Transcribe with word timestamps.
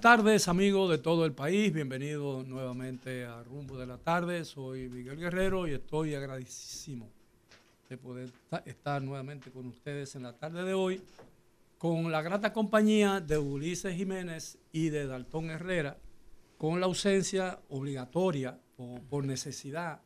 Buenas 0.00 0.16
tardes, 0.16 0.48
amigos 0.48 0.88
de 0.88 0.96
todo 0.96 1.26
el 1.26 1.32
país. 1.32 1.74
Bienvenidos 1.74 2.48
nuevamente 2.48 3.26
a 3.26 3.42
Rumbo 3.42 3.76
de 3.76 3.86
la 3.86 3.98
Tarde. 3.98 4.46
Soy 4.46 4.88
Miguel 4.88 5.18
Guerrero 5.18 5.68
y 5.68 5.72
estoy 5.72 6.14
agradecísimo 6.14 7.10
de 7.86 7.98
poder 7.98 8.30
estar 8.64 9.02
nuevamente 9.02 9.50
con 9.50 9.66
ustedes 9.66 10.16
en 10.16 10.22
la 10.22 10.32
tarde 10.32 10.64
de 10.64 10.72
hoy 10.72 11.02
con 11.76 12.10
la 12.10 12.22
grata 12.22 12.50
compañía 12.50 13.20
de 13.20 13.36
Ulises 13.36 13.94
Jiménez 13.94 14.56
y 14.72 14.88
de 14.88 15.06
Daltón 15.06 15.50
Herrera, 15.50 15.98
con 16.56 16.80
la 16.80 16.86
ausencia 16.86 17.60
obligatoria 17.68 18.58
o 18.78 19.02
por 19.02 19.26
necesidad 19.26 20.00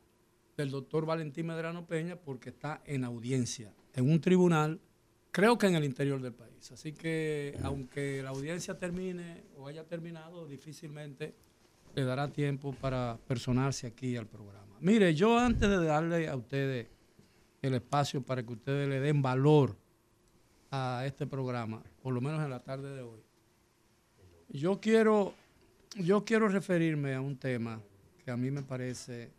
del 0.57 0.73
doctor 0.73 1.07
Valentín 1.07 1.47
Medrano 1.47 1.87
Peña 1.87 2.17
porque 2.17 2.49
está 2.49 2.83
en 2.85 3.05
audiencia 3.05 3.73
en 3.95 4.11
un 4.11 4.21
tribunal, 4.21 4.81
creo 5.35 5.59
que 5.59 5.67
en 5.67 5.75
el 5.75 5.85
interior 5.85 6.23
del 6.23 6.33
país. 6.33 6.71
Así 6.71 6.93
que 6.93 7.59
aunque 7.65 8.23
la 8.23 8.31
audiencia 8.31 8.79
termine 8.79 9.43
o 9.59 9.67
haya 9.67 9.83
terminado, 9.83 10.47
difícilmente 10.47 11.35
le 11.97 12.05
dará 12.05 12.29
tiempo 12.29 12.73
para 12.73 13.19
personarse 13.27 13.89
aquí 13.89 14.17
al 14.17 14.27
programa. 14.27 14.77
Mire, 14.81 15.13
yo 15.13 15.37
antes 15.37 15.69
de 15.69 15.85
darle 15.85 16.29
a 16.29 16.37
ustedes 16.37 16.87
el 17.63 17.75
espacio 17.75 18.23
para 18.23 18.45
que 18.45 18.53
ustedes 18.53 18.89
le 18.89 19.01
den 19.01 19.23
valor 19.23 19.77
a 20.71 21.03
este 21.05 21.27
programa, 21.27 21.83
por 22.01 22.15
lo 22.15 22.21
menos 22.21 22.41
en 22.45 22.51
la 22.51 22.61
tarde 22.61 22.95
de 22.95 23.03
hoy. 23.03 23.21
Yo 24.51 24.81
quiero, 24.81 25.35
yo 25.97 26.25
quiero 26.25 26.49
referirme 26.49 27.13
a 27.13 27.21
un 27.21 27.37
tema 27.37 27.81
que 28.25 28.31
a 28.31 28.37
mí 28.37 28.53
me 28.53 28.63
parece 28.63 29.31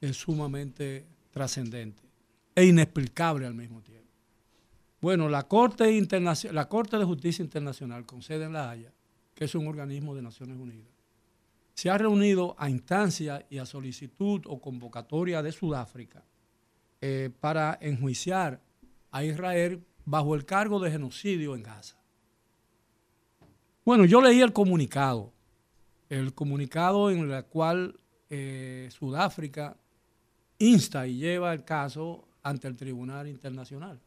es 0.00 0.16
sumamente 0.16 1.04
trascendente 1.32 2.02
e 2.54 2.64
inexplicable 2.64 3.46
al 3.46 3.54
mismo 3.54 3.80
tiempo. 3.80 3.99
Bueno, 5.00 5.28
la 5.28 5.48
Corte, 5.48 5.86
de 5.86 7.04
Justicia 7.04 7.42
Internacional 7.42 8.04
con 8.04 8.22
sede 8.22 8.44
en 8.44 8.52
La 8.52 8.70
Haya, 8.70 8.92
que 9.34 9.46
es 9.46 9.54
un 9.54 9.66
organismo 9.66 10.14
de 10.14 10.22
Naciones 10.22 10.58
Unidas, 10.58 10.92
se 11.72 11.88
ha 11.88 11.96
reunido 11.96 12.54
a 12.58 12.68
instancia 12.68 13.46
y 13.48 13.58
a 13.58 13.64
solicitud 13.64 14.42
o 14.46 14.60
convocatoria 14.60 15.42
de 15.42 15.52
Sudáfrica 15.52 16.22
eh, 17.00 17.30
para 17.40 17.78
enjuiciar 17.80 18.60
a 19.10 19.24
Israel 19.24 19.82
bajo 20.04 20.34
el 20.34 20.44
cargo 20.44 20.78
de 20.80 20.90
genocidio 20.90 21.54
en 21.54 21.62
Gaza. 21.62 21.96
Bueno, 23.84 24.04
yo 24.04 24.20
leí 24.20 24.40
el 24.42 24.52
comunicado, 24.52 25.32
el 26.10 26.34
comunicado 26.34 27.10
en 27.10 27.30
el 27.30 27.44
cual 27.46 27.98
eh, 28.28 28.88
Sudáfrica 28.92 29.76
insta 30.58 31.06
y 31.06 31.16
lleva 31.16 31.54
el 31.54 31.64
caso 31.64 32.28
ante 32.42 32.68
el 32.68 32.76
Tribunal 32.76 33.26
Internacional, 33.28 33.98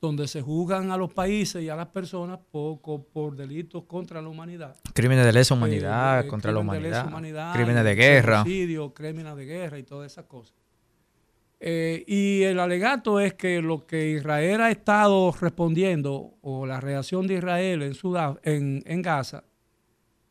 donde 0.00 0.28
se 0.28 0.40
juzgan 0.42 0.90
a 0.92 0.96
los 0.96 1.12
países 1.12 1.62
y 1.62 1.68
a 1.68 1.76
las 1.76 1.88
personas 1.88 2.38
poco 2.50 3.02
por 3.02 3.34
delitos 3.34 3.84
contra 3.84 4.22
la 4.22 4.28
humanidad. 4.28 4.76
Crímenes 4.94 5.24
de 5.24 5.32
lesa 5.32 5.54
humanidad, 5.54 6.24
eh, 6.24 6.28
contra 6.28 6.52
la 6.52 6.60
humanidad, 6.60 7.54
crímenes 7.54 7.84
de 7.84 7.94
guerra. 7.94 8.44
Genocidio, 8.44 8.94
crímenes 8.94 9.36
de 9.36 9.44
guerra 9.44 9.78
y 9.78 9.82
todas 9.82 10.12
esas 10.12 10.26
cosas. 10.26 10.54
Eh, 11.60 12.04
y 12.06 12.42
el 12.42 12.60
alegato 12.60 13.18
es 13.18 13.34
que 13.34 13.60
lo 13.60 13.84
que 13.84 14.10
Israel 14.10 14.60
ha 14.60 14.70
estado 14.70 15.34
respondiendo, 15.40 16.34
o 16.40 16.66
la 16.66 16.80
reacción 16.80 17.26
de 17.26 17.34
Israel 17.34 17.82
en, 18.44 18.82
en, 18.86 19.02
Gaza, 19.02 19.42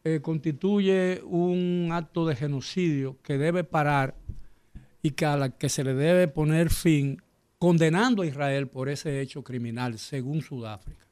eh, 0.05 0.21
constituye 0.21 1.21
un 1.25 1.89
acto 1.91 2.25
de 2.25 2.35
genocidio 2.37 3.17
que 3.21 3.37
debe 3.37 3.65
parar 3.65 4.15
y 5.01 5.11
que 5.11 5.25
a 5.25 5.35
la 5.35 5.49
que 5.49 5.67
se 5.67 5.83
le 5.83 5.93
debe 5.93 6.29
poner 6.29 6.69
fin, 6.69 7.21
condenando 7.59 8.21
a 8.21 8.25
Israel 8.27 8.67
por 8.67 8.89
ese 8.89 9.21
hecho 9.21 9.43
criminal, 9.43 9.97
según 9.97 10.41
Sudáfrica. 10.41 11.05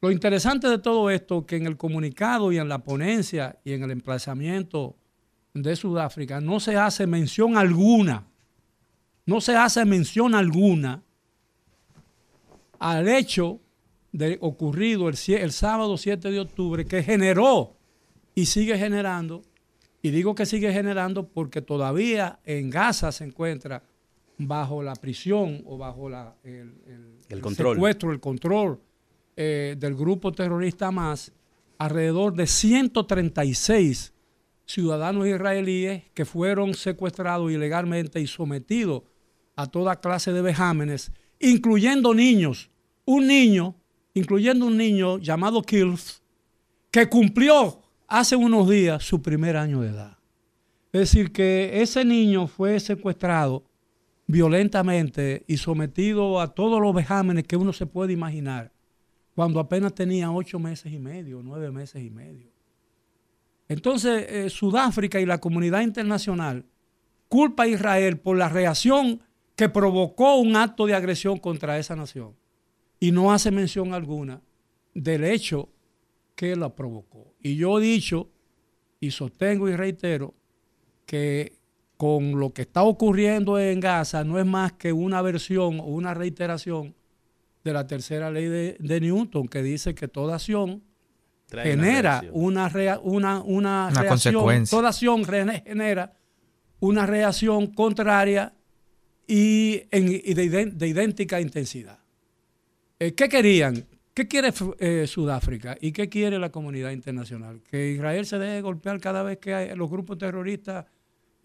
Lo 0.00 0.10
interesante 0.10 0.68
de 0.68 0.78
todo 0.78 1.10
esto, 1.10 1.44
que 1.44 1.56
en 1.56 1.66
el 1.66 1.76
comunicado 1.76 2.52
y 2.52 2.58
en 2.58 2.68
la 2.68 2.78
ponencia 2.78 3.58
y 3.64 3.72
en 3.72 3.82
el 3.82 3.90
emplazamiento 3.90 4.96
de 5.54 5.74
Sudáfrica 5.74 6.40
no 6.40 6.60
se 6.60 6.76
hace 6.76 7.06
mención 7.06 7.56
alguna 7.56 8.28
no 9.28 9.42
se 9.42 9.54
hace 9.54 9.84
mención 9.84 10.34
alguna 10.34 11.02
al 12.78 13.06
hecho 13.08 13.60
de 14.10 14.38
ocurrido 14.40 15.06
el, 15.10 15.16
el, 15.34 15.52
sábado 15.52 15.98
7 15.98 16.30
de 16.30 16.40
octubre 16.40 16.86
que 16.86 17.02
generó 17.02 17.76
y 18.34 18.46
sigue 18.46 18.78
generando, 18.78 19.42
y 20.00 20.12
digo 20.12 20.34
que 20.34 20.46
sigue 20.46 20.72
generando 20.72 21.28
porque 21.28 21.60
todavía 21.60 22.38
en 22.46 22.70
Gaza 22.70 23.12
se 23.12 23.24
encuentra 23.24 23.82
bajo 24.38 24.82
la 24.82 24.94
prisión 24.94 25.62
o 25.66 25.76
bajo 25.76 26.08
la, 26.08 26.34
el, 26.44 27.40
control. 27.40 27.74
secuestro, 27.74 28.12
el 28.12 28.20
control 28.20 28.80
eh, 29.36 29.76
del 29.78 29.94
grupo 29.94 30.32
terrorista 30.32 30.90
más 30.90 31.32
alrededor 31.76 32.34
de 32.34 32.46
136 32.46 34.12
ciudadanos 34.64 35.26
israelíes 35.26 36.04
que 36.14 36.24
fueron 36.24 36.74
secuestrados 36.74 37.50
ilegalmente 37.50 38.20
y 38.20 38.26
sometidos 38.26 39.02
a 39.56 39.66
toda 39.66 39.96
clase 39.96 40.32
de 40.32 40.42
vejámenes, 40.42 41.10
incluyendo 41.40 42.14
niños. 42.14 42.70
Un 43.04 43.26
niño, 43.26 43.74
incluyendo 44.14 44.66
un 44.66 44.76
niño 44.76 45.18
llamado 45.18 45.62
Kills, 45.62 46.22
que 46.90 47.08
cumplió 47.08 47.80
hace 48.06 48.36
unos 48.36 48.68
días 48.68 49.02
su 49.02 49.20
primer 49.20 49.56
año 49.56 49.80
de 49.80 49.88
edad. 49.88 50.18
Es 50.92 51.00
decir, 51.00 51.32
que 51.32 51.82
ese 51.82 52.04
niño 52.04 52.46
fue 52.46 52.78
secuestrado 52.80 53.64
violentamente 54.28 55.42
y 55.48 55.56
sometido 55.56 56.40
a 56.40 56.54
todos 56.54 56.80
los 56.80 56.94
vejámenes 56.94 57.44
que 57.44 57.56
uno 57.56 57.72
se 57.72 57.86
puede 57.86 58.12
imaginar 58.12 58.70
cuando 59.34 59.58
apenas 59.58 59.94
tenía 59.94 60.30
ocho 60.30 60.58
meses 60.58 60.92
y 60.92 60.98
medio, 60.98 61.40
nueve 61.42 61.70
meses 61.72 62.04
y 62.04 62.10
medio. 62.10 62.50
Entonces, 63.68 64.26
eh, 64.28 64.50
Sudáfrica 64.50 65.18
y 65.20 65.26
la 65.26 65.38
comunidad 65.38 65.80
internacional 65.80 66.66
culpa 67.28 67.64
a 67.64 67.68
Israel 67.68 68.18
por 68.18 68.36
la 68.36 68.48
reacción 68.48 69.22
que 69.56 69.68
provocó 69.68 70.36
un 70.36 70.56
acto 70.56 70.86
de 70.86 70.94
agresión 70.94 71.38
contra 71.38 71.78
esa 71.78 71.96
nación 71.96 72.34
y 73.00 73.12
no 73.12 73.32
hace 73.32 73.50
mención 73.50 73.94
alguna 73.94 74.42
del 74.94 75.24
hecho 75.24 75.70
que 76.34 76.54
la 76.54 76.74
provocó. 76.74 77.34
Y 77.40 77.56
yo 77.56 77.78
he 77.78 77.82
dicho 77.82 78.28
y 79.00 79.10
sostengo 79.10 79.68
y 79.68 79.76
reitero 79.76 80.34
que 81.06 81.57
con 81.98 82.38
lo 82.38 82.54
que 82.54 82.62
está 82.62 82.84
ocurriendo 82.84 83.58
en 83.58 83.80
Gaza 83.80 84.22
no 84.22 84.38
es 84.38 84.46
más 84.46 84.72
que 84.74 84.92
una 84.92 85.20
versión 85.20 85.80
o 85.80 85.86
una 85.86 86.14
reiteración 86.14 86.94
de 87.64 87.72
la 87.72 87.88
tercera 87.88 88.30
ley 88.30 88.46
de, 88.78 89.00
Newton 89.00 89.48
que 89.48 89.64
dice 89.64 89.96
que 89.96 90.06
toda 90.06 90.36
acción 90.36 90.84
genera 91.50 92.22
una, 92.30 92.70
una, 93.02 93.40
una, 93.42 93.90
reacción, 93.90 94.64
toda 94.70 94.90
acción 94.90 95.24
genera 95.24 96.12
una 96.78 97.04
reacción 97.04 97.66
contraria 97.66 98.54
y, 99.26 99.78
de, 99.90 100.86
idéntica 100.86 101.40
intensidad. 101.40 101.98
Eh, 103.00 103.12
¿Qué 103.12 103.28
querían? 103.28 103.84
¿Qué 104.14 104.28
quiere 104.28 104.52
eh, 104.78 105.06
Sudáfrica 105.08 105.76
y 105.80 105.90
qué 105.90 106.08
quiere 106.08 106.38
la 106.38 106.50
comunidad 106.50 106.92
internacional? 106.92 107.60
Que 107.68 107.90
Israel 107.90 108.24
se 108.24 108.38
deje 108.38 108.60
golpear 108.60 109.00
cada 109.00 109.24
vez 109.24 109.38
que 109.38 109.74
los 109.74 109.90
grupos 109.90 110.16
terroristas 110.16 110.86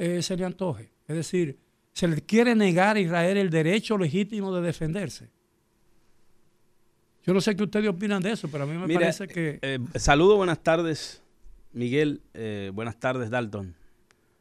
eh, 0.03 0.21
se 0.21 0.37
le 0.37 0.45
antoje. 0.45 0.91
Es 1.07 1.15
decir, 1.15 1.57
se 1.93 2.07
le 2.07 2.21
quiere 2.21 2.55
negar 2.55 2.95
a 2.95 2.99
Israel 2.99 3.37
el 3.37 3.49
derecho 3.49 3.97
legítimo 3.97 4.53
de 4.55 4.61
defenderse. 4.61 5.29
Yo 7.25 7.33
no 7.33 7.39
sé 7.39 7.55
qué 7.55 7.63
ustedes 7.63 7.87
opinan 7.87 8.21
de 8.21 8.31
eso, 8.31 8.49
pero 8.49 8.65
a 8.65 8.67
mí 8.67 8.77
me 8.77 8.93
parece 8.93 9.27
que... 9.27 9.79
saludo, 9.95 10.35
buenas 10.35 10.61
tardes, 10.61 11.21
Miguel. 11.71 12.21
buenas 12.73 12.99
tardes, 12.99 13.29
Dalton. 13.29 13.75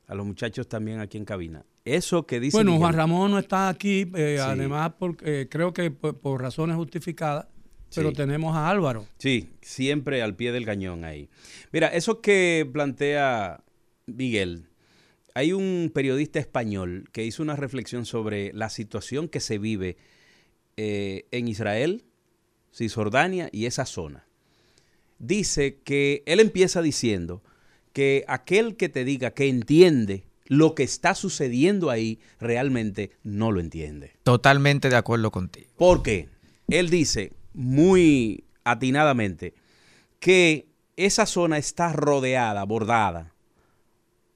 A 0.09 0.15
los 0.15 0.27
muchachos 0.27 0.69
también 0.69 0.99
aquí 0.99 1.17
en 1.17 1.25
cabina 1.25 1.65
eso 1.85 2.27
que 2.27 2.41
dice. 2.41 2.57
Bueno, 2.57 2.79
Juan 2.79 2.95
Ramón 2.95 3.31
no 3.33 3.39
está 3.39 3.69
aquí, 3.69 4.11
eh, 4.15 4.39
además, 4.41 4.93
porque, 4.99 5.43
eh, 5.43 5.49
creo 5.49 5.73
que 5.73 5.91
por, 5.91 6.41
razones 6.41 6.77
justificadas, 6.77 7.47
pero 7.95 8.13
tenemos 8.13 8.57
a 8.57 8.69
Álvaro. 8.69 9.07
Sí, 9.19 9.51
siempre 9.61 10.23
al 10.23 10.35
pie 10.35 10.53
del 10.53 10.65
cañón 10.65 11.05
ahí. 11.05 11.29
Mira, 11.73 11.89
eso 11.89 12.21
que 12.21 12.69
plantea 12.73 13.63
Miguel, 14.07 14.69
hay 15.35 15.53
un 15.53 15.91
periodista 15.95 16.39
español 16.39 17.09
que 17.13 17.25
hizo 17.25 17.43
una 17.43 17.57
reflexión 17.57 18.05
sobre 18.05 18.53
la 18.53 18.69
situación 18.69 19.29
que 19.29 19.41
se 19.41 19.59
vive 19.59 19.97
eh, 20.77 21.27
en 21.31 21.49
Israel, 21.49 22.05
Cisjordania 22.75 23.49
y 23.53 23.67
esa 23.67 23.87
zona. 23.87 24.27
Dice 25.19 25.79
que 25.85 26.23
él 26.27 26.41
empieza 26.41 26.83
diciendo 26.83 27.43
que 27.93 28.25
aquel 28.29 28.77
que 28.77 28.89
te 28.89 29.05
diga 29.05 29.33
que 29.33 29.49
entiende 29.49 30.25
lo 30.47 30.75
que 30.75 30.83
está 30.83 31.15
sucediendo 31.15 31.91
ahí 31.91 32.19
realmente 32.41 33.13
no 33.23 33.53
lo 33.53 33.61
entiende. 33.61 34.13
Totalmente 34.23 34.91
de 34.91 34.97
acuerdo 34.97 35.31
contigo. 35.31 35.71
Porque 35.77 36.29
él 36.69 36.91
dice 36.91 37.33
muy 37.55 38.45
atinadamente 38.65 39.55
que 40.19 40.67
esa 40.97 41.27
zona 41.27 41.59
está 41.59 41.93
rodeada, 41.93 42.65
bordada 42.65 43.32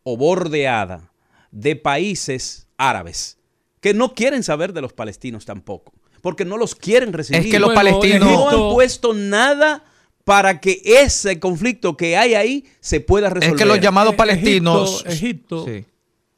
o 0.08 0.16
bordeada 0.16 1.10
de 1.50 1.74
países 1.74 2.68
árabes 2.76 3.38
que 3.80 3.92
no 3.92 4.14
quieren 4.14 4.44
saber 4.44 4.72
de 4.72 4.80
los 4.80 4.92
palestinos 4.92 5.44
tampoco, 5.44 5.92
porque 6.22 6.44
no 6.44 6.56
los 6.56 6.76
quieren 6.76 7.12
recibir. 7.12 7.40
Es 7.40 7.50
que 7.50 7.58
los 7.58 7.74
palestinos 7.74 8.20
no 8.20 8.48
han 8.48 8.74
puesto 8.74 9.14
nada 9.14 9.82
para 10.22 10.60
que 10.60 10.80
ese 10.84 11.40
conflicto 11.40 11.96
que 11.96 12.16
hay 12.16 12.34
ahí 12.34 12.64
se 12.78 13.00
pueda 13.00 13.30
resolver. 13.30 13.56
Es 13.56 13.60
que 13.60 13.66
los 13.66 13.80
llamados 13.80 14.14
eh, 14.14 14.16
palestinos... 14.16 15.04
Egipto, 15.06 15.66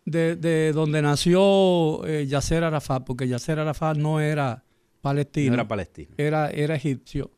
de, 0.06 0.72
donde 0.72 1.02
nació 1.02 2.06
eh, 2.06 2.26
Yasser 2.26 2.64
Arafat, 2.64 3.04
porque 3.04 3.28
Yasser 3.28 3.58
Arafat 3.58 3.98
no 3.98 4.18
era 4.18 4.64
palestino. 5.02 5.52
era 5.52 5.68
palestino. 5.68 6.14
Era, 6.16 6.48
era 6.48 6.74
egipcio. 6.74 7.30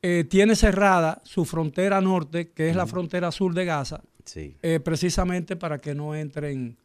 Eh, 0.00 0.24
tiene 0.24 0.56
cerrada 0.56 1.20
su 1.24 1.44
frontera 1.44 2.00
norte, 2.00 2.50
que 2.52 2.70
es 2.70 2.76
la 2.76 2.86
frontera 2.86 3.30
sur 3.30 3.52
de 3.52 3.66
Gaza, 3.66 4.02
precisamente 4.82 5.56
para 5.56 5.78
que 5.78 5.94
no 5.94 6.14
entren 6.14 6.76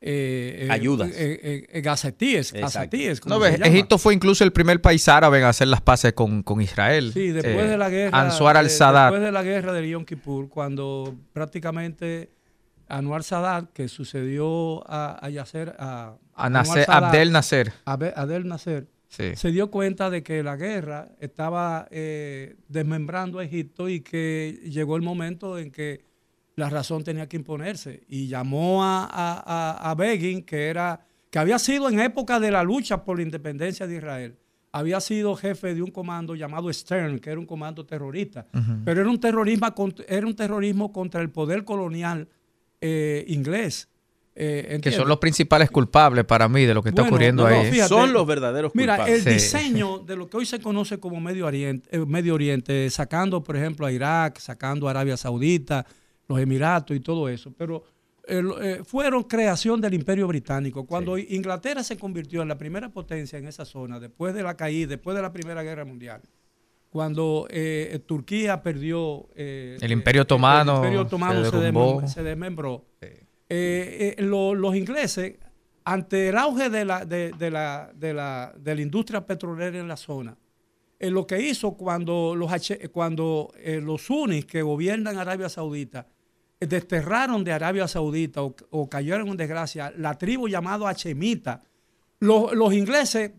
eh, 0.00 0.66
eh, 0.66 0.68
ayudas. 0.70 1.10
Eh, 1.12 1.66
eh 1.68 1.80
gazetíes, 1.80 2.54
no, 3.26 3.44
Egipto 3.44 3.98
fue 3.98 4.14
incluso 4.14 4.44
el 4.44 4.52
primer 4.52 4.80
país 4.80 5.08
árabe 5.08 5.40
en 5.40 5.44
hacer 5.44 5.66
las 5.66 5.80
paces 5.80 6.12
con, 6.12 6.44
Israel. 6.60 7.10
Sí, 7.12 7.32
después 7.32 7.68
de 7.68 7.76
la 7.76 7.90
guerra. 7.90 8.20
Anwar 8.20 8.56
al-Sadat. 8.56 9.10
Después 9.10 9.22
de 9.22 9.32
la 9.32 9.42
guerra 9.42 9.72
de 9.72 9.88
Yom 9.88 10.04
Kippur, 10.04 10.48
cuando 10.48 11.16
prácticamente 11.32 12.30
Anwar 12.86 13.24
Sadat, 13.24 13.72
que 13.72 13.88
sucedió 13.88 14.88
a, 14.88 15.18
a 15.20 15.30
Yasser, 15.30 15.74
a, 15.80 16.14
Abdel 16.34 17.32
Nasser. 17.32 17.72
Abdel 17.84 18.46
Nasser. 18.46 18.86
Se 19.08 19.50
dio 19.50 19.68
cuenta 19.72 20.10
de 20.10 20.22
que 20.22 20.44
la 20.44 20.54
guerra 20.54 21.08
estaba 21.18 21.88
desmembrando 22.68 23.40
a 23.40 23.44
Egipto 23.44 23.88
y 23.88 24.00
que 24.02 24.60
llegó 24.62 24.94
el 24.94 25.02
momento 25.02 25.58
en 25.58 25.72
que 25.72 26.07
la 26.58 26.68
razón 26.68 27.04
tenía 27.04 27.28
que 27.28 27.36
imponerse. 27.36 28.02
Y 28.08 28.26
llamó 28.26 28.80
a, 28.82 29.94
Begin, 29.96 30.42
que, 30.42 30.66
era, 30.66 31.00
que 31.30 31.38
había 31.38 31.58
sido 31.58 31.88
en 31.88 32.00
época 32.00 32.40
de 32.40 32.50
la 32.50 32.64
lucha 32.64 33.04
por 33.04 33.16
la 33.16 33.22
independencia 33.22 33.86
de 33.86 33.96
Israel, 33.96 34.36
había 34.72 35.00
sido 35.00 35.36
jefe 35.36 35.74
de 35.74 35.82
un 35.82 35.90
comando 35.90 36.34
llamado 36.34 36.70
Stern, 36.72 37.20
que 37.20 37.30
era 37.30 37.38
un 37.38 37.46
comando 37.46 37.86
terrorista, 37.86 38.46
pero 38.84 39.00
era 39.00 39.08
un, 39.08 39.20
terrorismo, 39.20 39.68
era 40.08 40.26
un 40.26 40.34
terrorismo 40.34 40.92
contra 40.92 41.22
el 41.22 41.30
poder 41.30 41.64
colonial 41.64 42.28
eh, 42.80 43.24
inglés. 43.28 43.88
Eh, 44.40 44.78
que 44.80 44.92
son 44.92 45.08
los 45.08 45.18
principales 45.18 45.68
culpables 45.70 46.24
para 46.24 46.48
mí 46.48 46.64
de 46.64 46.74
lo 46.74 46.80
que 46.82 46.90
está 46.90 47.02
ocurriendo 47.02 47.46
ahí. 47.46 47.76
son 47.88 48.12
los 48.12 48.26
verdaderos 48.26 48.72
culpables. 48.72 49.06
Mira, 49.06 49.16
el 49.16 49.24
diseño 49.24 49.98
de 49.98 50.16
lo 50.16 50.28
que 50.28 50.36
hoy 50.36 50.46
se 50.46 50.60
conoce 50.60 50.98
como 50.98 51.20
Medio 51.20 51.46
Oriente, 51.46 51.88
eh, 51.90 52.04
Medio 52.06 52.34
Oriente, 52.34 52.88
sacando 52.90 53.42
por 53.42 53.56
ejemplo 53.56 53.86
a 53.86 53.92
Irak, 53.92 54.38
sacando 54.38 54.86
a 54.86 54.90
Arabia 54.90 55.16
Saudita, 55.16 55.86
los 56.28 56.38
Emiratos 56.38 56.96
y 56.96 57.00
todo 57.00 57.28
eso, 57.28 57.52
pero 57.56 57.82
eh, 58.26 58.42
eh, 58.60 58.80
fueron 58.84 59.22
creación 59.24 59.80
del 59.80 59.94
Imperio 59.94 60.28
Británico. 60.28 60.84
Cuando 60.84 61.16
Inglaterra 61.16 61.82
se 61.82 61.96
convirtió 61.96 62.42
en 62.42 62.48
la 62.48 62.58
primera 62.58 62.90
potencia 62.90 63.38
en 63.38 63.48
esa 63.48 63.64
zona, 63.64 63.98
después 63.98 64.34
de 64.34 64.42
la 64.42 64.54
caída, 64.54 64.88
después 64.90 65.16
de 65.16 65.22
la 65.22 65.32
Primera 65.32 65.62
Guerra 65.62 65.86
Mundial, 65.86 66.20
cuando 66.90 67.46
eh, 67.50 67.98
Turquía 68.06 68.62
perdió... 68.62 69.28
el 69.34 69.90
Imperio 69.90 70.22
Otomano, 70.22 70.72
el 70.72 70.76
Imperio 70.78 71.02
Otomano 71.02 71.50
se, 72.06 72.22
desmembró. 72.22 72.84
los 73.48 74.76
ingleses, 74.76 75.36
ante 75.84 76.28
el 76.28 76.36
auge 76.36 76.68
de 76.68 76.84
la, 76.84 77.06
de, 77.06 77.32
la, 77.50 77.90
de, 77.94 78.12
la, 78.12 78.52
de 78.54 78.74
la 78.74 78.82
industria 78.82 79.24
petrolera 79.24 79.78
en 79.78 79.88
la 79.88 79.96
zona, 79.96 80.36
lo 81.00 81.26
que 81.26 81.40
hizo 81.40 81.72
cuando 81.72 82.34
los, 82.36 82.52
cuando, 82.92 83.50
los 83.64 84.02
sunnis 84.02 84.44
que 84.44 84.60
gobiernan 84.60 85.16
Arabia 85.16 85.48
Saudita 85.48 86.06
desterraron 86.60 87.44
de 87.44 87.52
Arabia 87.52 87.86
Saudita 87.86 88.42
o, 88.42 88.88
cayeron 88.88 89.28
en 89.28 89.36
desgracia 89.36 89.92
la 89.96 90.18
tribu 90.18 90.48
llamada 90.48 90.88
Hachemita. 90.88 91.62
Los, 92.20 92.72
ingleses 92.74 93.30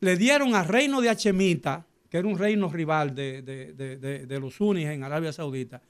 le 0.00 0.16
dieron 0.16 0.54
al 0.54 0.66
reino 0.66 1.00
de 1.00 1.10
Hachemita, 1.10 1.86
que 2.08 2.18
era 2.18 2.28
un 2.28 2.38
reino 2.38 2.68
rival 2.68 3.14
de, 3.14 4.38
los 4.40 4.54
sunnis 4.54 4.86
en 4.86 5.04
Arabia 5.04 5.32
Saudita, 5.32 5.82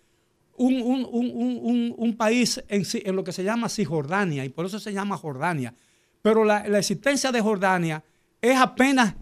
un, 0.56 2.14
país 2.16 2.62
en, 2.68 3.16
lo 3.16 3.22
que 3.22 3.32
se 3.32 3.44
llama 3.44 3.68
Cisjordania, 3.68 4.44
y 4.44 4.48
por 4.48 4.66
eso 4.66 4.80
se 4.80 4.92
llama 4.92 5.16
Jordania. 5.16 5.74
Pero 6.22 6.44
la, 6.44 6.66
la 6.66 6.78
existencia 6.78 7.30
de 7.30 7.40
Jordania 7.40 8.02
es 8.40 8.58
apenas 8.58 9.14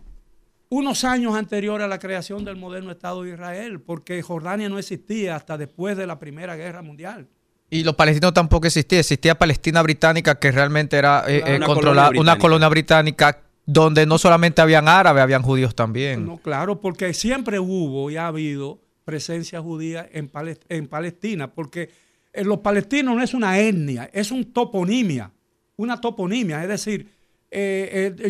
unos 0.70 1.04
años 1.04 1.34
anterior 1.34 1.82
a 1.82 1.88
la 1.88 1.99
creación 1.99 2.46
del 2.46 2.56
moderno 2.56 2.93
Estado 2.93 3.25
de 3.25 3.32
Israel, 3.32 3.81
porque 3.82 4.22
Jordania 4.22 4.70
no 4.70 4.78
existía 4.78 5.37
hasta 5.37 5.58
después 5.58 5.99
de 5.99 6.06
la 6.06 6.19
Primera 6.19 6.56
Guerra 6.56 6.81
Mundial. 6.81 7.28
Y 7.73 7.85
los 7.85 7.95
palestinos 7.95 8.35
tampoco 8.35 8.67
existían. 8.67 9.01
Existía 9.01 9.39
Palestina 9.39 9.81
británica, 9.81 10.39
que 10.39 10.53
realmente 10.53 10.99
era 10.99 11.25
eh, 11.27 11.43
eh, 11.47 11.57
una, 11.57 11.65
controlada, 11.65 12.09
colonia 12.09 12.21
una 12.21 12.39
colonia 12.39 12.69
británica 12.69 13.41
donde 13.65 14.05
no 14.05 14.19
solamente 14.19 14.61
habían 14.61 14.89
árabes, 14.89 15.23
habían 15.23 15.41
judíos 15.41 15.75
también. 15.75 16.27
No, 16.27 16.37
claro, 16.37 16.83
porque 16.83 17.15
siempre 17.15 17.59
hubo 17.59 18.11
y 18.11 18.19
ha 18.19 18.27
habido 18.27 18.79
presencia 19.07 19.63
judía 19.63 20.07
en, 20.13 20.31
en 20.69 20.87
Palestina, 20.87 21.55
porque 21.55 21.89
eh, 22.35 22.45
los 22.45 22.59
palestinos 22.59 23.17
no 23.17 23.23
es 23.23 23.33
una 23.33 23.59
etnia, 23.59 24.11
es 24.13 24.31
un 24.33 24.53
toponimia, 24.53 25.31
una 25.77 25.99
toponimia, 25.99 26.61
es 26.61 26.69
decir, 26.69 27.09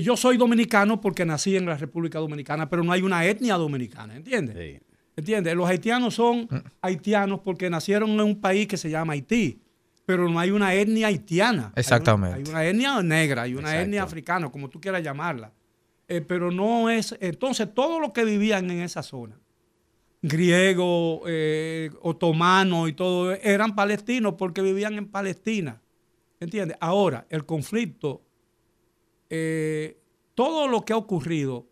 yo 0.00 0.17
soy 0.17 0.37
dominicano 0.37 1.00
porque 1.00 1.25
nací 1.25 1.56
en 1.56 1.67
la 1.67 1.77
República 1.77 2.21
Dominicana, 2.21 2.69
pero 2.69 2.85
no 2.85 2.93
hay 2.93 3.03
una 3.03 3.25
etnia 3.25 3.56
dominicana, 3.56 4.15
¿entiendes? 4.15 4.56
Sí. 4.56 4.92
¿Entiendes? 5.17 5.55
Los 5.55 5.69
haitianos 5.69 6.14
son 6.14 6.49
mm. 6.50 6.56
haitianos 6.81 7.41
porque 7.41 7.69
nacieron 7.69 8.11
en 8.11 8.20
un 8.20 8.41
país 8.41 8.67
que 8.67 8.76
se 8.76 8.91
llama 8.91 9.12
Haití, 9.12 9.61
pero 10.06 10.29
no 10.29 10.38
hay 10.38 10.50
una 10.50 10.75
etnia 10.75 11.09
haitiana. 11.09 11.73
Exactamente. 11.76 12.37
Hay 12.37 12.43
una, 12.49 12.64
etnia 12.64 13.03
negra, 13.03 13.43
hay 13.43 13.55
una 13.55 13.81
etnia 13.81 14.03
africana, 14.03 14.50
como 14.50 14.69
tú 14.69 14.81
quieras 14.81 15.03
llamarla. 15.03 15.53
Eh, 16.09 16.20
pero 16.20 16.50
no 16.50 16.91
es. 16.91 17.17
Entonces, 17.20 17.72
todos 17.75 18.01
los 18.01 18.13
que 18.13 18.25
vivían 18.25 18.70
en 18.70 18.81
esa 18.81 19.03
zona, 19.03 19.39
griegos, 20.20 21.22
eh, 21.27 21.91
otomanos 22.01 22.89
y 22.89 22.93
todo, 22.93 23.32
eran 23.32 23.75
palestinos 23.75 24.34
porque 24.36 24.63
vivían 24.63 24.94
en 24.94 25.08
Palestina. 25.08 25.81
¿Entiendes? 26.41 26.77
Ahora, 26.81 27.27
el 27.29 27.46
conflicto, 27.46 28.22
eh, 29.31 29.98
todo 30.34 30.67
lo 30.69 30.84
que 30.84 30.93
ha 30.93 30.96
ocurrido 30.96 31.67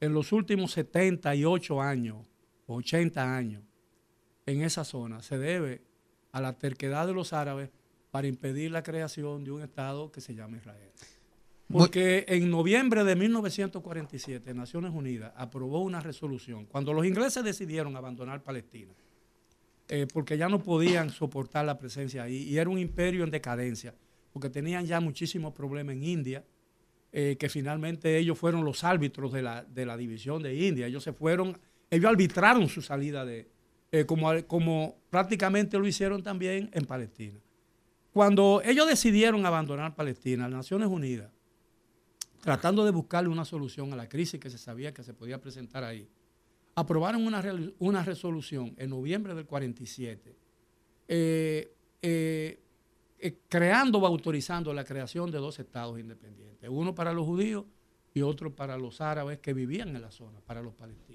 en 0.00 0.14
los 0.14 0.32
últimos 0.32 0.72
78 0.72 1.82
años 1.82 2.28
80 2.74 3.36
años 3.36 3.62
en 4.46 4.62
esa 4.62 4.84
zona 4.84 5.22
se 5.22 5.38
debe 5.38 5.82
a 6.32 6.40
la 6.40 6.58
terquedad 6.58 7.06
de 7.06 7.14
los 7.14 7.32
árabes 7.32 7.70
para 8.10 8.26
impedir 8.26 8.70
la 8.70 8.82
creación 8.82 9.44
de 9.44 9.50
un 9.50 9.62
Estado 9.62 10.10
que 10.10 10.20
se 10.20 10.34
llama 10.34 10.56
Israel. 10.56 10.90
Porque 11.70 12.24
en 12.28 12.50
noviembre 12.50 13.04
de 13.04 13.14
1947 13.14 14.54
Naciones 14.54 14.92
Unidas 14.94 15.32
aprobó 15.36 15.82
una 15.82 16.00
resolución 16.00 16.64
cuando 16.64 16.94
los 16.94 17.04
ingleses 17.04 17.44
decidieron 17.44 17.94
abandonar 17.94 18.42
Palestina, 18.42 18.94
eh, 19.88 20.06
porque 20.10 20.38
ya 20.38 20.48
no 20.48 20.62
podían 20.62 21.10
soportar 21.10 21.66
la 21.66 21.78
presencia 21.78 22.22
ahí 22.22 22.44
y 22.44 22.56
era 22.56 22.70
un 22.70 22.78
imperio 22.78 23.22
en 23.22 23.30
decadencia, 23.30 23.94
porque 24.32 24.48
tenían 24.48 24.86
ya 24.86 25.00
muchísimos 25.00 25.52
problemas 25.52 25.94
en 25.96 26.04
India, 26.04 26.44
eh, 27.12 27.36
que 27.38 27.50
finalmente 27.50 28.16
ellos 28.16 28.38
fueron 28.38 28.64
los 28.64 28.82
árbitros 28.82 29.32
de 29.32 29.42
la, 29.42 29.62
de 29.64 29.84
la 29.84 29.98
división 29.98 30.42
de 30.42 30.54
India, 30.54 30.86
ellos 30.86 31.04
se 31.04 31.12
fueron 31.12 31.58
ellos 31.90 32.10
arbitraron 32.10 32.68
su 32.68 32.82
salida 32.82 33.24
de, 33.24 33.48
eh, 33.90 34.04
como, 34.04 34.96
prácticamente 35.08 35.78
lo 35.78 35.86
hicieron 35.86 36.22
también 36.22 36.70
en 36.72 36.84
Palestina. 36.84 37.38
Cuando 38.12 38.60
ellos 38.64 38.86
decidieron 38.86 39.46
abandonar 39.46 39.94
Palestina, 39.94 40.48
las 40.48 40.58
Naciones 40.58 40.88
Unidas, 40.88 41.30
tratando 42.40 42.84
de 42.84 42.90
buscarle 42.90 43.28
una 43.30 43.44
solución 43.44 43.92
a 43.92 43.96
la 43.96 44.08
crisis 44.08 44.40
que 44.40 44.50
se 44.50 44.58
sabía 44.58 44.92
que 44.92 45.02
se 45.02 45.14
podía 45.14 45.40
presentar 45.40 45.84
ahí, 45.84 46.08
aprobaron 46.74 47.26
una, 47.26 48.02
resolución 48.02 48.74
en 48.76 48.90
noviembre 48.90 49.34
del 49.34 49.46
47, 49.46 50.36
eh, 51.08 51.74
eh, 52.02 53.38
creando 53.48 53.98
o 53.98 54.06
autorizando 54.06 54.72
la 54.72 54.84
creación 54.84 55.30
de 55.30 55.38
dos 55.38 55.58
estados 55.58 55.98
independientes, 55.98 56.68
uno 56.70 56.94
para 56.94 57.12
los 57.12 57.26
judíos 57.26 57.64
y 58.14 58.22
otro 58.22 58.54
para 58.54 58.76
los 58.76 59.00
árabes 59.00 59.38
que 59.38 59.54
vivían 59.54 59.96
en 59.96 60.02
la 60.02 60.10
zona, 60.10 60.40
para 60.40 60.62
los 60.62 60.74
palestinos. 60.74 61.07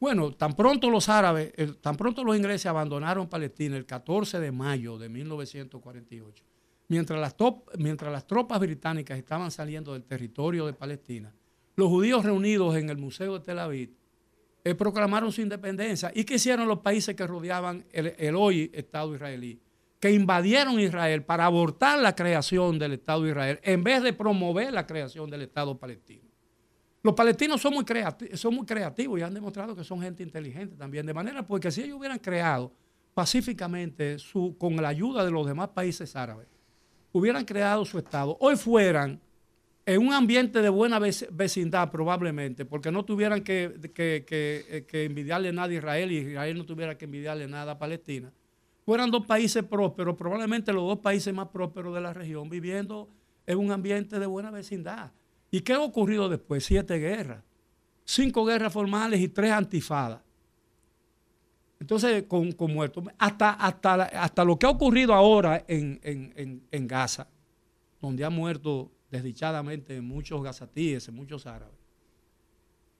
Bueno, 0.00 0.32
tan 0.32 0.54
pronto 0.54 0.90
los 0.90 1.08
árabes, 1.08 1.52
tan 1.80 1.96
pronto 1.96 2.24
los 2.24 2.36
ingleses 2.36 2.66
abandonaron 2.66 3.28
Palestina 3.28 3.76
el 3.76 3.86
14 3.86 4.40
de 4.40 4.52
mayo 4.52 4.98
de 4.98 5.08
1948, 5.08 6.44
mientras 6.88 7.20
las, 7.20 7.34
mientras 7.78 8.12
las 8.12 8.26
tropas 8.26 8.60
británicas 8.60 9.18
estaban 9.18 9.50
saliendo 9.50 9.92
del 9.92 10.04
territorio 10.04 10.66
de 10.66 10.72
Palestina, 10.72 11.32
los 11.76 11.88
judíos 11.88 12.24
reunidos 12.24 12.76
en 12.76 12.90
el 12.90 12.98
Museo 12.98 13.38
de 13.38 13.44
Tel 13.44 13.58
Aviv 13.58 13.94
eh, 14.64 14.74
proclamaron 14.74 15.30
su 15.30 15.42
independencia. 15.42 16.10
¿Y 16.14 16.24
qué 16.24 16.34
hicieron 16.34 16.66
los 16.68 16.78
países 16.80 17.14
que 17.14 17.26
rodeaban 17.26 17.84
el, 17.92 18.14
el 18.18 18.34
hoy 18.34 18.70
Estado 18.72 19.14
israelí? 19.14 19.60
Que 20.00 20.10
invadieron 20.10 20.80
Israel 20.80 21.22
para 21.22 21.46
abortar 21.46 21.98
la 21.98 22.14
creación 22.14 22.78
del 22.78 22.92
Estado 22.94 23.22
de 23.22 23.30
Israel 23.30 23.60
en 23.62 23.84
vez 23.84 24.02
de 24.02 24.12
promover 24.12 24.72
la 24.72 24.86
creación 24.86 25.30
del 25.30 25.42
Estado 25.42 25.78
palestino. 25.78 26.23
Los 27.04 27.12
palestinos 27.12 27.60
son 27.60 27.74
muy, 27.74 27.84
son 28.32 28.54
muy 28.54 28.64
creativos 28.64 29.20
y 29.20 29.22
han 29.22 29.34
demostrado 29.34 29.76
que 29.76 29.84
son 29.84 30.00
gente 30.00 30.22
inteligente 30.22 30.74
también. 30.74 31.04
De 31.04 31.12
manera 31.12 31.46
porque 31.46 31.70
si 31.70 31.82
ellos 31.82 31.98
hubieran 31.98 32.18
creado 32.18 32.72
pacíficamente 33.12 34.18
su, 34.18 34.56
con 34.58 34.74
la 34.76 34.88
ayuda 34.88 35.22
de 35.22 35.30
los 35.30 35.46
demás 35.46 35.68
países 35.68 36.16
árabes, 36.16 36.48
hubieran 37.12 37.44
creado 37.44 37.84
su 37.84 37.98
Estado, 37.98 38.38
hoy 38.40 38.56
fueran 38.56 39.20
en 39.84 40.00
un 40.00 40.14
ambiente 40.14 40.62
de 40.62 40.70
buena 40.70 40.98
vecindad 40.98 41.90
probablemente, 41.90 42.64
porque 42.64 42.90
no 42.90 43.04
tuvieran 43.04 43.44
que, 43.44 43.74
que, 43.94 45.04
envidiarle 45.04 45.52
nada 45.52 45.68
a 45.68 45.74
Israel 45.74 46.10
y 46.10 46.16
Israel 46.16 46.56
no 46.56 46.64
tuviera 46.64 46.96
que 46.96 47.04
envidiarle 47.04 47.46
nada 47.46 47.72
a 47.72 47.78
Palestina, 47.78 48.32
fueran 48.86 49.10
dos 49.10 49.26
países 49.26 49.62
prósperos, 49.62 50.16
probablemente 50.16 50.72
los 50.72 50.88
dos 50.88 51.00
países 51.00 51.34
más 51.34 51.48
prósperos 51.48 51.94
de 51.94 52.00
la 52.00 52.14
región, 52.14 52.48
viviendo 52.48 53.10
en 53.46 53.58
un 53.58 53.72
ambiente 53.72 54.18
de 54.18 54.24
buena 54.24 54.50
vecindad. 54.50 55.12
¿Y 55.54 55.60
qué 55.60 55.74
ha 55.74 55.80
ocurrido 55.80 56.28
después? 56.28 56.64
Siete 56.64 56.98
guerras, 56.98 57.44
cinco 58.04 58.44
guerras 58.44 58.72
formales 58.72 59.20
y 59.20 59.28
tres 59.28 59.52
antifadas. 59.52 60.20
Entonces, 61.78 62.24
con, 62.24 62.52
muertos. 62.72 63.04
Hasta, 63.16 63.50
hasta, 63.50 63.94
hasta 64.02 64.44
lo 64.44 64.58
que 64.58 64.66
ha 64.66 64.70
ocurrido 64.70 65.14
ahora 65.14 65.64
en, 65.68 66.00
en 66.72 66.88
Gaza, 66.88 67.28
donde 68.00 68.24
ha 68.24 68.30
muerto 68.30 68.90
desdichadamente 69.12 70.00
muchos 70.00 70.42
gazatíes, 70.42 71.08
muchos 71.12 71.46
árabes, 71.46 71.78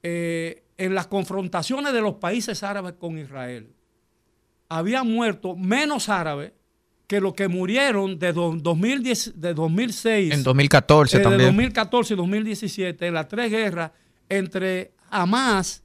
eh, 0.01 0.63
en 0.77 0.95
las 0.95 1.07
confrontaciones 1.07 1.91
de 1.91 1.99
los 1.99 2.13
países 2.13 2.63
árabes 2.63 2.93
con 2.93 3.17
Israel, 3.17 3.69
había 4.69 5.03
muerto 5.03 5.57
menos 5.57 6.07
árabes 6.07 6.53
que 7.07 7.21
los 7.21 7.33
que 7.33 7.47
murieron 7.47 8.17
de, 8.17 8.33
2010, 8.33 9.33
de 9.35 9.53
2006. 9.53 10.33
En 10.33 10.43
2014 10.43 11.19
también. 11.19 11.39
De 11.39 11.45
2014 11.45 12.13
y 12.13 12.17
2017, 12.17 13.07
en 13.07 13.13
las 13.13 13.27
tres 13.27 13.51
guerras 13.51 13.91
entre 14.27 14.93
Hamas 15.09 15.83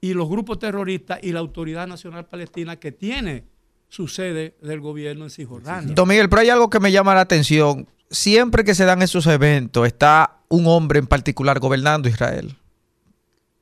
y 0.00 0.14
los 0.14 0.28
grupos 0.28 0.58
terroristas 0.58 1.18
y 1.22 1.32
la 1.32 1.40
Autoridad 1.40 1.86
Nacional 1.86 2.26
Palestina 2.26 2.76
que 2.76 2.92
tiene 2.92 3.44
su 3.88 4.08
sede 4.08 4.56
del 4.62 4.80
gobierno 4.80 5.24
en 5.24 5.30
Cisjordania. 5.30 5.94
Don 5.94 6.08
Miguel, 6.08 6.28
pero 6.28 6.40
hay 6.40 6.48
algo 6.48 6.70
que 6.70 6.80
me 6.80 6.90
llama 6.90 7.14
la 7.14 7.20
atención 7.20 7.86
siempre 8.14 8.64
que 8.64 8.74
se 8.74 8.84
dan 8.84 9.02
esos 9.02 9.26
eventos 9.26 9.86
está 9.86 10.38
un 10.48 10.66
hombre 10.66 10.98
en 10.98 11.06
particular 11.06 11.58
gobernando 11.58 12.08
Israel, 12.08 12.56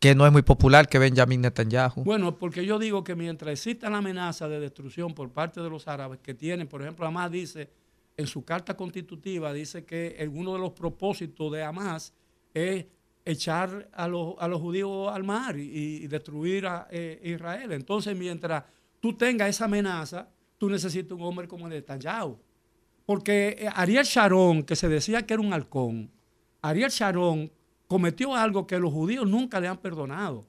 que 0.03 0.17
no 0.17 0.27
es 0.27 0.33
muy 0.33 0.43
popular, 0.43 0.89
que 0.89 0.99
Benjamin 0.99 1.43
Netanyahu. 1.43 2.03
Bueno, 2.03 2.37
porque 2.37 2.67
yo 2.67 2.81
digo 2.81 3.05
que 3.05 3.15
mientras 3.15 3.53
exista 3.53 3.89
la 3.89 3.99
amenaza 3.99 4.49
de 4.49 4.59
destrucción 4.59 5.15
por 5.15 5.31
parte 5.31 5.61
de 5.61 5.71
los 5.71 5.87
árabes 5.87 6.19
que 6.19 6.35
tienen, 6.35 6.67
por 6.67 6.83
ejemplo, 6.83 7.07
Hamas 7.07 7.31
dice 7.31 7.71
en 8.17 8.27
su 8.27 8.45
carta 8.45 8.77
constitutiva, 8.77 9.53
dice 9.53 9.85
que 9.85 10.29
uno 10.35 10.55
de 10.55 10.59
los 10.59 10.73
propósitos 10.73 11.53
de 11.53 11.63
Hamas 11.63 12.13
es 12.53 12.85
echar 13.25 13.89
a 13.93 14.09
los, 14.09 14.35
judíos 14.61 15.15
al 15.15 15.23
mar 15.23 15.57
y, 15.57 16.05
destruir 16.09 16.67
a 16.67 16.89
eh, 16.91 17.21
Israel. 17.23 17.71
Entonces, 17.71 18.19
mientras 18.19 18.65
tú 18.99 19.17
tengas 19.17 19.51
esa 19.51 19.67
amenaza, 19.67 20.29
tú 20.59 20.69
necesitas 20.69 21.13
un 21.13 21.23
hombre 21.23 21.47
como 21.47 21.69
Netanyahu 21.69 22.37
porque 23.07 23.57
eh, 23.59 23.69
Ariel 23.73 24.05
Sharon, 24.05 24.65
que 24.65 24.75
se 24.75 24.89
decía 24.89 25.25
que 25.27 25.35
era 25.35 25.43
un 25.43 25.53
halcón, 25.53 26.11
Ariel 26.61 26.91
Sharon 26.91 27.53
cometió 27.93 28.35
algo 28.35 28.67
que 28.67 28.79
los 28.79 28.91
judíos 28.91 29.29
nunca 29.29 29.61
le 29.61 29.69
han 29.69 29.77
perdonado, 29.77 30.47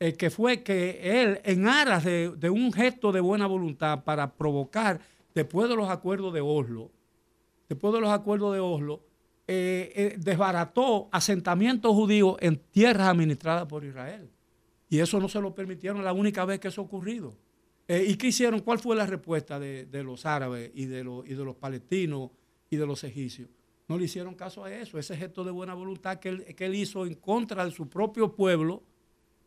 eh, 0.00 0.14
que 0.14 0.28
fue 0.28 0.64
que 0.64 1.22
él, 1.22 1.40
en 1.44 1.68
aras 1.68 2.02
de, 2.02 2.50
un 2.50 2.72
gesto 2.72 3.12
de 3.12 3.20
buena 3.20 3.46
voluntad 3.46 4.02
para 4.02 4.32
provocar, 4.32 5.00
después 5.36 5.68
de 5.68 5.76
los 5.76 5.88
acuerdos 5.88 6.34
de 6.34 6.40
Oslo, 6.40 6.90
después 7.68 7.94
de 7.94 8.00
los 8.00 8.10
acuerdos 8.10 8.54
de 8.54 8.58
Oslo, 8.58 9.04
eh, 9.46 10.16
desbarató 10.18 11.08
asentamientos 11.12 11.94
judíos 11.94 12.38
en 12.40 12.56
tierras 12.72 13.06
administradas 13.06 13.66
por 13.66 13.84
Israel. 13.84 14.28
Y 14.88 14.98
eso 14.98 15.20
no 15.20 15.28
se 15.28 15.40
lo 15.40 15.54
permitieron 15.54 16.02
la 16.02 16.12
única 16.12 16.44
vez 16.44 16.58
que 16.58 16.66
eso 16.66 16.80
ha 16.80 16.84
ocurrido. 16.84 17.36
Eh, 17.86 18.04
¿Y 18.08 18.16
qué 18.16 18.26
hicieron? 18.26 18.58
¿Cuál 18.62 18.80
fue 18.80 18.96
la 18.96 19.06
respuesta 19.06 19.60
de, 19.60 19.86
los 20.02 20.26
árabes 20.26 20.72
y 20.74 20.86
de 20.86 21.04
los 21.04 21.54
palestinos 21.54 22.32
y 22.68 22.74
de 22.76 22.84
los 22.84 23.04
egipcios? 23.04 23.48
No 23.86 23.98
le 23.98 24.04
hicieron 24.04 24.34
caso 24.34 24.64
a 24.64 24.72
eso, 24.72 24.98
ese 24.98 25.16
gesto 25.16 25.44
de 25.44 25.50
buena 25.50 25.74
voluntad 25.74 26.18
que 26.18 26.28
él, 26.28 26.74
hizo 26.74 27.04
en 27.04 27.14
contra 27.14 27.64
de 27.64 27.70
su 27.70 27.88
propio 27.88 28.34
pueblo 28.34 28.82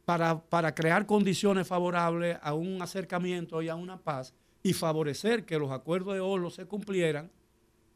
para, 0.05 0.75
crear 0.75 1.05
condiciones 1.05 1.67
favorables 1.67 2.37
a 2.41 2.53
un 2.53 2.81
acercamiento 2.81 3.61
y 3.61 3.69
a 3.69 3.75
una 3.75 3.97
paz 3.97 4.33
y 4.61 4.73
favorecer 4.73 5.45
que 5.45 5.57
los 5.57 5.71
acuerdos 5.71 6.13
de 6.13 6.19
Oslo 6.19 6.49
se 6.49 6.65
cumplieran, 6.65 7.31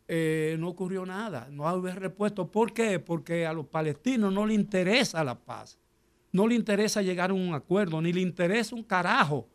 eh, 0.08 0.56
no 0.60 0.70
ocurrió 0.70 1.06
nada, 1.06 1.48
no 1.52 1.68
había 1.68 1.96
respuesta. 1.96 2.44
¿Por 2.44 2.74
qué? 2.74 3.00
Porque 3.00 3.46
a 3.46 3.54
los 3.54 3.68
palestinos 3.68 4.34
no 4.34 4.46
les 4.46 4.56
interesa 4.56 5.24
la 5.24 5.36
paz, 5.36 5.78
no 6.32 6.48
les 6.48 6.58
interesa 6.58 7.02
llegar 7.02 7.30
a 7.30 7.34
un 7.34 7.54
acuerdo, 7.54 8.02
ni 8.02 8.12
le 8.12 8.22
interesa 8.22 8.76
un 8.76 8.84
carajo 8.84 9.48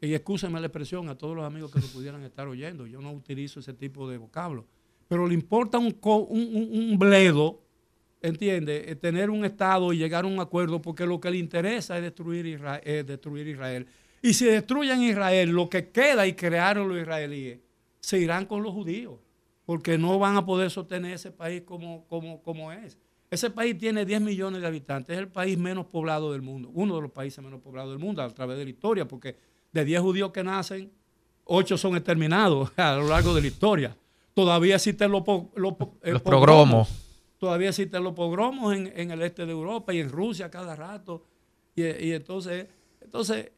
y 0.00 0.14
excúsenme 0.14 0.60
la 0.60 0.66
expresión 0.66 1.08
a 1.08 1.16
todos 1.16 1.36
los 1.36 1.44
amigos 1.44 1.70
que 1.70 1.80
lo 1.80 1.86
pudieran 1.88 2.22
estar 2.22 2.48
oyendo, 2.48 2.86
yo 2.86 3.00
no 3.00 3.12
utilizo 3.12 3.60
ese 3.60 3.74
tipo 3.74 4.08
de 4.08 4.16
vocablo, 4.16 4.66
pero 5.10 5.26
le 5.26 5.34
importa 5.34 5.76
un, 5.76 5.98
un, 6.00 6.96
bledo, 6.96 7.60
¿entiende? 8.22 8.92
Eh, 8.92 8.94
tener 8.94 9.28
un 9.28 9.44
Estado 9.44 9.92
y 9.92 9.98
llegar 9.98 10.22
a 10.22 10.28
un 10.28 10.38
acuerdo, 10.38 10.80
porque 10.80 11.04
lo 11.04 11.20
que 11.20 11.32
le 11.32 11.36
interesa 11.36 11.96
es 11.96 12.04
destruir 12.04 12.46
Israel. 12.46 13.04
destruir 13.04 13.48
Israel. 13.48 13.88
Y 14.22 14.34
si 14.34 14.44
destruyen 14.44 15.02
Israel, 15.02 15.50
lo 15.50 15.68
que 15.68 15.88
queda 15.88 16.28
y 16.28 16.34
crearon 16.34 16.88
los 16.88 16.96
israelíes, 16.96 17.58
se 17.98 18.20
irán 18.20 18.46
con 18.46 18.62
los 18.62 18.72
judíos, 18.72 19.18
porque 19.66 19.98
no 19.98 20.16
van 20.20 20.36
a 20.36 20.46
poder 20.46 20.70
sostener 20.70 21.14
ese 21.14 21.32
país 21.32 21.62
como, 21.62 22.06
como, 22.06 22.40
como 22.40 22.70
es. 22.70 22.96
Ese 23.32 23.50
país 23.50 23.76
tiene 23.76 24.04
10 24.04 24.20
millones 24.20 24.60
de 24.60 24.68
habitantes, 24.68 25.16
es 25.16 25.20
el 25.20 25.28
país 25.28 25.58
menos 25.58 25.86
poblado 25.86 26.30
del 26.30 26.42
mundo, 26.42 26.70
uno 26.72 26.94
de 26.94 27.02
los 27.02 27.10
países 27.10 27.42
menos 27.42 27.60
poblados 27.60 27.90
del 27.90 27.98
mundo 27.98 28.22
a 28.22 28.30
través 28.30 28.56
de 28.58 28.62
la 28.62 28.70
historia, 28.70 29.08
porque 29.08 29.36
de 29.72 29.84
10 29.84 30.02
judíos 30.02 30.30
que 30.30 30.44
nacen, 30.44 30.92
8 31.46 31.76
son 31.76 31.96
exterminados 31.96 32.70
a 32.76 32.94
lo 32.94 33.08
largo 33.08 33.34
de 33.34 33.40
la 33.40 33.46
historia. 33.48 33.96
Todavía 34.34 34.76
existen 34.76 35.10
los, 35.10 35.22
los, 35.54 36.22
pogromos. 36.22 36.88
Todavía 37.38 37.70
existen 37.70 38.04
los 38.04 38.14
pogromos 38.14 38.74
en, 38.74 39.10
el 39.10 39.22
este 39.22 39.46
de 39.46 39.52
Europa 39.52 39.92
y 39.92 40.00
en 40.00 40.10
Rusia 40.10 40.50
cada 40.50 40.76
rato. 40.76 41.26
Y, 41.74 42.12
entonces, 42.12 42.68
entonces, 43.00 43.50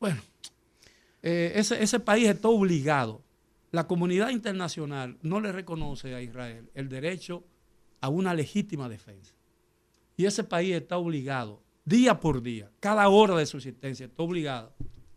bueno, 0.00 0.20
eh, 1.22 1.52
ese, 1.54 1.82
ese 1.82 2.00
país 2.00 2.28
está 2.28 2.48
obligado. 2.48 3.22
La 3.70 3.86
comunidad 3.86 4.30
internacional 4.30 5.18
no 5.22 5.40
le 5.40 5.52
reconoce 5.52 6.14
a 6.14 6.22
Israel 6.22 6.70
el 6.74 6.88
derecho 6.88 7.44
a 8.00 8.08
una 8.08 8.34
legítima 8.34 8.88
defensa. 8.88 9.34
Y 10.16 10.24
ese 10.24 10.44
país 10.44 10.74
está 10.74 10.96
obligado, 10.96 11.62
día 11.84 12.18
por 12.20 12.42
día, 12.42 12.70
cada 12.80 13.08
hora 13.08 13.36
de 13.36 13.46
su 13.46 13.58
existencia, 13.58 14.06
está 14.06 14.22
obligado 14.22 14.74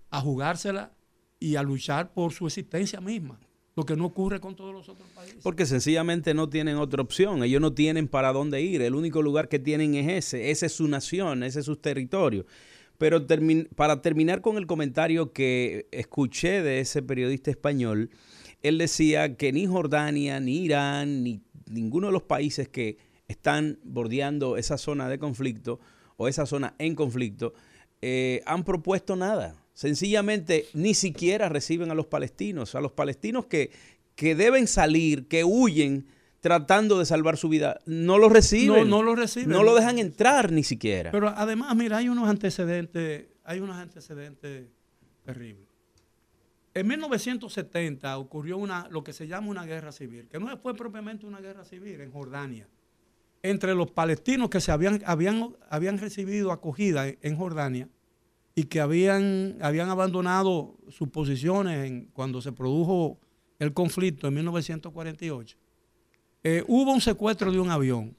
a 0.10 0.22
jugársela 0.22 0.92
y 1.40 1.56
a 1.56 1.64
luchar 1.64 2.14
por 2.14 2.34
su 2.34 2.48
existencia 2.48 3.00
misma. 3.00 3.40
Lo 3.76 3.86
que 3.86 3.96
no 3.96 4.06
ocurre 4.06 4.40
con 4.40 4.56
todos 4.56 4.74
los 4.74 4.90
otros 4.90 5.08
países. 5.10 5.40
Porque 5.42 5.66
sencillamente 5.66 6.34
no 6.34 6.50
tienen 6.50 6.78
otra 6.78 7.02
opción. 7.02 7.44
Ellos 7.44 7.62
no 7.62 7.74
tienen 7.74 8.08
para 8.08 8.34
dónde 8.34 8.62
ir. 8.62 8.82
El 8.82 8.96
único 8.96 9.22
lugar 9.22 9.48
que 9.48 9.60
tienen 9.60 9.96
es 9.96 10.26
ese. 10.26 10.52
Esa 10.52 10.66
es 10.66 10.74
su 10.74 10.88
nación, 10.88 11.44
ese 11.44 11.60
es 11.60 11.66
su 11.66 11.78
territorio. 11.78 12.46
Pero 12.98 13.26
para 13.76 14.02
terminar 14.02 14.42
con 14.42 14.58
el 14.58 14.68
comentario 14.68 15.32
que 15.32 15.88
escuché 15.92 16.62
de 16.62 16.82
ese 16.82 17.02
periodista 17.02 17.50
español, 17.50 18.10
él 18.62 18.78
decía 18.78 19.38
que 19.38 19.54
ni 19.54 19.66
Jordania, 19.66 20.42
ni 20.42 20.66
Irán, 20.66 21.24
ni 21.24 21.42
ninguno 21.70 22.08
de 22.08 22.14
los 22.14 22.24
países 22.24 22.68
que 22.68 22.98
están 23.30 23.80
bordeando 23.84 24.58
esa 24.58 24.78
zona 24.78 25.08
de 25.08 25.20
conflicto 25.20 25.80
o 26.18 26.28
esa 26.28 26.46
zona 26.46 26.76
en 26.80 26.96
conflicto 26.96 27.54
eh, 28.02 28.42
han 28.46 28.64
propuesto 28.64 29.16
nada. 29.16 29.56
Sencillamente 29.80 30.68
ni 30.74 30.94
siquiera 30.94 31.48
reciben 31.48 31.90
a 31.90 31.94
los 31.94 32.06
palestinos, 32.06 32.76
a 32.76 32.82
los 32.82 32.92
palestinos 32.92 33.46
que, 33.46 33.72
que 34.14 34.36
deben 34.36 34.68
salir, 34.68 35.30
que 35.30 35.46
huyen 35.46 36.06
tratando 36.42 37.00
de 37.00 37.06
salvar 37.06 37.38
su 37.38 37.48
vida, 37.48 37.80
no 37.86 38.18
lo 38.18 38.28
reciben. 38.28 38.90
No, 38.90 38.98
no 38.98 39.04
lo 39.04 39.16
reciben. 39.16 39.52
No 39.52 39.64
lo 39.64 39.74
dejan 39.76 39.98
entrar 39.98 40.52
ni 40.52 40.66
siquiera. 40.66 41.12
Pero 41.12 41.30
además, 41.30 41.74
mira, 41.78 41.96
hay 41.96 42.10
unos 42.10 42.28
antecedentes, 42.28 43.28
hay 43.46 43.62
unos 43.62 43.78
antecedentes 43.78 44.68
terribles. 45.24 45.66
En 46.74 46.86
1970 46.86 48.18
ocurrió 48.18 48.58
una, 48.58 48.86
lo 48.90 49.06
que 49.06 49.14
se 49.14 49.28
llama 49.28 49.48
una 49.48 49.66
guerra 49.66 49.94
civil, 49.94 50.28
que 50.28 50.42
no 50.42 50.58
fue 50.58 50.76
propiamente 50.76 51.26
una 51.26 51.40
guerra 51.40 51.64
civil 51.64 52.02
en 52.02 52.12
Jordania, 52.12 52.68
entre 53.44 53.74
los 53.76 53.92
palestinos 53.92 54.50
que 54.50 54.60
se 54.60 54.74
habían, 54.74 55.02
habían, 55.06 55.56
habían 55.70 56.00
recibido 56.00 56.52
acogida 56.52 57.08
en 57.08 57.38
Jordania 57.38 57.88
y 58.60 58.66
que 58.66 58.82
habían, 58.82 59.58
habían 59.62 59.88
abandonado 59.90 60.76
sus 60.90 61.08
posiciones 61.08 62.08
cuando 62.12 62.42
se 62.42 62.52
produjo 62.52 63.18
el 63.58 63.74
conflicto 63.74 64.28
en 64.28 64.34
1948, 64.34 65.58
eh, 66.44 66.66
hubo 66.68 66.92
un 66.92 67.00
secuestro 67.00 67.54
de 67.54 67.60
un 67.62 67.70
avión. 67.70 68.18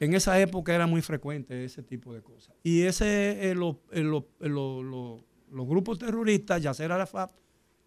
En 0.00 0.12
esa 0.12 0.40
época 0.40 0.74
era 0.74 0.88
muy 0.88 1.02
frecuente 1.02 1.64
ese 1.64 1.84
tipo 1.84 2.12
de 2.12 2.20
cosas. 2.20 2.52
Y 2.64 2.82
ese, 2.82 3.48
eh, 3.48 3.52
eh, 3.52 4.02
los 4.02 5.68
grupos 5.68 6.00
terroristas, 6.00 6.60
Yasser 6.60 6.90
Arafat, 6.90 7.30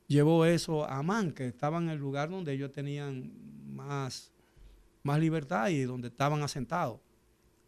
llevó 0.07 0.45
eso 0.45 0.85
a 0.85 0.99
Amán, 0.99 1.33
que 1.33 1.47
estaba 1.47 1.79
en 1.79 1.89
el 1.89 1.97
lugar 1.97 2.29
donde 2.29 2.53
ellos 2.53 2.71
tenían 2.71 3.33
más, 3.75 4.31
más 5.03 5.19
libertad 5.19 5.67
y 5.67 5.81
donde 5.81 6.07
estaban 6.07 6.41
asentados. 6.43 7.01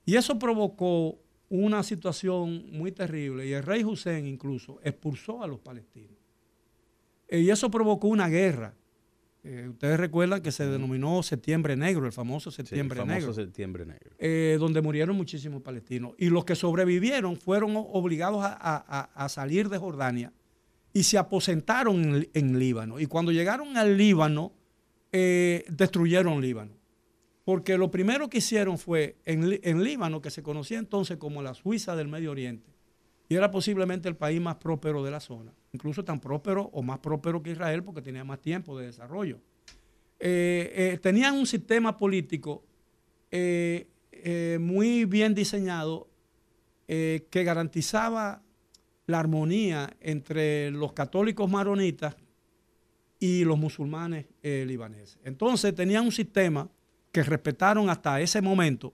Y 0.05 0.15
eso 0.15 0.39
provocó 0.39 1.19
una 1.49 1.83
situación 1.83 2.65
muy 2.71 2.91
terrible 2.91 3.47
y 3.47 3.53
el 3.53 3.63
rey 3.63 3.83
Hussein 3.83 4.25
incluso 4.25 4.79
expulsó 4.83 5.43
a 5.43 5.47
los 5.47 5.59
palestinos. 5.59 6.17
Y 7.29 7.49
eso 7.49 7.69
provocó 7.69 8.07
una 8.07 8.27
guerra 8.27 8.73
Eh, 9.41 9.69
ustedes 9.69 9.97
recuerdan 9.97 10.41
que 10.41 10.51
se 10.51 10.67
denominó 10.67 11.23
Septiembre 11.23 11.77
Negro, 11.77 12.05
el 12.05 12.11
famoso 12.11 12.51
Septiembre 12.51 12.99
el 12.99 13.05
famoso 13.05 13.19
Negro. 13.19 13.33
Septiembre 13.33 13.85
Negro. 13.85 14.11
Eh, 14.19 14.57
donde 14.59 14.81
murieron 14.81 15.15
muchísimos 15.15 15.61
palestinos. 15.61 16.13
Y 16.17 16.29
los 16.29 16.43
que 16.43 16.55
sobrevivieron 16.55 17.37
fueron 17.37 17.73
obligados 17.75 18.41
a, 18.43 19.27
salir 19.29 19.69
de 19.69 19.77
Jordania 19.77 20.33
y 20.91 21.03
se 21.03 21.17
aposentaron 21.17 22.27
en, 22.33 22.59
Líbano. 22.59 22.99
Y 22.99 23.05
cuando 23.05 23.31
llegaron 23.31 23.77
al 23.77 23.95
Líbano, 23.95 24.51
eh, 25.13 25.63
destruyeron 25.69 26.41
Líbano. 26.41 26.78
Porque 27.49 27.79
lo 27.79 27.89
primero 27.89 28.29
que 28.29 28.37
hicieron 28.37 28.77
fue 28.77 29.15
en, 29.25 29.59
en 29.63 29.83
Líbano, 29.83 30.21
que 30.21 30.29
se 30.29 30.43
conocía 30.43 30.77
entonces 30.77 31.17
como 31.17 31.41
la 31.41 31.55
Suiza 31.55 31.95
del 31.95 32.07
Medio 32.07 32.29
Oriente, 32.29 32.69
y 33.27 33.33
era 33.33 33.49
posiblemente 33.49 34.07
el 34.07 34.15
país 34.15 34.39
más 34.39 34.57
próspero 34.57 35.03
de 35.03 35.09
la 35.09 35.19
zona, 35.19 35.51
incluso 35.71 36.05
tan 36.05 36.19
próspero 36.19 36.69
o 36.73 36.83
más 36.83 36.99
próspero 36.99 37.41
que 37.41 37.49
Israel 37.49 37.83
porque 37.83 38.03
tenía 38.03 38.23
más 38.23 38.39
tiempo 38.39 38.77
de 38.77 38.85
desarrollo. 38.85 39.39
Eh, 40.19 40.71
eh, 40.75 40.99
tenían 41.01 41.33
un 41.33 41.47
sistema 41.47 41.97
político 41.97 42.63
eh, 43.31 43.87
muy 44.61 45.05
bien 45.05 45.33
diseñado 45.33 46.07
que 46.85 47.43
garantizaba 47.43 48.43
la 49.07 49.19
armonía 49.19 49.91
entre 50.01 50.69
los 50.69 50.93
católicos 50.93 51.49
maronitas 51.49 52.15
y 53.17 53.43
los 53.43 53.57
musulmanes 53.57 54.27
libaneses. 54.43 55.17
Entonces 55.23 55.73
tenían 55.73 56.05
un 56.05 56.11
sistema 56.11 56.69
que 57.11 57.23
respetaron 57.23 57.89
hasta 57.89 58.21
ese 58.21 58.41
momento 58.41 58.93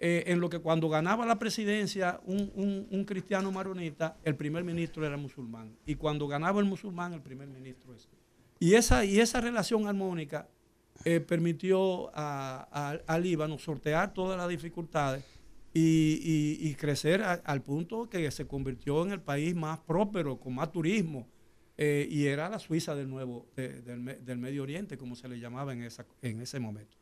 eh, 0.00 0.24
en 0.28 0.38
lo 0.38 0.48
que 0.48 0.60
cuando 0.60 0.88
ganaba 0.88 1.26
la 1.26 1.40
presidencia 1.40 2.20
un, 2.24 3.04
cristiano 3.04 3.50
maronita, 3.50 4.16
el 4.22 4.36
primer 4.36 4.62
ministro 4.62 5.04
era 5.04 5.16
musulmán. 5.16 5.76
Y 5.86 5.96
cuando 5.96 6.28
ganaba 6.28 6.60
el 6.60 6.66
musulmán, 6.66 7.14
el 7.14 7.20
primer 7.20 7.48
ministro 7.48 7.94
es. 7.94 8.08
Y 8.60 8.74
esa, 8.74 9.04
y 9.04 9.18
esa 9.18 9.40
relación 9.40 9.88
armónica 9.88 10.48
eh, 11.04 11.20
permitió 11.20 12.10
al 12.14 13.22
Líbano 13.22 13.58
sortear 13.58 14.12
todas 14.12 14.36
las 14.36 14.48
dificultades 14.48 15.24
y, 15.74 16.74
crecer 16.74 17.22
al 17.22 17.62
punto 17.62 18.08
que 18.08 18.30
se 18.30 18.46
convirtió 18.46 19.04
en 19.04 19.12
el 19.12 19.20
país 19.20 19.54
más 19.54 19.78
próspero, 19.80 20.38
con 20.38 20.54
más 20.54 20.70
turismo. 20.70 21.28
Eh, 21.76 22.08
y 22.10 22.26
era 22.26 22.48
la 22.48 22.58
Suiza 22.58 22.96
del 22.96 23.08
nuevo, 23.08 23.46
del, 23.54 24.38
Medio 24.38 24.64
Oriente, 24.64 24.98
como 24.98 25.14
se 25.14 25.28
le 25.28 25.38
llamaba 25.38 25.72
en, 25.72 25.82
esa, 25.82 26.04
en 26.22 26.40
ese 26.40 26.58
momento. 26.58 26.97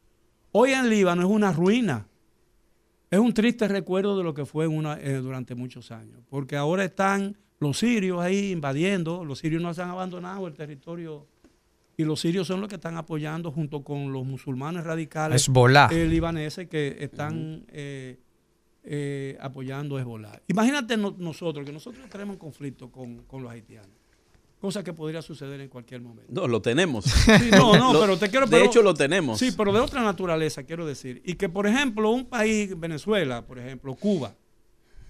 Hoy 0.52 0.72
en 0.72 0.88
Líbano 0.88 1.22
es 1.22 1.28
una 1.28 1.52
ruina. 1.52 2.06
Es 3.10 3.18
un 3.18 3.32
triste 3.32 3.68
recuerdo 3.68 4.16
de 4.18 4.24
lo 4.24 4.34
que 4.34 4.44
fue 4.44 4.66
una, 4.66 4.98
eh, 5.00 5.14
durante 5.14 5.54
muchos 5.54 5.90
años, 5.92 6.20
porque 6.28 6.56
ahora 6.56 6.84
están 6.84 7.36
los 7.60 7.78
sirios 7.78 8.20
ahí 8.20 8.50
invadiendo, 8.50 9.24
los 9.24 9.38
sirios 9.38 9.62
no 9.62 9.72
se 9.72 9.82
han 9.82 9.90
abandonado 9.90 10.46
el 10.46 10.54
territorio 10.54 11.26
y 11.96 12.04
los 12.04 12.20
sirios 12.20 12.46
son 12.46 12.60
los 12.60 12.68
que 12.68 12.74
están 12.74 12.96
apoyando 12.96 13.50
junto 13.50 13.82
con 13.82 14.12
los 14.12 14.26
musulmanes 14.26 14.84
radicales 14.84 15.48
eh, 15.90 16.06
libaneses 16.06 16.68
que 16.68 16.96
están 17.00 17.64
eh, 17.68 18.18
eh, 18.84 19.38
apoyando 19.40 19.96
a 19.96 20.00
Hezbollah. 20.00 20.42
Imagínate 20.48 20.96
nosotros, 20.96 21.64
que 21.64 21.72
nosotros 21.72 22.08
tenemos 22.10 22.34
un 22.34 22.38
conflicto 22.38 22.90
con, 22.90 23.22
con 23.22 23.42
los 23.42 23.50
haitianos 23.50 24.05
cosa 24.60 24.82
que 24.82 24.92
podría 24.92 25.22
suceder 25.22 25.60
en 25.60 25.68
cualquier 25.68 26.00
momento. 26.00 26.32
No, 26.32 26.46
lo 26.46 26.60
tenemos. 26.60 27.04
no, 27.50 27.76
no, 27.76 27.92
pero 28.00 28.18
te 28.18 28.28
quiero... 28.30 28.46
de 28.46 28.64
hecho, 28.64 28.82
lo 28.82 28.94
tenemos. 28.94 29.38
Sí, 29.38 29.52
pero 29.56 29.72
de 29.72 29.80
otra 29.80 30.02
naturaleza, 30.02 30.64
quiero 30.64 30.86
decir. 30.86 31.22
Y 31.24 31.34
que, 31.34 31.48
por 31.48 31.66
ejemplo, 31.66 32.10
un 32.10 32.24
país, 32.24 32.78
Venezuela, 32.78 33.46
por 33.46 33.58
ejemplo, 33.58 33.94
Cuba, 33.94 34.34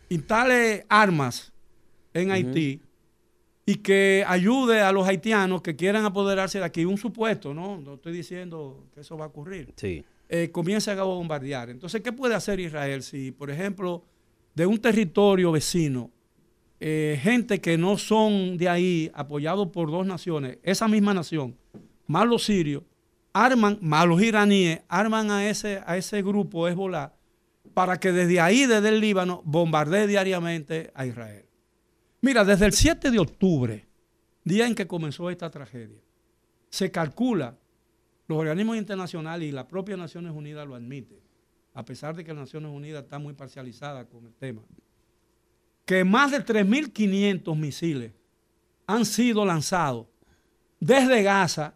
instale 0.08 0.84
armas 0.88 1.52
en 2.12 2.30
Haití 2.30 2.80
y 3.64 3.76
que 3.76 4.24
ayude 4.26 4.80
a 4.80 4.92
los 4.92 5.06
haitianos 5.06 5.60
que 5.60 5.74
quieran 5.74 6.04
apoderarse 6.04 6.58
de 6.58 6.64
aquí. 6.64 6.84
Un 6.84 6.98
supuesto, 6.98 7.52
¿no? 7.52 7.80
No 7.80 7.94
estoy 7.94 8.12
diciendo 8.12 8.86
que 8.94 9.00
eso 9.00 9.16
va 9.16 9.24
a 9.24 9.28
ocurrir. 9.28 9.72
Sí. 9.76 10.04
Eh, 10.28 10.50
comienza 10.52 10.92
a 10.92 11.02
bombardear. 11.02 11.70
Entonces, 11.70 12.00
¿qué 12.00 12.12
puede 12.12 12.34
hacer 12.34 12.60
Israel 12.60 13.02
si, 13.02 13.32
por 13.32 13.50
ejemplo, 13.50 14.04
de 14.54 14.66
un 14.66 14.78
territorio 14.78 15.52
vecino 15.52 16.10
eh, 16.80 17.18
gente 17.22 17.60
que 17.60 17.78
no 17.78 17.96
son 17.96 18.56
de 18.58 18.68
ahí, 18.68 19.10
apoyados 19.14 19.68
por 19.68 19.90
dos 19.90 20.06
naciones, 20.06 20.58
esa 20.62 20.88
misma 20.88 21.14
nación, 21.14 21.56
más 22.06 22.26
los 22.26 22.44
sirios, 22.44 22.82
arman, 23.32 23.78
más 23.80 24.06
los 24.06 24.22
iraníes, 24.22 24.80
arman 24.88 25.30
a 25.30 25.48
ese, 25.48 25.82
a 25.86 25.96
ese 25.96 26.22
grupo 26.22 26.68
Hezbollah 26.68 27.12
para 27.74 27.98
que 27.98 28.12
desde 28.12 28.40
ahí, 28.40 28.66
desde 28.66 28.88
el 28.88 29.00
Líbano, 29.00 29.42
bombardee 29.44 30.06
diariamente 30.06 30.90
a 30.94 31.04
Israel. 31.04 31.44
Mira, 32.22 32.44
desde 32.44 32.66
el 32.66 32.72
7 32.72 33.10
de 33.10 33.18
octubre, 33.18 33.86
día 34.44 34.66
en 34.66 34.74
que 34.74 34.86
comenzó 34.86 35.28
esta 35.28 35.50
tragedia, 35.50 36.00
se 36.70 36.90
calcula, 36.90 37.58
los 38.28 38.38
organismos 38.38 38.76
internacionales 38.76 39.48
y 39.48 39.52
las 39.52 39.66
propias 39.66 39.98
Naciones 39.98 40.32
Unidas 40.32 40.66
lo 40.66 40.74
admiten, 40.74 41.18
a 41.74 41.84
pesar 41.84 42.16
de 42.16 42.24
que 42.24 42.32
las 42.32 42.40
Naciones 42.40 42.72
Unidas 42.72 43.04
está 43.04 43.18
muy 43.18 43.34
parcializada 43.34 44.06
con 44.06 44.26
el 44.26 44.34
tema, 44.34 44.62
que 45.86 46.04
más 46.04 46.32
de 46.32 46.44
3.500 46.44 47.56
misiles 47.56 48.12
han 48.86 49.06
sido 49.06 49.46
lanzados 49.46 50.06
desde 50.80 51.22
Gaza 51.22 51.74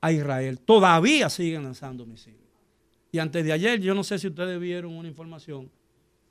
a 0.00 0.10
Israel. 0.10 0.58
Todavía 0.58 1.28
siguen 1.30 1.62
lanzando 1.62 2.04
misiles. 2.06 2.40
Y 3.12 3.18
antes 3.18 3.44
de 3.44 3.52
ayer, 3.52 3.80
yo 3.80 3.94
no 3.94 4.02
sé 4.02 4.18
si 4.18 4.26
ustedes 4.26 4.58
vieron 4.58 4.92
una 4.94 5.08
información 5.08 5.70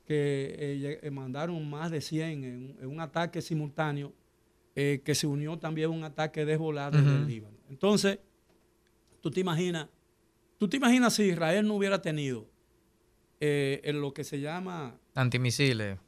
que 0.04 0.54
eh, 0.58 1.00
eh, 1.02 1.10
mandaron 1.10 1.68
más 1.70 1.90
de 1.90 2.00
100 2.00 2.44
en, 2.44 2.86
un 2.86 3.00
ataque 3.00 3.40
simultáneo 3.40 4.12
eh, 4.74 5.00
que 5.02 5.14
se 5.14 5.26
unió 5.26 5.56
también 5.56 5.86
a 5.86 5.94
un 5.94 6.04
ataque 6.04 6.44
desvolado 6.44 6.98
en 6.98 7.08
el 7.08 7.26
Líbano. 7.26 7.56
Entonces, 7.70 8.18
tú 9.22 9.30
te 9.30 9.40
imaginas, 9.40 9.88
tú 10.58 10.68
te 10.68 10.76
imaginas 10.76 11.14
si 11.14 11.22
Israel 11.22 11.66
no 11.66 11.74
hubiera 11.74 12.02
tenido 12.02 12.46
en 13.40 14.00
lo 14.00 14.14
que 14.14 14.24
se 14.24 14.40
llama 14.40 14.98
antimisiles 15.14 15.98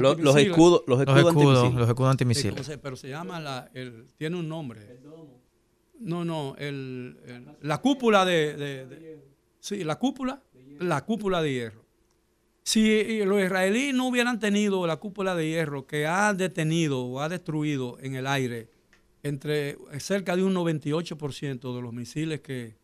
los, 0.00 0.36
escudos, 0.36 0.82
los 0.86 1.00
escudos, 1.00 1.74
los 1.74 1.88
escudos, 1.88 2.10
antimisiles. 2.10 2.78
pero 2.82 2.96
se 2.96 3.08
llama, 3.08 3.40
la, 3.40 3.70
tiene 4.18 4.36
un 4.36 4.48
nombre. 4.48 5.00
No, 5.98 6.24
no, 6.24 6.54
la 7.62 7.78
cúpula 7.78 8.24
de, 8.24 9.18
Sí, 9.60 9.82
la 9.82 9.98
cúpula, 9.98 10.42
la 10.78 11.04
cúpula 11.04 11.42
de 11.42 11.52
hierro. 11.52 11.84
Si 12.62 13.24
los 13.24 13.42
israelíes 13.42 13.94
no 13.94 14.08
hubieran 14.08 14.38
tenido 14.38 14.86
la 14.86 14.96
cúpula 14.96 15.34
de 15.34 15.48
hierro 15.48 15.86
que 15.86 16.06
ha 16.06 16.34
detenido 16.34 17.04
o 17.04 17.20
ha 17.20 17.28
destruido 17.28 17.96
en 18.00 18.16
el 18.16 18.26
aire 18.26 18.70
entre 19.22 19.76
cerca 19.98 20.36
de 20.36 20.44
un 20.44 20.54
98% 20.54 21.74
de 21.74 21.82
los 21.82 21.92
misiles 21.92 22.40
que, 22.40 22.76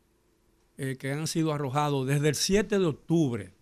eh, 0.77 0.97
que 0.99 1.13
han 1.13 1.27
sido 1.27 1.53
arrojados 1.53 2.07
desde 2.07 2.29
el 2.29 2.35
7 2.35 2.79
de 2.79 2.85
octubre 2.85 3.55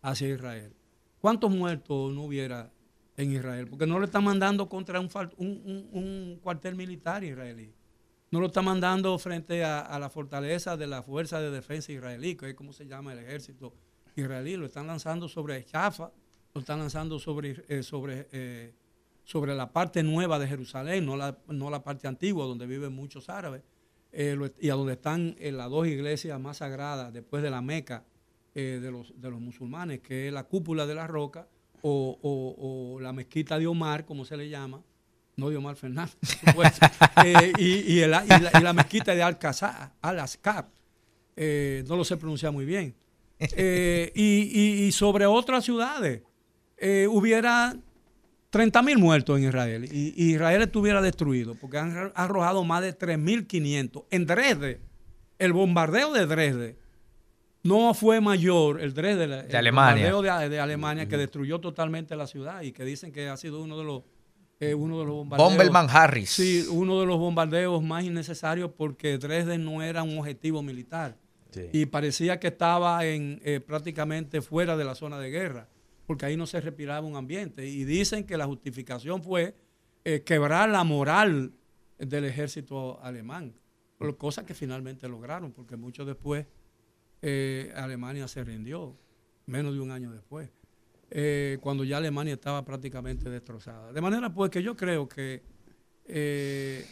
hacia 0.00 0.28
Israel, 0.28 0.72
¿cuántos 1.20 1.50
muertos 1.50 2.12
no 2.12 2.22
hubiera 2.24 2.70
en 3.16 3.32
Israel, 3.32 3.68
porque 3.68 3.86
no 3.86 3.98
lo 3.98 4.04
está 4.04 4.20
mandando 4.20 4.68
contra 4.68 5.00
un, 5.00 5.08
un, 5.38 6.38
cuartel 6.42 6.74
militar 6.74 7.22
israelí. 7.22 7.72
No 8.30 8.40
lo 8.40 8.46
está 8.46 8.62
mandando 8.62 9.16
frente 9.18 9.62
a, 9.62 9.96
la 10.00 10.10
fortaleza 10.10 10.76
de 10.76 10.88
la 10.88 11.02
Fuerza 11.02 11.40
de 11.40 11.50
Defensa 11.50 11.92
israelí, 11.92 12.34
que 12.34 12.50
es 12.50 12.54
como 12.54 12.72
se 12.72 12.86
llama 12.86 13.12
el 13.12 13.20
ejército 13.20 13.72
israelí. 14.16 14.56
Lo 14.56 14.66
están 14.66 14.88
lanzando 14.88 15.28
sobre 15.28 15.62
Jaffa, 15.62 16.10
lo 16.52 16.60
están 16.60 16.80
lanzando 16.80 17.20
sobre, 17.20 17.62
eh, 17.68 17.84
sobre, 17.84 18.26
eh, 18.32 18.74
sobre 19.22 19.54
la 19.54 19.72
parte 19.72 20.02
nueva 20.02 20.40
de 20.40 20.48
Jerusalén, 20.48 21.06
no 21.06 21.16
la, 21.16 21.38
no 21.46 21.70
la 21.70 21.84
parte 21.84 22.08
antigua 22.08 22.46
donde 22.46 22.66
viven 22.66 22.92
muchos 22.92 23.28
árabes, 23.28 23.62
eh, 24.10 24.36
y 24.58 24.70
a 24.70 24.74
donde 24.74 24.94
están 24.94 25.36
las 25.38 25.70
dos 25.70 25.86
iglesias 25.86 26.40
más 26.40 26.56
sagradas 26.56 27.12
después 27.12 27.42
de 27.42 27.50
la 27.50 27.62
Meca 27.62 28.04
de, 28.54 28.88
los, 28.92 29.20
de 29.20 29.30
los 29.30 29.40
musulmanes, 29.40 29.98
que 29.98 30.28
es 30.28 30.32
la 30.32 30.44
cúpula 30.44 30.86
de 30.86 30.94
la 30.94 31.08
roca 31.08 31.48
o, 31.86 32.98
la 33.00 33.12
mezquita 33.12 33.58
de 33.58 33.66
Omar, 33.66 34.04
como 34.04 34.24
se 34.24 34.36
le 34.36 34.48
llama, 34.48 34.82
no 35.36 35.50
de 35.50 35.56
Omar 35.56 35.76
Fernández, 35.76 36.16
eh, 37.24 37.52
y, 37.58 38.00
la, 38.06 38.72
mezquita 38.72 39.14
de 39.14 39.22
Al-Azhar, 39.22 40.68
eh, 41.36 41.84
no 41.86 41.96
lo 41.96 42.04
sé 42.04 42.16
pronunciar 42.16 42.52
muy 42.52 42.64
bien. 42.64 42.94
Eh, 43.38 44.12
y, 44.14 44.90
sobre 44.92 45.26
otras 45.26 45.64
ciudades, 45.64 46.22
hubiera 47.10 47.76
30 48.50 48.82
mil 48.82 48.98
muertos 48.98 49.38
en 49.38 49.48
Israel 49.48 49.84
y, 49.90 50.32
Israel 50.32 50.62
estuviera 50.62 51.02
destruido 51.02 51.54
porque 51.54 51.78
han 51.78 52.12
arrojado 52.14 52.64
más 52.64 52.82
de 52.82 52.96
3.500 52.96 54.04
en 54.10 54.26
Dresde. 54.26 54.80
El 55.38 55.52
bombardeo 55.52 56.12
de 56.12 56.26
Dresde 56.26 56.83
no 57.64 57.94
fue 57.94 58.20
mayor 58.20 58.80
el 58.80 58.94
Dresde 58.94 59.26
de, 59.26 59.56
Alemania. 59.56 60.48
De, 60.48 60.60
Alemania 60.60 61.08
que 61.08 61.16
destruyó 61.16 61.58
totalmente 61.60 62.14
la 62.14 62.26
ciudad 62.26 62.62
y 62.62 62.72
que 62.72 62.84
dicen 62.84 63.10
que 63.10 63.28
ha 63.28 63.36
sido 63.36 63.62
uno 63.62 63.78
de 63.78 63.84
los 63.84 64.02
eh, 64.60 64.74
uno 64.74 65.00
de 65.00 65.06
los 65.06 65.14
bombardeos. 65.14 65.50
Bomberman 65.50 65.88
Harris. 65.90 66.30
Sí, 66.30 66.66
uno 66.70 67.00
de 67.00 67.06
los 67.06 67.18
bombardeos 67.18 67.82
más 67.82 68.04
innecesarios 68.04 68.70
porque 68.76 69.18
Dresde 69.18 69.58
no 69.58 69.82
era 69.82 70.02
un 70.02 70.18
objetivo 70.18 70.62
militar. 70.62 71.16
Y 71.72 71.86
parecía 71.86 72.40
que 72.40 72.48
estaba 72.48 73.04
en, 73.06 73.40
eh, 73.44 73.60
prácticamente 73.60 74.42
fuera 74.42 74.76
de 74.76 74.84
la 74.84 74.96
zona 74.96 75.20
de 75.20 75.30
guerra, 75.30 75.68
porque 76.04 76.26
ahí 76.26 76.36
no 76.36 76.46
se 76.46 76.60
respiraba 76.60 77.06
un 77.06 77.14
ambiente. 77.14 77.64
Y 77.64 77.84
dicen 77.84 78.24
que 78.24 78.36
la 78.36 78.46
justificación 78.46 79.22
fue 79.22 79.54
eh, 80.04 80.22
quebrar 80.22 80.68
la 80.68 80.82
moral 80.82 81.52
del 81.96 82.24
ejército 82.24 83.00
alemán. 83.02 83.54
cosa 84.18 84.44
que 84.44 84.52
finalmente 84.52 85.08
lograron, 85.08 85.52
porque 85.52 85.76
mucho 85.76 86.04
después 86.04 86.46
eh, 87.26 87.72
Alemania 87.74 88.28
se 88.28 88.44
rindió, 88.44 88.94
menos 89.46 89.72
de 89.72 89.80
un 89.80 89.90
año 89.90 90.12
después, 90.12 90.50
eh, 91.10 91.56
cuando 91.62 91.82
ya 91.82 91.96
Alemania 91.96 92.34
estaba 92.34 92.62
prácticamente 92.66 93.30
destrozada. 93.30 93.92
De 93.92 94.00
manera 94.02 94.28
pues 94.34 94.50
que 94.50 94.62
yo 94.62 94.76
creo 94.76 95.08
que 95.08 95.42
eh, 96.04 96.86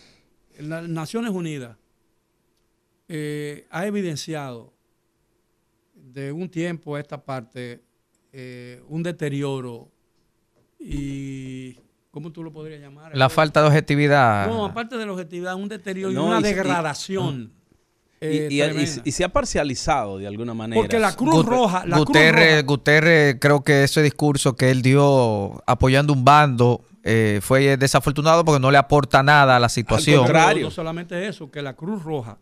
las 0.59 0.88
Naciones 0.88 1.33
Unidas 1.33 1.77
ha 3.71 3.87
evidenciado 3.87 4.73
de 5.92 6.33
un 6.33 6.49
tiempo 6.49 6.97
a 6.97 7.01
esta 7.01 7.23
parte 7.23 7.83
un 8.88 9.03
deterioro 9.03 9.90
y 10.79 11.77
¿Cómo 12.11 12.31
tú 12.31 12.42
lo 12.42 12.53
podrías 12.53 12.79
llamar? 12.79 13.16
La 13.16 13.31
falta 13.31 13.62
de 13.62 13.68
objetividad. 13.68 14.47
No, 14.47 14.66
aparte 14.66 14.99
de 14.99 15.07
la 15.07 15.12
objetividad, 15.12 15.55
un 15.55 15.68
deterioro 15.68 16.12
y 16.12 16.16
una 16.16 16.42
degradación. 16.42 17.53
Eh, 18.25 19.03
y, 19.05 19.11
se 19.11 19.25
ha 19.25 19.29
parcializado 19.31 20.19
de 20.19 20.29
alguna 20.29 20.55
manera. 20.55 20.81
Porque 20.81 21.01
la 21.01 21.17
Cruz 21.17 21.45
Roja. 21.45 21.85
La 21.85 21.99
Guterres, 21.99 22.65
Guterres, 22.65 23.37
creo 23.41 23.65
que 23.65 23.83
ese 23.83 24.01
discurso 24.01 24.55
que 24.55 24.71
él 24.71 24.81
dio 24.81 25.61
apoyando 25.67 26.13
un 26.13 26.25
bando 26.25 26.85
eh, 27.03 27.41
fue 27.43 27.77
desafortunado 27.77 28.45
porque 28.45 28.61
no 28.61 28.71
le 28.71 28.79
aporta 28.79 29.25
nada 29.25 29.57
a 29.57 29.59
la 29.61 29.69
situación. 29.69 30.21
Al 30.21 30.25
contrario. 30.27 30.67
No 30.67 30.71
solamente 30.71 31.27
eso, 31.27 31.51
que 31.51 31.63
la 31.63 31.75
Cruz 31.75 32.05
Roja, 32.05 32.39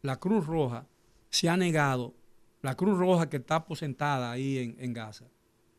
la 0.00 0.16
Cruz 0.16 0.46
Roja 0.46 0.86
se 1.28 1.50
ha 1.50 1.56
negado, 1.58 2.14
la 2.62 2.74
Cruz 2.74 2.98
Roja 2.98 3.28
que 3.28 3.36
está 3.36 3.56
aposentada 3.56 4.30
ahí 4.30 4.56
en, 4.56 4.76
en 4.78 4.94
Gaza, 4.94 5.26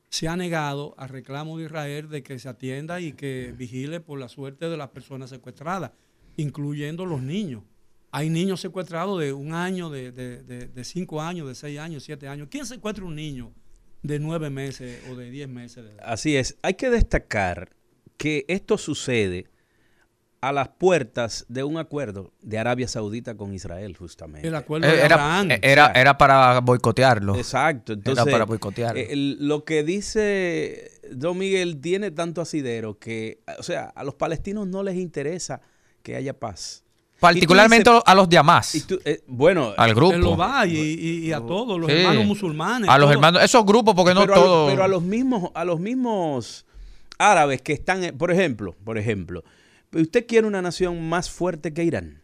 se 0.09 0.27
ha 0.27 0.35
negado 0.35 0.93
al 0.99 1.09
reclamo 1.09 1.57
de 1.57 1.65
Israel 1.65 2.09
de 2.09 2.21
que 2.21 2.37
se 2.37 2.47
atienda 2.47 3.01
y 3.01 3.13
que 3.13 3.55
vigile 3.57 4.01
por 4.01 4.19
la 4.19 4.29
suerte 4.29 4.69
de 4.69 4.77
las 4.77 4.89
personas 4.89 5.31
secuestradas, 5.31 5.93
incluyendo 6.37 7.07
los 7.07 7.23
niños. 7.23 7.63
Hay 8.11 8.29
niños 8.29 8.59
secuestrados 8.59 9.19
de 9.19 9.31
un 9.31 9.53
año, 9.53 9.89
de, 9.89 10.71
cinco 10.83 11.21
años, 11.21 11.47
de 11.47 11.55
seis 11.55 11.79
años, 11.79 12.03
siete 12.03 12.27
años. 12.27 12.47
¿Quién 12.51 12.65
secuestra 12.65 13.05
un 13.05 13.15
niño 13.15 13.53
de 14.03 14.19
nueve 14.19 14.49
meses 14.49 15.01
o 15.09 15.15
de 15.15 15.29
diez 15.29 15.47
meses 15.47 15.83
de 15.83 15.91
edad? 15.91 16.03
Así 16.05 16.35
es. 16.35 16.57
Hay 16.61 16.73
que 16.73 16.89
destacar 16.89 17.69
que 18.17 18.45
esto 18.47 18.77
sucede 18.77 19.47
a 20.41 20.51
las 20.51 20.69
puertas 20.69 21.45
de 21.49 21.63
un 21.63 21.77
acuerdo 21.77 22.33
de 22.41 22.57
Arabia 22.57 22.87
Saudita 22.87 23.35
con 23.35 23.53
Israel, 23.53 23.95
justamente. 23.95 24.47
El 24.47 24.55
acuerdo 24.55 24.87
de 24.87 24.99
era, 24.99 25.45
Era, 25.61 25.91
era, 25.93 26.17
para 26.17 26.59
boicotearlo. 26.61 27.35
Exacto. 27.35 27.93
Entonces, 27.93 28.23
era 28.23 28.31
para 28.31 28.45
boicotearlo. 28.45 28.99
Eh, 28.99 29.15
lo 29.15 29.63
que 29.63 29.83
dice 29.83 30.91
Don 31.11 31.37
Miguel 31.37 31.79
tiene 31.79 32.09
tanto 32.09 32.41
asidero 32.41 32.97
que, 32.97 33.41
o 33.59 33.63
sea, 33.63 33.85
a 33.95 34.03
los 34.03 34.15
palestinos 34.15 34.67
no 34.67 34.81
les 34.81 34.95
interesa 34.95 35.61
que 36.01 36.15
haya 36.15 36.37
paz. 36.37 36.80
Particularmente 37.21 37.89
a 38.05 38.15
los 38.15 38.27
de 38.27 38.37
Hamas. 38.37 38.85
Eh, 39.05 39.23
bueno, 39.27 39.73
al 39.77 39.95
grupo. 39.95 40.17
Lo 40.17 40.35
va 40.35 40.67
y, 40.67 41.31
a 41.31 41.39
todos, 41.39 41.79
los 41.79 41.89
hermanos 41.89 42.25
musulmanes. 42.25 42.89
A 42.89 42.97
los 42.97 43.09
hermanos, 43.09 43.41
esos 43.41 43.65
grupos, 43.65 43.95
porque 43.95 44.13
no 44.13 44.27
todos. 44.27 44.69
pero 44.69 44.83
a 44.83 44.89
los 44.89 45.03
mismos, 45.03 45.51
a 45.53 45.63
los 45.63 45.79
mismos 45.79 46.65
árabes 47.17 47.61
que 47.61 47.71
están, 47.71 48.01
por 48.17 48.31
ejemplo, 48.31 48.75
por 48.83 48.97
ejemplo, 48.97 49.43
¿Usted 49.93 50.25
quiere 50.25 50.47
una 50.47 50.61
nación 50.61 51.09
más 51.09 51.29
fuerte 51.29 51.73
que 51.73 51.83
Irán? 51.83 52.21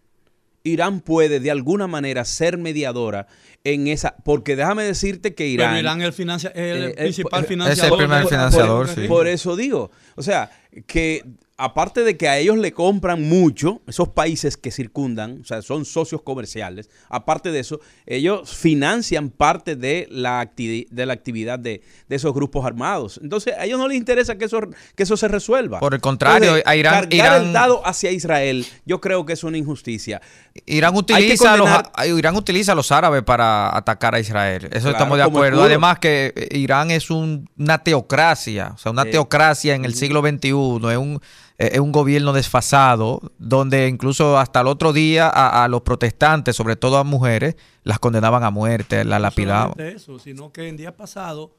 Irán 0.63 1.01
puede 1.01 1.39
de 1.39 1.51
alguna 1.51 1.87
manera 1.87 2.25
ser 2.25 2.57
mediadora 2.57 3.27
en 3.63 3.87
esa, 3.87 4.15
porque 4.23 4.55
déjame 4.55 4.83
decirte 4.83 5.33
que 5.33 5.47
Irán... 5.47 5.75
Pero 5.75 5.79
Irán 5.79 6.01
es 6.01 6.19
el, 6.19 6.51
el 6.55 6.83
eh, 6.83 6.89
eh, 6.89 6.93
principal 6.95 7.45
financiador. 7.45 7.85
Es 7.85 7.91
el 7.91 8.07
primer 8.07 8.27
financiador, 8.27 8.87
sí. 8.87 9.07
Por 9.07 9.27
eso 9.27 9.55
digo, 9.55 9.91
o 10.15 10.23
sea, 10.23 10.49
que 10.85 11.23
aparte 11.57 12.03
de 12.03 12.17
que 12.17 12.29
a 12.29 12.37
ellos 12.37 12.57
le 12.57 12.71
compran 12.71 13.27
mucho, 13.27 13.81
esos 13.87 14.09
países 14.09 14.57
que 14.57 14.69
circundan, 14.69 15.39
o 15.41 15.45
sea, 15.45 15.63
son 15.63 15.85
socios 15.85 16.21
comerciales, 16.21 16.89
aparte 17.09 17.51
de 17.51 17.59
eso, 17.59 17.79
ellos 18.05 18.55
financian 18.55 19.31
parte 19.31 19.75
de 19.75 20.07
la, 20.11 20.51
de 20.55 21.05
la 21.05 21.13
actividad 21.13 21.57
de, 21.57 21.81
esos 22.09 22.33
grupos 22.33 22.65
armados. 22.65 23.19
Entonces, 23.23 23.55
a 23.57 23.65
ellos 23.65 23.79
no 23.79 23.87
les 23.87 23.97
interesa 23.97 24.37
que 24.37 24.45
eso, 24.45 24.59
que 24.95 25.03
eso 25.03 25.17
se 25.17 25.27
resuelva. 25.27 25.79
Por 25.79 25.95
el 25.95 26.01
contrario, 26.01 26.55
a 26.63 26.75
Irán... 26.75 27.07
Irán 27.11 27.47
el 27.47 27.53
dado 27.53 27.85
hacia 27.85 28.11
Israel, 28.11 28.65
yo 28.85 29.01
creo 29.01 29.25
que 29.25 29.33
es 29.33 29.43
una 29.43 29.57
injusticia. 29.57 30.21
Irán 30.65 30.95
utiliza, 30.95 31.53
a 31.53 31.57
los, 31.57 31.69
Irán 32.17 32.35
utiliza 32.35 32.73
a 32.73 32.75
los 32.75 32.91
árabes 32.91 33.23
para 33.23 33.75
atacar 33.75 34.13
a 34.13 34.19
Israel. 34.19 34.69
Eso 34.71 34.91
estamos 34.91 35.17
de 35.17 35.23
acuerdo. 35.23 35.63
Además 35.63 35.97
que 35.97 36.49
Irán 36.51 36.91
es 36.91 37.09
una 37.09 37.79
teocracia, 37.83 38.73
o 38.75 38.77
sea, 38.77 38.91
una 38.91 39.05
teocracia 39.05 39.73
en 39.73 39.85
el 39.85 39.95
siglo 39.95 40.21
XXI, 40.21 40.49
es 40.49 40.97
un 40.97 41.19
eh, 41.19 41.19
es 41.57 41.79
un 41.79 41.91
gobierno 41.91 42.33
desfasado, 42.33 43.31
donde 43.39 43.87
incluso 43.87 44.37
hasta 44.37 44.61
el 44.61 44.67
otro 44.67 44.93
día 44.93 45.27
a, 45.27 45.67
los 45.67 45.81
protestantes, 45.81 46.55
sobre 46.55 46.75
todo 46.75 46.97
a 46.97 47.03
mujeres, 47.03 47.55
las 47.83 47.99
condenaban 47.99 48.43
a 48.43 48.51
muerte, 48.51 49.03
la 49.03 49.17
lapidaban. 49.17 49.73
No 49.77 49.83
eso, 49.83 50.19
sino 50.19 50.51
que 50.51 50.67
en 50.67 50.77
día 50.77 50.95
pasado 50.95 51.57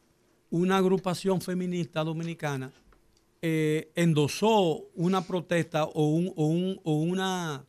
una 0.50 0.76
agrupación 0.76 1.40
feminista 1.40 2.04
dominicana 2.04 2.70
eh, 3.42 3.90
endosó 3.96 4.84
una 4.94 5.22
protesta 5.22 5.84
o, 5.84 6.08
un, 6.08 6.32
o, 6.36 6.46
un, 6.46 6.80
o 6.84 6.92
una, 6.94 7.64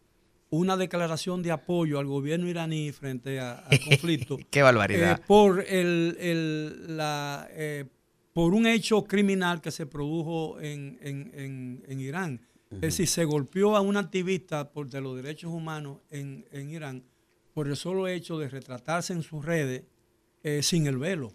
una 0.51 0.77
declaración 0.77 1.41
de 1.41 1.51
apoyo 1.51 1.99
al 1.99 2.05
gobierno 2.05 2.47
iraní 2.47 2.91
frente 2.91 3.39
al 3.39 3.63
conflicto. 3.87 4.37
¡Qué 4.51 4.61
barbaridad! 4.61 5.19
Eh, 5.19 5.23
por 5.25 5.65
el, 5.67 6.15
el 6.19 6.97
la, 6.97 7.47
por 8.39 8.53
un 8.53 8.67
hecho 8.67 9.03
criminal 9.03 9.59
que 9.59 9.69
se 9.69 9.85
produjo 9.85 10.61
en, 10.61 11.83
Irán. 11.99 12.39
Es 12.71 12.79
decir, 12.79 13.05
se 13.05 13.25
golpeó 13.25 13.75
a 13.75 13.81
un 13.81 13.97
activista 13.97 14.71
por 14.71 14.89
de 14.89 15.01
los 15.01 15.17
derechos 15.17 15.51
humanos 15.51 15.97
en, 16.09 16.45
Irán 16.69 17.03
por 17.53 17.67
el 17.67 17.75
solo 17.75 18.07
hecho 18.07 18.39
de 18.39 18.47
retratarse 18.47 19.11
en 19.11 19.23
sus 19.23 19.43
redes 19.43 19.83
eh, 20.41 20.63
sin 20.63 20.87
el 20.87 20.97
velo. 20.97 21.33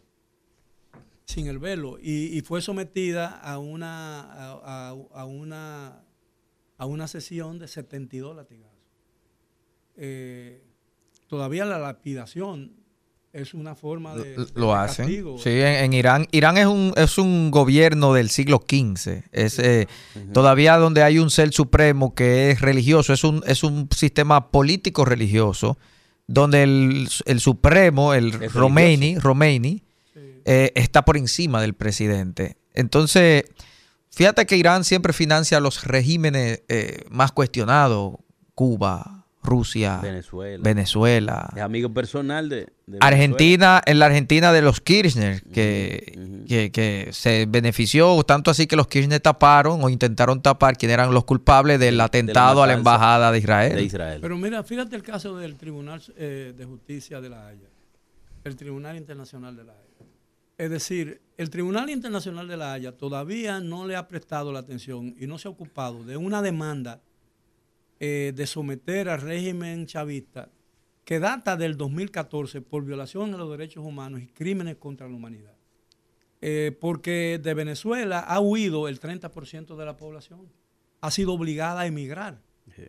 Sin 1.26 1.46
el 1.48 1.58
velo. 1.58 1.98
Y, 2.00 2.40
fue 2.40 2.62
sometida 2.62 3.38
a 3.38 3.58
una, 3.58 4.22
a, 4.22 5.24
una, 5.26 6.06
a 6.78 6.86
una 6.86 7.06
sesión 7.06 7.58
de 7.58 7.68
72 7.68 8.34
latigazos. 8.34 8.78
Eh, 9.96 10.62
todavía 11.26 11.66
la 11.66 11.78
lapidación 11.78 12.82
es 13.34 13.52
una 13.52 13.74
forma 13.74 14.14
de, 14.14 14.46
lo 14.54 14.74
hacen. 14.74 15.08
sí 15.38 15.50
en, 15.50 15.92
Irán 15.92 16.28
Irán 16.30 16.56
es 16.56 16.66
un 16.66 16.92
es 16.96 17.18
un 17.18 17.50
gobierno 17.50 18.14
del 18.14 18.30
siglo 18.30 18.64
XV 18.66 19.24
es 19.32 19.58
eh, 19.58 19.88
todavía 20.32 20.76
donde 20.76 21.02
hay 21.02 21.18
un 21.18 21.30
ser 21.30 21.52
supremo 21.52 22.14
que 22.14 22.52
es 22.52 22.60
religioso 22.60 23.12
es 23.12 23.24
un 23.24 23.42
es 23.46 23.64
un 23.64 23.88
sistema 23.90 24.52
político 24.52 25.04
religioso 25.04 25.76
donde 26.28 26.62
el, 26.62 27.08
supremo 27.40 28.14
el 28.14 28.32
Romeini 28.50 29.18
Romeini 29.18 29.82
eh, 30.46 30.72
está 30.74 31.04
por 31.04 31.16
encima 31.16 31.60
del 31.60 31.74
presidente. 31.74 32.56
Entonces 32.72 33.44
fíjate 34.10 34.46
que 34.46 34.56
Irán 34.56 34.84
siempre 34.84 35.12
financia 35.12 35.58
los 35.58 35.84
regímenes 35.84 36.62
eh, 36.68 37.04
más 37.10 37.32
cuestionados 37.32 38.14
Cuba 38.54 39.13
Rusia, 39.44 40.00
Venezuela. 40.60 41.50
Es 41.54 41.62
amigo 41.62 41.92
personal 41.92 42.48
de, 42.48 42.66
Argentina, 43.00 43.82
en 43.84 43.98
la 43.98 44.06
Argentina 44.06 44.52
de 44.52 44.62
los 44.62 44.80
Kirchner, 44.80 45.42
que, 45.42 46.70
que, 46.72 47.08
se 47.12 47.46
benefició, 47.46 48.22
tanto 48.24 48.50
así 48.50 48.66
que 48.66 48.74
los 48.74 48.88
Kirchner 48.88 49.20
taparon 49.20 49.84
o 49.84 49.90
intentaron 49.90 50.40
tapar 50.40 50.76
quién 50.76 50.90
eran 50.90 51.12
los 51.12 51.24
culpables 51.24 51.78
del 51.78 52.00
atentado 52.00 52.62
a 52.62 52.66
la 52.66 52.72
embajada 52.72 53.30
de 53.30 53.38
Israel. 53.38 54.18
Pero 54.20 54.38
mira, 54.38 54.62
fíjate 54.62 54.96
el 54.96 55.02
caso 55.02 55.36
del 55.36 55.56
Tribunal 55.56 56.02
eh, 56.16 56.54
de 56.56 56.64
Justicia 56.64 57.20
de 57.20 57.28
la 57.28 57.46
Haya, 57.46 57.68
el 58.44 58.56
Tribunal 58.56 58.96
Internacional 58.96 59.54
de 59.54 59.64
la 59.64 59.72
Haya. 59.72 59.84
Es 60.56 60.70
decir, 60.70 61.20
el 61.36 61.50
Tribunal 61.50 61.90
Internacional 61.90 62.48
de 62.48 62.56
la 62.56 62.72
Haya 62.72 62.92
todavía 62.92 63.60
no 63.60 63.86
le 63.86 63.96
ha 63.96 64.08
prestado 64.08 64.52
la 64.52 64.60
atención 64.60 65.14
y 65.18 65.26
no 65.26 65.36
se 65.36 65.48
ha 65.48 65.50
ocupado 65.50 66.02
de 66.04 66.16
una 66.16 66.40
demanda 66.40 67.02
eh, 68.06 68.32
de 68.32 68.46
someter 68.46 69.08
al 69.08 69.22
régimen 69.22 69.86
chavista 69.86 70.50
que 71.06 71.18
data 71.18 71.56
del 71.56 71.78
2014 71.78 72.60
por 72.60 72.84
violación 72.84 73.32
de 73.32 73.38
los 73.38 73.50
derechos 73.50 73.82
humanos 73.82 74.20
y 74.20 74.26
crímenes 74.26 74.76
contra 74.76 75.08
la 75.08 75.14
humanidad. 75.14 75.56
Eh, 76.42 76.76
porque 76.78 77.40
de 77.42 77.54
Venezuela 77.54 78.20
ha 78.20 78.40
huido 78.40 78.88
el 78.88 79.00
30% 79.00 79.74
de 79.74 79.84
la 79.86 79.96
población. 79.96 80.52
Ha 81.00 81.10
sido 81.10 81.32
obligada 81.32 81.80
a 81.80 81.86
emigrar 81.86 82.42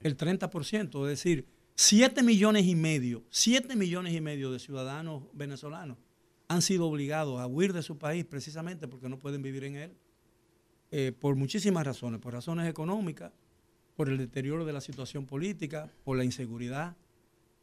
el 0.03 0.17
30%, 0.17 1.03
es 1.03 1.09
decir, 1.09 1.45
7 1.75 2.21
millones 2.21 2.65
y 2.65 2.75
medio, 2.75 3.23
7 3.29 3.73
millones 3.77 4.13
y 4.13 4.19
medio 4.19 4.51
de 4.51 4.59
ciudadanos 4.59 5.23
venezolanos 5.31 5.97
han 6.49 6.61
sido 6.61 6.87
obligados 6.87 7.39
a 7.39 7.47
huir 7.47 7.71
de 7.71 7.83
su 7.83 7.97
país 7.97 8.25
precisamente 8.25 8.89
porque 8.89 9.07
no 9.07 9.17
pueden 9.17 9.41
vivir 9.41 9.63
en 9.63 9.77
él, 9.77 9.91
eh, 10.91 11.13
por 11.17 11.35
muchísimas 11.35 11.85
razones, 11.85 12.19
por 12.19 12.33
razones 12.33 12.69
económicas, 12.69 13.31
por 13.95 14.09
el 14.09 14.17
deterioro 14.17 14.65
de 14.65 14.73
la 14.73 14.81
situación 14.81 15.25
política, 15.25 15.89
por 16.03 16.17
la 16.17 16.23
inseguridad, 16.23 16.95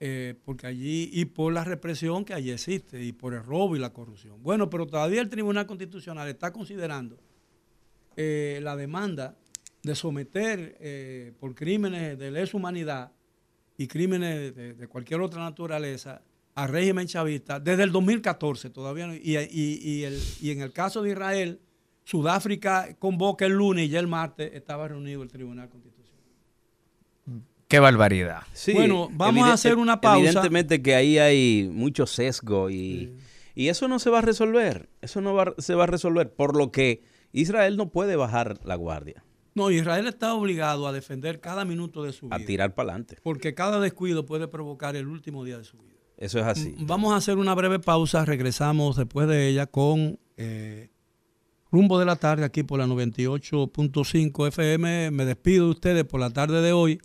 eh, 0.04 0.34
porque 0.44 0.66
allí 0.66 1.10
y 1.12 1.26
por 1.26 1.52
la 1.52 1.62
represión 1.62 2.24
que 2.24 2.34
allí 2.34 2.50
existe 2.50 3.00
y 3.04 3.12
por 3.12 3.34
el 3.34 3.44
robo 3.44 3.76
y 3.76 3.78
la 3.78 3.92
corrupción. 3.92 4.42
Bueno, 4.42 4.68
pero 4.68 4.86
todavía 4.86 5.20
el 5.20 5.28
Tribunal 5.28 5.64
Constitucional 5.66 6.28
está 6.28 6.52
considerando 6.52 7.18
eh, 8.16 8.58
la 8.62 8.74
demanda 8.74 9.36
de 9.82 9.94
someter 9.94 10.76
eh, 10.80 11.32
por 11.38 11.54
crímenes 11.54 12.18
de 12.18 12.30
lesa 12.30 12.56
humanidad 12.56 13.12
y 13.76 13.86
crímenes 13.86 14.54
de, 14.54 14.88
cualquier 14.88 15.20
otra 15.20 15.40
naturaleza 15.40 16.20
al 16.54 16.68
régimen 16.68 17.06
chavista 17.06 17.60
desde 17.60 17.84
el 17.84 17.92
2014 17.92 18.70
todavía 18.70 19.06
no, 19.06 19.14
y, 19.14 19.38
y, 19.38 20.50
en 20.50 20.60
el 20.62 20.72
caso 20.72 21.02
de 21.02 21.10
Israel, 21.10 21.60
Sudáfrica 22.04 22.96
convoca 22.98 23.46
el 23.46 23.52
lunes 23.52 23.86
y 23.86 23.90
ya 23.90 24.00
el 24.00 24.08
martes 24.08 24.52
estaba 24.52 24.88
reunido 24.88 25.22
el 25.22 25.30
Tribunal 25.30 25.68
Constitucional. 25.68 26.01
Qué 27.72 27.80
barbaridad. 27.80 28.42
bueno, 28.74 29.08
vamos 29.14 29.48
a 29.48 29.54
hacer 29.54 29.78
una 29.78 29.98
pausa. 29.98 30.18
Evidentemente 30.18 30.82
que 30.82 30.94
ahí 30.94 31.16
hay 31.16 31.70
mucho 31.72 32.06
sesgo 32.06 32.68
y, 32.68 33.16
y 33.54 33.68
eso 33.68 33.88
no 33.88 33.98
se 33.98 34.10
va 34.10 34.18
a 34.18 34.20
resolver. 34.20 34.90
Eso 35.00 35.22
no 35.22 35.34
se 35.56 35.74
va 35.74 35.84
a 35.84 35.86
resolver. 35.86 36.34
Por 36.34 36.54
lo 36.54 36.70
que 36.70 37.02
Israel 37.32 37.78
no 37.78 37.88
puede 37.88 38.14
bajar 38.14 38.58
la 38.64 38.74
guardia. 38.74 39.24
No, 39.54 39.70
Israel 39.70 40.06
está 40.06 40.34
obligado 40.34 40.86
a 40.86 40.92
defender 40.92 41.40
cada 41.40 41.64
minuto 41.64 42.02
de 42.02 42.12
su 42.12 42.26
vida. 42.26 42.36
A 42.36 42.40
tirar 42.40 42.74
para 42.74 42.90
adelante. 42.90 43.16
Porque 43.22 43.54
cada 43.54 43.80
descuido 43.80 44.26
puede 44.26 44.48
provocar 44.48 44.94
el 44.94 45.06
último 45.06 45.42
día 45.42 45.56
de 45.56 45.64
su 45.64 45.78
vida. 45.78 45.96
Eso 46.18 46.40
es 46.40 46.44
así. 46.44 46.74
Vamos 46.80 47.14
a 47.14 47.16
hacer 47.16 47.38
una 47.38 47.54
breve 47.54 47.78
pausa. 47.78 48.26
Regresamos 48.26 48.96
después 48.96 49.28
de 49.28 49.48
ella 49.48 49.66
con 49.66 50.18
eh, 50.36 50.90
Rumbo 51.70 51.98
de 51.98 52.04
la 52.04 52.16
Tarde 52.16 52.44
aquí 52.44 52.64
por 52.64 52.78
la 52.78 52.86
98.5 52.86 54.48
FM. 54.48 55.10
Me 55.10 55.24
despido 55.24 55.64
de 55.64 55.70
ustedes 55.70 56.04
por 56.04 56.20
la 56.20 56.28
tarde 56.28 56.60
de 56.60 56.72
hoy 56.72 57.00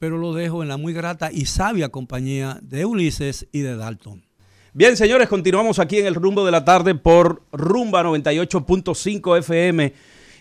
pero 0.00 0.16
lo 0.16 0.32
dejo 0.32 0.62
en 0.62 0.68
la 0.68 0.78
muy 0.78 0.94
grata 0.94 1.30
y 1.30 1.44
sabia 1.44 1.90
compañía 1.90 2.58
de 2.62 2.86
Ulises 2.86 3.46
y 3.52 3.60
de 3.60 3.76
Dalton. 3.76 4.24
Bien, 4.72 4.96
señores, 4.96 5.28
continuamos 5.28 5.78
aquí 5.78 5.98
en 5.98 6.06
el 6.06 6.14
rumbo 6.14 6.44
de 6.46 6.50
la 6.50 6.64
tarde 6.64 6.94
por 6.94 7.42
Rumba 7.52 8.02
98.5 8.02 9.38
FM 9.40 9.92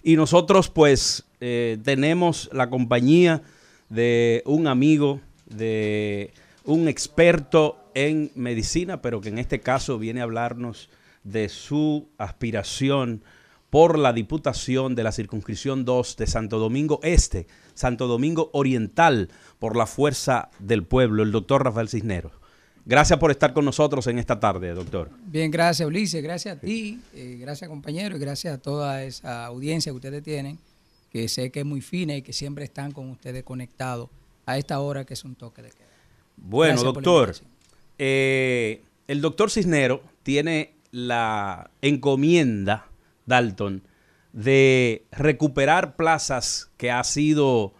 y 0.02 0.15
nosotros 0.15 0.69
pues 0.69 1.26
eh, 1.41 1.78
tenemos 1.84 2.50
la 2.54 2.69
compañía 2.69 3.41
de 3.89 4.43
un 4.45 4.67
amigo, 4.67 5.19
de 5.45 6.32
un 6.63 6.88
experto 6.88 7.84
en 7.95 8.32
medicina, 8.36 9.02
pero 9.02 9.19
que 9.19 9.28
en 9.28 9.39
este 9.39 9.60
caso 9.60 10.00
viene 10.00 10.22
a 10.22 10.24
hablarnos 10.24 10.89
de 11.26 11.50
su 11.50 12.08
aspiración 12.17 13.24
por 13.69 14.00
la 14.00 14.13
Diputación 14.13 14.95
de 14.95 15.04
la 15.04 15.12
Circunscripción 15.12 15.86
2 15.86 16.17
de 16.17 16.28
Santo 16.28 16.60
Domingo 16.60 17.00
Este, 17.04 17.48
Santo 17.74 18.08
Domingo 18.08 18.50
Oriental, 18.54 19.30
por 19.60 19.76
la 19.76 19.86
fuerza 19.86 20.50
del 20.60 20.84
pueblo, 20.84 21.22
el 21.24 21.32
doctor 21.32 21.63
Rafael 21.63 21.89
Cisneros. 21.89 22.32
Gracias 22.86 23.19
por 23.19 23.30
estar 23.30 23.54
con 23.54 23.65
nosotros 23.65 24.08
en 24.08 24.17
esta 24.17 24.39
tarde, 24.39 24.74
doctor. 24.74 25.12
Bien, 25.26 25.52
gracias 25.52 25.88
Ulises, 25.88 26.24
gracias 26.24 26.58
a 26.58 26.60
ti, 26.60 27.00
eh, 27.13 27.38
gracias 27.39 27.69
compañero 27.69 28.15
y 28.15 28.19
gracias 28.19 28.56
a 28.56 28.58
toda 28.58 29.04
esa 29.04 29.45
audiencia 29.45 29.91
que 29.91 29.98
ustedes 29.98 30.24
tienen, 30.24 30.58
que 31.12 31.28
sé 31.28 31.52
que 31.52 31.60
es 31.60 31.65
muy 31.65 31.82
fina 31.82 32.15
y 32.15 32.22
que 32.22 32.34
siempre 32.34 32.63
están 32.63 32.91
con 32.91 33.10
ustedes 33.10 33.43
conectados 33.43 34.10
a 34.45 34.58
esta 34.58 34.80
hora 34.80 35.06
que 35.06 35.13
es 35.13 35.24
un 35.24 35.36
toque 35.36 35.62
de 35.62 35.69
queda. 35.69 35.88
Bueno, 36.38 36.82
doctor, 36.82 37.36
eh, 38.00 38.82
el 39.08 39.22
doctor 39.22 39.52
Cisneros 39.52 40.00
tiene 40.24 40.74
la 40.91 41.69
encomienda, 41.82 42.88
Dalton, 43.26 43.84
de 44.32 45.06
recuperar 45.12 45.95
plazas 45.95 46.72
que 46.78 46.91
ha 46.91 47.04
sido 47.04 47.74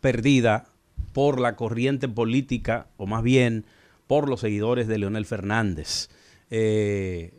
perdida 0.00 0.72
por 1.16 1.40
la 1.40 1.56
corriente 1.56 2.08
política, 2.08 2.88
o 2.98 3.06
más 3.06 3.22
bien 3.22 3.64
por 4.06 4.28
los 4.28 4.40
seguidores 4.40 4.86
de 4.86 4.98
Leonel 4.98 5.24
Fernández. 5.24 6.10
Eh, 6.50 7.32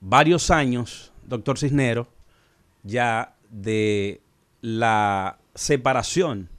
varios 0.00 0.50
años, 0.50 1.14
doctor 1.26 1.58
Cisnero, 1.58 2.08
ya 2.82 3.34
de 3.48 4.20
la 4.60 5.38
separación 5.54 6.50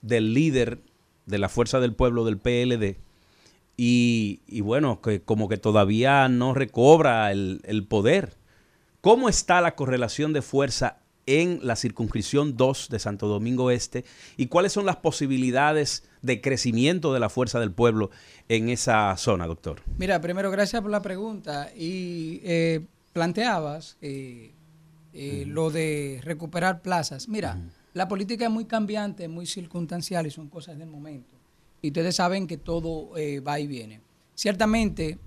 del 0.00 0.32
líder 0.32 0.78
de 1.26 1.38
la 1.38 1.48
Fuerza 1.48 1.80
del 1.80 1.92
Pueblo 1.92 2.24
del 2.24 2.38
PLD 2.38 2.98
y, 3.76 4.60
bueno, 4.60 5.00
que 5.00 5.22
como 5.22 5.48
que 5.48 5.56
todavía 5.56 6.28
no 6.28 6.54
recobra 6.54 7.32
el, 7.32 7.62
el 7.64 7.84
poder. 7.84 8.36
¿Cómo 9.00 9.28
está 9.28 9.60
la 9.60 9.74
correlación 9.74 10.32
de 10.32 10.42
fuerza 10.42 11.01
en 11.26 11.60
la 11.62 11.76
circunscripción 11.76 12.56
2 12.56 12.88
de 12.90 12.98
Santo 12.98 13.28
Domingo 13.28 13.70
Este 13.70 14.04
y 14.36 14.46
cuáles 14.46 14.72
son 14.72 14.86
las 14.86 14.96
posibilidades 14.96 16.04
de 16.22 16.40
crecimiento 16.40 17.12
de 17.12 17.20
la 17.20 17.28
fuerza 17.28 17.60
del 17.60 17.72
pueblo 17.72 18.10
en 18.48 18.68
esa 18.68 19.16
zona, 19.16 19.46
doctor. 19.46 19.82
Mira, 19.98 20.20
primero 20.20 20.50
gracias 20.50 20.82
por 20.82 20.90
la 20.90 21.02
pregunta 21.02 21.70
y 21.76 22.40
eh, 22.44 22.84
planteabas 23.12 23.96
eh, 24.00 24.52
eh, 25.12 25.44
lo 25.46 25.70
de 25.70 26.20
recuperar 26.22 26.82
plazas. 26.82 27.28
Mira, 27.28 27.58
la 27.94 28.08
política 28.08 28.46
es 28.46 28.50
muy 28.50 28.64
cambiante, 28.64 29.28
muy 29.28 29.46
circunstancial 29.46 30.26
y 30.26 30.30
son 30.30 30.48
cosas 30.48 30.78
del 30.78 30.88
momento. 30.88 31.36
Y 31.82 31.88
ustedes 31.88 32.16
saben 32.16 32.46
que 32.46 32.56
todo 32.56 33.10
va 33.44 33.58
y 33.58 33.66
viene. 33.66 34.00
Ciertamente, 34.34 35.18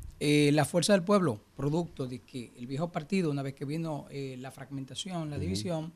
la 0.52 0.66
fuerza 0.66 0.94
del 0.94 1.04
pueblo, 1.04 1.40
producto 1.56 2.08
de 2.08 2.20
que 2.20 2.52
el 2.58 2.68
viejo 2.68 2.92
partido, 2.92 3.30
una 3.30 3.44
vez 3.44 3.54
que 3.54 3.66
vino 3.66 4.08
la 4.12 4.52
fragmentación, 4.52 5.30
la 5.30 5.38
división, 5.38 5.94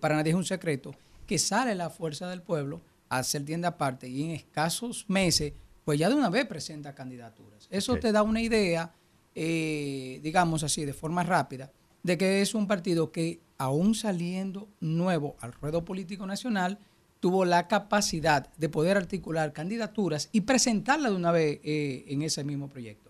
para 0.00 0.16
nadie 0.16 0.30
es 0.30 0.36
un 0.36 0.44
secreto, 0.44 0.94
que 1.26 1.38
sale 1.38 1.74
la 1.74 1.90
fuerza 1.90 2.28
del 2.28 2.42
pueblo 2.42 2.80
a 3.08 3.18
hacer 3.18 3.44
tienda 3.44 3.68
aparte 3.68 4.08
y 4.08 4.22
en 4.24 4.30
escasos 4.30 5.04
meses, 5.08 5.52
pues 5.84 5.98
ya 5.98 6.08
de 6.08 6.14
una 6.14 6.30
vez 6.30 6.46
presenta 6.46 6.94
candidaturas. 6.94 7.68
Eso 7.70 7.96
te 7.96 8.12
da 8.12 8.22
una 8.22 8.40
idea, 8.40 8.92
eh, 9.34 10.20
digamos 10.22 10.62
así, 10.62 10.84
de 10.84 10.92
forma 10.92 11.22
rápida, 11.22 11.72
de 12.02 12.18
que 12.18 12.42
es 12.42 12.54
un 12.54 12.66
partido 12.66 13.12
que, 13.12 13.40
aún 13.58 13.94
saliendo 13.94 14.68
nuevo 14.80 15.36
al 15.40 15.52
ruedo 15.52 15.84
político 15.84 16.26
nacional, 16.26 16.78
tuvo 17.20 17.44
la 17.44 17.66
capacidad 17.66 18.52
de 18.56 18.68
poder 18.68 18.96
articular 18.96 19.52
candidaturas 19.52 20.28
y 20.32 20.42
presentarla 20.42 21.10
de 21.10 21.16
una 21.16 21.32
vez 21.32 21.60
eh, 21.64 22.04
en 22.08 22.22
ese 22.22 22.44
mismo 22.44 22.68
proyecto. 22.68 23.05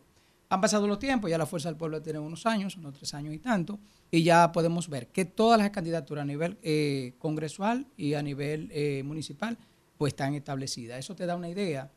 Han 0.48 0.60
pasado 0.60 0.86
los 0.86 0.98
tiempos, 0.98 1.30
ya 1.30 1.38
la 1.38 1.46
Fuerza 1.46 1.68
del 1.68 1.76
Pueblo 1.76 2.00
tiene 2.00 2.18
unos 2.18 2.46
años, 2.46 2.76
unos 2.76 2.94
tres 2.94 3.12
años 3.14 3.34
y 3.34 3.38
tanto, 3.38 3.80
y 4.10 4.22
ya 4.22 4.52
podemos 4.52 4.88
ver 4.88 5.08
que 5.08 5.24
todas 5.24 5.58
las 5.58 5.70
candidaturas 5.70 6.22
a 6.22 6.26
nivel 6.26 6.56
eh, 6.62 7.14
congresual 7.18 7.86
y 7.96 8.14
a 8.14 8.22
nivel 8.22 8.70
municipal 9.04 9.58
pues 9.98 10.12
están 10.12 10.34
establecidas. 10.34 10.98
Eso 10.98 11.16
te 11.16 11.26
da 11.26 11.36
una 11.36 11.48
idea 11.48 11.90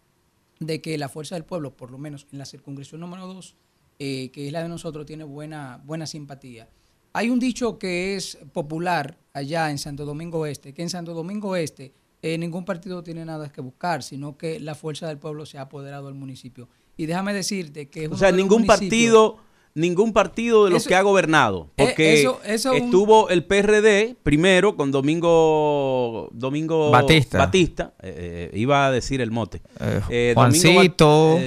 de 0.60 0.82
que 0.82 0.98
la 0.98 1.10
fuerza 1.10 1.36
del 1.36 1.46
pueblo, 1.46 1.76
por 1.76 1.92
lo 1.92 1.98
menos 1.98 2.28
en 2.32 2.38
la 2.38 2.46
circunscripción 2.46 3.02
número 3.02 3.28
2, 3.28 3.56
eh, 4.00 4.30
que 4.32 4.48
es 4.48 4.54
la 4.54 4.64
de 4.64 4.70
nosotros, 4.70 5.06
tiene 5.06 5.24
buena, 5.24 5.82
buena 5.86 6.06
simpatía. 6.06 6.70
Hay 7.14 7.30
un 7.30 7.40
dicho 7.40 7.80
que 7.80 8.16
es 8.16 8.38
popular 8.54 9.18
allá 9.34 9.72
en 9.72 9.78
Santo 9.78 10.06
Domingo 10.06 10.46
Este, 10.46 10.74
que 10.74 10.84
en 10.84 10.90
Santo 10.90 11.14
Domingo 11.14 11.56
Este 11.56 11.94
eh, 12.22 12.38
ningún 12.38 12.66
partido 12.66 13.02
tiene 13.02 13.26
nada 13.26 13.52
que 13.52 13.62
buscar, 13.62 14.04
sino 14.04 14.38
que 14.38 14.60
la 14.60 14.76
fuerza 14.76 15.08
del 15.08 15.18
pueblo 15.18 15.46
se 15.46 15.58
ha 15.58 15.62
apoderado 15.62 16.08
del 16.08 16.16
municipio. 16.16 16.68
Y 17.00 17.06
déjame 17.06 17.34
decirte 17.34 17.88
que... 17.90 18.10
o 18.10 18.18
sea, 18.18 18.32
ningún 18.32 18.66
partido 18.66 19.40
ningún 19.74 20.14
partido 20.14 20.66
de 20.66 20.72
los 20.72 20.86
que 20.86 20.96
ha 20.96 21.02
gobernado. 21.02 21.72
Eh, 21.78 21.86
porque 21.86 22.30
estuvo 22.46 23.30
el 23.30 23.46
PRD 23.46 24.16
primero 24.22 24.76
con 24.76 24.92
Domingo 24.92 26.30
Domingo 26.34 26.92
Batista. 26.92 27.94
Eh, 28.02 28.50
eh, 28.52 28.58
iba 28.58 28.88
a 28.88 28.92
decir 28.92 29.22
el 29.22 29.32
mote. 29.32 29.62
Juancito, 30.34 31.38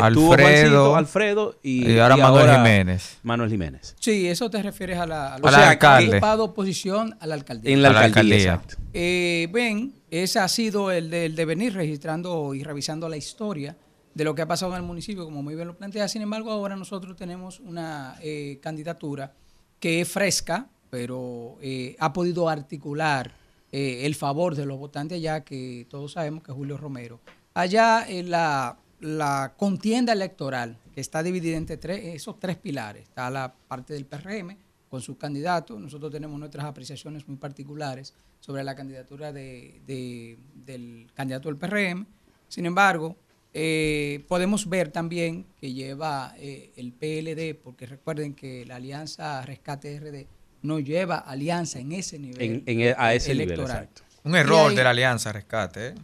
Alfredo, 0.00 0.96
Alfredo 0.96 1.58
y, 1.62 1.98
ahora 1.98 2.16
Manuel 2.16 2.50
Jiménez. 2.56 3.18
Manuel 3.22 3.50
Jiménez. 3.50 3.96
Sí, 3.98 4.28
eso 4.28 4.50
te 4.50 4.62
refieres 4.62 4.98
a 4.98 5.06
la, 5.06 5.34
a 5.34 5.68
alcalde. 5.70 6.20
oposición 6.38 7.16
a 7.20 7.26
la 7.26 7.34
alcaldía. 7.34 7.72
En 7.72 7.82
la 7.82 7.88
alcaldía. 7.88 8.62
ven, 8.92 9.94
ese 10.10 10.38
ha 10.38 10.48
sido 10.48 10.90
el 10.92 11.10
de, 11.10 11.26
el 11.26 11.34
de 11.34 11.44
venir 11.44 11.74
registrando 11.74 12.54
y 12.54 12.62
revisando 12.62 13.08
la 13.08 13.16
historia 13.16 13.76
de 14.16 14.24
lo 14.24 14.34
que 14.34 14.40
ha 14.40 14.48
pasado 14.48 14.72
en 14.72 14.78
el 14.78 14.82
municipio, 14.82 15.26
como 15.26 15.42
muy 15.42 15.54
bien 15.54 15.68
lo 15.68 15.76
plantea. 15.76 16.08
Sin 16.08 16.22
embargo, 16.22 16.50
ahora 16.50 16.74
nosotros 16.74 17.14
tenemos 17.16 17.60
una 17.60 18.16
eh, 18.22 18.58
candidatura 18.62 19.34
que 19.78 20.00
es 20.00 20.08
fresca, 20.08 20.70
pero 20.88 21.58
eh, 21.60 21.96
ha 21.98 22.14
podido 22.14 22.48
articular 22.48 23.34
eh, 23.70 24.06
el 24.06 24.14
favor 24.14 24.54
de 24.54 24.64
los 24.64 24.78
votantes 24.78 25.16
allá, 25.16 25.44
que 25.44 25.86
todos 25.90 26.12
sabemos 26.12 26.42
que 26.42 26.50
Julio 26.50 26.78
Romero. 26.78 27.20
Allá 27.52 28.06
la, 28.24 28.78
la 29.00 29.52
contienda 29.54 30.14
electoral, 30.14 30.78
que 30.94 31.02
está 31.02 31.22
dividida 31.22 31.58
entre 31.58 31.76
tres, 31.76 32.14
esos 32.14 32.40
tres 32.40 32.56
pilares, 32.56 33.02
está 33.02 33.28
la 33.28 33.54
parte 33.68 33.92
del 33.92 34.06
PRM 34.06 34.56
con 34.88 35.02
sus 35.02 35.18
candidatos, 35.18 35.78
nosotros 35.78 36.10
tenemos 36.10 36.40
nuestras 36.40 36.64
apreciaciones 36.64 37.28
muy 37.28 37.36
particulares 37.36 38.14
sobre 38.40 38.64
la 38.64 38.74
candidatura 38.74 39.30
de, 39.30 40.38
del 40.54 41.10
candidato 41.12 41.50
del 41.50 41.58
PRM. 41.58 42.06
Sin 42.48 42.64
embargo, 42.64 43.18
eh, 43.58 44.22
podemos 44.28 44.68
ver 44.68 44.90
también 44.90 45.46
que 45.58 45.72
lleva 45.72 46.34
eh, 46.36 46.72
el 46.76 46.92
PLD, 46.92 47.58
porque 47.58 47.86
recuerden 47.86 48.34
que 48.34 48.66
la 48.66 48.76
Alianza 48.76 49.40
Rescate 49.46 49.98
RD 49.98 50.26
no 50.60 50.78
lleva 50.78 51.16
alianza 51.16 51.78
en 51.78 51.92
ese 51.92 52.18
nivel 52.18 52.94
a 52.98 53.14
ese 53.14 53.32
electoral. 53.32 53.88
Un 54.24 54.36
error 54.36 54.74
de 54.74 54.84
la 54.84 54.90
Alianza 54.90 55.32
Rescate. 55.32 55.86
¿eh? 55.86 55.94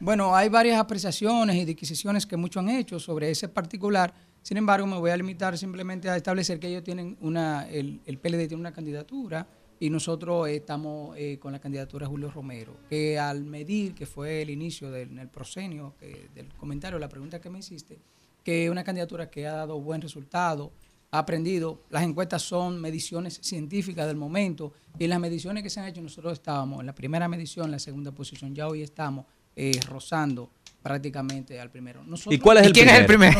Bueno, 0.00 0.34
hay 0.34 0.48
varias 0.48 0.80
apreciaciones 0.80 1.54
y 1.54 1.64
disquisiciones 1.64 2.26
que 2.26 2.36
muchos 2.36 2.60
han 2.64 2.70
hecho 2.70 2.98
sobre 2.98 3.30
ese 3.30 3.46
particular. 3.46 4.12
Sin 4.42 4.56
embargo, 4.56 4.84
me 4.84 4.96
voy 4.96 5.12
a 5.12 5.16
limitar 5.16 5.56
simplemente 5.56 6.10
a 6.10 6.16
establecer 6.16 6.58
que 6.58 6.66
ellos 6.66 6.82
tienen 6.82 7.16
una, 7.20 7.68
el, 7.70 8.00
el 8.06 8.18
PLD 8.18 8.48
tiene 8.48 8.56
una 8.56 8.72
candidatura 8.72 9.46
y 9.82 9.90
nosotros 9.90 10.48
estamos 10.48 11.16
eh, 11.18 11.40
con 11.40 11.50
la 11.50 11.58
candidatura 11.58 12.06
de 12.06 12.10
Julio 12.10 12.30
Romero, 12.30 12.76
que 12.88 13.18
al 13.18 13.42
medir, 13.42 13.96
que 13.96 14.06
fue 14.06 14.40
el 14.40 14.50
inicio 14.50 14.92
del 14.92 15.18
el 15.18 15.26
prosenio 15.26 15.96
del 16.36 16.54
comentario, 16.54 17.00
la 17.00 17.08
pregunta 17.08 17.40
que 17.40 17.50
me 17.50 17.58
hiciste, 17.58 17.98
que 18.44 18.66
es 18.66 18.70
una 18.70 18.84
candidatura 18.84 19.28
que 19.28 19.44
ha 19.44 19.54
dado 19.54 19.80
buen 19.80 20.00
resultado, 20.00 20.70
ha 21.10 21.18
aprendido, 21.18 21.82
las 21.90 22.04
encuestas 22.04 22.42
son 22.42 22.80
mediciones 22.80 23.40
científicas 23.42 24.06
del 24.06 24.14
momento, 24.14 24.72
y 25.00 25.08
las 25.08 25.18
mediciones 25.18 25.64
que 25.64 25.70
se 25.70 25.80
han 25.80 25.88
hecho 25.88 26.00
nosotros 26.00 26.34
estábamos 26.34 26.78
en 26.78 26.86
la 26.86 26.94
primera 26.94 27.26
medición, 27.26 27.64
en 27.64 27.72
la 27.72 27.80
segunda 27.80 28.12
posición, 28.12 28.54
ya 28.54 28.68
hoy 28.68 28.82
estamos 28.82 29.26
eh, 29.56 29.80
rozando 29.88 30.52
prácticamente 30.80 31.58
al 31.58 31.72
primero. 31.72 32.04
¿Y 32.30 32.38
cuál 32.38 32.58
es 32.58 32.66
el 32.66 32.72
quién 32.72 32.88
es 32.88 33.00
el 33.00 33.06
primero? 33.06 33.36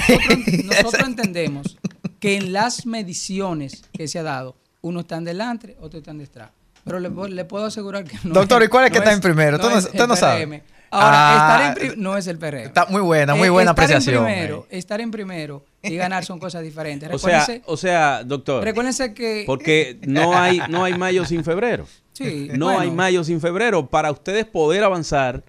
nosotros 0.64 1.02
entendemos 1.06 1.78
que 2.18 2.34
en 2.36 2.52
las 2.52 2.84
mediciones 2.84 3.84
que 3.92 4.08
se 4.08 4.18
ha 4.18 4.24
dado, 4.24 4.56
uno 4.82 5.00
está 5.00 5.16
en 5.16 5.24
delante, 5.24 5.76
otro 5.80 5.98
está 5.98 6.10
en 6.10 6.18
detrás. 6.18 6.50
Pero 6.84 6.98
le, 6.98 7.44
puedo 7.44 7.64
asegurar 7.64 8.04
que 8.04 8.18
no 8.24 8.34
Doctor, 8.34 8.62
¿y 8.64 8.68
cuál 8.68 8.86
es 8.86 8.90
que 8.90 8.98
está 8.98 9.12
en 9.12 9.20
primero? 9.20 9.56
No 9.56 9.78
usted 9.78 10.06
no, 10.06 10.16
sabe. 10.16 10.62
Ahora, 10.90 11.32
estar 11.32 11.60
en 11.62 11.68
ah, 11.68 11.74
primero 11.74 11.96
no 11.96 12.16
es 12.18 12.26
el 12.26 12.38
PRM. 12.38 12.66
Está 12.66 12.86
muy 12.86 13.00
buena, 13.00 13.34
muy 13.34 13.48
buena 13.48 13.70
apreciación. 13.70 14.26
Estar 14.26 14.28
en, 14.28 14.36
primero, 14.36 14.66
estar 14.68 15.00
en 15.00 15.10
primero 15.10 15.64
y 15.82 15.96
ganar 15.96 16.24
son 16.24 16.38
cosas 16.38 16.62
diferentes. 16.62 17.08
O 17.12 17.18
sea, 17.18 17.46
o 17.64 17.76
sea, 17.76 18.24
doctor. 18.24 18.64
Recuérdense 18.64 19.14
que. 19.14 19.44
Porque 19.46 19.98
no 20.02 20.36
hay, 20.36 20.60
no 20.68 20.84
hay 20.84 20.98
mayo 20.98 21.24
sin 21.24 21.44
febrero. 21.44 21.86
Sí. 22.12 22.48
No 22.56 22.68
hay 22.68 22.90
mayo 22.90 23.24
sin 23.24 23.40
febrero. 23.40 23.88
Para 23.88 24.10
ustedes 24.10 24.44
poder 24.44 24.82
avanzar 24.82 25.44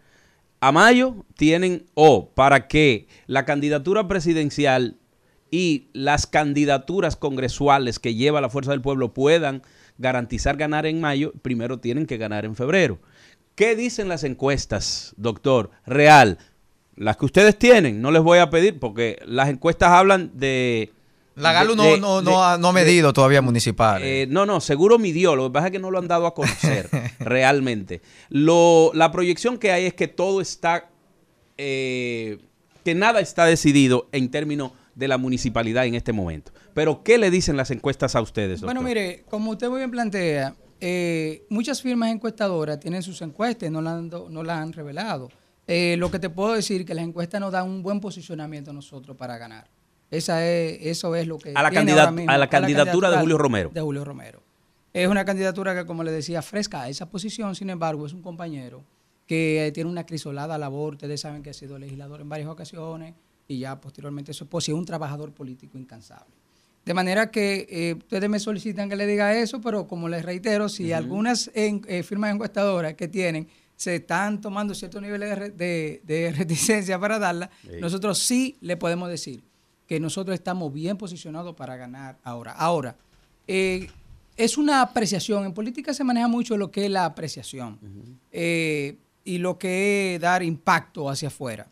a 0.62 0.72
mayo, 0.72 1.26
tienen. 1.36 1.88
O 1.96 2.30
para 2.30 2.68
que 2.68 3.08
la 3.26 3.44
candidatura 3.44 4.08
presidencial 4.08 4.98
y 5.54 5.90
las 5.94 6.26
candidaturas 6.26 7.16
congresuales 7.16 8.00
que 8.00 8.16
lleva 8.16 8.42
la 8.42 8.50
Fuerza 8.50 8.72
del 8.72 8.82
Pueblo 8.82 9.14
puedan 9.14 9.62
garantizar 10.00 10.58
ganar 10.58 10.88
en 10.88 11.00
mayo, 11.00 11.32
primero 11.44 11.78
tienen 11.78 12.08
que 12.08 12.18
ganar 12.18 12.44
en 12.44 12.56
febrero. 12.56 12.98
¿Qué 13.54 13.76
dicen 13.76 14.10
las 14.10 14.24
encuestas, 14.24 15.14
doctor? 15.16 15.70
Real. 15.86 16.40
Las 16.96 17.18
que 17.18 17.26
ustedes 17.26 17.60
tienen, 17.60 18.02
no 18.02 18.10
les 18.10 18.24
voy 18.24 18.40
a 18.40 18.50
pedir 18.50 18.80
porque 18.80 19.20
las 19.28 19.48
encuestas 19.48 19.92
hablan 19.92 20.32
de... 20.34 20.92
La 21.36 21.54
Galo 21.54 21.76
no, 21.76 22.24
no, 22.24 22.44
ha, 22.44 22.74
medido 22.74 23.14
todavía 23.14 23.44
municipal. 23.44 24.02
Eh, 24.04 24.26
no, 24.28 24.48
no, 24.48 24.60
seguro 24.60 24.98
midió. 24.98 25.36
Lo 25.36 25.50
que 25.50 25.54
pasa 25.54 25.68
es 25.68 25.72
que 25.72 25.80
no 25.80 25.92
lo 25.92 26.00
han 26.00 26.08
dado 26.08 26.26
a 26.26 26.34
conocer 26.34 26.90
realmente. 27.20 28.02
Lo, 28.30 28.90
la 28.96 29.12
proyección 29.12 29.60
que 29.60 29.72
hay 29.72 29.86
es 29.86 29.94
que 29.94 30.08
todo 30.08 30.42
está, 30.42 30.90
eh, 31.60 32.40
que 32.84 32.96
nada 32.96 33.20
está 33.20 33.46
decidido 33.46 34.10
en 34.12 34.32
términos 34.32 34.72
de 34.96 35.08
la 35.08 35.18
municipalidad 35.18 35.86
en 35.86 35.96
este 35.96 36.14
momento. 36.14 36.52
Pero, 36.74 37.04
¿qué 37.04 37.18
le 37.18 37.32
dicen 37.32 37.58
las 37.58 37.72
encuestas 37.72 38.16
a 38.16 38.22
ustedes? 38.22 38.62
Bueno, 38.62 38.82
mire, 38.82 39.24
como 39.30 39.52
usted 39.52 39.70
muy 39.70 39.80
bien 39.80 39.92
plantea, 39.92 40.56
eh, 40.80 41.46
muchas 41.50 41.82
firmas 41.82 42.12
encuestadoras 42.12 42.80
tienen 42.80 43.02
sus 43.04 43.22
encuestas 43.22 43.70
y 43.70 43.72
no 43.72 43.82
las 43.82 43.94
han, 43.94 44.10
no 44.10 44.44
la 44.44 44.62
han 44.62 44.74
revelado. 44.74 45.30
Eh, 45.66 45.96
lo 45.98 46.12
que 46.12 46.20
te 46.20 46.30
puedo 46.30 46.54
decir 46.54 46.82
es 46.82 46.88
que 46.88 46.94
las 46.94 47.06
encuestas 47.06 47.40
nos 47.40 47.52
dan 47.52 47.70
un 47.70 47.82
buen 47.82 48.00
posicionamiento 48.00 48.72
a 48.72 48.74
nosotros 48.74 49.16
para 49.16 49.38
ganar. 49.38 49.70
Esa 50.12 50.46
es, 50.46 50.78
eso 50.82 51.16
es 51.16 51.26
lo 51.26 51.38
que... 51.38 51.52
A 51.52 51.64
la, 51.64 51.70
a 51.70 52.38
la, 52.38 52.50
candidatura 52.50 53.10
de 53.10 53.18
Julio 53.18 53.38
Romero. 53.38 53.72
De 53.74 53.82
Julio 53.82 54.04
Romero. 54.04 54.44
Es 54.94 55.08
una 55.08 55.26
candidatura 55.26 55.74
que, 55.74 55.86
como 55.88 56.04
le 56.04 56.12
decía, 56.12 56.42
fresca 56.44 56.84
a 56.84 56.90
esa 56.90 57.10
posición, 57.10 57.56
sin 57.56 57.72
embargo, 57.72 58.06
es 58.06 58.14
un 58.14 58.22
compañero 58.22 58.84
que 59.26 59.72
tiene 59.74 59.90
una 59.90 60.06
crisolada 60.06 60.58
labor. 60.58 60.94
Ustedes 60.94 61.22
saben 61.22 61.42
que 61.42 61.50
ha 61.50 61.54
sido 61.54 61.80
legislador 61.80 62.22
en 62.22 62.30
varias 62.30 62.50
ocasiones, 62.50 63.16
y 63.48 63.60
ya 63.60 63.80
posteriormente 63.80 64.32
eso 64.32 64.46
pues, 64.46 64.70
es 64.70 64.76
un 64.76 64.86
trabajador 64.86 65.32
político 65.32 65.78
incansable. 65.78 66.34
De 66.86 66.94
manera 66.94 67.32
que 67.32 67.66
eh, 67.70 67.94
ustedes 67.94 68.30
me 68.30 68.40
solicitan 68.40 68.90
que 68.90 68.98
le 68.98 69.08
diga 69.08 69.34
eso, 69.38 69.62
pero 69.62 69.88
como 69.88 70.10
les 70.10 70.24
reitero, 70.24 70.68
si 70.68 70.92
algunas 70.92 71.50
eh, 71.54 72.04
firmas 72.04 72.34
encuestadoras 72.34 72.96
que 72.96 73.08
tienen 73.08 73.48
se 73.76 73.96
están 73.96 74.42
tomando 74.42 74.76
ciertos 74.76 75.02
niveles 75.02 75.58
de, 75.58 76.34
reticencia 76.38 77.00
para 77.00 77.20
darla, 77.20 77.50
nosotros 77.80 78.20
sí 78.20 78.58
le 78.60 78.76
podemos 78.76 79.10
decir 79.10 79.44
que 79.88 80.00
nosotros 80.00 80.34
estamos 80.34 80.74
bien 80.74 80.98
posicionados 80.98 81.56
para 81.56 81.78
ganar 81.78 82.18
ahora. 82.24 82.52
Ahora, 82.52 82.98
eh, 83.48 83.90
es 84.36 84.58
una 84.58 84.82
apreciación. 84.82 85.46
En 85.46 85.54
política 85.54 85.94
se 85.94 86.04
maneja 86.04 86.28
mucho 86.28 86.58
lo 86.58 86.70
que 86.70 86.86
es 86.86 86.92
la 86.92 87.06
apreciación 87.06 87.80
y 88.32 89.38
lo 89.38 89.58
que 89.58 90.16
es 90.16 90.22
dar 90.22 90.44
impacto 90.44 91.10
hacia 91.10 91.30
afuera. 91.30 91.68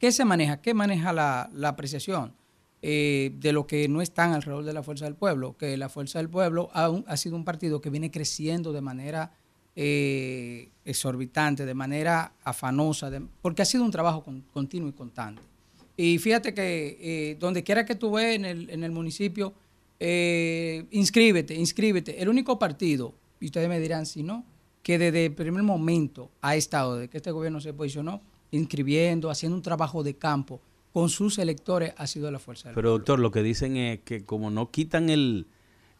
¿Qué 0.00 0.12
se 0.12 0.24
maneja? 0.24 0.62
¿Qué 0.62 0.72
maneja 0.72 1.12
la, 1.12 1.50
apreciación 1.68 2.32
eh, 2.80 3.32
de 3.38 3.52
lo 3.52 3.66
que 3.66 3.86
no 3.86 4.00
están 4.00 4.32
alrededor 4.32 4.64
de 4.64 4.72
la 4.72 4.82
Fuerza 4.82 5.04
del 5.04 5.14
Pueblo? 5.14 5.58
Que 5.58 5.76
la 5.76 5.90
Fuerza 5.90 6.18
del 6.18 6.30
Pueblo 6.30 6.70
ha, 6.72 7.16
sido 7.18 7.36
un 7.36 7.44
partido 7.44 7.82
que 7.82 7.90
viene 7.90 8.10
creciendo 8.10 8.72
de 8.72 8.80
manera 8.80 9.34
eh, 9.76 10.70
exorbitante, 10.86 11.66
de 11.66 11.74
manera 11.74 12.32
afanosa, 12.42 13.10
porque 13.42 13.60
ha 13.60 13.66
sido 13.66 13.84
un 13.84 13.90
trabajo 13.90 14.24
continuo 14.54 14.88
y 14.88 14.92
constante. 14.92 15.42
Y 15.98 16.16
fíjate 16.16 16.54
que 16.54 16.96
eh, 16.98 17.36
donde 17.38 17.62
quiera 17.62 17.84
que 17.84 17.94
tú 17.94 18.12
veas 18.12 18.34
en 18.36 18.46
el, 18.46 18.70
en 18.70 18.82
el 18.84 18.92
municipio, 18.92 19.52
inscríbete, 19.98 21.54
inscríbete. 21.54 22.22
El 22.22 22.30
único 22.30 22.58
partido, 22.58 23.12
y 23.38 23.44
ustedes 23.44 23.68
me 23.68 23.78
dirán 23.78 24.06
si 24.06 24.22
no, 24.22 24.46
que 24.82 24.98
desde 24.98 25.26
el 25.26 25.34
primer 25.34 25.62
momento 25.62 26.30
ha 26.40 26.56
estado, 26.56 26.96
de 26.96 27.08
que 27.08 27.18
este 27.18 27.32
gobierno 27.32 27.60
se 27.60 27.74
posicionó, 27.74 28.22
inscribiendo, 28.50 29.30
haciendo 29.30 29.56
un 29.56 29.62
trabajo 29.62 30.02
de 30.02 30.14
campo 30.14 30.60
con 30.92 31.08
sus 31.08 31.38
electores 31.38 31.92
ha 31.96 32.06
sido 32.06 32.30
la 32.30 32.38
fuerza 32.38 32.68
del 32.68 32.74
Pero 32.74 32.90
doctor, 32.90 33.18
lo 33.18 33.30
que 33.30 33.42
dicen 33.42 33.76
es 33.76 34.00
que 34.00 34.24
como 34.24 34.50
no 34.50 34.70
quitan 34.70 35.08
el, 35.08 35.46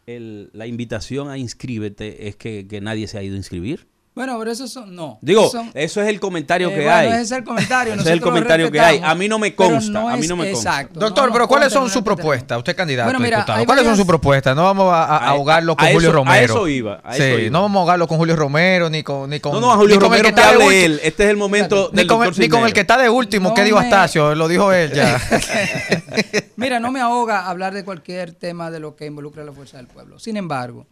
la 0.06 0.66
invitación 0.66 1.28
a 1.28 1.38
inscríbete, 1.38 2.28
es 2.28 2.36
que, 2.36 2.66
que 2.66 2.80
nadie 2.80 3.06
se 3.06 3.18
ha 3.18 3.22
ido 3.22 3.34
a 3.34 3.38
inscribir. 3.38 3.86
Bueno, 4.20 4.38
pero 4.38 4.50
eso 4.50 4.68
son, 4.68 4.94
no. 4.94 5.18
Digo, 5.22 5.50
eso 5.72 6.02
es 6.02 6.08
el 6.08 6.20
comentario 6.20 6.68
eh, 6.68 6.74
que 6.74 6.90
hay. 6.90 7.08
Ese 7.08 7.22
es 7.22 7.30
el 7.32 7.42
comentario. 7.42 7.94
ese 7.98 8.02
es 8.02 8.08
el 8.10 8.20
comentario 8.20 8.70
que 8.70 8.78
hay. 8.78 9.00
A 9.02 9.14
mí 9.14 9.30
no 9.30 9.38
me 9.38 9.54
consta. 9.54 10.12
a 10.12 10.16
mí 10.18 10.28
no 10.28 10.36
me 10.36 10.52
consta. 10.52 10.72
Exacto. 10.72 11.00
Doctor, 11.00 11.32
pero 11.32 11.48
¿cuáles 11.48 11.72
son 11.72 11.88
sus 11.88 12.02
propuestas? 12.02 12.58
Usted 12.58 12.72
es 12.72 12.76
candidato 12.76 13.10
diputado. 13.10 13.64
¿Cuáles 13.64 13.86
son 13.86 13.96
sus 13.96 14.04
propuestas? 14.04 14.54
No 14.54 14.64
vamos 14.64 14.92
a, 14.92 15.16
ahogarlo 15.30 15.74
con 15.74 15.88
Julio 15.88 16.12
Romero. 16.12 16.34
A 16.34 16.38
eso 16.38 16.68
iba. 16.68 17.02
sí, 17.12 17.48
no 17.50 17.62
vamos 17.62 17.78
a 17.78 17.80
ahogarlo 17.80 18.06
con 18.06 18.18
Julio 18.18 18.36
Romero 18.36 18.90
ni 18.90 19.02
con 19.02 19.30
ni 19.30 19.40
con 19.40 19.54
No, 19.54 19.60
no, 19.62 19.72
a 19.72 19.76
Julio 19.76 19.98
Romero 19.98 20.34
que 20.34 20.40
hable 20.42 20.84
él. 20.84 21.00
Este 21.02 21.24
es 21.24 21.30
el 21.30 21.38
momento 21.38 21.88
ni 21.94 22.06
con, 22.06 22.30
ni 22.36 22.48
con 22.50 22.66
el 22.66 22.74
que 22.74 22.80
está 22.80 22.98
de 22.98 23.08
último, 23.08 23.54
que 23.54 23.64
dijo 23.64 23.78
Astacio, 23.78 24.34
lo 24.34 24.48
dijo 24.48 24.70
él 24.70 24.92
ya. 24.92 25.18
Mira, 26.56 26.78
no 26.78 26.92
me 26.92 27.00
ahoga 27.00 27.48
hablar 27.48 27.72
de 27.72 27.86
cualquier 27.86 28.32
tema 28.32 28.70
de 28.70 28.80
lo 28.80 28.96
que 28.96 29.06
involucra 29.06 29.44
a 29.44 29.46
la 29.46 29.52
fuerza 29.52 29.78
del 29.78 29.86
pueblo. 29.86 30.18
Sin 30.18 30.36
embargo, 30.36 30.86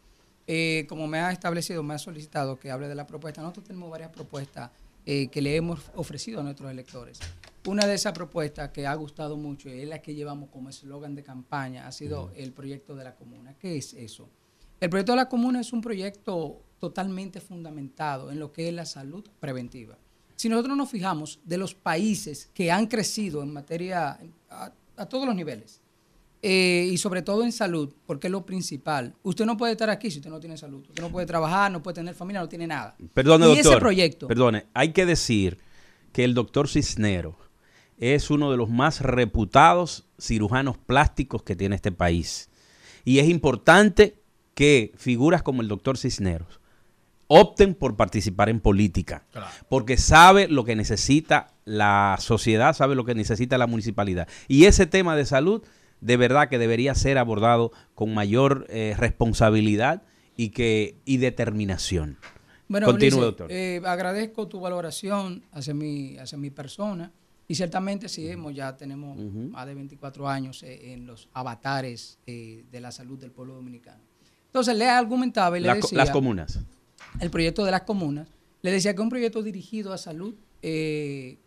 eh, 0.50 0.86
como 0.88 1.06
me 1.06 1.18
ha 1.18 1.30
establecido, 1.30 1.82
me 1.82 1.92
ha 1.92 1.98
solicitado 1.98 2.58
que 2.58 2.70
hable 2.70 2.88
de 2.88 2.94
la 2.94 3.06
propuesta, 3.06 3.42
nosotros 3.42 3.66
tenemos 3.66 3.90
varias 3.90 4.10
propuestas 4.10 4.70
eh, 5.04 5.28
que 5.28 5.42
le 5.42 5.54
hemos 5.54 5.78
ofrecido 5.94 6.40
a 6.40 6.42
nuestros 6.42 6.70
electores. 6.70 7.20
Una 7.66 7.86
de 7.86 7.94
esas 7.94 8.14
propuestas 8.14 8.70
que 8.70 8.86
ha 8.86 8.94
gustado 8.94 9.36
mucho 9.36 9.68
y 9.68 9.82
es 9.82 9.88
la 9.88 10.00
que 10.00 10.14
llevamos 10.14 10.48
como 10.48 10.70
eslogan 10.70 11.14
de 11.14 11.22
campaña, 11.22 11.86
ha 11.86 11.92
sido 11.92 12.32
el 12.34 12.52
proyecto 12.52 12.96
de 12.96 13.04
la 13.04 13.14
comuna. 13.14 13.56
¿Qué 13.58 13.76
es 13.76 13.92
eso? 13.92 14.30
El 14.80 14.88
proyecto 14.88 15.12
de 15.12 15.16
la 15.16 15.28
comuna 15.28 15.60
es 15.60 15.74
un 15.74 15.82
proyecto 15.82 16.62
totalmente 16.78 17.42
fundamentado 17.42 18.30
en 18.30 18.38
lo 18.38 18.50
que 18.50 18.68
es 18.68 18.74
la 18.74 18.86
salud 18.86 19.28
preventiva. 19.40 19.98
Si 20.36 20.48
nosotros 20.48 20.78
nos 20.78 20.88
fijamos 20.88 21.40
de 21.44 21.58
los 21.58 21.74
países 21.74 22.48
que 22.54 22.72
han 22.72 22.86
crecido 22.86 23.42
en 23.42 23.52
materia 23.52 24.18
a 24.48 25.06
todos 25.06 25.26
los 25.26 25.34
niveles, 25.34 25.82
eh, 26.42 26.88
y 26.90 26.98
sobre 26.98 27.22
todo 27.22 27.44
en 27.44 27.52
salud, 27.52 27.92
porque 28.06 28.28
es 28.28 28.30
lo 28.30 28.46
principal. 28.46 29.14
Usted 29.22 29.44
no 29.44 29.56
puede 29.56 29.72
estar 29.72 29.90
aquí 29.90 30.10
si 30.10 30.18
usted 30.18 30.30
no 30.30 30.40
tiene 30.40 30.56
salud. 30.56 30.84
Usted 30.88 31.02
no 31.02 31.10
puede 31.10 31.26
trabajar, 31.26 31.70
no 31.70 31.82
puede 31.82 31.96
tener 31.96 32.14
familia, 32.14 32.40
no 32.40 32.48
tiene 32.48 32.66
nada. 32.66 32.96
Perdone, 33.14 33.46
y 33.46 33.48
doctor. 33.56 33.72
Ese 33.72 33.80
proyecto. 33.80 34.28
Perdone, 34.28 34.66
hay 34.74 34.92
que 34.92 35.06
decir 35.06 35.58
que 36.12 36.24
el 36.24 36.34
doctor 36.34 36.68
Cisnero 36.68 37.36
es 37.98 38.30
uno 38.30 38.50
de 38.50 38.56
los 38.56 38.68
más 38.68 39.00
reputados 39.00 40.06
cirujanos 40.20 40.78
plásticos 40.78 41.42
que 41.42 41.56
tiene 41.56 41.74
este 41.74 41.92
país. 41.92 42.50
Y 43.04 43.18
es 43.18 43.28
importante 43.28 44.20
que 44.54 44.92
figuras 44.96 45.42
como 45.42 45.62
el 45.62 45.68
doctor 45.68 45.98
Cisneros 45.98 46.60
opten 47.28 47.74
por 47.74 47.96
participar 47.96 48.48
en 48.48 48.60
política, 48.60 49.26
porque 49.68 49.96
sabe 49.96 50.48
lo 50.48 50.64
que 50.64 50.74
necesita 50.74 51.54
la 51.64 52.16
sociedad, 52.18 52.74
sabe 52.74 52.94
lo 52.94 53.04
que 53.04 53.14
necesita 53.14 53.58
la 53.58 53.66
municipalidad. 53.66 54.26
Y 54.48 54.64
ese 54.64 54.86
tema 54.86 55.14
de 55.14 55.26
salud 55.26 55.62
de 56.00 56.16
verdad 56.16 56.48
que 56.48 56.58
debería 56.58 56.94
ser 56.94 57.18
abordado 57.18 57.72
con 57.94 58.14
mayor 58.14 58.66
eh, 58.68 58.94
responsabilidad 58.96 60.02
y, 60.36 60.50
que, 60.50 60.96
y 61.04 61.16
determinación. 61.18 62.18
Bueno, 62.68 62.86
Continúe, 62.86 63.20
doctor. 63.20 63.50
Eh, 63.50 63.80
agradezco 63.84 64.46
tu 64.46 64.60
valoración 64.60 65.42
hacia 65.52 65.74
mi, 65.74 66.18
hacia 66.18 66.36
mi 66.38 66.50
persona 66.50 67.10
y 67.48 67.54
ciertamente 67.54 68.08
sí, 68.08 68.28
hemos, 68.28 68.54
ya 68.54 68.76
tenemos 68.76 69.16
más 69.16 69.66
de 69.66 69.74
24 69.74 70.28
años 70.28 70.62
eh, 70.62 70.92
en 70.92 71.06
los 71.06 71.28
avatares 71.32 72.18
de 72.26 72.80
la 72.80 72.92
salud 72.92 73.18
del 73.18 73.30
pueblo 73.30 73.54
dominicano. 73.54 74.02
Entonces 74.46 74.76
le 74.76 74.86
argumentaba 74.86 75.58
y 75.58 75.62
le 75.62 75.74
decía... 75.74 75.96
Las 75.96 76.10
comunas. 76.10 76.60
El 77.20 77.30
proyecto 77.30 77.64
de 77.64 77.70
las 77.70 77.82
comunas. 77.82 78.28
Le 78.60 78.70
decía 78.70 78.92
que 78.92 79.00
es 79.00 79.04
un 79.04 79.08
proyecto 79.08 79.42
dirigido 79.42 79.94
a 79.94 79.98
salud 79.98 80.34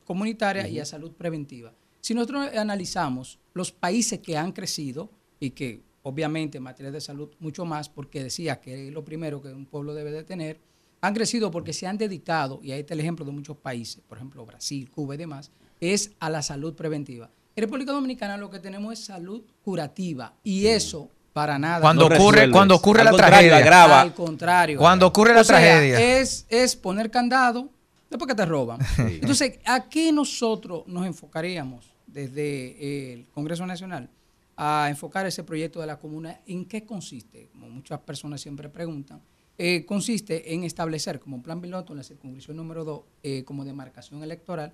comunitaria 0.05 0.67
y 0.67 0.79
a 0.79 0.85
salud 0.85 1.11
preventiva. 1.11 1.71
Si 1.99 2.15
nosotros 2.15 2.49
analizamos 2.55 3.37
los 3.53 3.71
países 3.71 4.19
que 4.19 4.37
han 4.37 4.51
crecido 4.51 5.09
y 5.39 5.51
que 5.51 5.81
obviamente 6.03 6.57
en 6.57 6.63
materia 6.63 6.91
de 6.91 7.01
salud 7.01 7.29
mucho 7.39 7.65
más, 7.65 7.89
porque 7.89 8.23
decía 8.23 8.59
que 8.59 8.87
es 8.87 8.93
lo 8.93 9.03
primero 9.05 9.41
que 9.41 9.49
un 9.49 9.65
pueblo 9.65 9.93
debe 9.93 10.11
de 10.11 10.23
tener, 10.23 10.59
han 11.01 11.13
crecido 11.13 11.51
porque 11.51 11.73
se 11.73 11.87
han 11.87 11.97
dedicado, 11.97 12.59
y 12.63 12.71
ahí 12.71 12.81
está 12.81 12.93
el 12.93 12.99
ejemplo 12.99 13.25
de 13.25 13.31
muchos 13.31 13.57
países, 13.57 14.01
por 14.07 14.17
ejemplo 14.17 14.45
Brasil, 14.45 14.89
Cuba 14.91 15.15
y 15.15 15.17
demás, 15.17 15.51
es 15.79 16.11
a 16.19 16.29
la 16.29 16.41
salud 16.41 16.75
preventiva. 16.75 17.29
En 17.55 17.63
República 17.63 17.91
Dominicana 17.91 18.37
lo 18.37 18.49
que 18.49 18.59
tenemos 18.59 18.93
es 18.93 19.05
salud 19.05 19.41
curativa 19.63 20.33
y 20.43 20.67
eso 20.67 21.09
para 21.33 21.57
nada. 21.59 21.81
Cuando 21.81 22.07
No 22.09 22.15
ocurre, 22.15 22.31
resuelves. 22.37 22.53
cuando 22.55 22.75
ocurre 22.75 22.99
Al 23.01 23.05
la 23.05 23.11
tragedia. 23.13 23.57
agrava. 23.57 24.01
Al 24.01 24.13
contrario. 24.13 24.77
Cuando 24.77 25.07
ocurre 25.07 25.33
la 25.33 25.41
O 25.41 25.43
sea, 25.43 25.57
tragedia. 25.57 26.19
Es, 26.19 26.45
es 26.49 26.75
poner 26.75 27.09
candado 27.09 27.69
después 28.09 28.27
que 28.27 28.35
te 28.35 28.45
roban. 28.45 28.79
Entonces, 28.97 29.59
¿a 29.65 29.87
qué 29.89 30.11
nosotros 30.11 30.83
nos 30.87 31.05
enfocaríamos 31.05 31.90
desde 32.11 32.41
eh, 32.41 33.13
el 33.13 33.27
Congreso 33.29 33.65
Nacional 33.65 34.09
a 34.57 34.87
enfocar 34.89 35.25
ese 35.25 35.43
proyecto 35.43 35.79
de 35.81 35.87
la 35.87 35.97
comuna? 35.99 36.41
¿En 36.45 36.65
qué 36.65 36.85
consiste? 36.85 37.49
Como 37.51 37.69
muchas 37.69 37.99
personas 37.99 38.41
siempre 38.41 38.69
preguntan. 38.69 39.21
eh, 39.57 39.85
consiste 39.85 40.53
en 40.53 40.63
establecer 40.63 41.19
como 41.19 41.35
un 41.35 41.43
plan 41.43 41.61
piloto 41.61 41.93
en 41.93 41.97
la 41.97 42.03
circunscripción 42.03 42.57
número 42.57 42.83
2 42.83 43.01
eh, 43.23 43.43
como 43.43 43.63
demarcación 43.65 44.23
electoral 44.23 44.71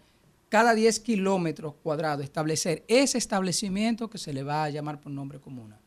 cada 0.50 0.74
10 0.76 1.00
kilómetros 1.02 1.74
cuadrados 1.84 2.24
establecer 2.24 2.86
ese 2.88 3.18
establecimiento 3.18 4.10
que 4.10 4.18
se 4.18 4.32
le 4.32 4.44
va 4.44 4.64
a 4.64 4.70
llamar 4.70 5.02
por 5.02 5.12
nombre 5.12 5.40
comuna 5.40 5.78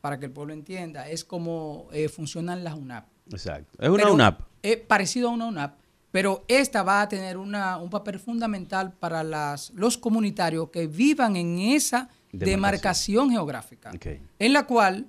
para 0.00 0.18
que 0.18 0.26
el 0.26 0.32
pueblo 0.32 0.54
entienda 0.54 1.08
es 1.08 1.24
como 1.24 1.88
eh, 1.92 2.08
funcionan 2.08 2.64
las 2.64 2.74
UNAP 2.74 3.06
Exacto. 3.30 3.82
Es 3.82 3.88
una 3.88 4.02
pero 4.02 4.14
UNAP. 4.14 4.40
Es 4.62 4.76
parecido 4.78 5.28
a 5.28 5.32
una 5.32 5.46
UNAP, 5.46 5.78
pero 6.16 6.46
esta 6.48 6.82
va 6.82 7.02
a 7.02 7.08
tener 7.10 7.36
una, 7.36 7.76
un 7.76 7.90
papel 7.90 8.18
fundamental 8.18 8.90
para 8.90 9.22
las, 9.22 9.68
los 9.74 9.98
comunitarios 9.98 10.70
que 10.70 10.86
vivan 10.86 11.36
en 11.36 11.58
esa 11.58 12.08
Demarcación. 12.32 12.40
demarcación, 12.40 13.30
geográfica, 13.32 13.90
en 14.38 14.52
la 14.54 14.64
cual 14.64 15.04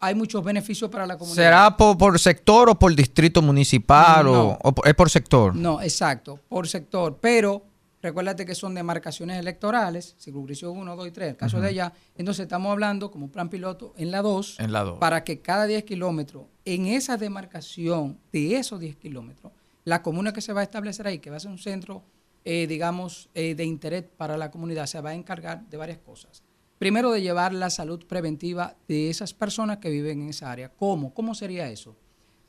hay 0.00 0.16
muchos 0.16 0.42
beneficios 0.42 0.90
para 0.90 1.06
la 1.06 1.16
comunidad. 1.16 1.44
¿Será 1.44 1.76
por, 1.76 1.96
por 1.96 2.18
sector 2.18 2.68
o 2.68 2.76
por 2.76 2.92
distrito 2.96 3.40
municipal 3.42 4.24
No. 4.24 4.58
o, 4.60 4.74
es 4.84 4.94
por 4.96 5.08
sector? 5.08 5.54
No, 5.54 5.80
exacto, 5.80 6.40
por 6.48 6.66
sector, 6.66 7.18
pero 7.20 7.62
recuérdate 8.02 8.44
que 8.44 8.56
son 8.56 8.74
demarcaciones 8.74 9.38
electorales, 9.38 10.16
circunscripción 10.18 10.76
1, 10.76 10.96
2 10.96 11.06
y 11.06 11.10
3, 11.12 11.28
el 11.28 11.36
caso 11.36 11.60
de 11.60 11.68
allá, 11.68 11.92
entonces 12.16 12.42
estamos 12.42 12.72
hablando 12.72 13.12
como 13.12 13.26
un 13.26 13.30
plan 13.30 13.48
piloto 13.48 13.94
en 13.96 14.10
la 14.10 14.20
2, 14.20 14.58
En 14.58 14.72
la 14.72 14.82
dos. 14.82 14.98
para 14.98 15.22
que 15.22 15.40
cada 15.42 15.66
10 15.66 15.84
kilómetros, 15.84 16.46
en 16.64 16.86
esa 16.86 17.16
demarcación 17.16 18.18
de 18.32 18.56
esos 18.56 18.80
10 18.80 18.96
kilómetros, 18.96 19.52
la 19.84 20.02
comuna 20.02 20.32
que 20.32 20.40
se 20.40 20.52
va 20.52 20.60
a 20.60 20.64
establecer 20.64 21.06
ahí, 21.06 21.18
que 21.18 21.30
va 21.30 21.36
a 21.36 21.40
ser 21.40 21.50
un 21.50 21.58
centro, 21.58 22.02
eh, 22.44 22.66
digamos, 22.66 23.28
eh, 23.34 23.54
de 23.54 23.64
interés 23.64 24.04
para 24.16 24.36
la 24.36 24.50
comunidad, 24.50 24.86
se 24.86 25.00
va 25.00 25.10
a 25.10 25.14
encargar 25.14 25.68
de 25.68 25.76
varias 25.76 25.98
cosas. 25.98 26.42
Primero, 26.78 27.10
de 27.12 27.20
llevar 27.20 27.52
la 27.52 27.68
salud 27.70 28.06
preventiva 28.06 28.76
de 28.88 29.10
esas 29.10 29.34
personas 29.34 29.78
que 29.78 29.90
viven 29.90 30.22
en 30.22 30.28
esa 30.30 30.50
área. 30.50 30.70
¿Cómo? 30.70 31.12
¿Cómo 31.12 31.34
sería 31.34 31.68
eso? 31.68 31.94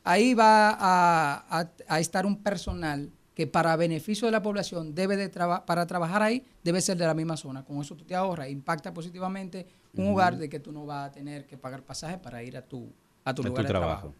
Ahí 0.04 0.34
va 0.34 0.70
a, 0.70 1.60
a- 1.60 1.72
a 1.88 2.00
estar 2.00 2.26
un 2.26 2.38
personal 2.42 3.12
que 3.36 3.48
para 3.48 3.76
beneficio 3.76 4.28
de 4.28 4.32
la 4.32 4.42
población 4.42 4.94
debe 4.96 5.16
de 5.18 5.30
traba- 5.30 5.66
para 5.66 5.86
trabajar 5.86 6.22
ahí 6.22 6.44
debe 6.64 6.82
ser 6.82 6.98
de 6.98 7.06
la 7.08 7.14
misma 7.14 7.38
zona. 7.38 7.64
Con 7.64 7.80
eso 7.82 7.96
tú 7.96 8.04
te 8.06 8.16
ahorras, 8.16 8.50
impacta 8.50 8.94
positivamente 8.94 9.68
un 9.94 10.08
hogar 10.08 10.38
de 10.38 10.48
que 10.50 10.60
tú 10.60 10.72
no 10.72 10.86
vas 10.86 11.10
a 11.10 11.12
tener 11.12 11.46
que 11.46 11.58
pagar 11.58 11.84
pasaje 11.84 12.18
para 12.18 12.42
ir 12.44 12.56
a 12.58 12.62
tu, 12.62 12.90
a 13.26 13.34
tu 13.34 13.44
lugar 13.44 13.64
tu 13.64 13.68
de 13.68 13.68
trabajo. 13.70 14.00
trabajo. 14.02 14.16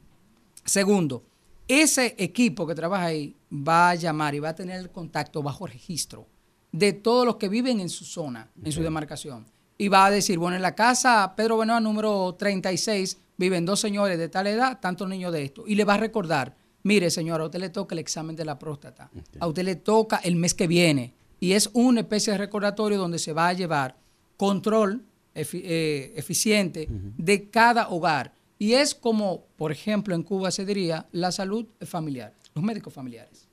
Segundo, 0.66 1.24
ese 1.68 2.16
equipo 2.18 2.66
que 2.68 2.76
trabaja 2.76 3.06
ahí 3.06 3.36
va 3.52 3.92
a 3.92 3.96
llamar 3.96 4.36
y 4.36 4.40
va 4.40 4.50
a 4.50 4.56
tener 4.56 4.80
el 4.80 4.90
contacto 4.90 5.42
bajo 5.44 5.66
registro 5.68 6.28
de 6.72 6.94
todos 6.94 7.26
los 7.26 7.36
que 7.38 7.50
viven 7.50 7.80
en 7.80 7.90
su 7.90 8.06
zona, 8.06 8.50
en 8.64 8.72
su 8.72 8.82
demarcación. 8.82 9.46
Y 9.78 9.88
va 9.88 10.06
a 10.06 10.12
decir, 10.12 10.38
bueno, 10.38 10.56
en 10.56 10.62
la 10.62 10.76
casa 10.76 11.34
Pedro 11.36 11.58
Benoa 11.58 11.80
número 11.80 12.36
36 12.38 13.18
viven 13.38 13.66
dos 13.66 13.80
señores 13.80 14.18
de 14.18 14.30
tal 14.30 14.48
edad, 14.48 14.80
tantos 14.80 15.08
niños 15.10 15.34
de 15.34 15.44
esto. 15.44 15.64
Y 15.66 15.76
le 15.76 15.86
va 15.86 15.96
a 15.96 15.98
recordar, 15.98 16.56
mire 16.84 17.10
señora, 17.10 17.44
a 17.44 17.48
usted 17.48 17.60
le 17.60 17.70
toca 17.70 17.96
el 17.96 18.00
examen 18.00 18.36
de 18.36 18.46
la 18.46 18.60
próstata, 18.60 19.10
a 19.40 19.48
usted 19.48 19.64
le 19.64 19.76
toca 19.76 20.18
el 20.18 20.36
mes 20.36 20.54
que 20.54 20.68
viene. 20.68 21.14
Y 21.40 21.54
es 21.54 21.70
una 21.74 22.02
especie 22.02 22.32
de 22.34 22.38
recordatorio 22.38 22.98
donde 23.00 23.18
se 23.18 23.34
va 23.34 23.48
a 23.48 23.54
llevar 23.54 23.96
control 24.38 25.02
efi- 25.36 25.62
eh, 25.64 26.14
eficiente 26.16 26.88
de 27.18 27.50
cada 27.50 27.90
hogar. 27.90 28.34
Y 28.62 28.76
es 28.76 28.94
como, 28.94 29.48
por 29.58 29.72
ejemplo, 29.72 30.14
en 30.14 30.22
Cuba 30.22 30.52
se 30.52 30.68
diría 30.68 31.08
la 31.14 31.32
salud 31.32 31.66
familiar, 31.84 32.36
los 32.54 32.64
médicos 32.64 32.94
familiares. 32.94 33.48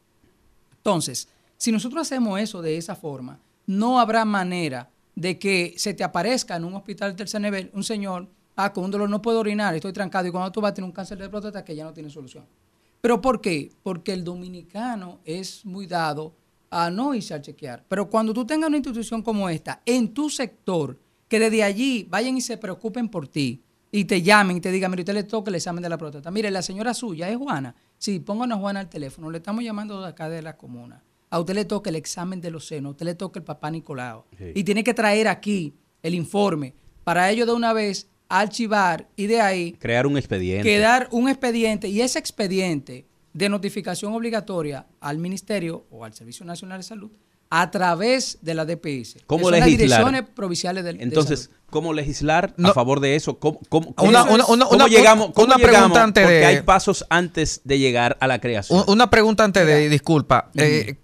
Entonces, 0.77 1.31
si 1.57 1.73
nosotros 1.73 2.03
hacemos 2.03 2.39
eso 2.39 2.61
de 2.61 2.77
esa 2.77 2.95
forma, 2.95 3.41
no 3.65 4.01
habrá 4.01 4.27
manera 4.27 4.91
de 5.15 5.39
que 5.39 5.73
se 5.79 5.95
te 5.95 6.05
aparezca 6.05 6.57
en 6.57 6.65
un 6.65 6.75
hospital 6.75 7.13
de 7.13 7.17
tercer 7.17 7.41
nivel 7.41 7.71
un 7.73 7.85
señor, 7.85 8.29
ah, 8.55 8.71
con 8.71 8.85
un 8.85 8.91
dolor 8.91 9.09
no 9.09 9.23
puedo 9.23 9.41
orinar, 9.41 9.75
estoy 9.75 9.95
trancado, 9.95 10.29
y 10.29 10.31
cuando 10.31 10.53
tú 10.53 10.61
vas 10.61 10.73
a 10.73 10.75
tener 10.75 10.85
un 10.85 10.93
cáncer 10.93 11.17
de 11.17 11.31
próstata 11.31 11.65
que 11.65 11.75
ya 11.75 11.85
no 11.85 11.95
tiene 11.95 12.11
solución. 12.11 12.45
¿Pero 13.01 13.19
por 13.23 13.41
qué? 13.41 13.73
Porque 13.83 14.13
el 14.13 14.23
dominicano 14.23 15.21
es 15.25 15.65
muy 15.65 15.87
dado 15.87 16.35
a 16.69 16.91
no 16.91 17.15
irse 17.15 17.33
a 17.33 17.41
chequear. 17.41 17.83
Pero 17.89 18.11
cuando 18.11 18.35
tú 18.35 18.45
tengas 18.45 18.69
una 18.69 18.77
institución 18.77 19.23
como 19.23 19.49
esta 19.49 19.81
en 19.87 20.13
tu 20.13 20.29
sector, 20.29 20.99
que 21.29 21.41
desde 21.41 21.63
allí 21.63 22.07
vayan 22.11 22.37
y 22.37 22.43
se 22.43 22.59
preocupen 22.59 23.09
por 23.09 23.27
ti 23.27 23.63
y 23.91 24.05
te 24.05 24.22
llamen 24.22 24.59
y 24.59 24.61
te 24.61 24.70
digan, 24.70 24.91
mire, 24.91 25.03
usted 25.03 25.14
le 25.14 25.24
toca 25.24 25.51
el 25.51 25.55
examen 25.57 25.82
de 25.82 25.89
la 25.89 25.97
próstata. 25.99 26.30
Mire, 26.30 26.51
la 26.51 26.62
señora 26.62 26.93
suya 26.95 27.28
es 27.30 27.36
Juana. 27.36 27.74
Sí, 27.97 28.20
pónganos 28.20 28.59
a 28.59 28.61
Juana 28.61 28.80
al 28.80 28.89
teléfono. 28.89 29.30
Le 29.30 29.39
estamos 29.39 29.64
llamando 29.64 30.01
de 30.03 30.09
acá 30.09 30.28
de 30.28 30.43
la 30.43 30.57
comuna. 30.57 31.03
A 31.30 31.39
usted 31.41 31.55
le 31.55 31.64
toca 31.64 31.91
el 31.91 31.97
examen 31.97 32.41
de 32.41 32.51
los 32.51 32.66
senos, 32.66 32.91
a 32.91 32.93
usted 32.93 33.07
le 33.07 33.14
toca 33.14 33.39
el 33.39 33.45
papá 33.45 33.70
Nicolau. 33.70 34.24
Sí. 34.36 34.53
Y 34.55 34.64
tiene 34.64 34.82
que 34.84 34.95
traer 34.95 35.28
aquí 35.28 35.74
el 36.03 36.14
informe 36.14 36.74
para 37.05 37.30
ello 37.30 37.45
de 37.47 37.53
una 37.53 37.72
vez 37.72 38.09
archivar 38.28 39.09
y 39.16 39.26
de 39.26 39.41
ahí 39.41 39.72
Crear 39.72 40.07
un 40.07 40.16
expediente. 40.18 40.68
quedar 40.68 41.09
un 41.11 41.28
expediente 41.28 41.89
y 41.89 42.01
ese 42.03 42.18
expediente 42.18 43.07
de 43.32 43.49
notificación 43.49 44.12
obligatoria 44.12 44.86
al 45.01 45.18
Ministerio 45.18 45.86
o 45.91 46.05
al 46.05 46.12
Servicio 46.14 46.45
Nacional 46.45 46.78
de 46.80 46.82
Salud 46.82 47.11
a 47.51 47.71
través 47.71 48.39
de 48.43 48.55
la 48.55 48.65
DPS. 48.67 49.17
¿Cómo 49.27 49.45
son 49.45 49.53
las 49.53 49.61
legislar? 49.65 50.01
direcciones 50.01 50.23
provinciales 50.35 50.85
del 50.85 50.99
de 50.99 51.05
Entonces, 51.05 51.45
salud. 51.45 51.57
¿cómo 51.71 51.93
legislar 51.95 52.53
No. 52.59 52.69
a 52.69 52.75
favor 52.75 53.01
de 53.01 53.17
eso? 53.17 53.39
¿Cómo, 53.39 53.59
cómo- 53.69 53.95
cómo- 53.95 54.09
Una- 54.11 54.21
cómo 54.23 54.35
una- 54.35 54.47
una- 54.47 54.65
cómo 54.67 54.77
una- 54.85 54.87
llegamos, 54.89 55.31
cómo 55.33 55.47
una 55.47 55.57
llegamos? 55.57 55.73
pregunta 55.79 56.03
antes 56.05 56.25
Porque 56.25 56.37
de- 56.39 56.47
hay 56.47 56.63
pasos 56.63 57.07
antes 57.09 57.61
de 57.65 57.79
llegar 57.79 58.17
a 58.21 58.27
la 58.27 58.39
creación. 58.41 58.81
Un- 58.81 58.85
Una 58.95 59.09
pregunta 59.11 59.45
antes 59.45 59.67
de, 59.67 59.89
disculpa, 59.89 60.51
eh, 60.57 60.97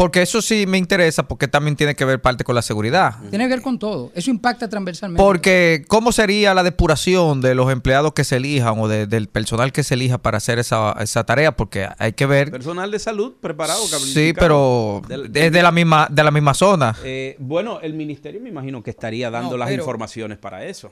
porque 0.00 0.22
eso 0.22 0.40
sí 0.40 0.64
me 0.66 0.78
interesa, 0.78 1.28
porque 1.28 1.46
también 1.46 1.76
tiene 1.76 1.94
que 1.94 2.06
ver 2.06 2.22
parte 2.22 2.42
con 2.42 2.54
la 2.54 2.62
seguridad. 2.62 3.16
Tiene 3.28 3.44
que 3.44 3.50
ver 3.50 3.60
con 3.62 3.78
todo. 3.78 4.10
Eso 4.14 4.30
impacta 4.30 4.66
transversalmente. 4.66 5.22
Porque, 5.22 5.84
¿cómo 5.88 6.10
sería 6.10 6.54
la 6.54 6.62
depuración 6.62 7.42
de 7.42 7.54
los 7.54 7.70
empleados 7.70 8.14
que 8.14 8.24
se 8.24 8.36
elijan 8.36 8.78
o 8.78 8.88
de- 8.88 9.06
del 9.06 9.28
personal 9.28 9.72
que 9.72 9.82
se 9.84 9.92
elija 9.92 10.16
para 10.16 10.38
hacer 10.38 10.58
esa, 10.58 10.92
esa 11.00 11.24
tarea? 11.24 11.54
Porque 11.54 11.86
hay 11.98 12.14
que 12.14 12.24
ver. 12.24 12.50
Personal 12.50 12.90
de 12.90 12.98
salud 12.98 13.34
preparado. 13.42 13.78
Sí, 13.86 14.32
pero 14.34 15.02
es 15.34 15.52
de 15.52 15.62
la 15.62 15.70
misma, 15.70 16.08
de 16.10 16.24
la 16.24 16.30
misma 16.30 16.54
zona. 16.54 16.96
Eh, 17.04 17.36
bueno, 17.38 17.80
el 17.82 17.92
ministerio 17.92 18.40
me 18.40 18.48
imagino 18.48 18.82
que 18.82 18.88
estaría 18.88 19.30
dando 19.30 19.50
No, 19.50 19.56
las 19.58 19.68
pero- 19.68 19.82
informaciones 19.82 20.38
para 20.38 20.64
eso. 20.64 20.90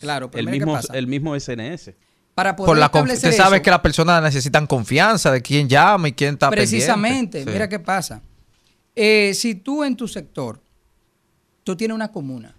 claro, 0.00 0.28
pero 0.28 0.40
El 0.40 0.46
mira 0.46 0.54
qué 0.54 0.58
mismo, 0.66 0.72
pasa. 0.74 0.92
el 0.98 1.06
mismo 1.06 1.36
SNS. 1.36 1.94
Para 2.34 2.56
poder 2.56 2.66
Por 2.68 2.78
la 2.78 2.86
establecer 2.86 3.30
usted 3.30 3.42
sabe 3.44 3.58
eso, 3.58 3.62
que 3.62 3.70
las 3.70 3.80
personas 3.80 4.22
necesitan 4.22 4.66
confianza 4.66 5.30
de 5.30 5.40
quién 5.40 5.68
llama 5.68 6.08
y 6.08 6.12
quién 6.14 6.34
está 6.34 6.50
Precisamente, 6.50 7.38
pendiente. 7.38 7.44
Sí. 7.44 7.50
mira 7.52 7.68
qué 7.68 7.78
pasa. 7.78 8.22
Eh, 9.02 9.32
si 9.32 9.54
tú 9.54 9.82
en 9.82 9.96
tu 9.96 10.06
sector, 10.06 10.60
tú 11.64 11.74
tienes 11.74 11.94
una 11.94 12.12
comuna 12.12 12.54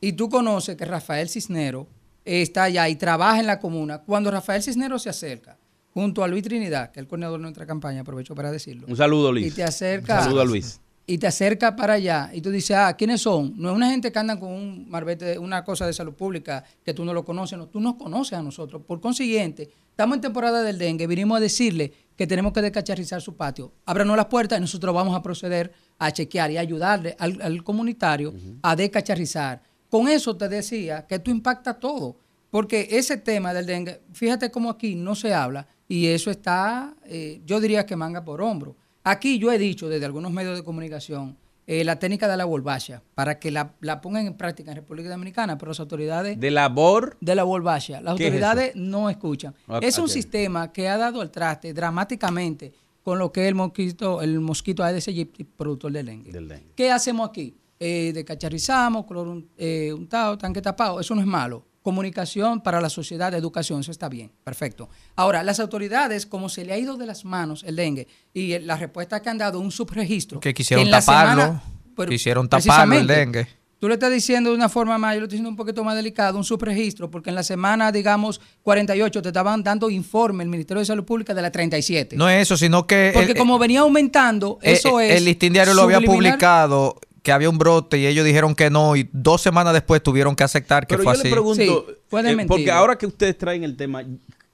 y 0.00 0.14
tú 0.14 0.30
conoces 0.30 0.74
que 0.74 0.86
Rafael 0.86 1.28
Cisnero 1.28 1.86
está 2.24 2.62
allá 2.62 2.88
y 2.88 2.96
trabaja 2.96 3.40
en 3.40 3.46
la 3.46 3.60
comuna, 3.60 3.98
cuando 3.98 4.30
Rafael 4.30 4.62
Cisnero 4.62 4.98
se 4.98 5.10
acerca 5.10 5.58
junto 5.92 6.24
a 6.24 6.28
Luis 6.28 6.44
Trinidad, 6.44 6.92
que 6.92 7.00
es 7.00 7.02
el 7.04 7.08
coordinador 7.08 7.38
de 7.40 7.42
nuestra 7.42 7.66
campaña, 7.66 8.00
aprovecho 8.00 8.34
para 8.34 8.50
decirlo, 8.50 8.86
Un 8.88 8.96
saludo, 8.96 9.36
y 9.36 9.40
Luis. 9.42 9.54
te 9.54 9.64
acerca, 9.64 10.16
Un 10.20 10.24
saludo 10.24 10.40
a 10.40 10.44
Luis. 10.46 10.80
Y 11.06 11.18
te 11.18 11.26
acerca 11.26 11.74
para 11.74 11.94
allá 11.94 12.30
y 12.32 12.40
tú 12.40 12.50
dices, 12.50 12.76
ah, 12.76 12.94
¿quiénes 12.96 13.22
son? 13.22 13.54
No 13.56 13.70
es 13.70 13.76
una 13.76 13.90
gente 13.90 14.12
que 14.12 14.18
anda 14.18 14.38
con 14.38 14.52
un 14.52 14.88
marbete, 14.88 15.38
una 15.38 15.64
cosa 15.64 15.86
de 15.86 15.92
salud 15.92 16.14
pública 16.14 16.64
que 16.84 16.94
tú 16.94 17.04
no 17.04 17.12
lo 17.12 17.24
conoces, 17.24 17.58
no, 17.58 17.66
tú 17.66 17.80
nos 17.80 17.94
conoces 17.94 18.38
a 18.38 18.42
nosotros. 18.42 18.82
Por 18.86 19.00
consiguiente, 19.00 19.68
estamos 19.90 20.16
en 20.16 20.20
temporada 20.20 20.62
del 20.62 20.78
dengue, 20.78 21.06
vinimos 21.06 21.38
a 21.38 21.40
decirle 21.40 21.92
que 22.16 22.26
tenemos 22.26 22.52
que 22.52 22.62
descacharrizar 22.62 23.20
su 23.20 23.36
patio. 23.36 23.72
Ábranos 23.84 24.16
las 24.16 24.26
puertas 24.26 24.58
y 24.58 24.60
nosotros 24.60 24.94
vamos 24.94 25.16
a 25.16 25.22
proceder 25.22 25.72
a 25.98 26.12
chequear 26.12 26.50
y 26.52 26.58
ayudarle 26.58 27.16
al, 27.18 27.40
al 27.42 27.64
comunitario 27.64 28.32
a 28.62 28.76
descacharrizar. 28.76 29.62
Con 29.90 30.08
eso 30.08 30.36
te 30.36 30.48
decía 30.48 31.06
que 31.06 31.16
esto 31.16 31.30
impacta 31.30 31.74
todo, 31.74 32.16
porque 32.50 32.88
ese 32.92 33.16
tema 33.16 33.52
del 33.52 33.66
dengue, 33.66 34.02
fíjate 34.12 34.50
cómo 34.50 34.70
aquí 34.70 34.94
no 34.94 35.14
se 35.14 35.34
habla 35.34 35.66
y 35.88 36.06
eso 36.06 36.30
está, 36.30 36.94
eh, 37.04 37.42
yo 37.44 37.60
diría 37.60 37.84
que 37.84 37.96
manga 37.96 38.24
por 38.24 38.40
hombro. 38.40 38.76
Aquí 39.04 39.38
yo 39.38 39.50
he 39.52 39.58
dicho 39.58 39.88
desde 39.88 40.06
algunos 40.06 40.32
medios 40.32 40.56
de 40.56 40.62
comunicación 40.64 41.36
eh, 41.66 41.84
la 41.84 41.98
técnica 41.98 42.28
de 42.28 42.36
la 42.36 42.44
volvacha 42.44 43.02
para 43.14 43.38
que 43.38 43.50
la, 43.50 43.74
la 43.80 44.00
pongan 44.00 44.26
en 44.26 44.34
práctica 44.34 44.70
en 44.72 44.76
República 44.76 45.08
Dominicana, 45.10 45.58
pero 45.58 45.70
las 45.70 45.80
autoridades 45.80 46.38
De 46.38 46.50
labor. 46.50 47.16
de 47.20 47.34
la 47.34 47.44
volvacha, 47.44 48.00
las 48.00 48.16
¿Qué 48.16 48.24
es 48.24 48.32
autoridades 48.32 48.76
no 48.76 49.08
escuchan. 49.10 49.54
Ah, 49.68 49.78
es 49.82 49.98
un 49.98 50.08
sistema 50.08 50.72
que 50.72 50.88
ha 50.88 50.96
dado 50.96 51.20
al 51.20 51.30
traste 51.30 51.72
dramáticamente 51.72 52.72
con 53.02 53.18
lo 53.18 53.32
que 53.32 53.42
es 53.42 53.48
el 53.48 53.54
mosquito, 53.54 54.22
el 54.22 54.38
mosquito 54.40 54.82
Aedes 54.84 55.08
aegypti, 55.08 55.44
productor 55.44 55.92
del 55.92 56.06
dengue. 56.06 56.30
Del 56.32 56.48
dengue. 56.48 56.72
¿Qué 56.76 56.90
hacemos 56.90 57.28
aquí? 57.28 57.56
Eh, 57.80 58.12
descacharrizamos, 58.14 59.04
color 59.06 59.42
eh, 59.58 59.92
untado, 59.92 60.38
tanque 60.38 60.62
tapado. 60.62 61.00
Eso 61.00 61.14
no 61.14 61.20
es 61.20 61.26
malo. 61.26 61.64
Comunicación 61.82 62.60
para 62.62 62.80
la 62.80 62.88
sociedad, 62.88 63.34
educación, 63.34 63.80
eso 63.80 63.90
está 63.90 64.08
bien, 64.08 64.30
perfecto. 64.44 64.88
Ahora, 65.16 65.42
las 65.42 65.60
autoridades, 65.60 66.26
como 66.26 66.48
se 66.48 66.64
le 66.64 66.72
ha 66.72 66.78
ido 66.78 66.96
de 66.96 67.06
las 67.06 67.24
manos 67.24 67.64
el 67.66 67.76
dengue 67.76 68.06
y 68.32 68.58
la 68.60 68.76
respuesta 68.76 69.20
que 69.20 69.28
han 69.30 69.38
dado, 69.38 69.58
un 69.60 69.70
subregistro. 69.70 70.40
Que 70.40 70.54
quisieron 70.54 70.86
en 70.86 70.90
taparlo, 70.92 71.42
semana- 71.42 71.62
pero 71.96 72.10
quisieron 72.10 72.48
taparlo 72.48 72.94
el 72.94 73.06
dengue. 73.06 73.46
Tú 73.78 73.88
lo 73.88 73.94
estás 73.94 74.12
diciendo 74.12 74.50
de 74.50 74.54
una 74.56 74.68
forma 74.68 74.96
más, 74.96 75.14
yo 75.14 75.20
lo 75.20 75.24
estoy 75.26 75.38
diciendo 75.38 75.50
un 75.50 75.56
poquito 75.56 75.82
más 75.82 75.96
delicado, 75.96 76.38
un 76.38 76.44
subregistro, 76.44 77.10
porque 77.10 77.30
en 77.30 77.34
la 77.34 77.42
semana, 77.42 77.90
digamos, 77.90 78.40
48 78.62 79.20
te 79.20 79.28
estaban 79.30 79.64
dando 79.64 79.90
informe 79.90 80.44
el 80.44 80.48
Ministerio 80.50 80.78
de 80.78 80.86
Salud 80.86 81.04
Pública 81.04 81.34
de 81.34 81.42
la 81.42 81.50
37. 81.50 82.16
No 82.16 82.28
es 82.30 82.42
eso, 82.42 82.56
sino 82.56 82.86
que... 82.86 83.10
porque 83.12 83.32
el- 83.32 83.36
como 83.38 83.58
venía 83.58 83.80
aumentando, 83.80 84.60
eh, 84.62 84.74
eso 84.74 85.00
eh, 85.00 85.10
es... 85.10 85.16
El 85.16 85.24
listín 85.24 85.52
diario 85.52 85.74
lo 85.74 85.82
había 85.82 86.00
publicado 86.00 86.94
que 87.22 87.32
había 87.32 87.48
un 87.48 87.58
brote 87.58 87.98
y 87.98 88.06
ellos 88.06 88.24
dijeron 88.24 88.54
que 88.54 88.68
no 88.70 88.96
y 88.96 89.08
dos 89.12 89.40
semanas 89.42 89.72
después 89.72 90.02
tuvieron 90.02 90.34
que 90.34 90.42
aceptar 90.44 90.86
que 90.86 90.96
Pero 90.96 91.04
fue 91.04 91.12
yo 91.14 91.18
así. 91.20 91.28
le 91.28 91.30
pregunto, 91.32 91.86
Sí, 91.88 91.94
fue 92.08 92.30
eh, 92.32 92.44
porque 92.48 92.70
ahora 92.70 92.96
que 92.96 93.06
ustedes 93.06 93.38
traen 93.38 93.62
el 93.64 93.76
tema, 93.76 94.02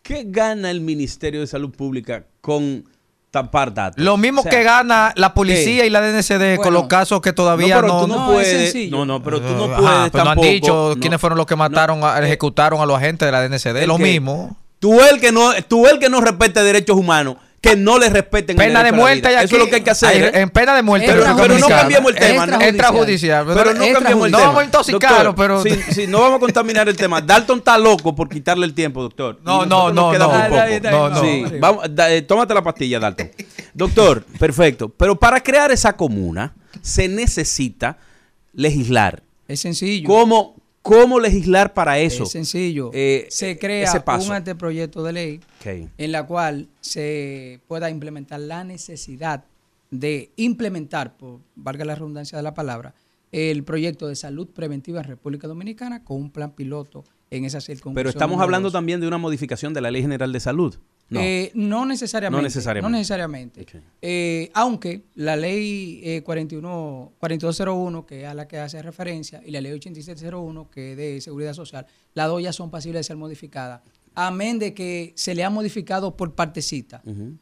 ¿qué 0.02 0.24
gana 0.26 0.70
el 0.70 0.80
Ministerio 0.80 1.40
de 1.40 1.46
Salud 1.46 1.70
Pública 1.70 2.24
con 2.42 2.84
tapar 3.30 3.72
datos? 3.72 4.04
Lo 4.04 4.16
mismo 4.18 4.40
O 4.40 4.42
sea, 4.42 4.50
que 4.52 4.62
gana 4.62 5.12
la 5.16 5.32
policía 5.34 5.80
¿qué? 5.82 5.86
y 5.86 5.90
la 5.90 6.00
DNCD 6.02 6.56
con 6.62 6.74
los 6.74 6.86
casos 6.88 7.20
que 7.22 7.30
No, 7.30 7.34
todavía 7.36 7.76
pero 7.76 7.88
no... 7.88 8.00
tú 8.02 8.06
no, 8.08 8.16
no, 8.16 8.40
es 8.40 8.48
puedes. 8.48 8.62
sencillo. 8.72 8.96
No, 8.98 9.04
no, 9.06 9.22
pero 9.22 9.40
tú 9.40 9.54
no 9.54 9.64
Ajá, 9.64 9.76
puedes 9.76 9.86
no 9.88 10.02
han 10.04 10.10
tampoco. 10.10 10.46
dicho 10.48 10.92
no. 10.94 11.00
quiénes 11.00 11.20
fueron 11.20 11.38
los 11.38 11.46
que 11.46 11.56
mataron, 11.56 12.04
a- 12.04 12.18
ejecutaron 12.20 12.80
a 12.80 12.86
los 12.86 12.96
agentes 12.98 13.26
de 13.26 13.32
la 13.32 13.42
DNCD. 13.48 13.76
¿el 13.82 13.88
Lo 13.88 13.98
mismo. 13.98 14.56
Tú 14.78 15.00
el 15.00 15.20
que 15.20 15.32
no, 15.32 15.52
tú 15.66 15.86
el 15.88 15.98
que 15.98 16.08
no 16.08 16.20
respete 16.20 16.62
derechos 16.62 16.96
humanos, 16.96 17.36
que 17.60 17.74
no 17.74 17.98
le 17.98 18.08
respeten 18.08 18.50
el 18.54 18.66
Pena 18.68 18.78
de 18.80 18.84
derecho 18.84 18.94
a 18.94 18.96
la 18.96 19.02
muerte 19.02 19.28
Eso 19.34 19.56
es 19.56 19.62
lo 19.62 19.68
que 19.68 19.74
hay 19.76 19.80
que 19.82 19.90
hacer. 19.90 20.34
Hay-. 20.34 20.42
En 20.42 20.50
pena 20.50 20.76
de 20.76 20.82
muerte. 20.82 21.08
Pero- 21.08 21.26
no 21.58 21.68
cambiemos 21.68 22.12
el 22.12 22.18
tema, 22.18 22.46
¿no? 22.46 22.60
Extrajudicial. 22.60 23.46
Pero 23.46 23.74
no 23.74 23.82
Extra 23.82 23.92
cambiamos 23.94 24.26
el 24.26 24.32
No 24.32 24.38
tema. 24.38 24.48
vamos 24.48 24.62
a 24.62 24.64
intoxicarlo, 24.66 25.34
pero- 25.34 25.62
Sí, 25.62 25.70
sí, 25.90 26.06
no 26.06 26.20
vamos 26.20 26.36
a 26.36 26.40
contaminar 26.40 26.88
el 26.88 26.96
tema. 26.96 27.20
Dalton 27.20 27.58
está 27.58 27.76
loco 27.76 28.14
por 28.14 28.28
quitarle 28.28 28.64
el 28.64 28.74
tiempo, 28.74 29.02
doctor. 29.02 29.40
No, 29.44 29.66
no, 29.66 29.92
no, 29.92 30.12
no. 30.12 30.18
No, 30.18 30.28
no. 30.28 31.20
Sí, 31.20 31.26
vamos 31.40 31.46
arriba. 31.50 31.50
vamos, 31.60 31.84
da- 31.94 32.12
eh, 32.12 32.22
tómate 32.22 32.54
la 32.54 32.62
pastilla, 32.62 33.00
Dalton. 33.00 33.30
Doctor, 33.74 34.22
perfecto. 34.38 34.88
Pero 34.88 35.16
para 35.16 35.40
crear 35.40 35.72
esa 35.72 35.96
comuna 35.96 36.54
se 36.80 37.08
necesita 37.08 37.98
legislar. 38.52 39.22
Es 39.48 39.60
sencillo. 39.60 40.06
¿Cómo, 40.06 40.56
cómo 40.82 41.18
legislar 41.20 41.74
para 41.74 41.98
eso? 41.98 42.24
Es 42.24 42.30
sencillo. 42.30 42.90
Eh, 42.92 43.26
se 43.30 43.58
crea 43.58 43.84
ese 43.84 44.00
paso. 44.00 44.28
un 44.28 44.34
anteproyecto 44.34 45.02
de 45.02 45.12
ley 45.12 45.40
En 45.64 46.12
la 46.12 46.26
cual 46.26 46.68
se 46.80 47.60
pueda 47.66 47.90
implementar 47.90 48.40
la 48.40 48.64
necesidad 48.64 49.44
de 49.90 50.32
implementar, 50.36 51.16
por 51.16 51.40
valga 51.56 51.84
la 51.84 51.94
redundancia 51.94 52.36
de 52.36 52.42
la 52.42 52.54
palabra, 52.54 52.94
el 53.32 53.64
proyecto 53.64 54.08
de 54.08 54.16
salud 54.16 54.48
preventiva 54.48 55.00
en 55.00 55.06
República 55.06 55.46
Dominicana 55.46 56.04
con 56.04 56.16
un 56.16 56.30
plan 56.30 56.52
piloto 56.52 57.04
en 57.30 57.44
esa 57.44 57.60
circunstancia. 57.60 57.94
Pero 57.94 58.08
estamos 58.08 58.40
hablando 58.40 58.70
también 58.70 59.00
de 59.00 59.06
una 59.06 59.18
modificación 59.18 59.74
de 59.74 59.80
la 59.80 59.90
Ley 59.90 60.02
General 60.02 60.32
de 60.32 60.40
Salud. 60.40 60.76
No. 61.10 61.20
Eh, 61.20 61.50
no 61.54 61.86
necesariamente. 61.86 62.36
No 62.38 62.42
necesariamente. 62.42 62.90
no 62.90 62.96
necesariamente. 62.98 63.66
Eh, 64.02 64.50
aunque 64.52 65.04
la 65.14 65.36
ley 65.36 66.00
eh, 66.04 66.22
41, 66.22 67.12
4201, 67.18 68.06
que 68.06 68.22
es 68.22 68.26
a 68.26 68.34
la 68.34 68.46
que 68.46 68.58
hace 68.58 68.82
referencia, 68.82 69.40
y 69.44 69.50
la 69.50 69.62
ley 69.62 69.72
8701, 69.72 70.70
que 70.70 70.92
es 70.92 70.96
de 70.98 71.20
seguridad 71.22 71.54
social, 71.54 71.86
las 72.12 72.28
dos 72.28 72.42
ya 72.42 72.52
son 72.52 72.70
pasibles 72.70 73.00
de 73.00 73.04
ser 73.04 73.16
modificadas. 73.16 73.80
Amén 74.20 74.58
de 74.58 74.74
que 74.74 75.12
se 75.14 75.32
le 75.32 75.44
ha 75.44 75.50
modificado 75.50 76.16
por 76.16 76.34
partecita. 76.34 77.00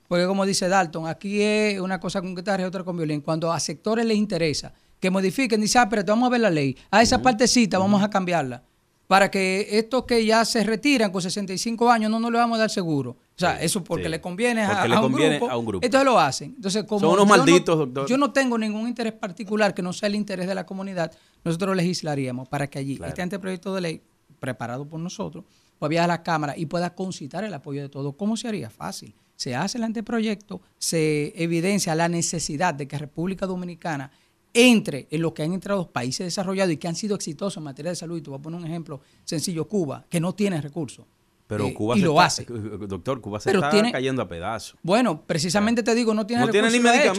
Porque 0.08 0.26
como 0.26 0.44
dice 0.44 0.68
Dalton, 0.68 1.06
aquí 1.06 1.40
es 1.40 1.80
una 1.80 1.98
cosa 1.98 2.20
con 2.20 2.34
guitarra 2.34 2.64
y 2.64 2.66
otra 2.66 2.84
con 2.84 2.96
violín. 2.96 3.22
Cuando 3.22 3.50
a 3.50 3.58
sectores 3.58 4.04
les 4.04 4.18
interesa 4.18 4.74
que 5.00 5.10
modifiquen, 5.10 5.60
dice, 5.60 5.78
ah, 5.78 5.88
pero 5.88 6.02
vamos 6.04 6.26
a 6.26 6.30
ver 6.30 6.40
la 6.42 6.50
ley. 6.50 6.76
A 6.90 7.00
esa 7.00 7.22
partecita 7.22 7.78
vamos 7.78 8.02
a 8.02 8.10
cambiarla. 8.10 8.62
Para 9.06 9.30
que 9.30 9.68
estos 9.78 10.04
que 10.04 10.26
ya 10.26 10.44
se 10.44 10.64
retiran 10.64 11.12
con 11.12 11.22
65 11.22 11.88
años 11.88 12.10
no 12.10 12.18
nos 12.20 12.30
le 12.32 12.38
vamos 12.38 12.56
a 12.56 12.60
dar 12.62 12.70
seguro. 12.70 13.10
O 13.12 13.38
sea, 13.38 13.62
eso 13.62 13.82
porque 13.84 14.04
sí. 14.04 14.10
le 14.10 14.20
conviene, 14.20 14.64
a, 14.64 14.68
Porque 14.72 14.88
le 14.88 14.94
a 14.96 15.00
un 15.00 15.12
conviene 15.12 15.36
grupo, 15.38 15.52
a 15.52 15.56
un 15.56 15.64
grupo. 15.64 15.84
Entonces 15.86 16.04
lo 16.04 16.18
hacen. 16.18 16.54
Entonces, 16.56 16.84
como 16.84 17.00
Son 17.00 17.08
unos 17.10 17.26
no- 17.26 17.36
malditos, 17.36 17.78
doctor. 17.78 18.06
Yo 18.08 18.18
no 18.18 18.32
tengo 18.32 18.58
ningún 18.58 18.88
interés 18.88 19.12
particular 19.12 19.72
que 19.74 19.80
no 19.82 19.92
sea 19.94 20.08
el 20.08 20.16
interés 20.16 20.46
de 20.48 20.54
la 20.56 20.66
comunidad. 20.66 21.12
Nosotros 21.44 21.74
legislaríamos 21.76 22.48
para 22.48 22.66
que 22.68 22.80
allí 22.80 22.96
Claro. 22.96 23.08
este 23.10 23.22
anteproyecto 23.22 23.74
de 23.74 23.80
ley, 23.80 24.02
preparado 24.40 24.84
por 24.86 24.98
nosotros, 25.00 25.44
viajar 25.80 26.10
a 26.10 26.14
la 26.14 26.22
Cámara 26.22 26.54
y 26.56 26.66
pueda 26.66 26.94
concitar 26.94 27.44
el 27.44 27.52
apoyo 27.54 27.82
de 27.82 27.88
todos. 27.88 28.14
¿Cómo 28.16 28.36
se 28.36 28.48
haría? 28.48 28.70
Fácil. 28.70 29.14
Se 29.36 29.54
hace 29.54 29.76
el 29.78 29.84
anteproyecto, 29.84 30.62
se 30.78 31.32
evidencia 31.42 31.94
la 31.94 32.08
necesidad 32.08 32.72
de 32.74 32.88
que 32.88 32.96
República 32.98 33.46
Dominicana 33.46 34.10
entre 34.54 35.06
en 35.10 35.20
lo 35.20 35.34
que 35.34 35.42
han 35.42 35.52
entrado 35.52 35.90
países 35.90 36.26
desarrollados 36.26 36.72
y 36.72 36.78
que 36.78 36.88
han 36.88 36.96
sido 36.96 37.14
exitosos 37.16 37.58
en 37.58 37.64
materia 37.64 37.90
de 37.90 37.96
salud. 37.96 38.16
Y 38.16 38.22
te 38.22 38.30
voy 38.30 38.38
a 38.38 38.42
poner 38.42 38.58
un 38.58 38.66
ejemplo 38.66 39.02
sencillo, 39.24 39.68
Cuba, 39.68 40.04
que 40.08 40.18
no 40.20 40.34
tiene 40.34 40.60
recursos. 40.62 41.04
Pero 41.46 41.66
Eh, 41.66 41.74
Cuba 41.74 41.96
y 41.96 42.00
se 42.00 42.06
lo 42.06 42.12
está, 42.12 42.24
hace. 42.24 42.44
Doctor, 42.46 43.20
Cuba 43.20 43.38
se 43.38 43.50
Pero 43.50 43.58
está 43.60 43.70
tiene- 43.70 43.92
cayendo 43.92 44.22
a 44.22 44.28
pedazos. 44.28 44.76
Bueno, 44.82 45.20
precisamente 45.26 45.82
te 45.82 45.94
digo, 45.94 46.14
no 46.14 46.26
tiene 46.26 46.44
No 46.46 46.50
tiene 46.50 46.70
ni 46.70 46.76
hecho. 46.78 47.14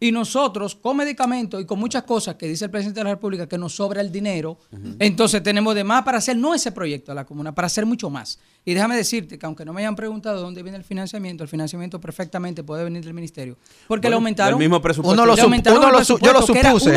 Y 0.00 0.10
nosotros, 0.12 0.74
con 0.74 0.96
medicamentos 0.98 1.62
y 1.62 1.64
con 1.64 1.78
muchas 1.78 2.02
cosas 2.02 2.34
que 2.34 2.46
dice 2.48 2.64
el 2.66 2.70
presidente 2.70 3.00
de 3.00 3.04
la 3.04 3.10
República, 3.10 3.46
que 3.48 3.56
nos 3.56 3.74
sobra 3.76 4.00
el 4.00 4.10
dinero, 4.12 4.58
entonces 4.98 5.42
tenemos 5.42 5.74
de 5.74 5.84
más 5.84 6.02
para 6.02 6.18
hacer, 6.18 6.36
no 6.36 6.52
ese 6.52 6.72
proyecto 6.72 7.12
de 7.12 7.16
la 7.16 7.24
comuna, 7.24 7.54
para 7.54 7.66
hacer 7.66 7.86
mucho 7.86 8.10
más. 8.10 8.38
Y 8.66 8.74
déjame 8.74 8.96
decirte 8.96 9.38
que 9.38 9.46
aunque 9.46 9.64
no 9.64 9.72
me 9.72 9.80
hayan 9.82 9.94
preguntado 9.94 10.36
de 10.38 10.42
dónde 10.42 10.62
viene 10.62 10.76
el 10.78 10.84
financiamiento, 10.84 11.42
el 11.44 11.48
financiamiento 11.48 12.00
perfectamente 12.00 12.62
puede 12.64 12.82
venir 12.84 13.04
del 13.04 13.14
ministerio. 13.14 13.56
Porque 13.86 14.08
le 14.08 14.16
Bueno, 14.16 14.16
aumentaron... 14.24 14.58
del 14.58 14.68
mismo 14.68 14.82
presupuesto. 14.82 15.14
Uno 15.14 15.26
lo 15.26 15.36
le 15.36 15.40
sup- 15.40 15.44
aumentaron 15.44 15.78
uno 15.78 15.88
el 15.88 15.92
lo 15.94 16.04
su- 16.04 16.18
yo 16.18 16.32
lo 16.32 16.42
supuse. 16.42 16.90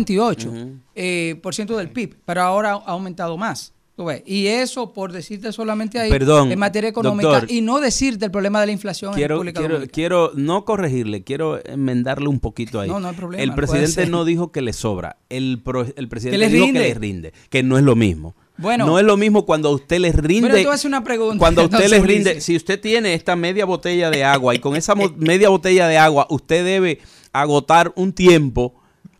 1.28 0.00 0.80
eh, 0.94 1.38
por 1.42 1.54
ciento 1.54 1.76
del 1.76 1.90
PIB, 1.90 2.16
pero 2.24 2.42
ahora 2.42 2.72
ha 2.72 2.90
aumentado 2.90 3.36
más. 3.36 3.72
Tú. 4.04 4.22
Y 4.26 4.46
eso, 4.46 4.92
por 4.92 5.12
decirte 5.12 5.52
solamente 5.52 5.98
ahí, 5.98 6.10
Perdón, 6.10 6.50
en 6.52 6.58
materia 6.58 6.88
económica, 6.90 7.28
doctor. 7.28 7.50
y 7.50 7.60
no 7.60 7.80
decirte 7.80 8.24
el 8.24 8.30
problema 8.30 8.60
de 8.60 8.66
la 8.66 8.72
inflación 8.72 9.10
en 9.12 9.16
Quiero, 9.16 9.34
República 9.36 9.60
quiero, 9.60 9.74
Dominicana. 9.74 9.92
quiero 9.94 10.32
no 10.34 10.64
corregirle, 10.64 11.22
quiero 11.24 11.60
enmendarle 11.66 12.28
un 12.28 12.40
poquito 12.40 12.80
ahí. 12.80 12.88
No, 12.88 13.00
no 13.00 13.08
hay 13.08 13.14
problema, 13.16 13.42
El 13.42 13.54
presidente 13.54 14.06
no 14.06 14.24
dijo 14.24 14.52
que 14.52 14.62
le 14.62 14.72
sobra. 14.72 15.16
El, 15.28 15.60
pro- 15.62 15.86
el 15.96 16.08
presidente 16.08 16.48
dijo 16.48 16.64
rinde. 16.66 16.80
que 16.80 16.88
le 16.88 16.94
rinde, 16.94 17.32
que 17.48 17.62
no 17.62 17.76
es 17.78 17.84
lo 17.84 17.96
mismo. 17.96 18.34
Bueno. 18.56 18.84
no 18.84 18.98
es 18.98 19.06
lo 19.06 19.16
mismo 19.16 19.46
cuando 19.46 19.70
a 19.70 19.72
usted 19.72 19.98
le 20.00 20.12
rinde. 20.12 20.50
Pero 20.50 20.70
a 20.70 20.74
hacer 20.74 20.88
una 20.88 21.02
pregunta. 21.02 21.38
Cuando 21.38 21.62
a 21.62 21.64
usted 21.66 21.78
entonces, 21.78 22.00
le 22.00 22.06
rinde, 22.06 22.40
si 22.42 22.56
usted 22.56 22.78
tiene 22.78 23.14
esta 23.14 23.34
media 23.34 23.64
botella 23.64 24.10
de 24.10 24.22
agua 24.22 24.54
y 24.54 24.58
con 24.58 24.76
esa 24.76 24.94
media 25.16 25.48
botella 25.48 25.88
de 25.88 25.96
agua 25.96 26.26
usted 26.28 26.62
debe 26.64 26.98
agotar 27.32 27.92
un 27.96 28.12
tiempo, 28.12 28.74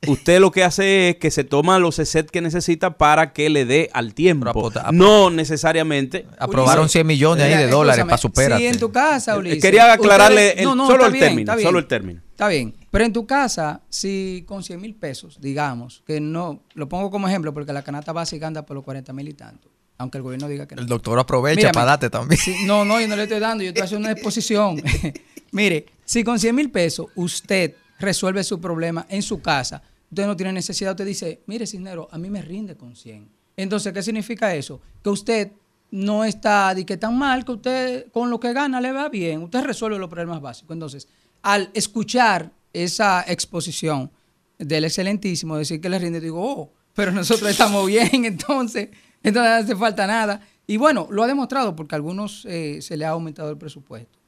usted 0.07 0.40
lo 0.40 0.51
que 0.51 0.64
hace 0.64 1.11
es 1.11 1.16
que 1.16 1.30
se 1.30 1.44
toma 1.44 1.78
los 1.78 1.96
set 1.96 2.30
que 2.30 2.40
necesita 2.40 2.96
para 2.96 3.32
que 3.32 3.51
le 3.51 3.64
dé 3.64 3.90
al 3.92 4.14
tiempo. 4.14 4.48
Apota- 4.48 4.90
No 4.92 5.30
necesariamente. 5.30 6.26
Aprobaron 6.38 6.82
Ulises, 6.84 6.92
100 6.92 7.07
millones 7.07 7.44
ahí 7.44 7.57
de 7.57 7.68
dólares 7.68 7.98
escúchame, 7.98 8.09
para 8.11 8.18
superar. 8.18 8.59
Si 8.59 8.66
en 8.66 8.78
tu 8.78 8.90
casa, 8.92 9.36
Ulises, 9.36 9.61
Quería 9.62 9.92
aclararle 9.92 10.48
ustedes- 10.51 10.66
el- 10.66 10.86
solo 10.86 11.07
el 11.07 11.12
bien, 11.12 11.24
término, 11.24 11.42
está 11.42 11.57
bien. 11.57 11.66
solo 11.68 11.78
el 11.78 11.86
término. 11.86 12.20
Está 12.30 12.48
bien. 12.48 12.74
Pero 12.90 13.05
en 13.05 13.12
tu 13.12 13.26
casa, 13.26 13.82
si 13.88 14.44
con 14.48 14.62
100 14.62 14.80
mil 14.80 14.94
pesos, 14.94 15.38
digamos, 15.40 16.03
que 16.07 16.20
no, 16.20 16.62
lo 16.74 16.88
pongo 16.88 17.11
como 17.11 17.28
ejemplo 17.28 17.53
porque 17.53 17.72
la 17.72 17.82
canasta 17.82 18.12
básica 18.12 18.46
anda 18.46 18.64
por 18.66 18.74
los 18.76 18.84
40 18.84 19.12
mil 19.12 19.28
y 19.28 19.34
tanto, 19.34 19.68
aunque 19.98 20.16
el 20.18 20.22
gobierno 20.22 20.48
diga 20.48 20.66
que 20.66 20.74
no. 20.74 20.80
El 20.82 20.88
doctor 20.88 21.18
aprovecha 21.18 21.57
Mírame. 21.57 21.74
para 21.74 21.86
darte 21.86 22.09
también. 22.11 22.40
Sí, 22.40 22.57
no, 22.64 22.84
no, 22.84 22.98
yo 23.01 23.07
no 23.07 23.16
le 23.16 23.24
estoy 23.24 23.38
dando, 23.38 23.62
yo 23.62 23.68
estoy 23.68 23.82
haciendo 23.84 24.07
una 24.09 24.12
exposición. 24.12 24.82
Mire, 25.53 25.86
si 26.05 26.24
con 26.24 26.38
100 26.38 26.55
mil 26.55 26.70
pesos 26.70 27.07
usted 27.16 27.74
resuelve 27.98 28.42
su 28.44 28.61
problema 28.61 29.05
en 29.11 29.22
su 29.22 29.42
casa, 29.42 29.82
usted 30.11 30.27
no 30.27 30.37
tiene 30.37 30.53
necesidad, 30.53 30.93
usted 30.93 31.07
dice, 31.07 31.43
mire, 31.47 31.67
Cisnero, 31.67 32.09
a 32.11 32.19
mí 32.19 32.31
me 32.31 32.43
rinde 32.43 32.77
con 32.77 32.97
100. 32.97 33.29
Entonces, 33.57 33.93
¿qué 33.93 34.03
significa 34.03 34.55
eso? 34.55 34.81
Que 35.03 35.11
usted 35.11 35.53
no 35.91 36.25
está 36.25 36.75
de 36.75 36.85
que 36.85 36.97
tan 36.97 37.17
mal, 37.17 37.45
que 37.45 37.53
usted 37.53 38.13
con 38.13 38.31
lo 38.31 38.39
que 38.41 38.53
gana 38.53 38.81
le 38.81 38.93
va 38.93 39.09
bien, 39.09 39.43
usted 39.43 39.63
resuelve 39.63 39.99
los 39.99 40.09
problemas 40.09 40.41
básicos. 40.41 40.75
Entonces, 40.75 41.09
al 41.43 41.71
escuchar 41.75 42.53
esa 42.73 43.25
exposición 43.27 44.11
del 44.59 44.85
excelentísimo, 44.85 45.57
decir 45.57 45.81
que 45.81 45.89
le 45.89 45.99
rinde, 45.99 46.21
digo, 46.21 46.41
oh, 46.43 46.73
pero 46.95 47.13
nosotros 47.13 47.51
estamos 47.51 47.87
bien, 47.87 48.09
entonces, 48.25 48.89
entonces 49.23 49.51
no 49.53 49.57
hace 49.57 49.77
falta 49.77 50.07
nada. 50.07 50.41
Y 50.67 50.77
bueno, 50.77 51.09
lo 51.11 51.23
ha 51.23 51.27
demostrado 51.27 51.75
porque 51.75 51.95
a 51.95 51.97
algunos 51.97 52.45
eh, 52.47 52.81
se 52.83 52.97
le 52.97 53.05
ha 53.05 53.11
aumentado 53.11 53.51
el 53.51 53.59
presupuesto. 53.59 54.19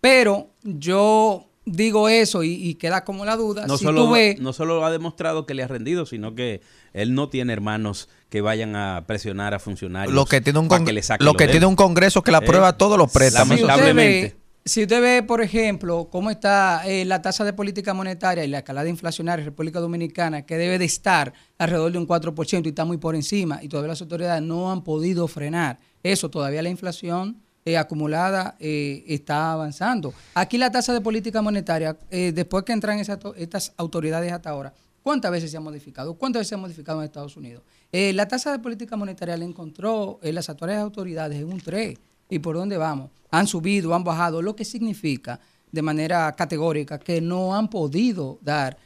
Pero 0.00 0.50
yo 0.62 1.48
digo 1.66 2.08
eso 2.08 2.42
y, 2.42 2.52
y 2.52 2.74
queda 2.74 3.04
como 3.04 3.24
la 3.24 3.36
duda. 3.36 3.66
No, 3.66 3.76
si 3.78 3.84
solo, 3.84 4.04
tú 4.06 4.12
ves, 4.12 4.38
no 4.40 4.52
solo 4.52 4.84
ha 4.84 4.90
demostrado 4.90 5.46
que 5.46 5.54
le 5.54 5.62
ha 5.62 5.68
rendido, 5.68 6.06
sino 6.06 6.34
que 6.34 6.60
él 6.92 7.14
no 7.14 7.28
tiene 7.28 7.52
hermanos 7.52 8.08
que 8.28 8.40
vayan 8.40 8.76
a 8.76 9.04
presionar 9.06 9.54
a 9.54 9.58
funcionarios. 9.58 10.14
Lo 10.14 10.26
que 10.26 10.40
tiene 10.40 10.58
un, 10.58 10.68
para 10.68 10.78
con- 10.84 10.86
que 10.86 10.92
lo 10.92 11.24
lo 11.24 11.34
que 11.34 11.48
tiene 11.48 11.66
un 11.66 11.76
congreso 11.76 12.22
que 12.22 12.30
le 12.30 12.36
aprueba 12.38 12.70
Eh, 12.70 12.74
todos 12.78 12.98
los 12.98 13.10
préstamos. 13.10 13.48
si 13.56 13.62
usted, 13.62 13.66
lamentablemente. 13.66 14.36
ve, 14.36 14.44
si 14.66 14.82
usted 14.82 15.00
ve, 15.02 15.22
por 15.22 15.40
ejemplo, 15.42 16.08
cómo 16.10 16.30
está 16.30 16.82
eh, 16.86 17.04
la 17.04 17.20
tasa 17.22 17.44
de 17.44 17.52
política 17.52 17.92
monetaria 17.94 18.44
y 18.44 18.48
la 18.48 18.58
escalada 18.58 18.88
inflacionaria 18.88 19.42
en 19.42 19.46
República 19.46 19.78
Dominicana, 19.80 20.46
que 20.46 20.56
debe 20.56 20.78
de 20.78 20.86
estar 20.86 21.32
alrededor 21.58 21.92
de 21.92 21.98
un 21.98 22.06
4% 22.08 22.64
y 22.64 22.68
está 22.70 22.84
muy 22.86 22.96
por 22.96 23.14
encima, 23.14 23.60
y 23.62 23.68
todavía 23.68 23.88
las 23.90 24.00
autoridades 24.00 24.42
no 24.42 24.72
han 24.72 24.82
podido 24.82 25.28
frenar 25.28 25.78
eso, 26.02 26.30
todavía 26.30 26.62
la 26.62 26.70
inflación 26.70 27.42
eh, 27.66 27.78
acumulada 27.78 28.56
eh, 28.60 29.04
está 29.06 29.52
avanzando. 29.52 30.12
Aquí 30.34 30.58
la 30.58 30.70
tasa 30.70 30.92
de 30.92 31.00
política 31.00 31.40
monetaria, 31.40 31.96
eh, 32.10 32.30
después 32.34 32.62
que 32.62 32.74
entran 32.74 32.98
esas 32.98 33.18
estas 33.36 33.72
autoridades 33.76 34.32
hasta 34.32 34.50
ahora, 34.50 34.74
¿Cuántas 35.02 35.30
veces 35.30 35.50
se 35.50 35.58
ha 35.58 35.60
modificado? 35.60 36.14
¿Cuántas 36.14 36.40
veces 36.40 36.48
se 36.48 36.54
ha 36.54 36.58
modificado 36.58 37.00
en 37.00 37.04
Estados 37.04 37.36
Unidos? 37.36 37.62
La 37.92 38.26
tasa 38.26 38.52
de 38.52 38.58
política 38.58 38.96
monetaria 38.96 39.36
la 39.36 39.44
encontró 39.44 40.18
en 40.22 40.34
las 40.34 40.48
actuales 40.48 40.78
autoridades 40.78 41.38
en 41.38 41.52
un 41.52 41.60
3. 41.60 41.98
¿Y 42.30 42.38
por 42.38 42.56
dónde 42.56 42.78
vamos? 42.78 43.10
Han 43.30 43.46
subido, 43.46 43.94
han 43.94 44.02
bajado, 44.02 44.40
lo 44.40 44.56
que 44.56 44.64
significa 44.64 45.38
de 45.70 45.82
manera 45.82 46.34
categórica 46.34 46.98
que 46.98 47.20
no 47.20 47.54
han 47.54 47.68
podido 47.68 48.38
dar 48.40 48.78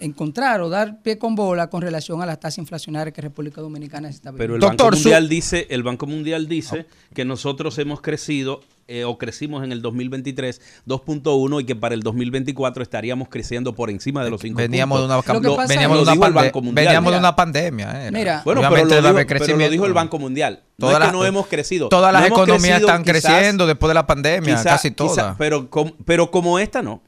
encontrar 0.00 0.60
o 0.60 0.68
dar 0.68 1.02
pie 1.02 1.18
con 1.18 1.34
bola 1.34 1.68
con 1.68 1.82
relación 1.82 2.22
a 2.22 2.26
las 2.26 2.38
tasas 2.40 2.58
inflacionarias 2.58 3.14
que 3.14 3.22
República 3.22 3.60
Dominicana 3.60 4.08
está 4.08 4.30
viviendo. 4.30 4.54
Pero 4.58 4.70
el 4.72 4.76
Banco 4.76 4.90
Mundial 4.90 5.28
dice, 5.28 5.66
el 5.70 5.82
Banco 5.82 6.06
Mundial 6.06 6.48
dice 6.48 6.86
que 7.14 7.24
nosotros 7.24 7.78
hemos 7.78 8.00
crecido 8.00 8.60
eh, 8.88 9.02
o 9.02 9.18
crecimos 9.18 9.64
en 9.64 9.72
el 9.72 9.82
2023 9.82 10.60
2.1 10.86 11.60
y 11.60 11.64
que 11.64 11.74
para 11.74 11.94
el 11.94 12.02
2024 12.02 12.84
estaríamos 12.84 13.28
creciendo 13.28 13.74
por 13.74 13.90
encima 13.90 14.22
de 14.22 14.30
los 14.30 14.40
5 14.40 14.56
veníamos 14.56 15.00
De 15.00 15.06
una, 15.06 15.16
veníamos, 15.66 16.06
de 16.06 16.12
una, 16.12 16.72
veníamos 16.72 17.12
de 17.12 17.18
una 17.18 17.34
pandemia. 17.34 18.10
Mira, 18.12 18.42
bueno, 18.44 18.60
pero 18.70 18.84
lo, 18.84 19.68
dijo, 19.68 19.86
el 19.86 19.92
Banco 19.92 20.20
Mundial. 20.20 20.62
no 20.78 20.92
es 20.92 20.98
que 20.98 21.12
no 21.12 21.24
hemos 21.24 21.48
crecido. 21.48 21.88
Todas 21.88 22.12
las 22.12 22.26
economías 22.26 22.80
están 22.80 23.02
creciendo 23.02 23.66
después 23.66 23.88
de 23.88 23.94
la 23.94 24.06
pandemia, 24.06 24.62
casi 24.62 24.92
todas. 24.92 25.34
pero, 25.36 25.68
pero 26.04 26.30
como 26.30 26.58
esta 26.58 26.80
no. 26.80 27.02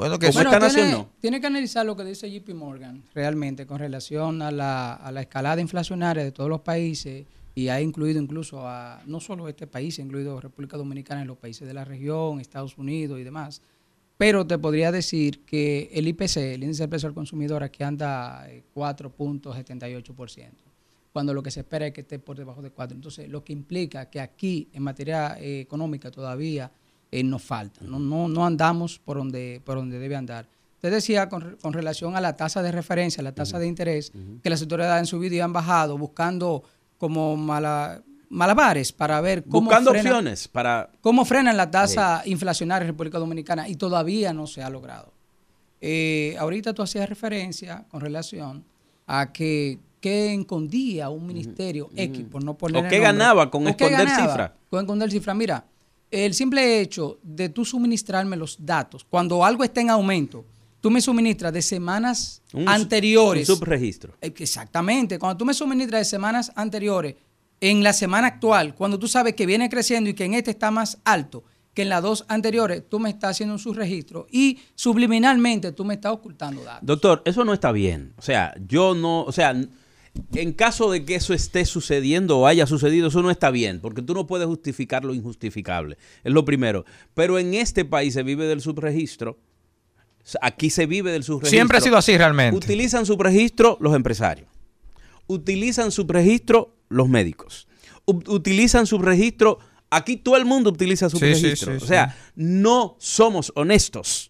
Bueno, 0.00 0.18
que 0.18 0.30
tiene, 0.30 1.06
tiene, 1.20 1.40
que 1.40 1.46
analizar 1.46 1.84
lo 1.84 1.96
que 1.96 2.04
dice 2.04 2.30
JP 2.30 2.54
Morgan 2.54 3.02
realmente 3.14 3.66
con 3.66 3.78
relación 3.78 4.40
a 4.40 4.50
la, 4.50 4.94
a 4.94 5.12
la 5.12 5.20
escalada 5.20 5.60
inflacionaria 5.60 6.24
de 6.24 6.32
todos 6.32 6.48
los 6.48 6.60
países 6.62 7.26
y 7.54 7.68
ha 7.68 7.80
incluido 7.80 8.20
incluso 8.20 8.66
a 8.66 9.02
no 9.06 9.20
solo 9.20 9.48
este 9.48 9.66
país, 9.66 9.98
ha 9.98 10.02
incluido 10.02 10.40
República 10.40 10.76
Dominicana 10.76 11.22
en 11.22 11.28
los 11.28 11.36
países 11.36 11.68
de 11.68 11.74
la 11.74 11.84
región, 11.84 12.40
Estados 12.40 12.78
Unidos 12.78 13.20
y 13.20 13.24
demás. 13.24 13.60
Pero 14.16 14.46
te 14.46 14.58
podría 14.58 14.92
decir 14.92 15.44
que 15.44 15.90
el 15.92 16.06
IPC, 16.08 16.36
el 16.36 16.62
índice 16.62 16.82
de 16.82 16.88
precio 16.88 17.08
al 17.08 17.14
consumidor, 17.14 17.62
aquí 17.62 17.82
anda 17.82 18.46
4.78%, 18.74 20.38
eh, 20.38 20.52
cuando 21.12 21.34
lo 21.34 21.42
que 21.42 21.50
se 21.50 21.60
espera 21.60 21.86
es 21.86 21.92
que 21.92 22.02
esté 22.02 22.18
por 22.18 22.36
debajo 22.36 22.62
de 22.62 22.70
4. 22.70 22.94
Entonces, 22.94 23.28
lo 23.28 23.42
que 23.42 23.52
implica 23.52 24.10
que 24.10 24.20
aquí 24.20 24.68
en 24.72 24.82
materia 24.82 25.38
eh, 25.40 25.60
económica 25.60 26.10
todavía 26.10 26.70
eh, 27.10 27.22
nos 27.22 27.42
falta. 27.42 27.80
No, 27.84 27.98
no, 27.98 28.28
no 28.28 28.46
andamos 28.46 28.98
por 28.98 29.16
donde, 29.16 29.60
por 29.64 29.76
donde 29.76 29.98
debe 29.98 30.16
andar. 30.16 30.46
Usted 30.76 30.90
decía 30.90 31.28
con, 31.28 31.56
con 31.60 31.72
relación 31.72 32.16
a 32.16 32.20
la 32.20 32.36
tasa 32.36 32.62
de 32.62 32.72
referencia, 32.72 33.22
la 33.22 33.32
tasa 33.32 33.58
de 33.58 33.66
interés, 33.66 34.12
que 34.42 34.48
las 34.48 34.62
autoridades 34.62 34.98
han 35.00 35.06
subido 35.06 35.34
y 35.34 35.40
han 35.40 35.52
bajado 35.52 35.98
buscando 35.98 36.62
como 36.96 37.36
mala, 37.36 38.02
malabares 38.30 38.92
para 38.92 39.20
ver 39.20 39.44
cómo 39.44 39.66
buscando 39.66 39.90
opciones 39.90 40.48
para 40.48 40.88
cómo 41.00 41.24
frenan 41.24 41.56
la 41.56 41.70
tasa 41.70 42.22
inflacionaria 42.24 42.84
en 42.86 42.92
República 42.92 43.18
Dominicana 43.18 43.68
y 43.68 43.74
todavía 43.74 44.32
no 44.32 44.46
se 44.46 44.62
ha 44.62 44.70
logrado. 44.70 45.12
Eh, 45.80 46.36
ahorita 46.38 46.72
tú 46.72 46.82
hacías 46.82 47.08
referencia 47.08 47.84
con 47.90 48.00
relación 48.00 48.64
a 49.06 49.32
que 49.32 49.78
qué 50.00 50.34
escondía 50.34 51.10
un 51.10 51.26
ministerio 51.26 51.90
X, 51.94 52.24
por 52.30 52.44
no 52.44 52.56
poner 52.56 52.86
¿O 52.86 52.88
qué 52.88 53.00
ganaba 53.00 53.50
con 53.50 53.66
esconder 53.66 54.08
cifras? 54.08 54.52
Con 54.70 54.80
esconder 54.80 55.10
cifras. 55.10 55.36
Mira, 55.36 55.64
el 56.10 56.34
simple 56.34 56.80
hecho 56.80 57.18
de 57.22 57.48
tú 57.48 57.64
suministrarme 57.64 58.36
los 58.36 58.56
datos, 58.58 59.04
cuando 59.04 59.44
algo 59.44 59.64
está 59.64 59.80
en 59.80 59.90
aumento, 59.90 60.44
tú 60.80 60.90
me 60.90 61.00
suministras 61.00 61.52
de 61.52 61.62
semanas 61.62 62.42
anteriores. 62.66 63.48
Un 63.48 63.56
subregistro. 63.56 64.14
Eh, 64.20 64.32
exactamente. 64.36 65.18
Cuando 65.18 65.36
tú 65.36 65.44
me 65.44 65.54
suministras 65.54 66.00
de 66.00 66.04
semanas 66.04 66.52
anteriores, 66.54 67.14
en 67.60 67.82
la 67.82 67.92
semana 67.92 68.26
actual, 68.26 68.74
cuando 68.74 68.98
tú 68.98 69.06
sabes 69.06 69.34
que 69.34 69.46
viene 69.46 69.68
creciendo 69.68 70.08
y 70.10 70.14
que 70.14 70.24
en 70.24 70.34
este 70.34 70.50
está 70.50 70.70
más 70.70 70.98
alto 71.04 71.44
que 71.74 71.82
en 71.82 71.88
las 71.90 72.02
dos 72.02 72.24
anteriores, 72.26 72.82
tú 72.88 72.98
me 72.98 73.10
estás 73.10 73.32
haciendo 73.32 73.54
un 73.54 73.58
subregistro 73.58 74.26
y 74.30 74.58
subliminalmente 74.74 75.70
tú 75.72 75.84
me 75.84 75.94
estás 75.94 76.12
ocultando 76.12 76.64
datos. 76.64 76.86
Doctor, 76.86 77.22
eso 77.24 77.44
no 77.44 77.52
está 77.52 77.70
bien. 77.70 78.12
O 78.16 78.22
sea, 78.22 78.54
yo 78.66 78.94
no, 78.94 79.22
o 79.22 79.30
sea, 79.30 79.54
en 80.34 80.52
caso 80.52 80.90
de 80.90 81.04
que 81.04 81.14
eso 81.16 81.34
esté 81.34 81.64
sucediendo 81.64 82.38
o 82.38 82.46
haya 82.46 82.66
sucedido, 82.66 83.08
eso 83.08 83.22
no 83.22 83.30
está 83.30 83.50
bien, 83.50 83.80
porque 83.80 84.02
tú 84.02 84.14
no 84.14 84.26
puedes 84.26 84.46
justificar 84.46 85.04
lo 85.04 85.14
injustificable. 85.14 85.98
Es 86.24 86.32
lo 86.32 86.44
primero. 86.44 86.84
Pero 87.14 87.38
en 87.38 87.54
este 87.54 87.84
país 87.84 88.14
se 88.14 88.22
vive 88.22 88.46
del 88.46 88.60
subregistro. 88.60 89.38
Aquí 90.40 90.70
se 90.70 90.86
vive 90.86 91.12
del 91.12 91.24
subregistro. 91.24 91.50
Siempre 91.50 91.78
ha 91.78 91.80
sido 91.80 91.96
así 91.96 92.16
realmente. 92.16 92.56
Utilizan 92.56 93.06
subregistro 93.06 93.78
los 93.80 93.94
empresarios. 93.94 94.48
Utilizan 95.26 95.90
subregistro 95.90 96.76
los 96.88 97.08
médicos. 97.08 97.68
utilizan 98.06 98.86
subregistro. 98.86 99.58
Aquí 99.90 100.16
todo 100.16 100.36
el 100.36 100.44
mundo 100.44 100.70
utiliza 100.70 101.10
subregistro. 101.10 101.76
o 101.76 101.80
sea, 101.80 102.16
no 102.34 102.96
somos 102.98 103.52
honestos 103.56 104.29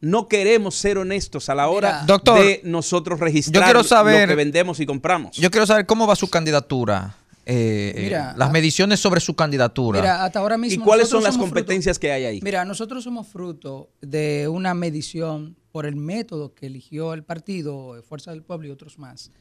no 0.00 0.28
queremos 0.28 0.74
ser 0.74 0.98
honestos 0.98 1.48
a 1.48 1.54
la 1.54 1.68
hora 1.68 2.04
de 2.06 2.60
nosotros 2.64 3.18
registrar 3.18 3.74
lo 3.74 3.82
que 3.82 4.34
vendemos 4.34 4.80
y 4.80 4.86
compramos. 4.86 5.36
Yo 5.36 5.50
quiero 5.50 5.66
saber 5.66 5.86
cómo 5.86 6.06
va 6.06 6.16
su 6.16 6.28
candidatura. 6.28 7.16
Eh, 7.50 8.10
eh, 8.10 8.10
las 8.36 8.52
mediciones 8.52 9.00
sobre 9.00 9.20
su 9.20 9.34
candidatura. 9.34 10.00
Mira, 10.00 10.22
hasta 10.22 10.38
ahora 10.38 10.58
mismo 10.58 10.82
¿Y 10.82 10.84
cuáles 10.84 11.08
son 11.08 11.22
las 11.22 11.38
competencias 11.38 11.98
que 11.98 12.12
hay 12.12 12.26
ahí? 12.26 12.40
Mira, 12.42 12.62
nosotros 12.66 13.02
somos 13.02 13.26
fruto 13.26 13.88
de 14.02 14.48
una 14.48 14.74
medición 14.74 15.56
por 15.72 15.86
el 15.86 15.96
método 15.96 16.54
que 16.54 16.66
eligió 16.66 17.14
el 17.14 17.24
partido, 17.24 18.02
Fuerza 18.06 18.32
del 18.32 18.42
Pueblo 18.42 18.68
y 18.68 18.70
otros 18.70 18.98
más, 18.98 19.32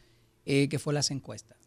eh, 0.46 0.70
que 0.70 0.80
fue 0.80 0.94
las 0.94 1.12
encuestas. 1.12 1.58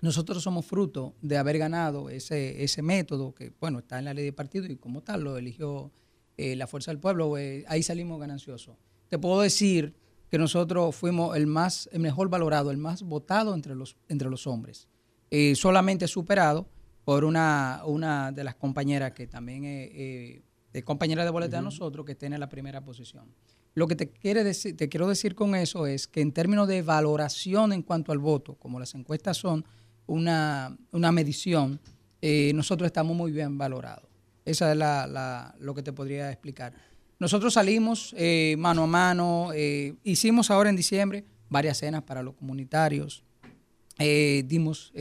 Nosotros 0.00 0.42
somos 0.42 0.64
fruto 0.64 1.14
de 1.20 1.36
haber 1.36 1.58
ganado 1.58 2.08
ese, 2.08 2.64
ese 2.64 2.80
método 2.80 3.34
que, 3.34 3.52
bueno, 3.60 3.80
está 3.80 3.98
en 3.98 4.06
la 4.06 4.14
ley 4.14 4.24
de 4.24 4.32
partido 4.32 4.64
y 4.64 4.76
como 4.76 5.02
tal 5.02 5.24
lo 5.24 5.36
eligió 5.36 5.92
eh, 6.38 6.54
la 6.54 6.66
Fuerza 6.66 6.90
del 6.90 7.00
Pueblo, 7.00 7.38
eh, 7.38 7.64
ahí 7.68 7.82
salimos 7.82 8.20
gananciosos. 8.20 8.76
Te 9.08 9.18
puedo 9.18 9.40
decir 9.40 9.94
que 10.30 10.38
nosotros 10.38 10.94
fuimos 10.94 11.36
el 11.36 11.46
más, 11.46 11.88
el 11.92 12.00
mejor 12.00 12.28
valorado, 12.28 12.70
el 12.70 12.76
más 12.76 13.02
votado 13.02 13.54
entre 13.54 13.74
los, 13.74 13.96
entre 14.08 14.28
los 14.28 14.46
hombres. 14.46 14.88
Eh, 15.30 15.54
solamente 15.54 16.06
superado 16.08 16.68
por 17.04 17.24
una, 17.24 17.82
una 17.86 18.32
de 18.32 18.44
las 18.44 18.54
compañeras 18.56 19.12
que 19.12 19.26
también 19.26 19.64
es 19.64 20.84
compañera 20.84 21.24
de 21.24 21.30
boleta 21.30 21.56
de 21.56 21.62
nosotros, 21.62 22.04
que 22.04 22.14
tiene 22.14 22.36
la 22.36 22.50
primera 22.50 22.84
posición. 22.84 23.32
Lo 23.74 23.86
que 23.86 23.96
te, 23.96 24.10
quiere 24.10 24.44
decir, 24.44 24.76
te 24.76 24.88
quiero 24.90 25.08
decir 25.08 25.34
con 25.34 25.54
eso 25.54 25.86
es 25.86 26.06
que 26.06 26.20
en 26.20 26.32
términos 26.32 26.68
de 26.68 26.82
valoración 26.82 27.72
en 27.72 27.82
cuanto 27.82 28.12
al 28.12 28.18
voto, 28.18 28.56
como 28.56 28.78
las 28.78 28.94
encuestas 28.94 29.38
son 29.38 29.64
una, 30.06 30.76
una 30.92 31.12
medición, 31.12 31.80
nosotros 32.52 32.86
estamos 32.86 33.16
muy 33.16 33.30
bien 33.30 33.56
valorados. 33.56 34.05
Esa 34.46 34.70
es 34.70 34.78
la, 34.78 35.54
lo 35.58 35.74
que 35.74 35.82
te 35.82 35.92
podría 35.92 36.30
explicar. 36.30 36.72
Nosotros 37.18 37.54
salimos 37.54 38.14
eh, 38.16 38.54
mano 38.58 38.84
a 38.84 38.86
mano, 38.86 39.50
eh, 39.54 39.94
hicimos 40.04 40.50
ahora 40.50 40.70
en 40.70 40.76
diciembre 40.76 41.24
varias 41.48 41.78
cenas 41.78 42.02
para 42.02 42.22
los 42.22 42.34
comunitarios, 42.34 43.24
eh, 43.98 44.44
dimos 44.46 44.92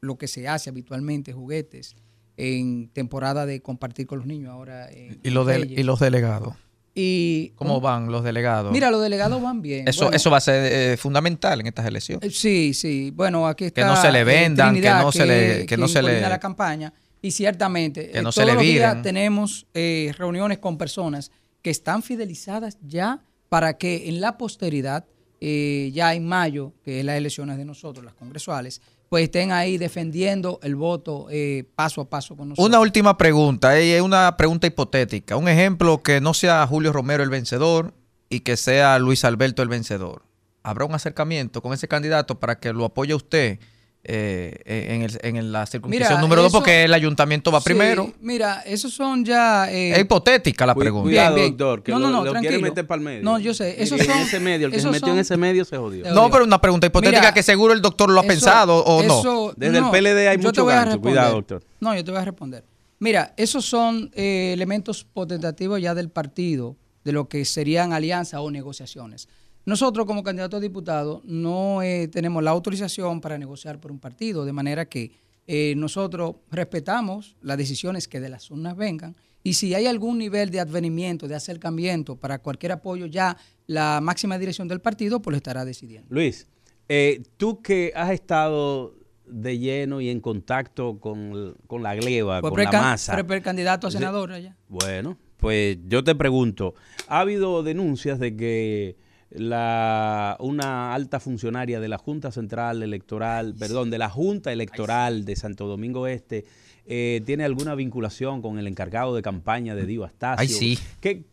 lo 0.00 0.16
que 0.16 0.26
se 0.26 0.48
hace 0.48 0.70
habitualmente, 0.70 1.32
juguetes, 1.32 1.96
en 2.36 2.88
temporada 2.88 3.46
de 3.46 3.60
compartir 3.60 4.06
con 4.06 4.18
los 4.18 4.26
niños 4.26 4.50
ahora. 4.52 4.88
¿Y, 4.92 5.30
los 5.30 5.48
y 5.54 5.82
los 5.82 6.00
delegados? 6.00 6.54
Y, 6.94 7.52
¿Cómo 7.56 7.80
van 7.80 8.10
los 8.10 8.24
delegados? 8.24 8.72
Mira, 8.72 8.90
los 8.90 9.02
delegados 9.02 9.42
van 9.42 9.60
bien. 9.60 9.86
Eso, 9.86 10.12
eso 10.12 10.30
va 10.30 10.38
a 10.38 10.40
ser 10.40 10.96
fundamental 10.96 11.60
en 11.60 11.66
estas 11.66 11.86
elecciones. 11.86 12.36
sí, 12.36 12.72
sí. 12.72 13.12
Bueno, 13.14 13.46
aquí 13.46 13.66
está. 13.66 13.82
Que 13.82 13.86
no 13.86 13.96
se 13.96 14.10
le 14.12 14.24
vendan, 14.24 14.80
que 14.80 14.88
no 14.88 15.12
se 15.12 15.26
le. 15.26 15.66
Que, 15.66 15.76
no 15.76 15.88
se 15.88 16.02
le... 16.02 16.20
la 16.20 16.38
campaña. 16.38 16.92
Y 17.20 17.32
ciertamente, 17.32 18.10
que 18.10 18.18
eh, 18.18 18.22
todos 18.22 18.36
los 18.36 18.60
días 18.60 19.02
tenemos 19.02 19.66
eh, 19.74 20.12
reuniones 20.16 20.58
con 20.58 20.78
personas 20.78 21.30
que 21.62 21.70
están 21.70 22.02
fidelizadas 22.02 22.78
ya 22.82 23.22
para 23.48 23.76
que 23.76 24.08
en 24.08 24.20
la 24.20 24.38
posteridad, 24.38 25.06
eh, 25.40 25.90
ya 25.92 26.14
en 26.14 26.26
mayo, 26.26 26.74
que 26.84 27.00
es 27.00 27.04
las 27.04 27.16
elecciones 27.16 27.56
de 27.56 27.64
nosotros, 27.64 28.04
las 28.04 28.14
congresuales, 28.14 28.80
pues 29.08 29.24
estén 29.24 29.52
ahí 29.52 29.78
defendiendo 29.78 30.60
el 30.62 30.76
voto 30.76 31.28
paso 31.74 32.02
a 32.02 32.10
paso 32.10 32.36
con 32.36 32.50
nosotros. 32.50 32.68
Una 32.68 32.78
última 32.78 33.16
pregunta, 33.16 33.78
es 33.78 34.02
una 34.02 34.36
pregunta 34.36 34.66
hipotética. 34.66 35.36
Un 35.36 35.48
ejemplo 35.48 36.02
que 36.02 36.20
no 36.20 36.34
sea 36.34 36.66
Julio 36.66 36.92
Romero 36.92 37.22
el 37.22 37.30
vencedor 37.30 37.94
y 38.28 38.40
que 38.40 38.58
sea 38.58 38.98
Luis 38.98 39.24
Alberto 39.24 39.62
el 39.62 39.70
vencedor. 39.70 40.24
¿Habrá 40.62 40.84
un 40.84 40.94
acercamiento 40.94 41.62
con 41.62 41.72
ese 41.72 41.88
candidato 41.88 42.38
para 42.38 42.58
que 42.58 42.74
lo 42.74 42.84
apoye 42.84 43.14
usted? 43.14 43.58
Eh, 44.04 44.62
en, 44.64 45.02
el, 45.02 45.18
en, 45.22 45.52
la 45.52 45.66
circunscripción 45.66 46.20
número 46.20 46.40
dos, 46.42 46.52
porque 46.52 46.84
el 46.84 46.94
ayuntamiento 46.94 47.50
va 47.50 47.60
primero. 47.60 48.12
Mira, 48.20 48.62
esos 48.64 48.94
son 48.94 49.24
ya. 49.24 49.70
Eh, 49.70 49.90
es 49.90 49.98
hipotética 49.98 50.64
la 50.64 50.74
pregunta. 50.74 51.04
Cuidado, 51.04 51.36
doctor, 51.36 51.82
que 51.82 51.92
no, 51.92 51.98
no, 51.98 52.24
no, 52.24 52.32
quiere 52.40 52.58
meter 52.58 52.86
para 52.86 53.00
el 53.00 53.04
medio. 53.04 53.22
No, 53.22 53.38
yo 53.38 53.52
sé. 53.52 53.82
Esos 53.82 54.00
son, 54.00 54.16
en 54.16 54.22
ese 54.22 54.40
medio, 54.40 54.68
el 54.68 54.72
que 54.72 54.80
se 54.80 54.88
metió 54.88 55.12
en 55.12 55.18
ese 55.18 55.36
medio 55.36 55.64
se 55.64 55.76
jodió. 55.76 56.10
No, 56.14 56.30
pero 56.30 56.44
una 56.44 56.60
pregunta 56.60 56.86
hipotética 56.86 57.34
que 57.34 57.42
seguro 57.42 57.74
el 57.74 57.82
doctor 57.82 58.08
lo 58.10 58.20
ha 58.20 58.24
pensado 58.24 58.84
o 58.84 59.02
no. 59.02 59.52
Desde 59.56 59.78
el 59.78 59.90
PLD 59.90 60.28
hay 60.28 60.38
mucho 60.38 60.64
gancho. 60.64 61.00
Cuidado, 61.00 61.34
doctor. 61.34 61.62
No, 61.80 61.94
yo 61.94 62.04
te 62.04 62.10
voy 62.10 62.20
a 62.20 62.24
responder. 62.24 62.64
Mira, 63.00 63.32
esos 63.36 63.64
son 63.64 64.10
eh, 64.14 64.50
elementos 64.52 65.04
potentativos 65.04 65.80
ya 65.80 65.94
del 65.94 66.10
partido, 66.10 66.76
de 67.04 67.12
lo 67.12 67.28
que 67.28 67.44
serían 67.44 67.92
alianzas 67.92 68.40
o 68.40 68.50
negociaciones. 68.50 69.28
Nosotros 69.68 70.06
como 70.06 70.22
candidatos 70.22 70.56
a 70.56 70.60
diputados 70.62 71.22
no 71.24 71.82
eh, 71.82 72.08
tenemos 72.08 72.42
la 72.42 72.52
autorización 72.52 73.20
para 73.20 73.36
negociar 73.36 73.78
por 73.78 73.92
un 73.92 73.98
partido, 73.98 74.46
de 74.46 74.52
manera 74.54 74.86
que 74.86 75.12
eh, 75.46 75.74
nosotros 75.76 76.36
respetamos 76.50 77.36
las 77.42 77.58
decisiones 77.58 78.08
que 78.08 78.18
de 78.18 78.30
las 78.30 78.50
urnas 78.50 78.78
vengan 78.78 79.14
y 79.42 79.52
si 79.52 79.74
hay 79.74 79.84
algún 79.84 80.16
nivel 80.16 80.48
de 80.48 80.60
advenimiento, 80.60 81.28
de 81.28 81.34
acercamiento 81.34 82.16
para 82.16 82.38
cualquier 82.38 82.72
apoyo 82.72 83.04
ya 83.04 83.36
la 83.66 84.00
máxima 84.00 84.38
dirección 84.38 84.68
del 84.68 84.80
partido 84.80 85.20
pues 85.20 85.32
lo 85.32 85.36
estará 85.36 85.66
decidiendo. 85.66 86.08
Luis, 86.08 86.48
eh, 86.88 87.22
tú 87.36 87.60
que 87.60 87.92
has 87.94 88.10
estado 88.10 88.94
de 89.26 89.58
lleno 89.58 90.00
y 90.00 90.08
en 90.08 90.20
contacto 90.22 90.98
con, 90.98 91.58
la 91.82 91.94
gleba, 91.94 92.40
con 92.40 92.58
la 92.58 92.72
masa. 92.72 93.22
candidato 93.42 93.88
a 93.88 93.90
senador 93.90 94.32
allá. 94.32 94.56
Bueno, 94.66 95.18
pues 95.36 95.76
yo 95.88 96.02
te 96.02 96.14
pregunto, 96.14 96.74
¿ha 97.06 97.20
habido 97.20 97.62
denuncias 97.62 98.18
de 98.18 98.34
que 98.34 99.07
la, 99.30 100.36
una 100.40 100.94
alta 100.94 101.20
funcionaria 101.20 101.80
de 101.80 101.88
la 101.88 101.98
Junta 101.98 102.30
Central 102.30 102.82
Electoral, 102.82 103.54
perdón, 103.58 103.90
de 103.90 103.98
la 103.98 104.08
Junta 104.08 104.52
Electoral 104.52 105.24
de 105.24 105.36
Santo 105.36 105.66
Domingo 105.66 106.06
Este, 106.06 106.44
eh, 106.86 107.20
tiene 107.26 107.44
alguna 107.44 107.74
vinculación 107.74 108.40
con 108.40 108.58
el 108.58 108.66
encargado 108.66 109.14
de 109.14 109.22
campaña 109.22 109.74
de 109.74 109.86
Dio 109.86 110.04
Astacio? 110.04 110.40
Ay, 110.40 110.48
sí. 110.48 110.78
¿Qué, 111.00 111.24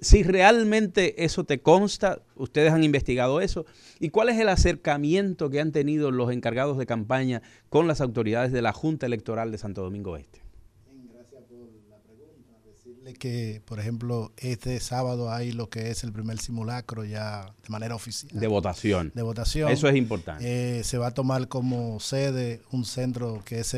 si 0.00 0.22
realmente 0.22 1.24
eso 1.24 1.44
te 1.44 1.60
consta, 1.60 2.22
ustedes 2.36 2.72
han 2.72 2.84
investigado 2.84 3.40
eso, 3.40 3.66
¿y 3.98 4.10
cuál 4.10 4.28
es 4.28 4.38
el 4.38 4.48
acercamiento 4.48 5.50
que 5.50 5.60
han 5.60 5.72
tenido 5.72 6.10
los 6.10 6.30
encargados 6.30 6.78
de 6.78 6.86
campaña 6.86 7.42
con 7.68 7.88
las 7.88 8.00
autoridades 8.00 8.52
de 8.52 8.62
la 8.62 8.72
Junta 8.72 9.06
Electoral 9.06 9.50
de 9.50 9.58
Santo 9.58 9.82
Domingo 9.82 10.16
Este? 10.16 10.40
Gracias 11.12 11.42
por 11.42 11.58
la 11.88 11.98
pregunta. 11.98 12.60
Decirle 12.64 13.01
que, 13.12 13.62
por 13.64 13.80
ejemplo, 13.80 14.32
este 14.36 14.78
sábado 14.80 15.32
hay 15.32 15.52
lo 15.52 15.68
que 15.68 15.90
es 15.90 16.04
el 16.04 16.12
primer 16.12 16.38
simulacro 16.38 17.04
ya 17.04 17.54
de 17.62 17.68
manera 17.68 17.94
oficial. 17.94 18.38
De 18.38 18.46
votación. 18.46 19.12
De 19.14 19.22
votación. 19.22 19.70
Eso 19.70 19.88
es 19.88 19.96
importante. 19.96 20.78
Eh, 20.78 20.84
se 20.84 20.98
va 20.98 21.08
a 21.08 21.14
tomar 21.14 21.48
como 21.48 22.00
sede 22.00 22.62
un 22.70 22.84
centro 22.84 23.42
que 23.44 23.60
es 23.60 23.72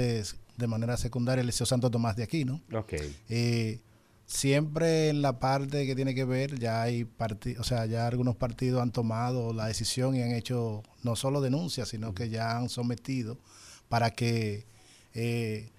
de 0.57 0.67
manera 0.67 0.97
secundaria 0.97 1.41
el 1.41 1.47
Liceo 1.47 1.67
Santo 1.67 1.91
Tomás 1.91 2.17
de 2.17 2.23
Aquino. 2.23 2.61
Ok. 2.73 2.95
Eh, 3.29 3.81
siempre 4.27 5.09
en 5.09 5.23
la 5.23 5.39
parte 5.39 5.87
que 5.87 5.95
tiene 5.95 6.15
que 6.15 6.25
ver, 6.25 6.59
ya 6.59 6.83
hay 6.83 7.05
partidos, 7.05 7.61
o 7.61 7.69
sea, 7.69 7.87
ya 7.87 8.07
algunos 8.07 8.37
partidos 8.37 8.83
han 8.83 8.93
tomado 8.93 9.53
la 9.53 9.67
decisión 9.67 10.17
y 10.17 10.23
han 10.23 10.33
hecho 10.33 10.83
no 11.03 11.17
solo 11.17 11.41
denuncias, 11.41 11.89
sino 11.89 12.15
que 12.15 12.29
ya 12.29 12.57
han 12.57 12.69
sometido 12.69 13.39
para 13.89 14.11
que 14.11 14.67
eh, 15.13 15.71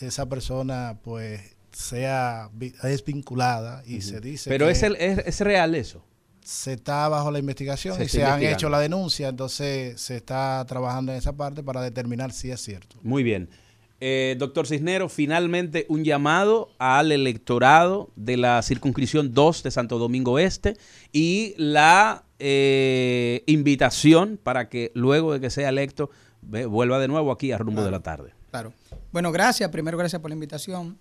esa 0.00 0.28
persona 0.28 0.98
pues 1.02 1.55
sea 1.76 2.48
desvinculada 2.82 3.82
y 3.84 4.00
se 4.00 4.18
dice 4.18 4.48
pero 4.48 4.70
es, 4.70 4.82
el, 4.82 4.96
es, 4.96 5.40
real 5.40 5.74
eso 5.74 6.02
se 6.42 6.72
está 6.72 7.06
bajo 7.08 7.30
la 7.30 7.38
investigación 7.38 8.02
y 8.02 8.08
se 8.08 8.24
han 8.24 8.42
hecho 8.42 8.70
la 8.70 8.80
denuncia 8.80 9.28
entonces 9.28 10.00
se 10.00 10.16
está 10.16 10.64
trabajando 10.66 11.12
en 11.12 11.18
esa 11.18 11.36
parte 11.36 11.62
para 11.62 11.82
determinar 11.82 12.32
si 12.32 12.50
es 12.50 12.62
cierto 12.62 12.96
muy 13.02 13.22
bien 13.22 13.50
eh, 13.98 14.36
doctor 14.38 14.66
Cisnero, 14.66 15.08
finalmente 15.08 15.86
un 15.88 16.04
llamado 16.04 16.68
al 16.78 17.12
electorado 17.12 18.10
de 18.14 18.36
la 18.36 18.60
circunscripción 18.60 19.32
2 19.32 19.62
de 19.62 19.70
Santo 19.70 19.98
Domingo 19.98 20.38
Este 20.38 20.76
y 21.12 21.54
la 21.56 22.24
eh, 22.38 23.42
invitación 23.46 24.38
para 24.42 24.68
que 24.68 24.92
luego 24.94 25.32
de 25.32 25.40
que 25.40 25.48
sea 25.48 25.70
electo 25.70 26.10
vuelva 26.42 26.98
de 26.98 27.08
nuevo 27.08 27.32
aquí 27.32 27.52
a 27.52 27.58
rumbo 27.58 27.82
de 27.82 27.90
la 27.90 28.00
tarde. 28.00 28.34
Claro. 28.50 28.74
Bueno, 29.12 29.32
gracias. 29.32 29.70
Primero, 29.70 29.96
gracias 29.96 30.20
por 30.20 30.30
la 30.30 30.34
invitación. 30.34 30.98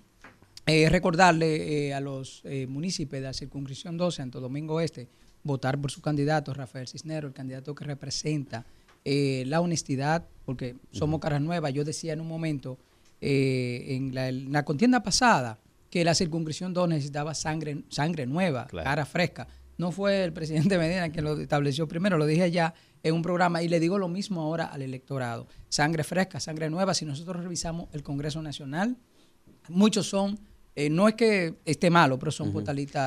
Eh, 0.68 0.90
recordarle 0.90 1.94
a 1.94 2.00
los 2.00 2.44
municipios 2.68 3.22
de 3.22 3.28
la 3.28 3.34
circunscripción 3.34 3.98
2 3.98 4.16
Santo 4.16 4.40
Domingo 4.42 4.82
Este 4.82 5.08
votar 5.46 5.80
por 5.80 5.92
su 5.92 6.02
candidato, 6.02 6.54
Rafael 6.54 6.88
Cisnero, 6.88 7.28
el 7.28 7.34
candidato 7.34 7.74
que 7.74 7.86
representa 7.86 8.66
eh, 9.06 9.44
la 9.46 9.62
honestidad, 9.62 10.26
porque 10.44 10.76
somos 10.92 11.22
caras 11.22 11.40
nuevas. 11.40 11.72
Yo 11.72 11.86
decía 11.86 12.14
en 12.14 12.20
un 12.20 12.28
momento, 12.28 12.80
eh, 13.22 13.86
en, 13.90 14.52
la, 14.52 14.66
contienda 14.66 15.04
pasada, 15.04 15.60
que 15.92 16.04
la 16.04 16.16
circunscripción 16.16 16.74
2 16.74 16.90
necesitaba 16.90 17.36
sangre, 17.36 17.84
sangre 17.90 18.26
nueva, 18.26 18.66
cara 18.68 19.06
fresca. 19.06 19.48
No 19.78 19.92
fue 19.92 20.24
el 20.24 20.34
presidente 20.34 20.78
Medina 20.80 21.10
quien 21.10 21.24
lo 21.24 21.40
estableció 21.40 21.88
primero, 21.88 22.18
lo 22.18 22.26
dije 22.26 22.50
ya 22.50 22.74
en 23.04 23.14
un 23.14 23.22
programa 23.22 23.62
y 23.62 23.68
le 23.68 23.80
digo 23.80 24.00
lo 24.00 24.08
mismo 24.08 24.42
ahora 24.42 24.66
al 24.66 24.82
electorado. 24.82 25.48
Sangre 25.70 26.04
fresca, 26.04 26.40
sangre 26.40 26.72
nueva. 26.72 26.96
Si 26.96 27.06
nosotros 27.06 27.44
revisamos 27.44 27.88
el 27.94 28.02
Congreso 28.02 28.42
Nacional, 28.42 28.98
muchos 29.70 30.08
son, 30.08 30.40
eh, 30.76 30.90
no 30.90 31.08
es 31.08 31.16
que 31.16 31.56
esté 31.66 31.90
malo, 31.90 32.20
pero 32.20 32.32
son 32.32 32.56
uh 32.56 32.64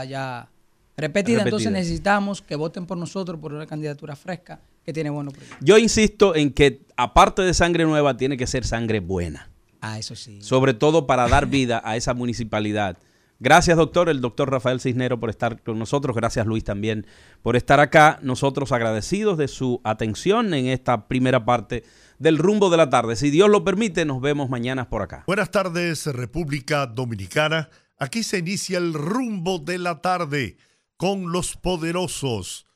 ya 0.09 0.49
repetidas. 0.97 1.45
Entonces 1.45 1.71
necesitamos 1.71 2.43
que 2.43 2.57
voten 2.57 2.87
por 2.87 2.99
nosotros 2.99 3.39
por 3.41 3.53
una 3.53 3.67
candidatura 3.67 4.17
fresca 4.17 4.61
que 4.85 4.93
tiene 4.93 5.11
buenos 5.11 5.35
Yo 5.61 5.77
insisto 5.79 6.35
en 6.35 6.51
que 6.53 6.81
aparte 6.97 7.43
de 7.43 7.53
sangre 7.55 7.85
nueva 7.85 8.17
tiene 8.17 8.37
que 8.37 8.47
ser 8.47 8.65
sangre 8.65 9.01
buena. 9.01 9.51
Ah, 9.81 9.99
eso 9.99 10.17
sí. 10.17 10.41
Sobre 10.43 10.75
todo 10.75 11.07
para 11.07 11.29
dar 11.29 11.47
vida 11.47 11.81
a 11.85 11.97
esa 11.97 12.15
municipalidad. 12.15 12.99
Gracias, 13.41 13.77
doctor, 13.77 14.09
el 14.09 14.21
doctor 14.21 14.51
Rafael 14.51 14.81
Cisnero 14.81 15.21
por 15.21 15.31
estar 15.31 15.63
con 15.63 15.79
nosotros. 15.79 16.17
Gracias, 16.17 16.45
Luis, 16.47 16.65
también 16.65 17.07
por 17.43 17.55
estar 17.55 17.79
acá. 17.79 18.19
Nosotros 18.23 18.73
agradecidos 18.73 19.39
de 19.39 19.47
su 19.47 19.81
atención 19.85 20.53
en 20.55 20.67
esta 20.67 21.07
primera 21.07 21.45
parte 21.45 21.85
del 22.19 22.39
rumbo 22.39 22.71
de 22.71 22.77
la 22.77 22.91
tarde. 22.91 23.17
Si 23.17 23.31
Dios 23.31 23.49
lo 23.49 23.65
permite, 23.65 24.05
nos 24.05 24.21
vemos 24.21 24.51
mañana 24.51 24.89
por 24.89 25.03
acá. 25.03 25.25
Buenas 25.27 25.51
tardes, 25.51 26.07
República 26.07 26.87
Dominicana. 26.87 27.71
Aquí 27.97 28.23
se 28.23 28.39
inicia 28.39 28.79
el 28.79 28.95
rumbo 28.95 29.59
de 29.59 29.79
la 29.79 30.01
tarde 30.01 30.57
con 30.97 31.33
los 31.33 31.57
poderosos 31.57 32.67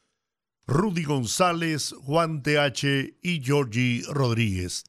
Rudy 0.67 1.05
González, 1.05 1.95
Juan 2.03 2.43
TH 2.43 3.19
y 3.21 3.41
Georgie 3.43 4.03
Rodríguez. 4.09 4.85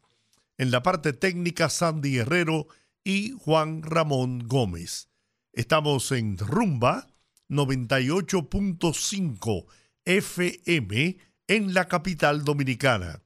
En 0.58 0.72
la 0.72 0.82
parte 0.84 1.14
técnica, 1.14 1.70
Sandy 1.70 2.18
Herrero 2.20 2.68
y 3.04 3.32
Juan 3.32 3.82
Ramón 3.82 4.48
Gómez. 4.48 5.10
Estamos 5.52 6.12
en 6.12 6.38
Rumba 6.38 7.08
98.5 7.50 9.66
FM 10.06 11.18
en 11.48 11.74
la 11.74 11.88
capital 11.88 12.44
dominicana 12.44 13.24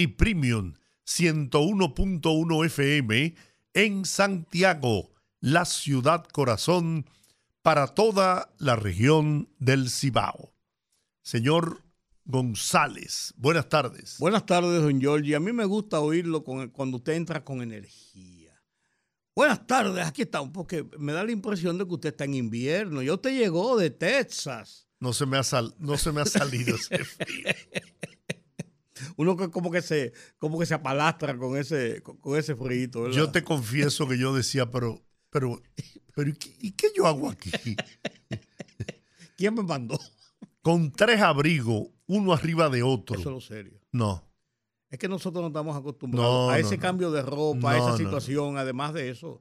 y 0.00 0.06
Premium 0.06 0.72
101.1 1.06 2.64
FM 2.66 3.34
en 3.74 4.04
Santiago, 4.06 5.10
la 5.40 5.66
ciudad 5.66 6.24
corazón 6.24 7.04
para 7.60 7.88
toda 7.88 8.50
la 8.58 8.76
región 8.76 9.50
del 9.58 9.90
Cibao. 9.90 10.54
Señor 11.20 11.82
González. 12.24 13.34
Buenas 13.36 13.68
tardes. 13.68 14.16
Buenas 14.18 14.46
tardes, 14.46 14.80
don 14.80 14.98
Giorgi. 14.98 15.34
A 15.34 15.40
mí 15.40 15.52
me 15.52 15.66
gusta 15.66 16.00
oírlo 16.00 16.44
cuando 16.44 16.96
usted 16.96 17.12
entra 17.12 17.44
con 17.44 17.60
energía. 17.60 18.58
Buenas 19.34 19.66
tardes, 19.66 20.06
aquí 20.06 20.22
estamos, 20.22 20.50
porque 20.54 20.86
me 20.98 21.12
da 21.12 21.24
la 21.24 21.32
impresión 21.32 21.76
de 21.76 21.86
que 21.86 21.92
usted 21.92 22.08
está 22.08 22.24
en 22.24 22.34
invierno. 22.34 23.02
Ya 23.02 23.12
usted 23.12 23.36
llegó 23.36 23.76
de 23.76 23.90
Texas. 23.90 24.88
No 24.98 25.12
se 25.12 25.26
me 25.26 25.36
ha, 25.36 25.42
no 25.78 25.98
se 25.98 26.12
me 26.12 26.22
ha 26.22 26.26
salido 26.26 26.76
ese 26.76 27.04
frío. 27.04 27.44
Uno 29.16 29.36
que 29.36 29.50
como 29.50 29.70
que 29.70 29.82
se, 29.82 30.12
como 30.38 30.58
que 30.58 30.66
se 30.66 30.74
apalastra 30.74 31.36
con 31.36 31.56
ese, 31.56 32.02
con 32.02 32.38
ese 32.38 32.54
frío. 32.54 33.10
Yo 33.10 33.30
te 33.30 33.42
confieso 33.42 34.08
que 34.08 34.18
yo 34.18 34.34
decía, 34.34 34.70
pero, 34.70 35.02
pero, 35.30 35.62
pero 36.14 36.32
¿y 36.60 36.72
qué 36.72 36.88
yo 36.96 37.06
hago 37.06 37.30
aquí? 37.30 37.50
¿Quién 39.36 39.54
me 39.54 39.62
mandó? 39.62 39.98
Con 40.62 40.92
tres 40.92 41.20
abrigos 41.20 41.88
uno 42.06 42.32
arriba 42.32 42.68
de 42.68 42.82
otro. 42.82 43.18
Eso 43.18 43.28
es 43.28 43.34
lo 43.34 43.40
serio. 43.40 43.80
No. 43.92 44.24
Es 44.90 44.98
que 44.98 45.08
nosotros 45.08 45.40
no 45.40 45.48
estamos 45.48 45.76
acostumbrados 45.76 46.52
a 46.52 46.58
ese 46.58 46.76
cambio 46.76 47.12
de 47.12 47.22
ropa, 47.22 47.72
a 47.72 47.78
esa 47.78 47.96
situación. 47.96 48.58
Además 48.58 48.92
de 48.92 49.08
eso, 49.08 49.40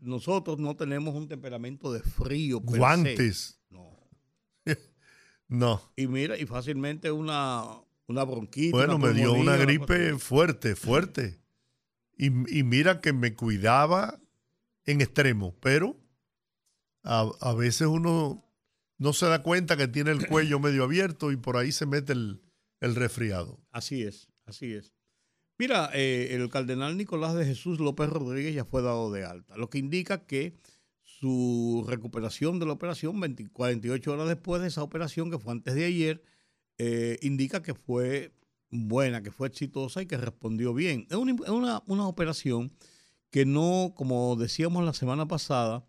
nosotros 0.00 0.58
no 0.58 0.76
tenemos 0.76 1.14
un 1.14 1.28
temperamento 1.28 1.92
de 1.92 2.00
frío. 2.00 2.60
Guantes. 2.60 3.60
No. 3.70 3.96
no. 5.48 5.80
Y 5.94 6.08
mira, 6.08 6.36
y 6.36 6.46
fácilmente 6.46 7.12
una, 7.12 7.64
una 8.10 8.24
bronquita. 8.24 8.76
Bueno, 8.76 8.98
me 8.98 9.12
dio 9.12 9.32
una 9.32 9.56
gripe 9.56 10.18
fuerte, 10.18 10.76
fuerte. 10.76 11.40
Y, 12.16 12.26
y, 12.26 12.62
mira 12.64 13.00
que 13.00 13.12
me 13.12 13.34
cuidaba 13.34 14.20
en 14.84 15.00
extremo, 15.00 15.56
pero 15.60 15.96
a, 17.02 17.30
a 17.40 17.54
veces 17.54 17.86
uno 17.86 18.44
no 19.00 19.14
se 19.14 19.26
da 19.26 19.42
cuenta 19.42 19.76
que 19.76 19.88
tiene 19.88 20.12
el 20.12 20.26
cuello 20.28 20.60
medio 20.60 20.84
abierto 20.84 21.32
y 21.32 21.36
por 21.36 21.56
ahí 21.56 21.72
se 21.72 21.86
mete 21.86 22.12
el, 22.12 22.40
resfriado. 22.80 23.58
Así 23.72 24.02
es, 24.02 24.28
así 24.46 24.74
es. 24.74 24.92
Mira, 25.58 25.90
eh, 25.92 26.28
el 26.32 26.48
cardenal 26.48 26.96
Nicolás 26.96 27.34
de 27.34 27.44
Jesús 27.44 27.80
López 27.80 28.08
Rodríguez 28.08 28.54
ya 28.54 28.64
fue 28.64 28.82
dado 28.82 29.10
de 29.10 29.24
alta, 29.24 29.56
lo 29.56 29.68
que 29.68 29.78
indica 29.78 30.26
que 30.26 30.58
su 31.02 31.84
recuperación 31.86 32.58
de 32.58 32.66
la 32.66 32.72
operación, 32.72 33.20
48 33.52 34.12
horas 34.12 34.28
después 34.28 34.62
de 34.62 34.68
esa 34.68 34.82
operación 34.82 35.30
que 35.30 35.38
fue 35.38 35.52
antes 35.52 35.74
de 35.74 35.84
ayer, 35.84 36.22
eh, 36.82 37.18
indica 37.20 37.60
que 37.60 37.74
fue 37.74 38.32
buena, 38.70 39.22
que 39.22 39.30
fue 39.30 39.48
exitosa 39.48 40.00
y 40.00 40.06
que 40.06 40.16
respondió 40.16 40.72
bien. 40.72 41.06
Es 41.10 41.16
una, 41.18 41.82
una 41.86 42.06
operación 42.08 42.72
que 43.30 43.44
no, 43.44 43.92
como 43.94 44.34
decíamos 44.36 44.82
la 44.86 44.94
semana 44.94 45.28
pasada, 45.28 45.84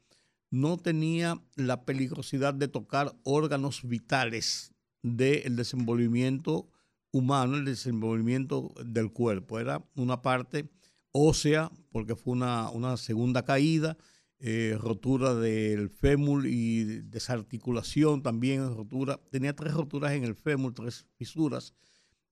no 0.49 0.75
tenía 0.75 1.41
la 1.55 1.85
peligrosidad 1.85 2.53
de 2.53 2.67
tocar 2.67 3.15
órganos 3.23 3.87
vitales 3.87 4.73
del 5.01 5.55
desenvolvimiento 5.55 6.67
humano, 7.13 7.55
el 7.55 7.63
desenvolvimiento 7.63 8.73
del 8.85 9.13
cuerpo. 9.13 9.61
Era 9.61 9.81
una 9.95 10.21
parte 10.21 10.69
ósea, 11.13 11.71
porque 11.93 12.17
fue 12.17 12.33
una, 12.33 12.97
segunda 12.97 13.45
caída, 13.45 13.95
eh, 14.43 14.75
rotura 14.79 15.35
del 15.35 15.91
fémur 15.91 16.47
y 16.47 16.83
desarticulación 17.03 18.23
también, 18.23 18.75
rotura. 18.75 19.19
Tenía 19.29 19.55
tres 19.55 19.75
roturas 19.75 20.13
en 20.13 20.23
el 20.23 20.33
fémur, 20.33 20.73
tres 20.73 21.05
fisuras 21.15 21.75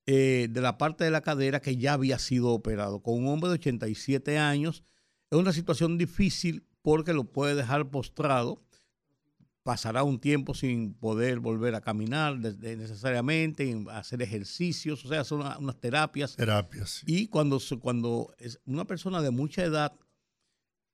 eh, 0.08 0.48
de 0.50 0.60
la 0.60 0.80
parte 0.80 1.04
de 1.04 1.12
la 1.12 1.22
cadera 1.22 1.60
que 1.60 1.78
ya 1.78 1.94
había 1.94 2.18
sido 2.18 2.50
operado. 2.50 3.04
Con 3.04 3.20
un 3.20 3.28
hombre 3.28 3.50
de 3.50 3.56
87 3.56 4.40
años 4.40 4.84
es 5.30 5.38
una 5.38 5.54
situación 5.54 6.00
difícil 6.00 6.66
porque 6.82 7.14
lo 7.14 7.26
puede 7.26 7.54
dejar 7.54 7.92
postrado. 7.92 8.64
Pasará 9.62 10.02
un 10.02 10.20
tiempo 10.20 10.56
sin 10.56 10.96
poder 10.96 11.40
volver 11.40 11.76
a 11.76 11.82
caminar 11.82 12.40
necesariamente, 12.40 13.86
hacer 13.92 14.24
ejercicios, 14.24 15.06
o 15.06 15.10
sea, 15.10 15.24
son 15.24 15.42
unas 15.60 15.80
terapias. 15.80 16.36
Terapias. 16.36 17.04
Y 17.06 17.28
cuando, 17.28 17.62
cuando 17.80 18.34
es 18.40 18.60
una 18.66 18.86
persona 18.86 19.22
de 19.22 19.30
mucha 19.30 19.64
edad 19.64 19.94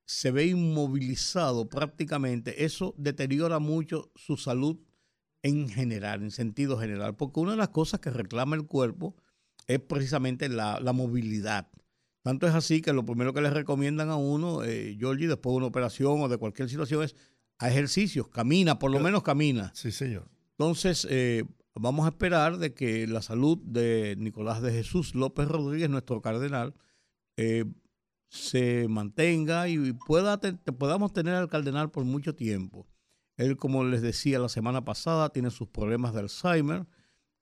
se 0.05 0.31
ve 0.31 0.45
inmovilizado 0.47 1.67
prácticamente, 1.67 2.65
eso 2.65 2.93
deteriora 2.97 3.59
mucho 3.59 4.11
su 4.15 4.37
salud 4.37 4.77
en 5.41 5.69
general, 5.69 6.23
en 6.23 6.31
sentido 6.31 6.77
general, 6.77 7.15
porque 7.15 7.39
una 7.39 7.51
de 7.51 7.57
las 7.57 7.69
cosas 7.69 7.99
que 7.99 8.09
reclama 8.09 8.55
el 8.55 8.65
cuerpo 8.65 9.15
es 9.67 9.79
precisamente 9.79 10.49
la, 10.49 10.79
movilidad. 10.93 11.67
Tanto 12.21 12.47
es 12.47 12.53
así 12.53 12.81
que 12.81 12.93
lo 12.93 13.05
primero 13.05 13.33
que 13.33 13.41
le 13.41 13.49
recomiendan 13.49 14.09
a 14.09 14.15
uno, 14.15 14.63
eh, 14.63 14.95
Georgie, 14.99 15.27
después 15.27 15.53
de 15.53 15.57
una 15.57 15.67
operación 15.67 16.21
o 16.21 16.27
de 16.27 16.37
cualquier 16.37 16.69
situación, 16.69 17.03
es 17.03 17.15
a 17.59 17.69
ejercicios, 17.69 18.27
camina, 18.27 18.79
por 18.79 18.91
lo 18.91 18.99
menos 18.99 19.23
camina. 19.23 19.71
Sí, 19.75 19.91
señor. 19.91 20.27
Entonces, 20.57 21.07
eh, 21.09 21.45
vamos 21.75 22.05
a 22.05 22.09
esperar 22.09 22.57
de 22.57 22.73
que 22.73 23.07
la 23.07 23.21
salud 23.21 23.57
de 23.63 24.15
Nicolás 24.17 24.61
de 24.61 24.71
Jesús 24.71 25.15
López 25.15 25.47
Rodríguez, 25.47 25.89
nuestro 25.89 26.21
cardenal, 26.21 26.73
eh, 27.37 27.65
se 28.29 28.87
mantenga 28.87 29.67
y 29.69 29.93
pueda 29.93 30.39
podamos 30.77 31.13
tener 31.13 31.35
al 31.35 31.49
cardenal 31.49 31.91
por 31.91 32.05
mucho 32.05 32.35
tiempo. 32.35 32.87
Él, 33.37 33.57
como 33.57 33.83
les 33.83 34.01
decía 34.01 34.39
la 34.39 34.49
semana 34.49 34.85
pasada, 34.85 35.29
tiene 35.29 35.51
sus 35.51 35.67
problemas 35.67 36.13
de 36.13 36.21
Alzheimer, 36.21 36.87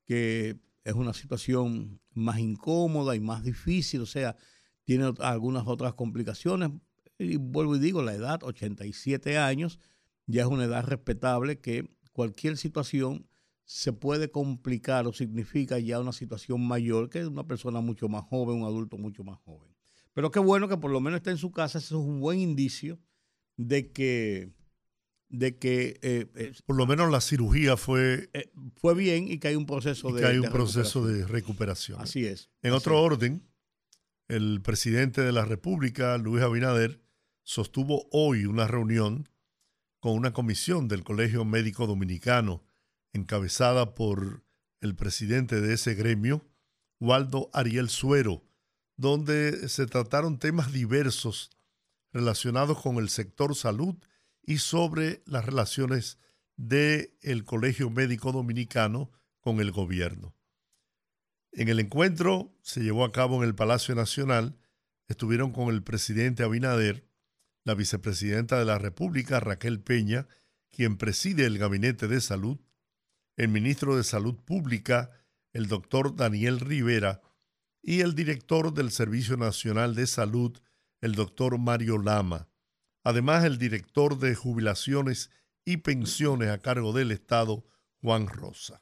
que 0.05 0.59
es 0.83 0.93
una 0.93 1.13
situación 1.13 2.01
más 2.13 2.39
incómoda 2.39 3.15
y 3.15 3.19
más 3.19 3.43
difícil, 3.43 4.01
o 4.01 4.05
sea, 4.05 4.35
tiene 4.83 5.13
algunas 5.19 5.67
otras 5.67 5.93
complicaciones. 5.93 6.71
Y 7.17 7.37
vuelvo 7.37 7.75
y 7.75 7.79
digo, 7.79 8.01
la 8.01 8.13
edad, 8.13 8.43
87 8.43 9.37
años, 9.37 9.79
ya 10.25 10.41
es 10.41 10.47
una 10.47 10.65
edad 10.65 10.85
respetable 10.85 11.59
que 11.59 11.89
cualquier 12.11 12.57
situación 12.57 13.27
se 13.65 13.93
puede 13.93 14.29
complicar 14.29 15.07
o 15.07 15.13
significa 15.13 15.79
ya 15.79 15.99
una 15.99 16.11
situación 16.11 16.65
mayor 16.65 17.09
que 17.09 17.25
una 17.25 17.47
persona 17.47 17.81
mucho 17.81 18.09
más 18.09 18.23
joven, 18.23 18.61
un 18.61 18.65
adulto 18.65 18.97
mucho 18.97 19.23
más 19.23 19.39
joven. 19.39 19.72
Pero 20.13 20.31
qué 20.31 20.39
bueno 20.39 20.67
que 20.67 20.77
por 20.77 20.91
lo 20.91 20.99
menos 20.99 21.17
está 21.17 21.31
en 21.31 21.37
su 21.37 21.51
casa, 21.51 21.79
eso 21.79 21.99
es 21.99 22.05
un 22.05 22.19
buen 22.19 22.39
indicio 22.39 22.99
de 23.57 23.91
que 23.91 24.51
de 25.29 25.57
que 25.57 25.99
eh, 26.03 26.27
eh, 26.35 26.53
por 26.65 26.75
lo 26.75 26.85
menos 26.85 27.11
la 27.11 27.19
cirugía 27.19 27.75
fue 27.75 28.29
eh, 28.33 28.51
fue 28.75 28.93
bien 28.93 29.27
y 29.27 29.39
que 29.39 29.47
hay 29.47 29.55
un 29.55 29.65
proceso 29.65 30.11
de 30.11 30.21
que 30.21 30.27
hay 30.27 30.37
un 30.37 30.51
proceso 30.51 30.99
recuperación. 30.99 31.27
de 31.27 31.33
recuperación. 31.33 32.01
Así 32.01 32.25
es. 32.25 32.51
En 32.61 32.73
otro 32.73 33.01
orden, 33.01 33.43
el 34.27 34.61
presidente 34.61 35.21
de 35.21 35.31
la 35.31 35.45
República, 35.45 36.17
Luis 36.19 36.43
Abinader, 36.43 37.01
sostuvo 37.41 38.07
hoy 38.11 38.45
una 38.45 38.67
reunión 38.67 39.27
con 39.99 40.13
una 40.13 40.33
comisión 40.33 40.87
del 40.87 41.03
Colegio 41.03 41.45
Médico 41.45 41.87
Dominicano 41.87 42.63
encabezada 43.13 43.95
por 43.95 44.43
el 44.81 44.95
presidente 44.95 45.61
de 45.61 45.73
ese 45.73 45.95
gremio, 45.95 46.45
Waldo 46.99 47.49
Ariel 47.53 47.89
Suero, 47.89 48.43
donde 49.03 49.67
se 49.67 49.85
trataron 49.85 50.39
temas 50.39 50.71
diversos 50.71 51.51
relacionados 52.13 52.81
con 52.81 52.95
el 52.99 53.09
sector 53.09 53.53
salud 53.53 53.95
y 54.41 54.59
sobre 54.59 55.21
las 55.25 55.45
relaciones 55.45 56.17
del 56.55 57.13
el 57.21 57.43
Colegio 57.43 57.89
Médico 57.89 58.31
Dominicano 58.31 59.11
con 59.41 59.59
el 59.59 59.73
gobierno. 59.73 60.37
En 61.51 61.67
el 61.67 61.81
encuentro 61.81 62.57
se 62.61 62.81
llevó 62.81 63.03
a 63.03 63.11
cabo 63.11 63.43
en 63.43 63.49
el 63.49 63.55
Palacio 63.55 63.93
Nacional, 63.93 64.57
estuvieron 65.09 65.51
con 65.51 65.67
el 65.67 65.83
presidente 65.83 66.43
Abinader, 66.43 67.05
la 67.65 67.73
vicepresidenta 67.75 68.57
de 68.57 68.63
la 68.63 68.77
República 68.77 69.41
Raquel 69.41 69.81
Peña, 69.81 70.29
quien 70.69 70.95
preside 70.95 71.45
el 71.45 71.57
Gabinete 71.57 72.07
de 72.07 72.21
Salud, 72.21 72.57
el 73.35 73.49
ministro 73.49 73.97
de 73.97 74.05
Salud 74.05 74.35
Pública, 74.45 75.11
el 75.51 75.67
doctor 75.67 76.15
Daniel 76.15 76.61
Rivera, 76.61 77.21
y 77.83 77.99
el 77.99 78.15
director 78.15 78.73
del 78.73 78.91
Servicio 78.91 79.35
Nacional 79.35 79.93
de 79.93 80.07
Salud, 80.07 80.57
el 81.01 81.15
doctor 81.15 81.59
Mario 81.59 81.97
Lama. 81.97 82.47
Además, 83.03 83.43
el 83.43 83.57
director 83.57 84.17
de 84.17 84.33
jubilaciones 84.33 85.29
y 85.65 85.77
pensiones 85.77 86.49
a 86.49 86.59
cargo 86.59 86.93
del 86.93 87.11
Estado, 87.11 87.65
Juan 88.01 88.27
Rosa. 88.27 88.81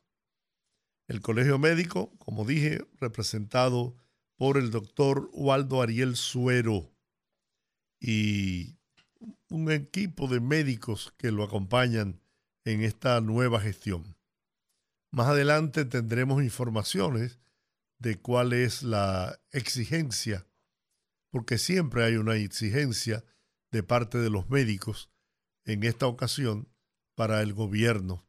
El 1.08 1.22
Colegio 1.22 1.58
Médico, 1.58 2.16
como 2.20 2.46
dije, 2.46 2.86
representado 3.00 3.96
por 4.38 4.58
el 4.58 4.70
doctor 4.70 5.30
Waldo 5.34 5.82
Ariel 5.82 6.16
Suero 6.16 6.94
y 8.00 8.78
un 9.50 9.72
equipo 9.72 10.28
de 10.28 10.40
médicos 10.40 11.14
que 11.18 11.32
lo 11.32 11.44
acompañan 11.44 12.22
en 12.66 12.82
esta 12.84 13.20
nueva 13.20 13.60
gestión. 13.60 14.16
Más 15.12 15.28
adelante 15.28 15.86
tendremos 15.86 16.44
informaciones 16.44 17.40
de 18.02 18.20
cuál 18.20 18.52
es 18.54 18.82
la 18.82 19.40
exigencia, 19.52 20.48
porque 21.30 21.60
siempre 21.60 22.04
hay 22.04 22.16
una 22.16 22.36
exigencia 22.36 23.24
de 23.72 23.84
parte 23.84 24.18
de 24.18 24.32
los 24.32 24.50
médicos 24.50 25.12
en 25.66 25.84
esta 25.84 26.08
ocasión 26.08 26.68
para 27.14 27.44
el 27.44 27.54
gobierno, 27.54 28.28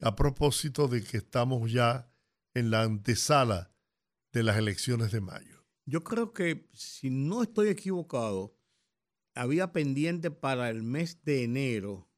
a 0.00 0.14
propósito 0.16 0.86
de 0.86 1.02
que 1.02 1.16
estamos 1.16 1.72
ya 1.72 2.12
en 2.52 2.70
la 2.70 2.82
antesala 2.82 3.74
de 4.32 4.42
las 4.42 4.58
elecciones 4.58 5.12
de 5.12 5.22
mayo. 5.22 5.66
Yo 5.86 6.04
creo 6.04 6.34
que, 6.34 6.68
si 6.74 7.08
no 7.08 7.42
estoy 7.42 7.68
equivocado, 7.68 8.54
había 9.34 9.72
pendiente 9.72 10.30
para 10.30 10.68
el 10.68 10.82
mes 10.82 11.22
de 11.24 11.42
enero, 11.42 12.10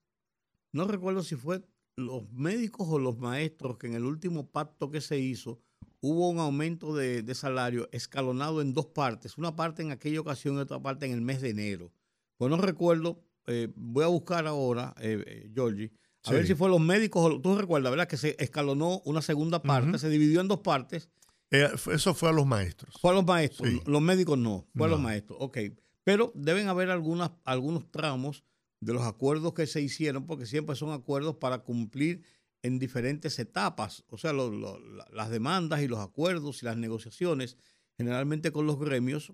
no 0.73 0.89
recuerdo 0.89 1.23
si 1.23 1.37
fue 1.37 1.65
los 1.95 2.29
médicos 2.33 2.89
o 2.91 2.99
los 2.99 3.19
maestros 3.19 3.79
que 3.79 3.87
en 3.87 3.95
el 3.95 4.05
último 4.05 4.51
pacto 4.51 4.91
que 4.91 5.01
se 5.01 5.21
hizo 5.21 5.63
hubo 6.01 6.29
un 6.29 6.39
aumento 6.39 6.95
de, 6.95 7.35
salario 7.35 7.89
escalonado 7.93 8.61
en 8.61 8.75
dos 8.75 8.87
partes, 8.87 9.39
una 9.39 9.57
parte 9.57 9.83
en 9.83 9.91
aquella 9.91 10.21
ocasión 10.21 10.57
y 10.57 10.59
otra 10.59 10.81
parte 10.81 11.07
en 11.07 11.13
el 11.13 11.21
mes 11.21 11.41
de 11.41 11.51
enero. 11.51 11.93
Pues 12.37 12.51
no 12.51 12.57
recuerdo, 12.57 13.21
eh, 13.47 13.69
voy 13.75 14.05
a 14.05 14.09
buscar 14.09 14.47
ahora, 14.47 14.95
eh, 15.01 15.23
eh 15.27 15.51
Georgie, 15.55 15.93
a 16.25 16.33
ver 16.33 16.47
si 16.47 16.55
fue 16.55 16.69
los 16.69 16.81
médicos, 16.81 17.25
o 17.25 17.41
tú 17.41 17.57
recuerdas, 17.57 17.91
¿verdad? 17.91 18.09
Que 18.09 18.17
se 18.17 18.37
escalonó 18.39 19.01
una 19.05 19.23
segunda 19.23 19.63
parte, 19.63 19.99
se 19.99 20.09
dividió 20.09 20.41
en 20.41 20.49
dos 20.49 20.61
partes. 20.61 21.09
Eh, 21.51 21.69
eso 21.93 22.15
fue 22.15 22.29
a 22.29 22.33
los 22.33 22.47
maestros. 22.47 22.95
Fue 23.01 23.13
a 23.13 23.15
los 23.15 23.25
maestros, 23.25 23.87
los 23.87 24.03
médicos 24.03 24.37
no, 24.37 24.67
fue 24.77 24.87
a 24.87 24.91
los 24.91 25.01
maestros, 25.01 25.39
ok. 25.41 25.59
Pero 26.05 26.33
deben 26.35 26.69
haber 26.69 26.91
algunas, 26.91 27.31
algunos 27.45 27.91
tramos 27.91 28.45
de 28.81 28.93
los 28.93 29.03
acuerdos 29.03 29.55
que 29.55 29.67
se 29.67 29.81
hicieron, 29.81 30.27
porque 30.27 30.47
siempre 30.47 30.77
son 30.77 30.91
acuerdos 30.91 31.37
para 31.37 31.59
cumplir 31.61 32.23
en 32.63 32.79
diferentes 32.79 33.39
etapas, 33.39 34.05
o 34.09 34.19
sea, 34.19 34.33
las 34.33 35.31
demandas 35.31 35.81
y 35.83 35.89
los 35.89 36.01
acuerdos 36.01 36.63
y 36.63 36.67
las 36.67 36.77
negociaciones, 36.77 37.57
generalmente 37.97 38.51
con 38.51 38.67
los 38.67 38.79
gremios, 38.79 39.33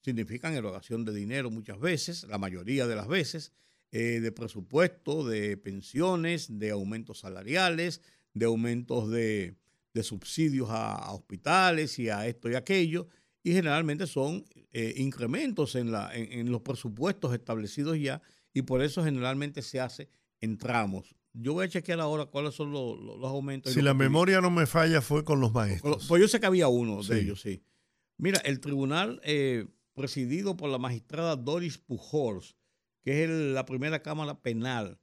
significan 0.00 0.54
erogación 0.54 1.04
de 1.04 1.12
dinero 1.12 1.50
muchas 1.50 1.78
veces, 1.78 2.24
la 2.24 2.38
mayoría 2.38 2.86
de 2.86 2.96
las 2.96 3.08
veces, 3.08 3.52
eh, 3.92 4.20
de 4.20 4.32
presupuesto, 4.32 5.26
de 5.26 5.56
pensiones, 5.56 6.58
de 6.58 6.70
aumentos 6.70 7.20
salariales, 7.20 8.00
de 8.34 8.46
aumentos 8.46 9.10
de, 9.10 9.54
subsidios 10.02 10.70
a, 10.70 11.12
hospitales 11.12 11.98
y 11.98 12.08
a 12.08 12.26
esto 12.26 12.50
y 12.50 12.54
aquello, 12.54 13.08
y 13.42 13.52
generalmente 13.52 14.06
son 14.06 14.44
eh, 14.72 14.94
incrementos 14.96 15.74
en, 15.74 15.92
en 16.14 16.50
los 16.50 16.62
presupuestos 16.62 17.34
establecidos 17.34 17.98
ya, 17.98 18.22
y 18.54 18.62
por 18.62 18.82
eso 18.82 19.04
generalmente 19.04 19.60
se 19.60 19.80
hace 19.80 20.08
en 20.40 20.56
tramos. 20.56 21.14
Yo 21.34 21.54
voy 21.54 21.66
a 21.66 21.68
chequear 21.68 22.00
ahora 22.00 22.26
cuáles 22.26 22.54
son 22.54 22.72
los, 22.72 22.98
aumentos. 23.24 23.72
Si 23.72 23.80
la 23.80 23.94
memoria 23.94 24.40
no 24.40 24.50
me 24.50 24.66
falla, 24.66 25.00
fue 25.00 25.24
con 25.24 25.40
los 25.40 25.52
maestros. 25.52 26.06
Pues 26.06 26.20
yo 26.20 26.28
sé 26.28 26.40
que 26.40 26.46
había 26.46 26.68
uno 26.68 27.02
de 27.02 27.20
ellos, 27.20 27.40
sí. 27.40 27.64
Mira, 28.18 28.38
el 28.40 28.60
tribunal 28.60 29.20
eh, 29.24 29.66
presidido 29.94 30.56
por 30.56 30.68
la 30.70 30.78
magistrada 30.78 31.36
Doris 31.36 31.78
Pujols, 31.78 32.56
que 33.02 33.24
es 33.24 33.30
la 33.30 33.64
primera 33.64 34.02
Cámara 34.02 34.42
Penal 34.42 35.00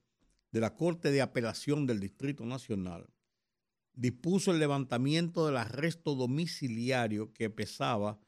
de 0.52 0.60
la 0.60 0.74
Corte 0.74 1.10
de 1.10 1.20
Apelación 1.20 1.86
del 1.86 2.00
Distrito 2.00 2.44
Nacional, 2.44 3.08
dispuso 3.94 4.52
el 4.52 4.58
levantamiento 4.58 5.46
del 5.46 5.56
arresto 5.56 6.14
domiciliario 6.14 7.32
que 7.32 7.50
pesaba 7.50 8.18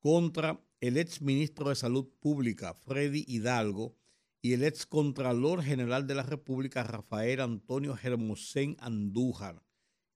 contra 0.00 0.60
el 0.80 0.96
ex 0.96 1.20
ministro 1.20 1.70
de 1.70 1.74
Salud 1.74 2.08
Pública, 2.20 2.74
Freddy 2.74 3.24
Hidalgo, 3.26 3.96
y 4.40 4.52
el 4.52 4.64
ex 4.64 4.86
Contralor 4.86 5.62
General 5.62 6.06
de 6.06 6.14
la 6.14 6.22
República, 6.22 6.82
Rafael 6.82 7.40
Antonio 7.40 7.96
Hermosén 8.00 8.76
Andújar. 8.80 9.62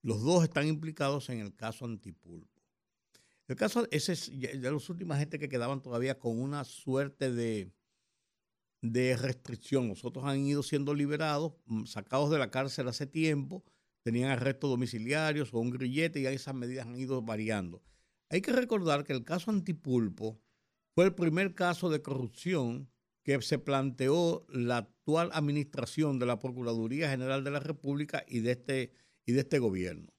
Los 0.01 0.21
dos 0.21 0.43
están 0.43 0.67
implicados 0.67 1.29
en 1.29 1.39
el 1.39 1.55
caso 1.55 1.85
Antipulpo. 1.85 2.61
El 3.47 3.55
caso, 3.55 3.87
ese 3.91 4.13
es 4.13 4.31
de 4.39 4.71
las 4.71 4.89
últimas 4.89 5.19
gente 5.19 5.37
que 5.37 5.49
quedaban 5.49 5.81
todavía 5.81 6.17
con 6.17 6.39
una 6.39 6.63
suerte 6.63 7.31
de, 7.31 7.71
de 8.81 9.17
restricción. 9.17 9.89
Los 9.89 10.05
otros 10.05 10.25
han 10.25 10.39
ido 10.45 10.63
siendo 10.63 10.93
liberados, 10.93 11.53
mm, 11.65 11.85
sacados 11.85 12.31
de 12.31 12.39
la 12.39 12.49
cárcel 12.49 12.87
hace 12.87 13.05
tiempo, 13.05 13.63
tenían 14.01 14.31
arrestos 14.31 14.69
domiciliarios 14.69 15.53
o 15.53 15.59
un 15.59 15.71
grillete 15.71 16.21
y 16.21 16.25
esas 16.25 16.55
medidas 16.55 16.87
han 16.87 16.95
ido 16.95 17.21
variando. 17.21 17.81
Hay 18.29 18.41
que 18.41 18.51
recordar 18.51 19.03
que 19.03 19.13
el 19.13 19.23
caso 19.23 19.51
Antipulpo 19.51 20.39
fue 20.95 21.05
el 21.05 21.15
primer 21.15 21.53
caso 21.53 21.89
de 21.89 22.01
corrupción 22.01 22.89
que 23.23 23.41
se 23.41 23.57
planteó 23.57 24.45
la 24.49 24.77
actual 24.77 25.29
administración 25.33 26.19
de 26.19 26.25
la 26.25 26.39
Procuraduría 26.39 27.09
General 27.09 27.43
de 27.43 27.51
la 27.51 27.59
República 27.59 28.23
y 28.27 28.39
de 28.41 28.51
este, 28.51 28.91
y 29.25 29.31
de 29.31 29.39
este 29.39 29.59
gobierno. 29.59 30.13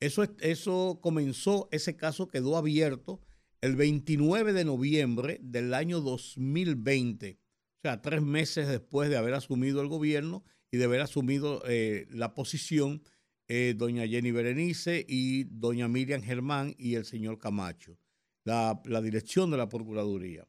Eso, 0.00 0.24
eso 0.40 0.98
comenzó, 1.02 1.68
ese 1.70 1.96
caso 1.96 2.28
quedó 2.28 2.56
abierto 2.56 3.20
el 3.60 3.76
29 3.76 4.54
de 4.54 4.64
noviembre 4.64 5.38
del 5.42 5.74
año 5.74 6.00
2020, 6.00 7.38
o 7.38 7.80
sea, 7.82 8.00
tres 8.00 8.22
meses 8.22 8.68
después 8.68 9.10
de 9.10 9.18
haber 9.18 9.34
asumido 9.34 9.82
el 9.82 9.88
gobierno 9.88 10.42
y 10.70 10.78
de 10.78 10.84
haber 10.84 11.02
asumido 11.02 11.62
eh, 11.66 12.06
la 12.10 12.34
posición 12.34 13.02
eh, 13.48 13.74
doña 13.76 14.06
Jenny 14.06 14.30
Berenice 14.30 15.04
y 15.06 15.44
doña 15.44 15.88
Miriam 15.88 16.22
Germán 16.22 16.74
y 16.78 16.94
el 16.94 17.04
señor 17.04 17.38
Camacho, 17.38 17.98
la, 18.44 18.80
la 18.86 19.02
dirección 19.02 19.50
de 19.50 19.58
la 19.58 19.68
Procuraduría. 19.68 20.46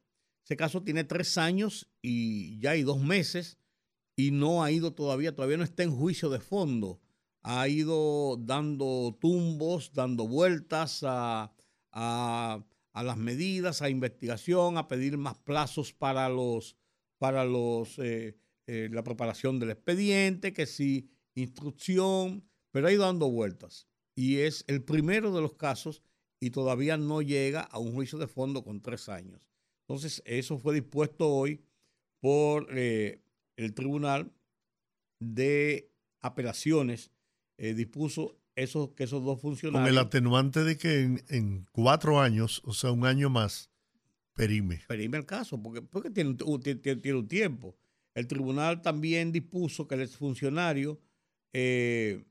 Ese 0.51 0.57
caso 0.57 0.83
tiene 0.83 1.05
tres 1.05 1.37
años 1.37 1.89
y 2.01 2.59
ya 2.59 2.71
hay 2.71 2.83
dos 2.83 2.99
meses 2.99 3.57
y 4.17 4.31
no 4.31 4.65
ha 4.65 4.69
ido 4.69 4.93
todavía, 4.93 5.33
todavía 5.33 5.55
no 5.55 5.63
está 5.63 5.83
en 5.83 5.95
juicio 5.95 6.29
de 6.29 6.41
fondo. 6.41 6.99
Ha 7.41 7.69
ido 7.69 8.35
dando 8.35 9.17
tumbos, 9.21 9.93
dando 9.93 10.27
vueltas 10.27 11.05
a, 11.05 11.53
las 11.93 13.17
medidas, 13.17 13.81
a 13.81 13.89
investigación, 13.89 14.77
a 14.77 14.89
pedir 14.89 15.17
más 15.17 15.37
plazos 15.37 15.93
para 15.93 16.27
los 16.27 16.75
para 17.17 17.45
los 17.45 17.97
eh, 17.99 18.35
eh, 18.67 18.89
la 18.91 19.03
preparación 19.03 19.57
del 19.57 19.69
expediente, 19.69 20.51
que 20.51 20.65
sí, 20.65 21.09
instrucción, 21.33 22.43
pero 22.71 22.87
ha 22.87 22.91
ido 22.91 23.05
dando 23.05 23.31
vueltas. 23.31 23.87
Y 24.15 24.39
es 24.39 24.65
el 24.67 24.83
primero 24.83 25.33
de 25.33 25.39
los 25.39 25.53
casos 25.53 26.03
y 26.41 26.49
todavía 26.49 26.97
no 26.97 27.21
llega 27.21 27.61
a 27.61 27.79
un 27.79 27.93
juicio 27.93 28.19
de 28.19 28.27
fondo 28.27 28.65
con 28.65 28.81
tres 28.81 29.07
años. 29.07 29.50
Entonces, 29.91 30.23
eso 30.25 30.57
fue 30.57 30.73
dispuesto 30.75 31.27
hoy 31.27 31.59
por 32.21 32.67
eh, 32.71 33.21
el 33.57 33.73
Tribunal 33.73 34.31
de 35.19 35.91
Apelaciones. 36.21 37.11
Eh, 37.57 37.73
dispuso 37.73 38.37
esos, 38.55 38.91
que 38.91 39.03
esos 39.03 39.21
dos 39.25 39.41
funcionarios. 39.41 39.85
Con 39.85 39.93
el 39.93 39.97
atenuante 39.97 40.63
de 40.63 40.77
que 40.77 41.21
en, 41.27 41.65
cuatro 41.73 42.21
años, 42.21 42.61
o 42.63 42.73
sea, 42.73 42.93
un 42.93 43.05
año 43.05 43.29
más, 43.29 43.69
perime. 44.33 44.81
Perime 44.87 45.17
el 45.17 45.25
caso, 45.25 45.61
porque, 45.61 45.81
porque 45.81 46.09
tiene, 46.09 46.37
un, 46.41 46.61
tiene, 46.61 47.13
un 47.13 47.27
tiempo. 47.27 47.75
El 48.13 48.27
tribunal 48.27 48.81
también 48.81 49.33
dispuso 49.33 49.89
que 49.89 49.95
el 49.95 50.01
exfuncionario 50.03 51.01
eh, 51.51 52.23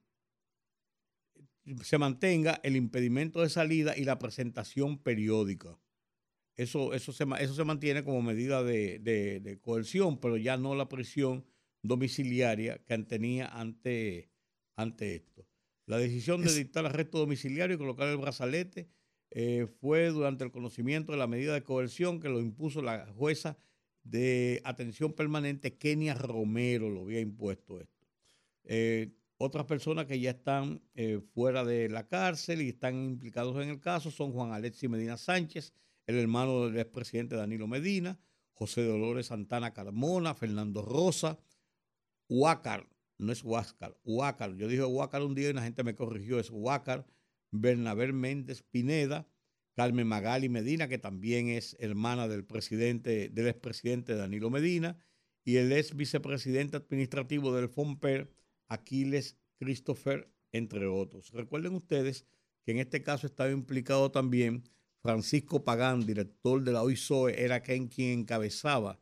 se 1.82 1.98
mantenga 1.98 2.58
el 2.62 2.74
impedimento 2.74 3.42
de 3.42 3.50
salida 3.50 3.98
y 3.98 4.04
la 4.04 4.18
presentación 4.18 4.96
periódica. 4.96 5.78
Eso, 6.60 6.92
eso, 6.92 7.14
se, 7.14 7.24
eso 7.40 7.54
se 7.54 7.64
mantiene 7.64 8.04
como 8.04 8.20
medida 8.20 8.62
de, 8.62 9.58
coerción, 9.62 10.20
pero 10.20 10.36
ya 10.36 10.58
no 10.58 10.74
la 10.74 10.90
prisión 10.90 11.46
domiciliaria 11.82 12.76
que 12.84 12.98
tenía 12.98 13.46
ante, 13.46 14.30
ante 14.76 15.14
esto. 15.14 15.46
La 15.86 15.96
decisión 15.96 16.42
de 16.42 16.54
dictar 16.54 16.84
arresto 16.84 17.18
domiciliario 17.18 17.76
y 17.76 17.78
colocar 17.78 18.08
el 18.08 18.18
brazalete 18.18 18.90
eh, 19.30 19.68
fue 19.80 20.10
durante 20.10 20.44
el 20.44 20.50
conocimiento 20.50 21.12
de 21.12 21.18
la 21.18 21.26
medida 21.26 21.54
de 21.54 21.62
coerción 21.62 22.20
que 22.20 22.28
lo 22.28 22.40
impuso 22.40 22.82
la 22.82 23.06
jueza 23.16 23.56
de 24.02 24.60
atención 24.64 25.14
permanente 25.14 25.78
Kenia 25.78 26.12
Romero, 26.12 26.90
lo 26.90 27.04
había 27.04 27.20
impuesto 27.20 27.80
esto. 27.80 28.06
Eh, 28.64 29.14
otras 29.38 29.64
personas 29.64 30.04
que 30.04 30.20
ya 30.20 30.32
están 30.32 30.82
eh, 30.94 31.22
fuera 31.32 31.64
de 31.64 31.88
la 31.88 32.06
cárcel 32.06 32.60
y 32.60 32.68
están 32.68 33.02
implicados 33.02 33.56
en 33.62 33.70
el 33.70 33.80
caso 33.80 34.10
son 34.10 34.32
Juan 34.32 34.52
Alexi 34.52 34.88
Medina 34.88 35.16
Sánchez, 35.16 35.72
el 36.10 36.20
hermano 36.20 36.66
del 36.66 36.78
expresidente 36.78 37.36
Danilo 37.36 37.66
Medina, 37.66 38.20
José 38.52 38.84
Dolores 38.84 39.26
Santana 39.26 39.72
Carmona, 39.72 40.34
Fernando 40.34 40.82
Rosa, 40.82 41.38
Huácar, 42.28 42.88
no 43.18 43.32
es 43.32 43.42
Huáscar, 43.42 43.98
Huácar, 44.04 44.56
yo 44.56 44.68
dije 44.68 44.84
Huácar 44.84 45.22
un 45.22 45.34
día 45.34 45.50
y 45.50 45.52
la 45.52 45.62
gente 45.62 45.84
me 45.84 45.94
corrigió, 45.94 46.38
es 46.38 46.50
Huácar, 46.50 47.06
Bernabé 47.50 48.12
Méndez 48.12 48.62
Pineda, 48.62 49.28
Carmen 49.74 50.06
Magali 50.06 50.48
Medina, 50.48 50.88
que 50.88 50.98
también 50.98 51.48
es 51.48 51.76
hermana 51.80 52.28
del 52.28 52.44
presidente, 52.44 53.28
del 53.30 53.48
expresidente 53.48 54.14
Danilo 54.14 54.50
Medina, 54.50 54.98
y 55.44 55.56
el 55.56 55.72
ex 55.72 55.96
vicepresidente 55.96 56.76
administrativo 56.76 57.54
del 57.54 57.68
FOMPER, 57.68 58.30
Aquiles 58.68 59.38
Christopher, 59.58 60.30
entre 60.52 60.86
otros. 60.86 61.30
Recuerden 61.32 61.74
ustedes 61.74 62.26
que 62.64 62.72
en 62.72 62.78
este 62.78 63.02
caso 63.02 63.26
estaba 63.26 63.50
implicado 63.50 64.10
también 64.10 64.64
Francisco 65.02 65.64
Pagán, 65.64 66.04
director 66.04 66.62
de 66.62 66.72
la 66.72 66.82
OISOE, 66.82 67.42
era 67.42 67.60
quien, 67.60 67.88
quien 67.88 68.20
encabezaba. 68.20 69.00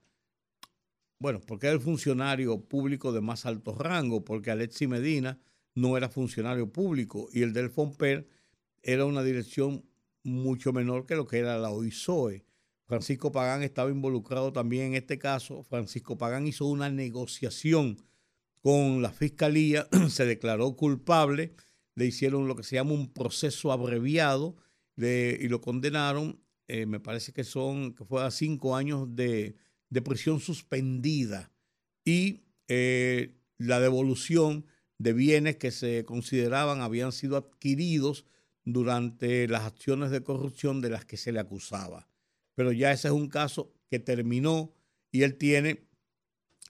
Bueno, 1.18 1.40
porque 1.40 1.66
era 1.66 1.74
el 1.74 1.80
funcionario 1.80 2.60
público 2.60 3.12
de 3.12 3.20
más 3.20 3.44
alto 3.44 3.74
rango, 3.74 4.24
porque 4.24 4.52
Alexi 4.52 4.86
Medina 4.86 5.40
no 5.74 5.96
era 5.96 6.08
funcionario 6.08 6.70
público 6.70 7.28
y 7.32 7.42
el 7.42 7.52
del 7.52 7.70
FOMPER 7.70 8.28
era 8.82 9.04
una 9.04 9.22
dirección 9.22 9.84
mucho 10.22 10.72
menor 10.72 11.06
que 11.06 11.16
lo 11.16 11.26
que 11.26 11.38
era 11.38 11.58
la 11.58 11.70
OISOE. 11.70 12.44
Francisco 12.86 13.32
Pagán 13.32 13.62
estaba 13.62 13.90
involucrado 13.90 14.52
también 14.52 14.86
en 14.86 14.94
este 14.94 15.18
caso. 15.18 15.62
Francisco 15.64 16.16
Pagán 16.16 16.46
hizo 16.46 16.66
una 16.66 16.88
negociación 16.88 17.98
con 18.62 19.02
la 19.02 19.10
fiscalía, 19.10 19.88
se 20.08 20.24
declaró 20.24 20.76
culpable, 20.76 21.54
le 21.96 22.06
hicieron 22.06 22.46
lo 22.46 22.54
que 22.54 22.62
se 22.62 22.76
llama 22.76 22.92
un 22.92 23.12
proceso 23.12 23.72
abreviado 23.72 24.56
y 24.98 25.48
lo 25.48 25.60
condenaron, 25.60 26.40
eh, 26.66 26.86
me 26.86 27.00
parece 27.00 27.32
que 27.32 27.44
son, 27.44 27.94
que 27.94 28.04
fue 28.04 28.24
a 28.24 28.30
cinco 28.30 28.76
años 28.76 29.14
de, 29.14 29.56
prisión 30.04 30.40
suspendida 30.40 31.50
y 32.04 32.42
eh, 32.68 33.36
la 33.56 33.80
devolución 33.80 34.66
de 34.98 35.12
bienes 35.12 35.56
que 35.56 35.70
se 35.70 36.04
consideraban 36.04 36.82
habían 36.82 37.12
sido 37.12 37.36
adquiridos 37.36 38.26
durante 38.64 39.48
las 39.48 39.62
acciones 39.62 40.10
de 40.10 40.22
corrupción 40.22 40.80
de 40.80 40.90
las 40.90 41.04
que 41.04 41.16
se 41.16 41.32
le 41.32 41.40
acusaba. 41.40 42.08
Pero 42.54 42.72
ya 42.72 42.92
ese 42.92 43.08
es 43.08 43.14
un 43.14 43.28
caso 43.28 43.72
que 43.88 43.98
terminó 43.98 44.74
y 45.10 45.22
él 45.22 45.36
tiene 45.36 45.88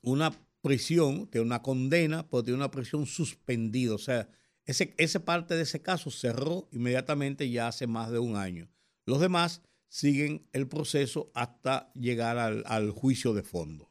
una 0.02 0.32
prisión, 0.60 1.26
tiene 1.28 1.46
una 1.46 1.62
condena, 1.62 2.28
pero 2.28 2.44
tiene 2.44 2.58
una 2.58 2.70
prisión 2.70 3.06
suspendida. 3.06 3.94
O 3.94 3.98
sea, 3.98 4.28
ese, 4.68 5.20
parte 5.20 5.54
de 5.54 5.62
ese 5.62 5.80
caso 5.80 6.10
cerró 6.10 6.68
inmediatamente 6.72 7.48
ya 7.48 7.68
hace 7.68 7.86
más 7.86 8.10
de 8.10 8.18
un 8.18 8.36
año. 8.36 8.68
Los 9.06 9.18
demás 9.18 9.62
siguen 9.88 10.46
el 10.52 10.68
proceso 10.68 11.32
hasta 11.34 11.90
llegar 11.94 12.36
al, 12.36 12.90
juicio 12.90 13.32
de 13.32 13.42
fondo. 13.42 13.90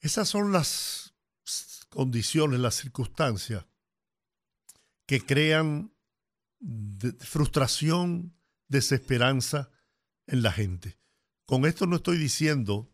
Esas 0.00 0.28
son 0.28 0.52
las 0.52 1.14
condiciones, 1.88 2.60
las 2.60 2.74
circunstancias 2.74 3.64
que 5.06 5.24
crean 5.24 5.94
frustración, 7.20 8.34
desesperanza 8.68 9.70
en 10.26 10.42
la 10.42 10.52
gente. 10.52 10.98
Con 11.46 11.64
esto 11.64 11.86
no 11.86 11.96
estoy 11.96 12.18
diciendo 12.18 12.92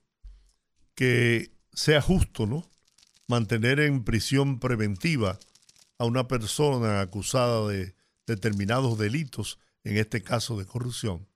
que 0.95 1.51
sea 1.72 2.01
justo, 2.01 2.47
¿no? 2.47 2.70
Mantener 3.26 3.81
en 3.81 4.05
prisión 4.05 4.61
preventiva 4.61 5.41
a 5.99 6.05
una 6.05 6.28
persona 6.28 7.01
acusada 7.01 7.66
de 7.68 7.94
determinados 8.26 8.99
delitos, 8.99 9.59
en 9.84 9.96
este 9.96 10.22
caso 10.22 10.59
de 10.59 10.66
corrupción, 10.66 11.26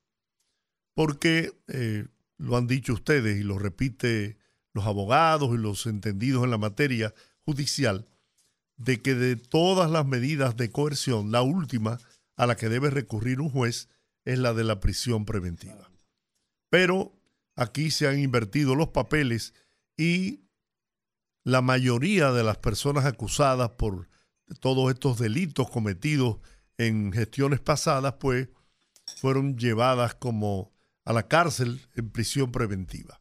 porque 0.95 1.53
eh, 1.69 2.07
lo 2.39 2.57
han 2.57 2.67
dicho 2.67 2.93
ustedes 2.93 3.41
y 3.41 3.43
lo 3.43 3.59
repite 3.59 4.37
los 4.73 4.87
abogados 4.87 5.51
y 5.55 5.59
los 5.59 5.87
entendidos 5.87 6.45
en 6.45 6.51
la 6.51 6.59
materia 6.59 7.15
judicial, 7.45 8.07
de 8.77 9.01
que 9.01 9.15
de 9.15 9.37
todas 9.37 9.91
las 9.91 10.07
medidas 10.07 10.57
de 10.57 10.71
coerción, 10.71 11.31
la 11.31 11.43
última 11.43 11.99
a 12.37 12.47
la 12.47 12.57
que 12.57 12.69
debe 12.69 12.91
recurrir 12.91 13.41
un 13.41 13.51
juez 13.51 13.89
es 14.25 14.39
la 14.39 14.55
de 14.55 14.65
la 14.65 14.81
prisión 14.81 15.25
preventiva. 15.25 15.91
Pero 16.71 17.13
aquí 17.55 17.91
se 17.91 18.09
han 18.09 18.19
invertido 18.19 18.75
los 18.75 18.89
papeles 18.89 19.55
y 19.97 20.41
la 21.45 21.61
mayoría 21.61 22.33
de 22.33 22.45
las 22.45 22.59
personas 22.59 23.05
acusadas 23.05 23.71
por 23.71 24.09
todos 24.61 24.93
estos 24.93 25.19
delitos 25.19 25.71
cometidos 25.71 26.39
en 26.79 27.13
gestiones 27.13 27.61
pasadas, 27.61 28.15
pues 28.21 28.49
fueron 29.17 29.57
llevadas 29.57 30.15
como 30.15 30.73
a 31.05 31.13
la 31.13 31.29
cárcel 31.29 31.81
en 31.95 32.11
prisión 32.11 32.53
preventiva. 32.53 33.21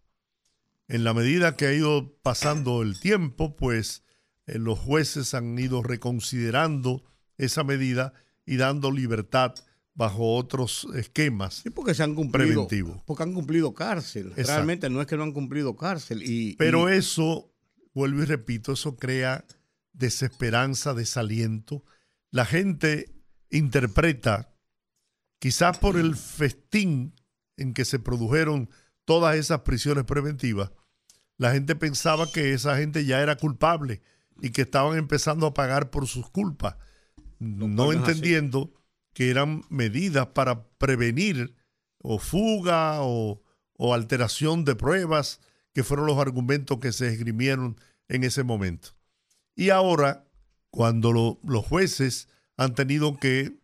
En 0.87 1.03
la 1.03 1.13
medida 1.13 1.55
que 1.55 1.67
ha 1.67 1.73
ido 1.73 2.17
pasando 2.21 2.81
el 2.81 2.99
tiempo, 2.99 3.55
pues 3.55 4.03
eh, 4.45 4.57
los 4.59 4.77
jueces 4.79 5.33
han 5.33 5.57
ido 5.57 5.81
reconsiderando 5.83 7.03
esa 7.37 7.63
medida 7.63 8.13
y 8.45 8.57
dando 8.57 8.91
libertad 8.91 9.55
bajo 9.93 10.35
otros 10.35 10.87
esquemas. 10.95 11.55
Sí, 11.63 11.69
porque 11.69 11.93
se 11.93 12.03
han 12.03 12.15
cumplido. 12.15 12.67
Preventivo. 12.67 13.03
Porque 13.05 13.23
han 13.23 13.33
cumplido 13.33 13.73
cárcel. 13.73 14.27
Exacto. 14.29 14.51
Realmente 14.53 14.89
no 14.89 15.01
es 15.01 15.07
que 15.07 15.17
no 15.17 15.23
han 15.23 15.31
cumplido 15.33 15.75
cárcel. 15.75 16.23
Y, 16.23 16.55
Pero 16.55 16.89
y- 16.93 16.97
eso, 16.97 17.53
vuelvo 17.93 18.21
y 18.21 18.25
repito, 18.25 18.73
eso 18.73 18.95
crea 18.97 19.45
desesperanza, 19.93 20.93
desaliento. 20.93 21.83
La 22.29 22.45
gente 22.45 23.13
interpreta, 23.49 24.53
quizás 25.39 25.77
por 25.77 25.97
el 25.97 26.15
festín 26.15 27.13
en 27.57 27.73
que 27.73 27.85
se 27.85 27.99
produjeron 27.99 28.69
todas 29.05 29.35
esas 29.35 29.61
prisiones 29.61 30.05
preventivas, 30.05 30.71
la 31.37 31.51
gente 31.51 31.75
pensaba 31.75 32.31
que 32.31 32.53
esa 32.53 32.77
gente 32.77 33.05
ya 33.05 33.21
era 33.21 33.35
culpable 33.35 34.01
y 34.41 34.51
que 34.51 34.61
estaban 34.61 34.97
empezando 34.97 35.47
a 35.47 35.53
pagar 35.53 35.89
por 35.89 36.07
sus 36.07 36.29
culpas, 36.29 36.75
no 37.39 37.91
entendiendo 37.91 38.73
que 39.13 39.29
eran 39.29 39.63
medidas 39.69 40.27
para 40.27 40.67
prevenir 40.77 41.55
o 41.97 42.19
fuga 42.19 43.01
o, 43.01 43.43
o 43.73 43.93
alteración 43.93 44.63
de 44.65 44.75
pruebas, 44.75 45.41
que 45.73 45.83
fueron 45.83 46.05
los 46.05 46.17
argumentos 46.17 46.79
que 46.79 46.91
se 46.91 47.07
esgrimieron 47.07 47.79
en 48.07 48.23
ese 48.23 48.43
momento. 48.43 48.95
Y 49.55 49.69
ahora, 49.69 50.25
cuando 50.69 51.11
lo- 51.11 51.39
los 51.43 51.65
jueces 51.65 52.27
han 52.57 52.75
tenido 52.75 53.17
que 53.17 53.59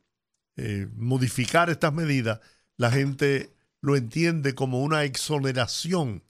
eh, 0.60 0.88
modificar 0.96 1.70
estas 1.70 1.94
medidas, 1.94 2.40
la 2.78 2.90
gente 2.92 3.54
lo 3.82 3.96
entiende 3.96 4.56
como 4.56 4.82
una 4.82 5.04
exoneración 5.04 6.24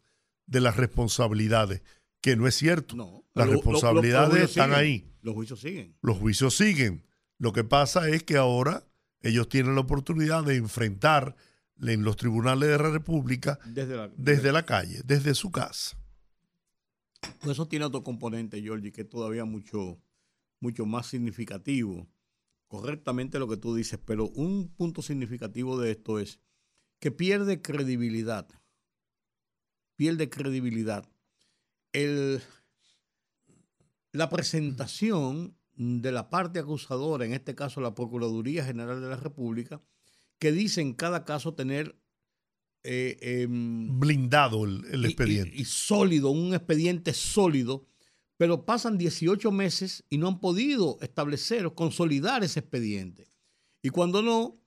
de 0.48 0.60
las 0.60 0.76
responsabilidades, 0.76 1.82
que 2.22 2.36
no 2.36 2.46
es 2.48 2.56
cierto. 2.56 2.96
no, 2.96 3.24
Las 3.34 3.48
lo- 3.48 3.54
lo- 3.54 3.60
lo- 3.60 3.72
responsabilidades 3.72 4.44
están 4.50 4.66
siguen. 4.72 4.80
ahí. 4.80 5.12
Los 5.22 5.34
juicios 5.34 5.60
siguen. 5.62 5.96
Los 6.02 6.18
juicios 6.18 6.56
siguen. 6.58 7.06
Lo 7.38 7.54
que 7.54 7.64
pasa 7.64 8.10
es 8.10 8.24
que 8.24 8.36
ahora 8.38 8.84
ellos 9.22 9.48
tienen 9.50 9.76
la 9.76 9.82
oportunidad 9.82 10.44
de 10.44 10.56
enfrentar 10.58 11.36
en 11.82 12.04
los 12.04 12.18
tribunales 12.18 12.70
de 12.70 12.78
la 12.78 12.90
República 12.90 13.60
Desde 13.66 13.96
la, 13.96 14.10
desde 14.18 14.52
la 14.52 14.64
calle, 14.66 15.02
desde 15.06 15.36
su 15.36 15.52
casa. 15.52 15.98
Pues 17.22 17.54
Eso 17.54 17.68
tiene 17.68 17.86
otro 17.86 18.04
componente, 18.04 18.62
Georgie, 18.62 18.92
que 18.92 19.02
es 19.02 19.10
todavía 19.10 19.46
mucho, 19.46 20.00
mucho 20.60 20.86
más 20.86 21.08
significativo. 21.08 22.08
Correctamente 22.68 23.40
lo 23.40 23.48
que 23.48 23.58
tú 23.58 23.76
dices, 23.76 24.00
pero 24.04 24.28
un 24.30 24.74
punto 24.76 25.02
significativo 25.02 25.80
de 25.80 25.92
esto 25.92 26.20
es 26.20 26.40
que 27.00 27.12
pierde 27.12 27.62
credibilidad. 27.62 28.48
Pierde 29.96 30.30
credibilidad. 30.30 31.10
El, 31.94 32.42
la 34.12 34.30
presentación 34.30 35.58
de 35.74 36.12
la 36.12 36.30
parte 36.30 36.60
acusadora, 36.60 37.26
en 37.26 37.34
este 37.34 37.56
caso 37.56 37.82
la 37.82 37.96
Procuraduría 37.96 38.66
General 38.66 39.00
de 39.00 39.10
la 39.10 39.16
República, 39.16 39.82
que 40.40 40.52
dice 40.52 40.82
en 40.82 40.94
cada 40.94 41.24
caso 41.24 41.54
tener 41.54 42.00
eh, 42.88 43.42
em, 43.42 44.00
Blindado 44.00 44.66
el, 44.66 44.86
el 44.92 45.02
y- 45.04 45.08
expediente. 45.08 45.56
Y, 45.56 45.62
y 45.62 45.66
sólido, 45.66 46.30
un 46.32 46.54
expediente 46.54 47.14
sólido, 47.14 47.86
pero 48.38 48.66
pasan 48.66 48.98
18 48.98 49.52
meses 49.52 50.04
y 50.10 50.18
no 50.18 50.28
han 50.28 50.40
podido 50.40 50.98
establecer 51.02 51.66
o 51.66 51.76
consolidar 51.76 52.44
ese 52.44 52.60
expediente. 52.62 53.28
Y 53.82 53.90
cuando 53.90 54.22
no, 54.22 54.60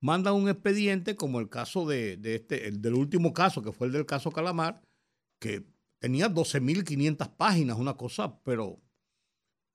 mandan 0.00 0.34
un 0.34 0.48
expediente 0.48 1.16
como 1.16 1.40
el 1.40 1.48
caso 1.48 1.86
de, 1.86 2.16
de 2.16 2.36
este, 2.36 2.68
el 2.68 2.80
del 2.82 2.94
último 2.94 3.32
caso, 3.32 3.62
que 3.62 3.72
fue 3.72 3.86
el 3.88 3.92
del 3.92 4.06
caso 4.06 4.30
Calamar, 4.30 4.82
que 5.40 5.64
tenía 5.98 6.28
12.500 6.32 7.36
páginas, 7.36 7.76
una 7.78 7.96
cosa, 7.96 8.40
pero 8.44 8.80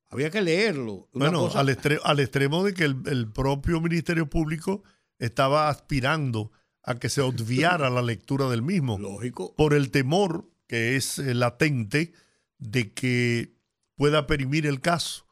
había 0.10 0.30
que 0.30 0.42
leerlo. 0.42 1.10
Una 1.14 1.26
bueno, 1.26 1.40
cosa- 1.42 1.60
al, 1.60 1.70
estre- 1.70 2.00
al 2.04 2.20
extremo 2.20 2.64
de 2.64 2.74
que 2.74 2.84
el, 2.86 2.98
el 3.06 3.32
propio 3.32 3.82
Ministerio 3.82 4.30
Público 4.30 4.84
estaba 5.20 5.70
aspirando 5.70 6.52
a 6.84 6.96
que 7.00 7.10
se 7.10 7.22
obviara 7.22 7.90
la 7.90 8.02
lectura 8.02 8.50
del 8.50 8.62
mismo. 8.62 8.98
lógico. 9.00 9.54
por 9.56 9.74
el 9.74 9.90
temor 9.92 10.50
que 10.68 10.96
es 10.96 11.20
eh, 11.20 11.34
latente 11.34 12.14
de 12.58 12.92
que 12.94 13.54
pueda 13.96 14.26
perimir 14.28 14.66
el 14.66 14.82
caso, 14.82 15.26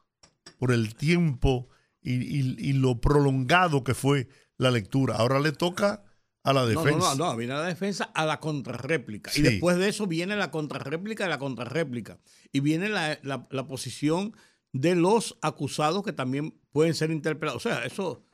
por 0.60 0.72
el 0.72 0.96
tiempo 0.96 1.68
y, 2.02 2.14
y- 2.14 2.56
y 2.58 2.74
lo 2.74 3.00
prolongado 3.02 3.84
que 3.84 3.94
fue 3.94 4.28
la 4.58 4.72
lectura. 4.72 5.16
Ahora 5.16 5.40
le 5.40 5.52
toca 5.52 6.04
a 6.44 6.54
la 6.54 6.62
No, 6.62 6.68
defensa. 6.68 7.16
no, 7.16 7.16
no, 7.16 7.32
no, 7.32 7.38
viene 7.38 7.54
la 7.54 7.64
defensa 7.66 8.06
a 8.16 8.26
la 8.26 8.40
contrarréplica. 8.40 9.32
Sí. 9.32 9.42
Y 9.42 9.44
después 9.44 9.78
de 9.78 9.90
eso 9.90 10.08
viene 10.08 10.36
la 10.36 10.52
contrarréplica 10.52 11.24
de 11.26 11.30
la 11.30 11.38
contrarréplica. 11.40 12.20
Y 12.52 12.60
viene 12.62 12.90
la, 12.90 13.20
la- 13.24 13.48
la 13.52 13.68
posición 13.68 14.36
de 14.74 14.96
los 14.96 15.38
acusados 15.42 16.04
que 16.04 16.14
también 16.14 16.58
pueden 16.72 16.94
ser 16.96 17.12
interpelados. 17.12 17.66
O 17.66 17.70
sea, 17.70 17.86
eso, 17.86 18.26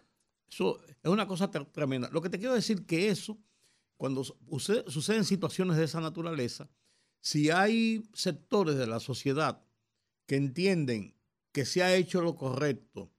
eso 0.49 0.80
es 1.07 1.13
una 1.13 1.27
cosa 1.27 1.49
tre- 1.51 1.69
tremenda. 1.71 2.09
Lo 2.11 2.21
que 2.21 2.29
te 2.29 2.37
quiero 2.39 2.53
decir 2.53 2.85
que 2.85 3.09
eso, 3.09 3.37
cuando 3.97 4.23
su- 4.23 4.35
suce- 4.49 4.83
suceden 4.87 5.25
situaciones 5.25 5.77
de 5.77 5.85
esa 5.85 6.01
naturaleza, 6.01 6.69
si 7.19 7.49
hay 7.49 8.03
sectores 8.13 8.75
de 8.77 8.87
la 8.87 8.99
sociedad 8.99 9.63
que 10.27 10.35
entienden 10.35 11.15
que 11.51 11.65
se 11.65 11.81
ha 11.83 11.95
hecho 11.95 12.21
lo 12.21 12.35
correcto 12.35 13.11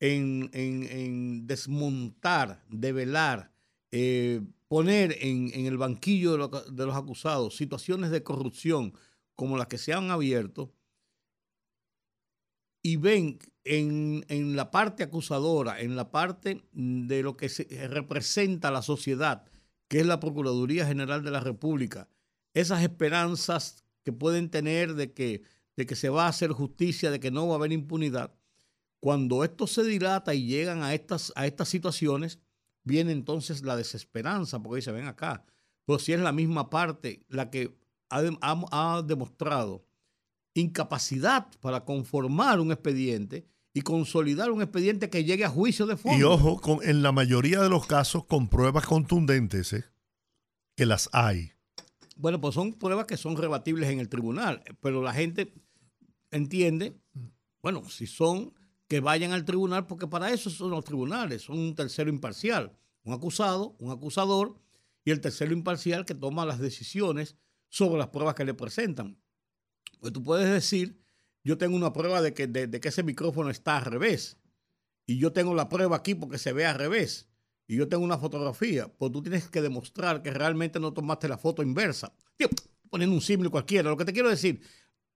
en, 0.00 1.46
desmontar, 1.46 2.64
develar, 2.68 3.52
eh, 3.90 4.40
poner 4.68 5.16
en, 5.20 5.50
en 5.54 5.66
el 5.66 5.76
banquillo 5.78 6.32
de, 6.32 6.38
lo- 6.38 6.48
de 6.48 6.86
los 6.86 6.96
acusados 6.96 7.56
situaciones 7.56 8.10
de 8.10 8.22
corrupción 8.22 8.94
como 9.34 9.56
las 9.56 9.66
que 9.68 9.78
se 9.78 9.92
han 9.92 10.10
abierto 10.10 10.72
y 12.86 12.96
ven 12.96 13.38
en, 13.64 14.24
en 14.28 14.54
la 14.54 14.70
parte 14.70 15.02
acusadora, 15.02 15.80
en 15.80 15.96
la 15.96 16.10
parte 16.12 16.62
de 16.72 17.22
lo 17.22 17.36
que 17.36 17.48
se 17.48 17.64
representa 17.88 18.70
la 18.70 18.82
sociedad, 18.82 19.44
que 19.88 20.00
es 20.00 20.06
la 20.06 20.20
Procuraduría 20.20 20.86
General 20.86 21.24
de 21.24 21.30
la 21.32 21.40
República, 21.40 22.08
esas 22.54 22.82
esperanzas 22.82 23.84
que 24.04 24.12
pueden 24.12 24.50
tener 24.50 24.94
de 24.94 25.12
que, 25.12 25.42
de 25.76 25.84
que 25.86 25.96
se 25.96 26.08
va 26.10 26.26
a 26.26 26.28
hacer 26.28 26.52
justicia, 26.52 27.10
de 27.10 27.18
que 27.18 27.30
no 27.32 27.48
va 27.48 27.54
a 27.54 27.56
haber 27.56 27.72
impunidad, 27.72 28.34
cuando 29.00 29.42
esto 29.42 29.66
se 29.66 29.82
dilata 29.84 30.32
y 30.34 30.46
llegan 30.46 30.82
a 30.82 30.94
estas, 30.94 31.32
a 31.34 31.46
estas 31.46 31.68
situaciones, 31.68 32.38
viene 32.84 33.10
entonces 33.12 33.62
la 33.62 33.76
desesperanza, 33.76 34.62
porque 34.62 34.76
dice, 34.76 34.92
ven 34.92 35.06
acá, 35.06 35.44
pues 35.84 36.02
si 36.02 36.12
es 36.12 36.20
la 36.20 36.32
misma 36.32 36.70
parte 36.70 37.24
la 37.28 37.50
que 37.50 37.76
ha- 38.10 38.22
ha 38.70 39.02
demostrado 39.02 39.85
incapacidad 40.60 41.46
para 41.60 41.84
conformar 41.84 42.60
un 42.60 42.72
expediente 42.72 43.46
y 43.72 43.82
consolidar 43.82 44.50
un 44.50 44.62
expediente 44.62 45.10
que 45.10 45.24
llegue 45.24 45.44
a 45.44 45.50
juicio 45.50 45.86
de 45.86 45.96
fondo. 45.96 46.18
Y 46.18 46.22
ojo, 46.22 46.60
con, 46.60 46.78
en 46.82 47.02
la 47.02 47.12
mayoría 47.12 47.60
de 47.60 47.68
los 47.68 47.86
casos 47.86 48.24
con 48.24 48.48
pruebas 48.48 48.86
contundentes, 48.86 49.72
¿eh? 49.74 49.84
que 50.74 50.86
las 50.86 51.10
hay. 51.12 51.52
Bueno, 52.16 52.40
pues 52.40 52.54
son 52.54 52.72
pruebas 52.72 53.04
que 53.04 53.18
son 53.18 53.36
rebatibles 53.36 53.90
en 53.90 54.00
el 54.00 54.08
tribunal, 54.08 54.62
pero 54.80 55.02
la 55.02 55.12
gente 55.12 55.52
entiende, 56.30 56.96
bueno, 57.60 57.86
si 57.90 58.06
son, 58.06 58.54
que 58.88 59.00
vayan 59.00 59.32
al 59.32 59.44
tribunal, 59.44 59.86
porque 59.86 60.06
para 60.06 60.32
eso 60.32 60.48
son 60.48 60.70
los 60.70 60.84
tribunales, 60.84 61.42
son 61.42 61.58
un 61.58 61.74
tercero 61.74 62.08
imparcial, 62.08 62.72
un 63.02 63.12
acusado, 63.12 63.76
un 63.78 63.90
acusador, 63.90 64.54
y 65.04 65.10
el 65.10 65.20
tercero 65.20 65.52
imparcial 65.52 66.06
que 66.06 66.14
toma 66.14 66.46
las 66.46 66.58
decisiones 66.58 67.36
sobre 67.68 67.98
las 67.98 68.08
pruebas 68.08 68.34
que 68.34 68.44
le 68.44 68.54
presentan. 68.54 69.18
Pues 70.00 70.12
tú 70.12 70.22
puedes 70.22 70.50
decir, 70.50 71.00
yo 71.44 71.58
tengo 71.58 71.76
una 71.76 71.92
prueba 71.92 72.22
de 72.22 72.34
que, 72.34 72.46
de, 72.46 72.66
de 72.66 72.80
que 72.80 72.88
ese 72.88 73.02
micrófono 73.02 73.50
está 73.50 73.76
al 73.78 73.84
revés, 73.84 74.36
y 75.06 75.18
yo 75.18 75.32
tengo 75.32 75.54
la 75.54 75.68
prueba 75.68 75.96
aquí 75.96 76.14
porque 76.14 76.38
se 76.38 76.52
ve 76.52 76.66
al 76.66 76.76
revés, 76.78 77.28
y 77.68 77.76
yo 77.76 77.88
tengo 77.88 78.04
una 78.04 78.18
fotografía, 78.18 78.88
pues 78.88 79.12
tú 79.12 79.22
tienes 79.22 79.48
que 79.48 79.62
demostrar 79.62 80.22
que 80.22 80.30
realmente 80.32 80.78
no 80.80 80.92
tomaste 80.92 81.28
la 81.28 81.38
foto 81.38 81.62
inversa. 81.62 82.12
Tío, 82.36 82.48
poniendo 82.90 83.14
un 83.14 83.22
símbolo 83.22 83.50
cualquiera, 83.50 83.90
lo 83.90 83.96
que 83.96 84.04
te 84.04 84.12
quiero 84.12 84.28
decir, 84.30 84.60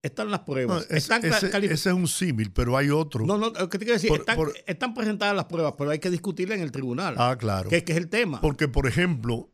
están 0.02 0.30
las 0.30 0.40
No, 0.40 0.44
pruebas. 0.46 0.84
es- 0.90 1.04
están 1.04 1.24
ese, 1.24 1.46
ese 1.48 1.72
es 1.72 1.86
un 1.94 2.08
símil, 2.08 2.50
pero 2.52 2.76
hay 2.76 2.88
otro. 2.90 3.26
no, 3.26 3.36
no, 3.36 3.50
lo 3.50 3.68
que 3.68 3.78
te 3.78 3.84
quiero 3.84 3.94
decir, 3.96 4.08
Por- 4.08 4.20
están, 4.20 4.36
por- 4.36 4.54
están 4.66 4.94
presentadas 4.94 5.36
las 5.36 5.44
pruebas, 5.44 5.74
pero 5.76 5.90
hay 5.90 5.98
que 5.98 6.10
discutirla 6.10 6.54
en 6.54 6.62
el 6.62 6.72
tribunal. 6.72 7.14
ah, 7.18 7.36
claro. 7.38 7.68
que, 7.68 7.84
que 7.84 7.92
es 7.92 7.98
el 7.98 8.08
tema. 8.08 8.40
Porque, 8.40 8.66
por 8.66 8.86
ejemplo, 8.86 9.50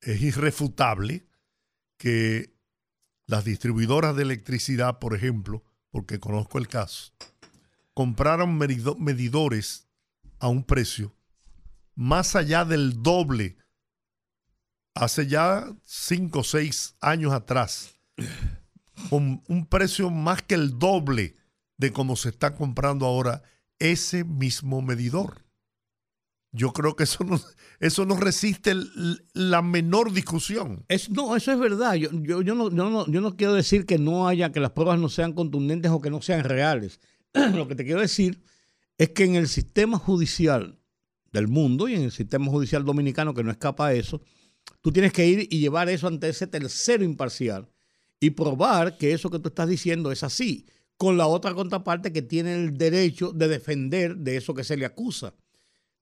es 0.00 0.20
irrefutable 0.22 1.26
que 1.98 2.54
las 3.26 3.44
distribuidoras 3.44 4.14
de 4.16 4.22
electricidad, 4.22 4.98
por 4.98 5.14
ejemplo, 5.14 5.64
porque 5.90 6.20
conozco 6.20 6.58
el 6.58 6.68
caso, 6.68 7.12
compraron 7.94 8.56
medido- 8.56 8.96
medidores 8.96 9.88
a 10.38 10.48
un 10.48 10.64
precio 10.64 11.14
más 11.94 12.36
allá 12.36 12.64
del 12.64 13.02
doble 13.02 13.56
hace 14.94 15.26
ya 15.26 15.66
cinco 15.84 16.40
o 16.40 16.44
seis 16.44 16.94
años 17.00 17.32
atrás, 17.32 17.94
con 19.10 19.42
un 19.48 19.66
precio 19.66 20.10
más 20.10 20.42
que 20.42 20.54
el 20.54 20.78
doble 20.78 21.36
de 21.78 21.92
como 21.92 22.16
se 22.16 22.30
está 22.30 22.54
comprando 22.54 23.06
ahora 23.06 23.42
ese 23.78 24.24
mismo 24.24 24.82
medidor. 24.82 25.45
Yo 26.56 26.72
creo 26.72 26.96
que 26.96 27.04
eso 27.04 27.22
no, 27.22 27.38
eso 27.80 28.06
no 28.06 28.16
resiste 28.16 28.74
la 29.34 29.60
menor 29.60 30.10
discusión. 30.10 30.86
No, 31.10 31.36
eso 31.36 31.52
es 31.52 31.58
verdad. 31.58 31.94
Yo, 31.96 32.08
yo, 32.12 32.40
yo, 32.40 32.54
no, 32.54 32.70
yo, 32.70 32.88
no, 32.88 33.06
yo 33.06 33.20
no 33.20 33.36
quiero 33.36 33.52
decir 33.52 33.84
que 33.84 33.98
no 33.98 34.26
haya, 34.26 34.52
que 34.52 34.60
las 34.60 34.70
pruebas 34.70 34.98
no 34.98 35.10
sean 35.10 35.34
contundentes 35.34 35.90
o 35.90 36.00
que 36.00 36.08
no 36.08 36.22
sean 36.22 36.44
reales. 36.44 36.98
Lo 37.54 37.68
que 37.68 37.74
te 37.74 37.84
quiero 37.84 38.00
decir 38.00 38.42
es 38.96 39.10
que 39.10 39.24
en 39.24 39.34
el 39.34 39.48
sistema 39.48 39.98
judicial 39.98 40.80
del 41.30 41.46
mundo 41.46 41.88
y 41.88 41.94
en 41.94 42.04
el 42.04 42.12
sistema 42.12 42.46
judicial 42.46 42.86
dominicano 42.86 43.34
que 43.34 43.44
no 43.44 43.50
escapa 43.50 43.88
a 43.88 43.92
eso, 43.92 44.22
tú 44.80 44.90
tienes 44.92 45.12
que 45.12 45.26
ir 45.26 45.48
y 45.50 45.58
llevar 45.58 45.90
eso 45.90 46.08
ante 46.08 46.30
ese 46.30 46.46
tercero 46.46 47.04
imparcial 47.04 47.68
y 48.18 48.30
probar 48.30 48.96
que 48.96 49.12
eso 49.12 49.28
que 49.28 49.40
tú 49.40 49.48
estás 49.48 49.68
diciendo 49.68 50.10
es 50.10 50.22
así, 50.22 50.64
con 50.96 51.18
la 51.18 51.26
otra 51.26 51.52
contraparte 51.52 52.14
que 52.14 52.22
tiene 52.22 52.54
el 52.54 52.78
derecho 52.78 53.32
de 53.32 53.48
defender 53.48 54.16
de 54.16 54.38
eso 54.38 54.54
que 54.54 54.64
se 54.64 54.78
le 54.78 54.86
acusa. 54.86 55.34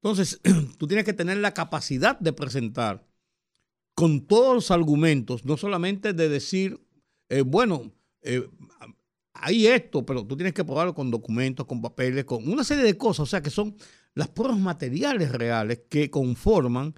Entonces, 0.05 0.39
tú 0.79 0.87
tienes 0.87 1.07
que 1.07 1.15
tener 1.15 1.39
la 1.39 1.55
capacidad 1.55 2.19
de 2.21 2.35
presentar 2.35 3.07
con 3.95 4.27
todos 4.27 4.55
los 4.55 4.71
argumentos, 4.71 5.47
no 5.47 5.57
solamente 5.57 6.13
de 6.13 6.29
decir, 6.29 6.79
eh, 7.31 7.41
bueno, 7.41 7.91
eh, 8.21 8.47
hay 9.33 9.67
esto, 9.67 10.05
pero 10.05 10.27
tú 10.27 10.37
tienes 10.37 10.53
que 10.53 10.65
probarlo 10.65 10.95
con 10.95 11.11
documentos, 11.11 11.65
con 11.65 11.81
papeles, 11.81 12.27
con 12.27 12.47
una 12.47 12.65
serie 12.65 12.85
de 12.85 12.99
cosas, 12.99 13.21
o 13.21 13.27
sea, 13.27 13.43
que 13.43 13.49
son 13.49 13.77
las 14.15 14.29
pruebas 14.29 14.59
materiales 14.59 15.33
reales 15.33 15.81
que 15.89 16.11
conforman 16.11 16.95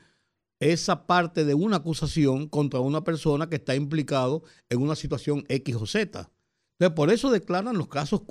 esa 0.58 1.06
parte 1.06 1.44
de 1.44 1.54
una 1.54 1.76
acusación 1.76 2.48
contra 2.48 2.80
una 2.80 3.04
persona 3.04 3.48
que 3.48 3.56
está 3.56 3.76
implicado 3.76 4.42
en 4.68 4.82
una 4.82 4.96
situación 4.96 5.44
X 5.48 5.76
o 5.76 5.86
Z. 5.86 6.32
Entonces, 6.78 6.96
por 6.96 7.12
eso 7.12 7.30
declaran 7.30 7.78
los 7.78 7.86
casos 7.86 8.22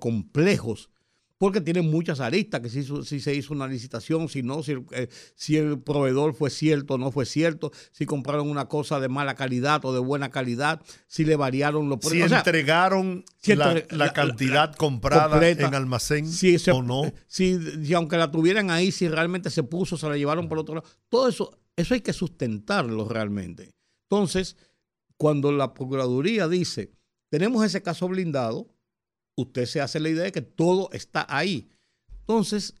complejos 0.00 0.88
porque 1.38 1.60
tiene 1.60 1.82
muchas 1.82 2.18
aristas, 2.18 2.60
que 2.60 2.68
si, 2.68 2.82
si, 2.82 3.20
se 3.20 3.34
hizo 3.34 3.54
una 3.54 3.68
licitación, 3.68 4.28
si 4.28 4.42
no, 4.42 4.62
si 4.64 4.72
el, 4.72 4.84
eh, 4.90 5.08
si 5.36 5.56
el 5.56 5.80
proveedor 5.80 6.34
fue 6.34 6.50
cierto 6.50 6.94
o 6.94 6.98
no 6.98 7.12
fue 7.12 7.26
cierto, 7.26 7.70
si 7.92 8.06
compraron 8.06 8.50
una 8.50 8.66
cosa 8.66 8.98
de 8.98 9.08
mala 9.08 9.36
calidad 9.36 9.84
o 9.84 9.92
de 9.92 10.00
buena 10.00 10.30
calidad, 10.30 10.82
si 11.06 11.24
le 11.24 11.36
variaron 11.36 11.88
los 11.88 12.00
precios. 12.00 12.30
Si 12.30 12.34
entregaron 12.34 13.24
la, 13.90 14.12
cantidad 14.12 14.74
comprada 14.74 15.48
en 15.48 15.74
almacén 15.74 16.26
o 16.72 16.82
no. 16.82 17.12
Si, 17.28 17.58
si, 17.84 17.94
aunque 17.94 18.16
la 18.16 18.32
tuvieran 18.32 18.70
ahí, 18.70 18.90
si 18.90 19.08
realmente 19.08 19.48
se 19.50 19.62
puso, 19.62 19.96
se 19.96 20.08
la 20.08 20.16
llevaron 20.16 20.48
por 20.48 20.58
otro 20.58 20.74
lado. 20.74 20.88
Todo 21.08 21.28
eso, 21.28 21.56
eso 21.76 21.94
hay 21.94 22.00
que 22.00 22.12
sustentarlo 22.12 23.08
realmente. 23.08 23.70
Entonces, 24.10 24.56
cuando 25.16 25.52
la 25.52 25.72
Procuraduría 25.72 26.48
dice, 26.48 26.92
tenemos 27.30 27.64
ese 27.64 27.82
caso 27.82 28.08
blindado, 28.08 28.68
usted 29.38 29.66
se 29.66 29.80
hace 29.80 30.00
la 30.00 30.08
idea 30.08 30.24
de 30.24 30.32
que 30.32 30.42
todo 30.42 30.90
está 30.92 31.24
ahí. 31.28 31.70
Entonces, 32.20 32.74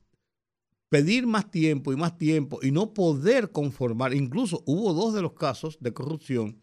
pedir 0.88 1.26
más 1.26 1.50
tiempo 1.50 1.92
y 1.92 1.96
más 1.96 2.18
tiempo 2.18 2.58
y 2.62 2.72
no 2.72 2.94
poder 2.94 3.52
conformar, 3.52 4.12
incluso 4.12 4.62
hubo 4.66 4.92
dos 4.92 5.14
de 5.14 5.22
los 5.22 5.34
casos 5.34 5.78
de 5.80 5.92
corrupción 5.92 6.60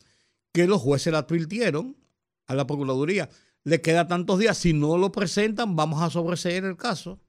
que 0.53 0.67
los 0.67 0.81
jueces 0.81 1.13
la 1.13 1.19
advirtieron 1.19 1.95
a 2.47 2.55
la 2.55 2.67
Procuraduría. 2.67 3.29
Le 3.63 3.81
queda 3.81 4.07
tantos 4.07 4.37
días, 4.37 4.57
si 4.57 4.73
no 4.73 4.97
lo 4.97 5.11
presentan, 5.11 5.75
vamos 5.75 6.01
a 6.01 6.09
sobreseer 6.09 6.65
el 6.65 6.75
caso. 6.75 7.19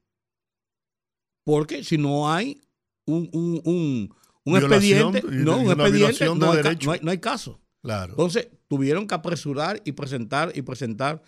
Porque 1.45 1.83
si 1.83 1.97
no 1.97 2.29
hay 2.29 2.61
un, 3.05 4.11
expediente, 4.45 5.23
no, 5.23 5.59
un 5.59 5.71
expediente, 5.71 6.25
no 6.25 6.51
hay, 6.51 6.99
no 7.01 7.11
hay, 7.11 7.17
caso. 7.19 7.61
Claro. 7.81 8.11
Entonces, 8.11 8.49
tuvieron 8.67 9.07
que 9.07 9.15
apresurar 9.15 9.81
y 9.85 9.93
presentar 9.93 10.51
y 10.53 10.61
presentar 10.61 11.23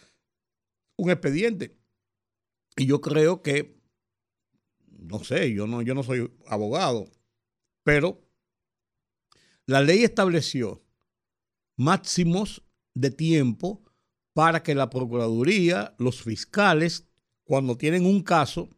un 0.99 1.09
expediente. 1.09 1.77
Y 2.77 2.85
yo 2.85 3.01
creo 3.01 3.41
que, 3.41 3.81
no 4.87 5.23
sé, 5.23 5.53
yo 5.53 5.67
no, 5.67 5.81
yo 5.81 5.95
no 5.95 6.03
soy 6.03 6.31
abogado, 6.47 7.09
pero 7.83 8.21
la 9.65 9.81
ley 9.81 10.03
estableció 10.03 10.83
máximos 11.75 12.63
de 12.93 13.11
tiempo 13.11 13.83
para 14.33 14.61
que 14.63 14.75
la 14.75 14.89
Procuraduría, 14.89 15.95
los 15.97 16.21
fiscales, 16.21 17.07
cuando 17.43 17.77
tienen 17.77 18.05
un 18.05 18.21
caso, 18.21 18.69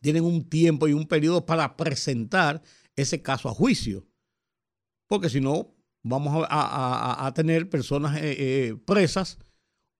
tienen 0.00 0.24
un 0.24 0.48
tiempo 0.48 0.86
y 0.86 0.92
un 0.92 1.06
periodo 1.06 1.46
para 1.46 1.76
presentar 1.76 2.62
ese 2.94 3.22
caso 3.22 3.48
a 3.48 3.54
juicio. 3.54 4.06
Porque 5.06 5.28
si 5.30 5.40
no, 5.40 5.74
vamos 6.02 6.46
a, 6.48 7.32
tener 7.34 7.70
personas 7.70 8.16
eh, 8.16 8.36
eh, 8.38 8.76
presas 8.86 9.38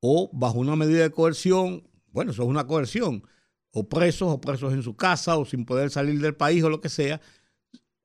o 0.06 0.28
bajo 0.35 0.59
una 0.59 0.76
medida 0.76 1.01
de 1.02 1.10
coerción, 1.10 1.89
bueno, 2.12 2.32
eso 2.32 2.43
es 2.43 2.48
una 2.51 2.66
coerción, 2.66 3.26
o 3.70 3.89
presos 3.89 4.28
o 4.28 4.39
presos 4.39 4.74
en 4.74 4.82
su 4.82 4.97
casa 4.97 5.39
o 5.39 5.47
sin 5.47 5.64
poder 5.64 5.89
salir 5.89 6.20
del 6.20 6.36
país 6.36 6.62
o 6.62 6.68
lo 6.68 6.82
que 6.82 6.90
sea, 6.90 7.22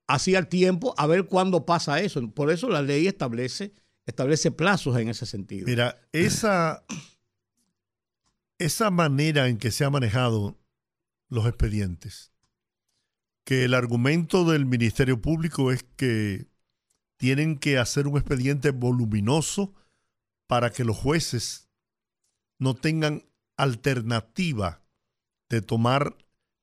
así 0.08 0.34
al 0.34 0.48
tiempo 0.48 0.96
a 0.98 1.08
ver 1.08 1.26
cuándo 1.26 1.66
pasa 1.66 2.00
eso. 2.00 2.26
Por 2.32 2.52
eso 2.52 2.70
la 2.70 2.82
ley 2.82 3.06
establece, 3.06 3.74
establece 4.06 4.50
plazos 4.50 4.98
en 4.98 5.10
ese 5.10 5.26
sentido. 5.26 5.66
Mira, 5.68 6.00
esa, 6.14 6.86
esa 8.60 8.92
manera 8.92 9.50
en 9.50 9.58
que 9.58 9.70
se 9.70 9.84
han 9.84 9.92
manejado 9.92 10.58
los 11.28 11.48
expedientes, 11.48 12.32
que 13.44 13.66
el 13.66 13.74
argumento 13.74 14.46
del 14.46 14.66
Ministerio 14.66 15.22
Público 15.22 15.74
es 15.74 15.84
que 15.98 16.48
tienen 17.18 17.58
que 17.60 17.78
hacer 17.78 18.08
un 18.08 18.16
expediente 18.16 18.72
voluminoso 18.72 19.74
para 20.48 20.70
que 20.70 20.86
los 20.86 20.96
jueces 20.96 21.69
no 22.60 22.76
tengan 22.76 23.24
alternativa 23.58 24.82
de 25.50 25.62
tomar 25.62 26.16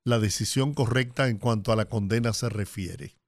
la 0.05 0.19
decisión 0.21 0.73
correcta 0.73 1.29
en 1.29 1.39
cuanto 1.39 1.73
a 1.73 1.77
la 1.77 1.87
condena 1.87 2.33
se 2.33 2.49
refiere. 2.49 3.19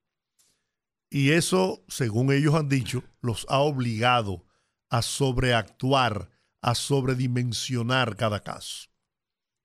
Y 1.09 1.31
eso, 1.31 1.83
según 1.87 2.31
ellos 2.31 2.55
han 2.55 2.69
dicho, 2.69 3.03
los 3.21 3.45
ha 3.49 3.59
obligado 3.59 4.45
a 4.89 5.01
sobreactuar, 5.01 6.29
a 6.61 6.75
sobredimensionar 6.75 8.15
cada 8.15 8.43
caso. 8.43 8.89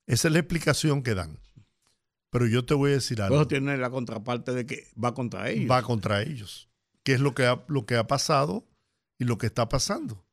Esa 0.06 0.28
es 0.28 0.32
la 0.32 0.40
explicación 0.40 1.02
que 1.02 1.14
dan. 1.14 1.38
Pero 2.30 2.46
yo 2.46 2.64
te 2.64 2.74
voy 2.74 2.90
a 2.90 2.94
decir 2.94 3.22
algo. 3.22 3.36
Eso 3.36 3.46
tiene 3.46 3.76
la 3.76 3.90
contraparte 3.90 4.52
de 4.52 4.66
que 4.66 4.88
va 5.02 5.14
contra 5.14 5.50
ellos. 5.50 5.70
Va 5.70 5.82
contra 5.82 6.22
ellos. 6.22 6.68
¿Qué 7.04 7.12
es 7.12 7.20
lo 7.20 7.34
que 7.34 7.46
ha, 7.46 7.62
lo 7.68 7.86
que 7.86 7.96
ha 7.96 8.06
pasado 8.06 8.66
y 9.18 9.24
lo 9.24 9.38
que 9.38 9.46
está 9.46 9.68
pasando? 9.68 10.26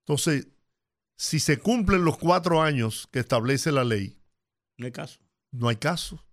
Entonces, 0.00 0.48
si 1.22 1.38
se 1.38 1.60
cumplen 1.60 2.04
los 2.04 2.18
cuatro 2.18 2.60
años 2.60 3.08
que 3.12 3.20
establece 3.20 3.70
la 3.70 3.84
ley, 3.84 4.18
no 4.76 4.86
hay 4.86 4.92
caso. 4.92 5.20
No 5.52 5.68
hay 5.68 5.76
caso. 5.76 6.26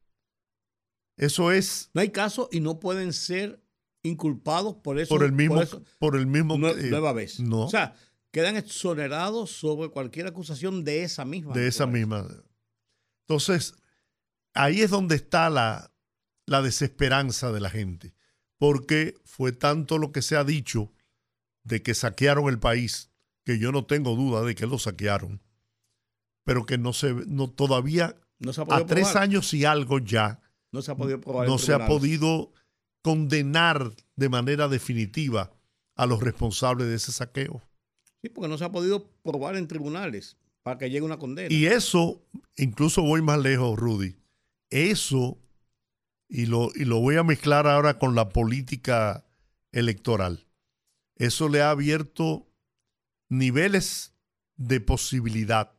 Eso 1.16 1.52
es. 1.52 1.92
No 1.94 2.02
hay 2.02 2.10
caso 2.10 2.50
y 2.52 2.60
no 2.60 2.80
pueden 2.80 3.14
ser 3.14 3.64
inculpados 4.02 4.78
por 4.78 4.98
eso. 4.98 5.10
Por 5.10 5.24
el 5.24 5.32
mismo. 5.32 5.62
por 6.00 6.16
el 6.16 6.26
mismo 6.26 6.56
eh, 6.68 6.90
nueva 6.90 7.14
vez. 7.14 7.40
No. 7.40 7.66
O 7.66 7.70
sea, 7.70 7.94
quedan 8.32 8.56
exonerados 8.56 9.52
sobre 9.52 9.90
cualquier 9.90 10.26
acusación 10.26 10.84
de 10.84 11.04
esa 11.04 11.24
misma. 11.24 11.54
De 11.54 11.68
esa 11.68 11.86
misma. 11.86 12.28
Entonces, 13.28 13.76
ahí 14.56 14.82
es 14.82 14.90
donde 14.90 15.18
está 15.18 15.52
la, 15.52 15.94
la 16.48 16.64
desesperanza 16.64 17.52
de 17.52 17.60
la 17.60 17.70
gente. 17.70 18.16
Porque 18.58 19.14
fue 19.24 19.52
tanto 19.52 20.00
lo 20.00 20.12
que 20.12 20.24
se 20.24 20.36
ha 20.36 20.44
dicho 20.44 20.92
de 21.64 21.84
que 21.84 21.94
saquearon 21.94 22.50
el 22.50 22.58
país 22.58 23.12
que 23.50 23.58
yo 23.58 23.72
no 23.72 23.84
tengo 23.84 24.16
duda 24.16 24.44
de 24.44 24.54
que 24.54 24.68
lo 24.68 24.78
saquearon, 24.78 25.42
pero 26.44 26.68
que 26.68 26.78
no 26.78 26.94
se, 26.94 27.16
no, 27.26 27.50
todavía 27.50 28.16
no 28.38 28.54
se 28.54 28.62
ha 28.62 28.66
a 28.70 28.86
tres 28.86 29.16
años 29.16 29.56
y 29.56 29.66
algo 29.66 29.98
ya, 29.98 30.40
no 30.72 30.84
se 30.84 30.92
ha 30.92 30.96
podido 30.96 31.20
probar 31.20 31.48
No 31.48 31.58
se 31.58 31.74
ha 31.74 31.88
podido 31.88 32.54
condenar 33.02 33.92
de 34.16 34.30
manera 34.30 34.68
definitiva 34.68 35.52
a 35.96 36.06
los 36.06 36.22
responsables 36.22 36.88
de 36.90 36.94
ese 36.94 37.12
saqueo. 37.12 37.64
Sí, 38.22 38.30
porque 38.30 38.50
no 38.50 38.60
se 38.60 38.66
ha 38.66 38.72
podido 38.72 39.10
probar 39.24 39.56
en 39.56 39.68
tribunales 39.68 40.38
para 40.62 40.78
que 40.78 40.92
llegue 40.92 41.02
una 41.02 41.18
condena. 41.18 41.52
Y 41.52 41.66
eso, 41.66 42.22
incluso 42.56 43.02
voy 43.02 43.24
más 43.24 43.40
lejos, 43.40 43.80
Rudy, 43.80 44.16
eso, 44.70 45.40
y 46.28 46.46
lo, 46.46 46.70
y 46.76 46.86
lo 46.86 47.00
voy 47.00 47.16
a 47.16 47.24
mezclar 47.24 47.66
ahora 47.66 47.98
con 47.98 48.14
la 48.14 48.30
política 48.30 49.26
electoral, 49.72 50.46
eso 51.16 51.50
le 51.50 51.64
ha 51.64 51.72
abierto 51.72 52.49
niveles 53.30 54.14
de 54.58 54.82
posibilidad. 54.82 55.72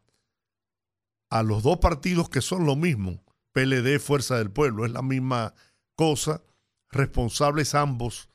A 1.29 1.43
los 1.43 1.63
dos 1.63 1.79
partidos 1.79 2.29
que 2.29 2.41
son 2.41 2.67
lo 2.67 2.77
mismo, 2.77 3.23
PLD, 3.53 3.99
Fuerza 4.01 4.39
del 4.39 4.51
Pueblo, 4.51 4.87
es 4.87 4.93
la 4.93 5.03
misma 5.03 5.55
cosa, 5.95 6.43
responsables 6.91 7.75
ambos 7.75 8.29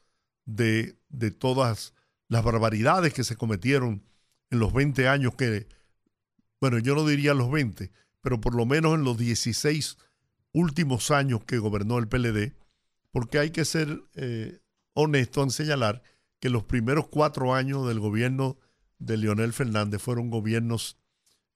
de, 0.45 0.97
de 1.09 1.31
todas 1.31 1.93
las 2.27 2.43
barbaridades 2.43 3.13
que 3.13 3.23
se 3.23 3.35
cometieron 3.35 4.03
en 4.49 4.59
los 4.59 4.73
20 4.73 5.07
años 5.07 5.35
que, 5.35 5.67
bueno, 6.61 6.79
yo 6.79 6.95
no 6.95 7.05
diría 7.05 7.33
los 7.33 7.51
20, 7.51 7.91
pero 8.21 8.39
por 8.39 8.55
lo 8.55 8.65
menos 8.65 8.95
en 8.95 9.03
los 9.03 9.17
16 9.17 9.97
últimos 10.53 11.11
años 11.11 11.43
que 11.43 11.57
gobernó 11.57 11.97
el 11.97 12.07
PLD, 12.07 12.55
porque 13.11 13.39
hay 13.39 13.51
que 13.51 13.65
ser 13.65 14.03
eh, 14.13 14.59
honesto 14.93 15.43
en 15.43 15.51
señalar 15.51 16.01
que 16.39 16.49
los 16.49 16.63
primeros 16.63 17.07
cuatro 17.07 17.53
años 17.53 17.87
del 17.87 17.99
gobierno 17.99 18.57
de 18.99 19.17
Leonel 19.17 19.53
Fernández 19.53 20.01
fueron 20.01 20.29
gobiernos 20.29 20.97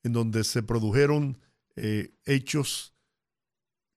en 0.03 0.13
donde 0.13 0.43
se 0.43 0.63
produjeron 0.63 1.39
eh, 1.75 2.13
hechos 2.25 2.93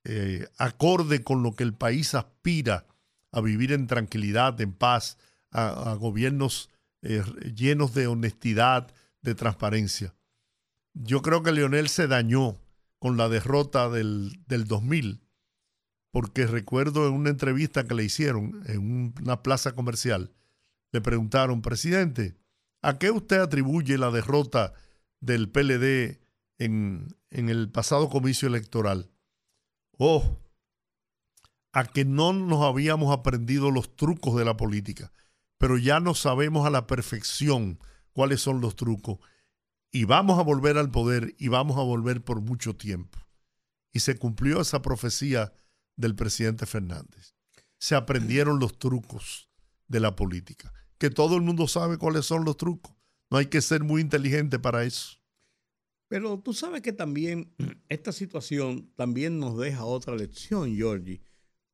eh, 0.05 0.49
acorde 0.59 1.23
con 1.23 1.43
lo 1.43 1.55
que 1.55 1.63
el 1.63 1.75
país 1.75 2.15
aspira 2.15 2.87
a 3.31 3.41
vivir 3.41 3.73
en 3.73 3.87
tranquilidad, 3.87 4.61
en 4.61 4.73
paz, 4.73 5.17
a, 5.51 5.95
gobiernos 5.95 6.71
eh, 7.03 7.23
llenos 7.55 7.95
de 7.95 8.07
honestidad, 8.07 8.93
de 9.23 9.35
transparencia. 9.35 10.15
Yo 10.95 11.23
creo 11.23 11.43
que 11.43 11.53
Leonel 11.53 11.89
se 11.89 12.09
dañó 12.09 12.59
con 12.99 13.17
la 13.17 13.29
derrota 13.29 13.89
del, 13.89 14.43
del 14.47 14.65
2000, 14.67 15.23
porque 16.11 16.47
recuerdo 16.47 17.07
en 17.07 17.15
una 17.15 17.31
entrevista 17.31 17.85
que 17.85 17.95
le 17.95 18.05
hicieron 18.05 18.63
en 18.67 19.15
una 19.21 19.43
plaza 19.43 19.73
comercial, 19.73 20.33
le 20.93 21.01
preguntaron, 21.01 21.63
presidente, 21.63 22.37
¿a 22.83 22.99
qué 22.99 23.11
usted 23.11 23.39
atribuye 23.39 23.97
la 23.97 24.11
derrota 24.11 24.75
del 25.21 25.49
PLD 25.49 26.21
en, 26.59 27.17
el 27.31 27.71
pasado 27.71 28.11
comicio 28.11 28.49
electoral? 28.49 29.11
Oh, 29.99 30.39
a 31.73 31.85
que 31.85 32.05
no 32.05 32.33
nos 32.33 32.63
habíamos 32.63 33.13
aprendido 33.13 33.71
los 33.71 33.97
trucos 33.97 34.37
de 34.37 34.45
la 34.45 34.57
política, 34.57 35.13
pero 35.59 35.79
ya 35.79 36.01
no 36.01 36.15
sabemos 36.15 36.67
a 36.67 36.71
la 36.71 36.87
perfección 36.87 37.79
cuáles 38.13 38.43
son 38.43 38.61
los 38.61 38.77
trucos. 38.77 39.19
Y 39.91 40.05
vamos 40.05 40.39
a 40.39 40.43
volver 40.43 40.77
al 40.77 40.91
poder 40.91 41.35
y 41.39 41.49
vamos 41.49 41.79
a 41.79 41.83
volver 41.83 42.23
por 42.23 42.41
mucho 42.41 42.77
tiempo. 42.77 43.19
Y 43.93 44.01
se 44.01 44.19
cumplió 44.19 44.61
esa 44.61 44.83
profecía 44.83 45.53
del 45.97 46.15
presidente 46.15 46.67
Fernández. 46.67 47.35
Se 47.79 47.95
aprendieron 47.95 48.59
los 48.59 48.79
trucos 48.79 49.51
de 49.89 50.01
la 50.01 50.17
política, 50.17 50.73
que 51.03 51.11
todo 51.11 51.35
el 51.35 51.43
mundo 51.43 51.67
sabe 51.67 51.99
cuáles 51.99 52.27
son 52.27 52.45
los 52.45 52.57
trucos. 52.57 52.95
No 53.29 53.39
hay 53.39 53.47
que 53.47 53.61
ser 53.61 53.83
muy 53.83 54.01
inteligente 54.01 54.61
para 54.61 54.85
eso. 54.85 55.19
Pero 56.07 56.39
tú 56.39 56.53
sabes 56.53 56.81
que 56.81 56.93
también 56.93 57.53
esta 57.89 58.13
situación 58.13 58.89
también 58.95 59.41
nos 59.41 59.59
deja 59.59 59.85
otra 59.85 60.15
lección, 60.15 60.77
Georgie. 60.77 61.21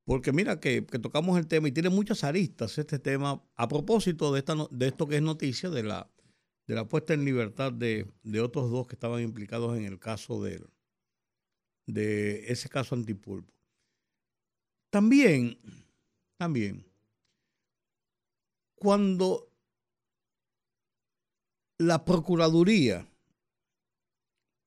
Porque 0.05 0.33
mira 0.33 0.61
que, 0.61 0.81
tocamos 0.81 1.39
el 1.39 1.47
tema 1.47 1.69
y 1.69 1.73
tiene 1.73 1.91
muchas 1.91 2.25
aristas 2.25 2.79
este 2.79 2.99
tema 2.99 3.45
a 3.55 3.69
propósito 3.69 4.33
de, 4.33 4.39
esta, 4.39 4.55
de 4.71 4.87
esto 4.87 5.07
que 5.07 5.17
es 5.17 5.23
noticia 5.23 5.69
de 5.69 5.83
la, 5.83 6.11
de 6.67 6.75
la 6.75 6.89
puesta 6.89 7.13
en 7.13 7.27
libertad 7.27 7.71
de, 7.71 8.11
de 8.23 8.41
otros 8.41 8.71
dos 8.71 8.87
que 8.87 8.95
estaban 8.95 9.21
implicados 9.21 9.77
en 9.77 9.85
el 9.85 9.99
caso 9.99 10.43
de, 10.43 10.65
de 11.85 12.51
ese 12.51 12.71
caso 12.71 12.95
antipulpo. 12.95 13.53
También, 14.89 15.59
también, 16.39 16.88
cuando 18.79 19.53
la 21.79 22.05
Procuraduría, 22.05 23.09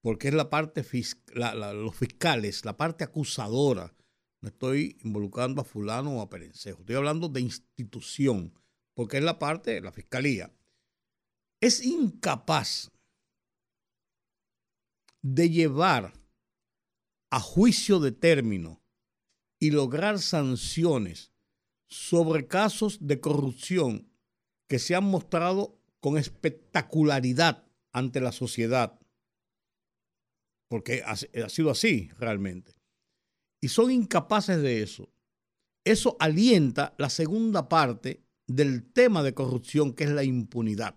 porque 0.01 0.29
es 0.29 0.33
la 0.33 0.49
parte 0.49 0.83
fiscal, 0.83 1.59
los 1.83 1.95
fiscales, 1.95 2.65
la 2.65 2.77
parte 2.77 3.03
acusadora, 3.03 3.95
no 4.41 4.49
estoy 4.49 4.97
involucrando 5.03 5.61
a 5.61 5.65
fulano 5.65 6.17
o 6.17 6.21
a 6.21 6.29
perencejo, 6.29 6.79
estoy 6.81 6.95
hablando 6.95 7.29
de 7.29 7.41
institución, 7.41 8.53
porque 8.95 9.17
es 9.17 9.23
la 9.23 9.39
parte, 9.39 9.81
la 9.81 9.91
fiscalía, 9.91 10.51
es 11.61 11.83
incapaz 11.85 12.91
de 15.21 15.49
llevar 15.49 16.13
a 17.29 17.39
juicio 17.39 17.99
de 17.99 18.11
término 18.11 18.81
y 19.59 19.69
lograr 19.69 20.19
sanciones 20.19 21.30
sobre 21.91 22.47
casos 22.47 22.99
de 23.01 23.19
corrupción 23.19 24.07
que 24.67 24.79
se 24.79 24.95
han 24.95 25.03
mostrado 25.03 25.77
con 25.99 26.17
espectacularidad 26.17 27.67
ante 27.91 28.21
la 28.21 28.31
sociedad, 28.31 28.97
porque 30.69 31.03
ha, 31.05 31.17
sido 31.49 31.69
así 31.69 32.09
realmente, 32.17 32.73
y 33.61 33.67
son 33.67 33.91
incapaces 33.91 34.61
de 34.61 34.81
eso. 34.81 35.09
Eso 35.83 36.15
alienta 36.19 36.95
la 36.97 37.09
segunda 37.09 37.67
parte 37.67 38.23
del 38.47 38.89
tema 38.91 39.21
de 39.21 39.33
corrupción, 39.33 39.93
que 39.93 40.05
es 40.05 40.11
la 40.11 40.23
impunidad. 40.23 40.95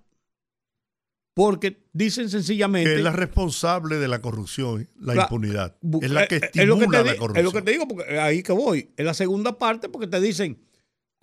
Porque 1.34 1.88
dicen 1.92 2.30
sencillamente. 2.30 2.90
Que 2.90 2.96
es 2.98 3.02
la 3.02 3.10
responsable 3.10 3.96
de 3.96 4.06
la 4.06 4.20
corrupción, 4.20 4.88
la, 5.00 5.16
impunidad. 5.16 5.76
Es 6.00 6.10
la 6.10 6.28
que 6.28 6.36
estimula 6.36 7.02
la 7.02 7.16
corrupción. 7.16 7.36
Es 7.36 7.44
lo 7.44 7.52
que 7.52 7.62
te 7.62 7.70
digo, 7.72 7.88
porque 7.88 8.20
ahí 8.20 8.42
que 8.44 8.52
voy. 8.52 8.92
Es 8.96 9.04
la 9.04 9.14
segunda 9.14 9.58
parte, 9.58 9.88
porque 9.88 10.06
te 10.06 10.20
dicen: 10.20 10.64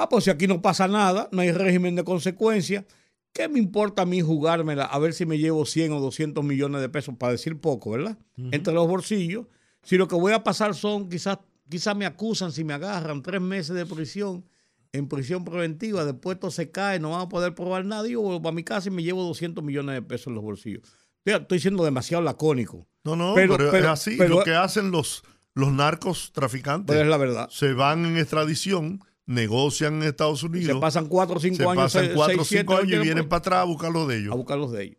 ah, 0.04 0.10
pues 0.10 0.26
si 0.26 0.30
aquí 0.30 0.48
no 0.48 0.62
pasa 0.62 0.88
nada, 0.88 1.30
no 1.32 1.42
hay 1.42 1.52
régimen 1.52 1.96
de 1.96 2.04
consecuencia, 2.04 2.86
¿qué 3.34 3.48
me 3.48 3.60
importa 3.60 4.04
a 4.04 4.06
mí 4.06 4.22
jugármela 4.22 4.86
a 4.86 5.00
ver 5.00 5.14
si 5.14 5.26
me 5.26 5.38
llevo 5.38 5.66
100 5.66 5.94
o 5.94 6.00
200 6.00 6.44
millones 6.44 6.82
de 6.82 6.90
pesos, 6.90 7.16
para 7.18 7.34
decir 7.34 7.60
poco, 7.60 7.92
¿verdad? 7.92 8.18
Entre 8.52 8.74
los 8.74 8.88
bolsillos. 8.88 9.48
Si 9.84 9.98
lo 9.98 10.08
que 10.08 10.16
voy 10.16 10.34
a 10.34 10.44
pasar 10.44 10.76
son, 10.76 11.10
quizás, 11.10 11.40
quizás 11.70 11.96
me 11.96 12.06
acusan, 12.06 12.52
si 12.52 12.64
me 12.64 12.74
agarran, 12.74 13.22
tres 13.22 13.42
meses 13.42 13.76
de 13.76 13.86
prisión 13.86 14.46
en 14.94 15.08
prisión 15.08 15.46
preventiva, 15.46 16.04
después 16.06 16.40
todo 16.40 16.52
se 16.52 16.70
cae, 16.70 17.00
no 17.00 17.12
van 17.12 17.22
a 17.22 17.30
poder 17.30 17.56
probar 17.56 17.86
nada, 17.86 18.08
yo 18.08 18.22
vuelvo 18.22 18.50
a 18.50 18.52
mi 18.52 18.64
casa 18.64 18.90
y 18.90 18.92
me 18.92 19.04
llevo 19.04 19.24
200 19.24 19.64
millones 19.64 19.96
de 19.96 20.02
pesos 20.02 20.28
en 20.28 20.36
los 20.36 20.44
bolsillos. 20.44 20.84
Estoy, 21.24 21.60
siendo 21.60 21.86
demasiado 21.86 22.24
lacónico. 22.24 22.88
No, 23.04 23.16
no, 23.16 23.34
pero, 23.36 23.56
es 23.74 23.86
así. 23.86 24.18
lo 24.18 24.44
que 24.44 24.54
hacen 24.54 24.92
los, 24.92 25.24
los 25.54 25.72
narcos 25.72 26.32
traficantes. 26.34 26.96
es 26.96 27.08
la 27.08 27.18
verdad. 27.18 27.48
Se 27.50 27.74
van 27.74 28.06
en 28.06 28.18
extradición, 28.18 29.02
negocian 29.32 29.96
en 29.96 30.04
Estados 30.04 30.44
Unidos. 30.44 30.76
Se 30.76 30.80
pasan 30.80 31.08
4 31.08 31.36
o 31.36 31.40
5 31.40 31.70
años. 31.70 31.92
Se 31.92 32.00
pasan 32.00 32.16
4 32.16 32.42
o 32.42 32.46
5 32.46 32.78
años 32.78 32.94
y 32.94 33.00
vienen 33.00 33.28
para 33.28 33.40
atrás 33.40 33.60
a 33.62 33.64
buscar 33.64 33.92
los 33.92 34.08
de 34.08 34.18
ellos. 34.18 34.34
A 34.34 34.36
buscar 34.36 34.58
los 34.58 34.72
de 34.72 34.84
ellos. 34.84 34.98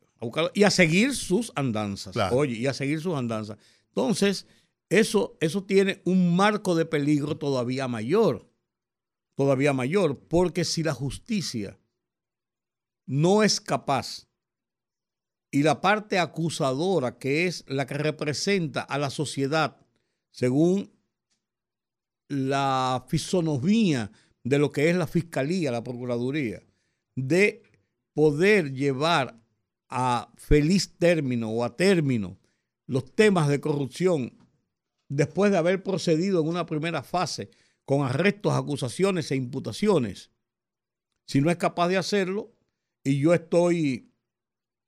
y 0.55 0.63
a 0.65 0.71
seguir 0.71 1.15
sus 1.15 1.53
andanzas. 1.55 2.17
Oye, 2.33 2.55
y 2.55 2.67
a 2.67 2.73
seguir 2.73 3.01
sus 3.01 3.15
andanzas. 3.15 3.59
Entonces, 3.89 4.47
eso, 4.89 5.37
eso 5.41 5.65
tiene 5.65 6.03
un 6.05 6.35
marco 6.37 6.75
de 6.75 6.85
peligro 6.85 7.37
todavía 7.37 7.89
mayor 7.89 8.53
todavía 9.35 9.73
mayor, 9.73 10.19
porque 10.29 10.65
si 10.65 10.83
la 10.83 10.95
justicia 10.95 11.79
no 13.07 13.43
es 13.43 13.61
capaz 13.61 14.29
y 15.51 15.63
la 15.63 15.81
parte 15.81 16.19
acusadora, 16.19 17.19
que 17.19 17.47
es 17.47 17.65
la 17.67 17.87
que 17.87 17.95
representa 17.95 18.83
a 18.83 18.99
la 18.99 19.11
sociedad, 19.11 19.77
según 20.31 20.93
la 22.29 23.05
fisonomía 23.09 24.11
de 24.45 24.59
lo 24.59 24.73
que 24.73 24.91
es 24.91 24.97
la 24.97 25.07
fiscalía, 25.07 25.71
la 25.71 25.85
procuraduría, 25.85 26.63
de 27.15 27.63
poder 28.15 28.73
llevar 28.73 29.41
a 29.89 30.33
feliz 30.37 30.97
término 30.99 31.51
o 31.51 31.65
a 31.65 31.77
término 31.77 32.39
los 32.87 33.15
temas 33.15 33.49
de 33.49 33.61
corrupción 33.61 34.37
después 35.09 35.53
de 35.53 35.59
haber 35.59 35.83
procedido 35.83 36.41
en 36.41 36.49
una 36.49 36.67
primera 36.67 37.03
fase 37.03 37.51
con 37.85 38.03
arrestos, 38.03 38.55
acusaciones 38.55 39.31
e 39.31 39.37
imputaciones. 39.37 40.31
Si 41.27 41.41
no 41.41 41.51
es 41.51 41.57
capaz 41.57 41.89
de 41.89 41.99
hacerlo 41.99 42.53
y 43.05 43.19
yo 43.19 43.35
estoy 43.35 44.11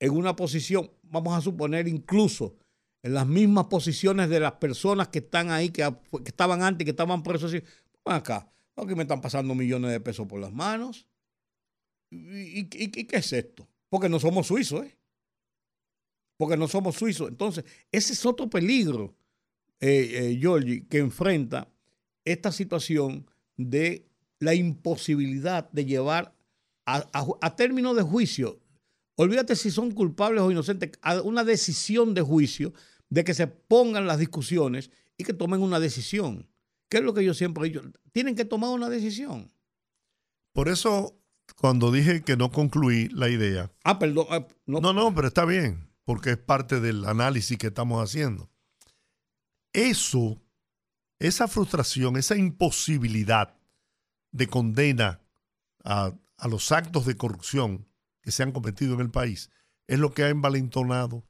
en 0.01 0.13
una 0.13 0.37
posición, 0.37 0.91
vamos 1.03 1.37
a 1.37 1.41
suponer 1.41 1.89
incluso 1.89 2.57
en 3.03 3.15
las 3.15 3.27
mismas 3.27 3.67
posiciones 3.67 4.31
de 4.31 4.41
las 4.41 4.53
personas 4.53 5.09
que 5.09 5.19
están 5.19 5.51
ahí, 5.51 5.69
que, 5.69 5.87
estaban 6.25 6.63
antes, 6.63 6.85
que 6.85 6.91
estaban 6.91 7.23
presos, 7.23 7.55
acá, 8.07 8.51
aquí 8.77 8.95
me 8.95 9.03
están 9.03 9.21
pasando 9.21 9.55
millones 9.55 9.91
de 9.91 10.01
pesos 10.01 10.27
por 10.27 10.41
las 10.41 10.53
manos. 10.53 11.07
¿Y, 12.11 12.65
qué 12.67 13.17
es 13.17 13.33
esto? 13.33 13.69
Porque 13.89 14.09
no 14.09 14.21
somos 14.21 14.47
suizos, 14.47 14.85
¿eh? 14.85 14.97
Porque 16.37 16.57
no 16.57 16.69
somos 16.69 16.97
suizos. 16.97 17.29
Entonces, 17.29 17.65
ese 17.91 18.13
es 18.13 18.27
otro 18.27 18.51
peligro, 18.51 19.15
eh, 19.81 20.11
eh 20.13 20.39
Georgie, 20.41 20.87
que 20.89 20.99
enfrenta 20.99 21.69
esta 22.25 22.51
situación 22.51 23.27
de 23.57 24.09
la 24.41 24.55
imposibilidad 24.55 25.71
de 25.71 25.85
llevar 25.85 26.35
a, 26.87 27.57
término 27.57 27.95
de 27.95 28.03
juicio, 28.03 28.61
olvídate 29.17 29.57
si 29.57 29.71
son 29.71 29.93
culpables 29.93 30.43
o 30.43 30.51
inocentes, 30.51 30.93
a 31.01 31.23
una 31.23 31.45
decisión 31.45 32.15
de 32.15 32.21
juicio, 32.23 32.75
de 33.09 33.25
que 33.25 33.35
se 33.35 33.47
pongan 33.47 34.07
las 34.07 34.19
discusiones 34.19 34.91
y 35.17 35.25
que 35.25 35.33
tomen 35.33 35.63
una 35.63 35.81
decisión. 35.81 36.47
¿Qué 36.89 36.99
es 36.99 37.03
lo 37.03 37.15
que 37.15 37.25
yo 37.25 37.35
siempre 37.35 37.65
he 37.65 37.69
dicho? 37.69 37.83
Tienen 38.13 38.35
que 38.35 38.45
tomar 38.45 38.71
una 38.71 38.89
decisión. 38.89 39.53
Por 40.53 40.69
eso, 40.69 41.19
cuando 41.57 41.91
dije 41.91 42.23
que 42.23 42.37
no 42.37 42.51
concluí 42.51 43.09
la 43.09 43.29
idea. 43.29 43.73
Ah, 43.83 43.99
perdón. 43.99 44.27
Ah, 44.31 44.47
no, 44.67 44.81
no, 44.81 44.93
no 44.93 45.15
pero 45.15 45.27
está 45.29 45.45
bien, 45.45 45.91
porque 46.05 46.31
es 46.31 46.39
parte 46.39 46.81
del 46.81 47.05
análisis 47.05 47.59
que 47.59 47.69
estamos 47.69 48.03
haciendo. 48.03 48.51
Eso 49.73 50.41
esa 51.19 51.49
frustración, 51.49 52.17
esa 52.17 52.37
imposibilidad 52.37 53.57
de 54.33 54.47
condena 54.47 55.21
a, 55.85 56.13
los 56.49 56.73
actos 56.73 57.07
de 57.07 57.17
corrupción 57.17 57.89
que 58.21 58.31
se 58.31 58.43
han 58.43 58.53
cometido 58.53 58.95
en 58.95 59.01
el 59.01 59.11
país 59.11 59.51
es 59.87 59.99
lo 59.99 60.13
que 60.13 60.25
ha 60.25 60.29
envalentonado 60.29 61.25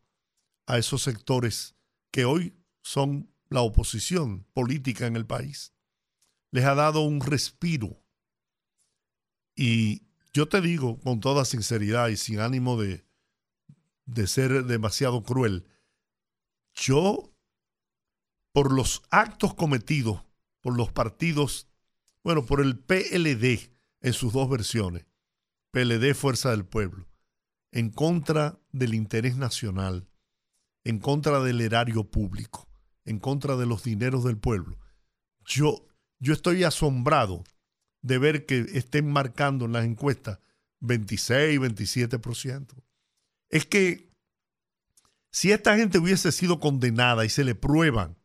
a 0.66 0.78
esos 0.78 1.02
sectores 1.02 1.76
que 2.10 2.24
hoy 2.24 2.54
son 2.82 3.30
la 3.48 3.60
oposición 3.60 4.44
política 4.52 5.06
en 5.06 5.16
el 5.16 5.26
país. 5.26 5.72
Les 6.50 6.64
ha 6.64 6.74
dado 6.74 7.02
un 7.02 7.20
respiro. 7.20 8.02
Y 9.54 10.02
yo 10.32 10.48
te 10.48 10.60
digo 10.60 11.00
con 11.00 11.20
toda 11.20 11.44
sinceridad 11.44 12.08
y 12.08 12.16
sin 12.16 12.40
ánimo 12.40 12.80
de, 12.80 13.04
de 14.06 14.26
ser 14.26 14.64
demasiado 14.64 15.22
cruel, 15.22 15.66
yo 16.74 17.32
por 18.52 18.72
los 18.72 19.02
actos 19.10 19.54
cometidos 19.54 20.24
por 20.64 20.78
los 20.78 20.90
partidos, 20.90 21.68
bueno, 22.22 22.46
por 22.46 22.62
el 22.62 22.78
PLD 22.78 23.70
en 24.00 24.12
sus 24.14 24.32
dos 24.32 24.48
versiones, 24.48 25.04
PLD 25.72 26.14
Fuerza 26.14 26.52
del 26.52 26.64
Pueblo, 26.64 27.06
en 27.70 27.90
contra 27.90 28.58
del 28.72 28.94
interés 28.94 29.36
nacional, 29.36 30.08
en 30.82 31.00
contra 31.00 31.40
del 31.40 31.60
erario 31.60 32.10
público, 32.10 32.66
en 33.04 33.18
contra 33.18 33.56
de 33.56 33.66
los 33.66 33.84
dineros 33.84 34.24
del 34.24 34.38
pueblo. 34.38 34.78
Yo, 35.44 35.86
yo 36.18 36.32
estoy 36.32 36.64
asombrado 36.64 37.44
de 38.02 38.18
ver 38.18 38.46
que 38.46 38.60
estén 38.74 39.10
marcando 39.10 39.64
en 39.64 39.72
las 39.72 39.84
encuestas 39.84 40.38
26, 40.80 41.60
27%. 41.60 42.82
Es 43.50 43.66
que 43.66 44.10
si 45.30 45.52
esta 45.52 45.76
gente 45.76 45.98
hubiese 45.98 46.30
sido 46.32 46.60
condenada 46.60 47.24
y 47.24 47.28
se 47.28 47.44
le 47.44 47.54
prueban 47.54 48.16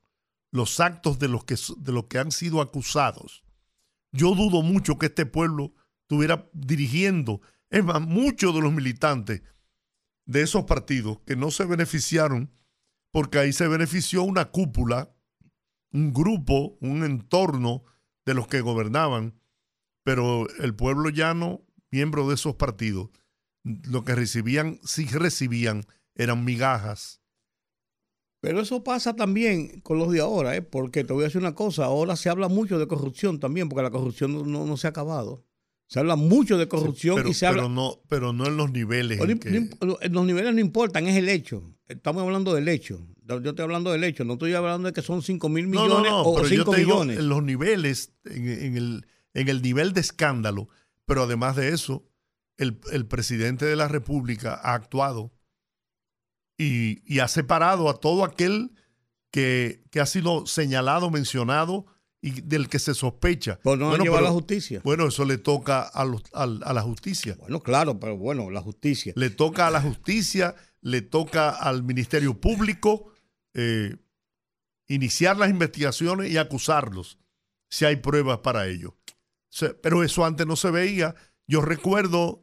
los 0.51 0.79
actos 0.79 1.19
de 1.19 1.27
los 1.27 1.43
que, 1.43 1.55
de 1.77 1.91
los 1.91 2.05
que 2.05 2.19
han 2.19 2.31
sido 2.31 2.61
acusados, 2.61 3.43
yo 4.11 4.35
dudo 4.35 4.61
mucho 4.61 4.97
que 4.97 5.07
este 5.07 5.25
pueblo 5.25 5.73
estuviera 6.03 6.49
dirigiendo. 6.53 7.41
Es 7.69 7.83
más, 7.83 8.01
muchos 8.01 8.53
de 8.53 8.61
los 8.61 8.73
militantes 8.73 9.43
de 10.25 10.41
esos 10.41 10.65
partidos 10.65 11.19
que 11.25 11.35
no 11.35 11.51
se 11.51 11.65
beneficiaron, 11.65 12.51
porque 13.11 13.39
ahí 13.39 13.53
se 13.53 13.67
benefició 13.67 14.23
una 14.23 14.51
cúpula, 14.51 15.15
un 15.91 16.13
grupo, 16.13 16.77
un 16.81 17.03
entorno 17.03 17.83
de 18.25 18.33
los 18.33 18.47
que 18.47 18.61
gobernaban, 18.61 19.39
pero 20.03 20.47
el 20.59 20.75
pueblo 20.75 21.09
llano, 21.09 21.65
miembro 21.91 22.27
de 22.27 22.35
esos 22.35 22.55
partidos, 22.55 23.09
lo 23.63 24.03
que 24.03 24.15
recibían, 24.15 24.79
si 24.83 25.05
recibían, 25.05 25.85
eran 26.15 26.45
migajas. 26.45 27.21
Pero 28.41 28.61
eso 28.61 28.83
pasa 28.83 29.15
también 29.15 29.81
con 29.81 29.97
los 29.97 30.11
de 30.11 30.21
ahora, 30.21 30.55
¿eh? 30.55 30.61
porque 30.61 31.03
te 31.03 31.11
voy 31.11 31.23
a 31.23 31.25
decir 31.25 31.41
una 31.41 31.55
cosa, 31.55 31.85
ahora 31.85 32.15
se 32.15 32.29
habla 32.29 32.47
mucho 32.47 32.79
de 32.79 32.87
corrupción 32.87 33.39
también, 33.39 33.67
porque 33.67 33.83
la 33.83 33.91
corrupción 33.91 34.49
no, 34.49 34.77
se 34.77 34.87
ha 34.87 34.91
acabado. 34.91 35.45
Se 35.89 35.99
habla 35.99 36.15
mucho 36.15 36.57
de 36.57 36.67
corrupción 36.67 37.17
pero, 37.17 37.29
y 37.29 37.33
se 37.33 37.47
habla... 37.47 37.67
no, 37.67 37.99
pero 38.07 38.31
no 38.31 38.45
en 38.45 38.55
los 38.55 38.71
niveles. 38.71 39.19
En 39.19 39.69
Los 40.13 40.25
niveles 40.25 40.53
no 40.53 40.61
importan, 40.61 41.07
es 41.07 41.17
el 41.17 41.27
hecho. 41.27 41.75
Estamos 41.87 42.23
hablando 42.23 42.53
del 42.53 42.67
hecho. 42.67 43.05
Yo 43.25 43.37
estoy 43.37 43.63
hablando 43.63 43.91
del 43.91 44.03
hecho, 44.03 44.23
no 44.23 44.33
estoy 44.33 44.53
hablando 44.53 44.87
de 44.87 44.93
que 44.93 45.01
son 45.01 45.21
5 45.21 45.49
mil 45.49 45.67
millones 45.67 46.11
o 46.13 46.45
5 46.45 46.73
millones. 46.73 47.19
en 47.19 47.27
los 47.27 47.43
niveles, 47.43 48.13
en, 48.23 48.77
el, 48.77 49.05
en 49.33 49.49
el 49.49 49.61
nivel 49.61 49.93
de 49.93 50.01
escándalo, 50.01 50.69
pero 51.05 51.23
además 51.23 51.55
de 51.55 51.69
eso, 51.69 52.07
el, 52.57 52.79
el 52.91 53.05
presidente 53.05 53.65
de 53.65 53.75
la 53.75 53.87
República 53.87 54.59
ha 54.63 54.73
actuado 54.73 55.33
y, 56.59 57.19
ha 57.19 57.27
separado 57.27 57.89
a 57.89 57.99
todo 57.99 58.23
aquel 58.23 58.71
que, 59.31 59.81
ha 59.99 60.05
sido 60.05 60.45
señalado, 60.45 61.09
mencionado 61.09 61.85
y 62.21 62.41
del 62.41 62.67
que 62.67 62.79
se 62.79 62.93
sospecha. 62.93 63.59
Pues 63.63 63.79
no 63.79 63.89
bueno, 63.89 64.17
a 64.17 64.21
la 64.21 64.31
justicia. 64.31 64.81
Bueno, 64.83 65.07
eso 65.07 65.25
le 65.25 65.37
toca 65.37 65.83
a, 65.93 66.05
a, 66.33 66.73
la 66.73 66.81
justicia. 66.81 67.35
Bueno, 67.39 67.61
claro, 67.61 67.99
pero 67.99 68.17
bueno, 68.17 68.49
la 68.49 68.61
justicia. 68.61 69.13
Le 69.15 69.29
toca 69.29 69.67
a 69.67 69.71
la 69.71 69.81
justicia, 69.81 70.55
le 70.81 71.01
toca 71.01 71.49
al 71.49 71.83
Ministerio 71.83 72.39
Público 72.39 73.11
eh, 73.53 73.95
iniciar 74.87 75.37
las 75.37 75.49
investigaciones 75.49 76.31
y 76.31 76.37
acusarlos 76.37 77.19
si 77.69 77.85
hay 77.85 77.97
pruebas 77.97 78.39
para 78.39 78.67
ello. 78.67 78.97
pero 79.81 80.03
eso 80.03 80.25
antes 80.25 80.45
no 80.45 80.55
se 80.55 80.71
veía. 80.71 81.15
Yo 81.47 81.61
recuerdo 81.61 82.41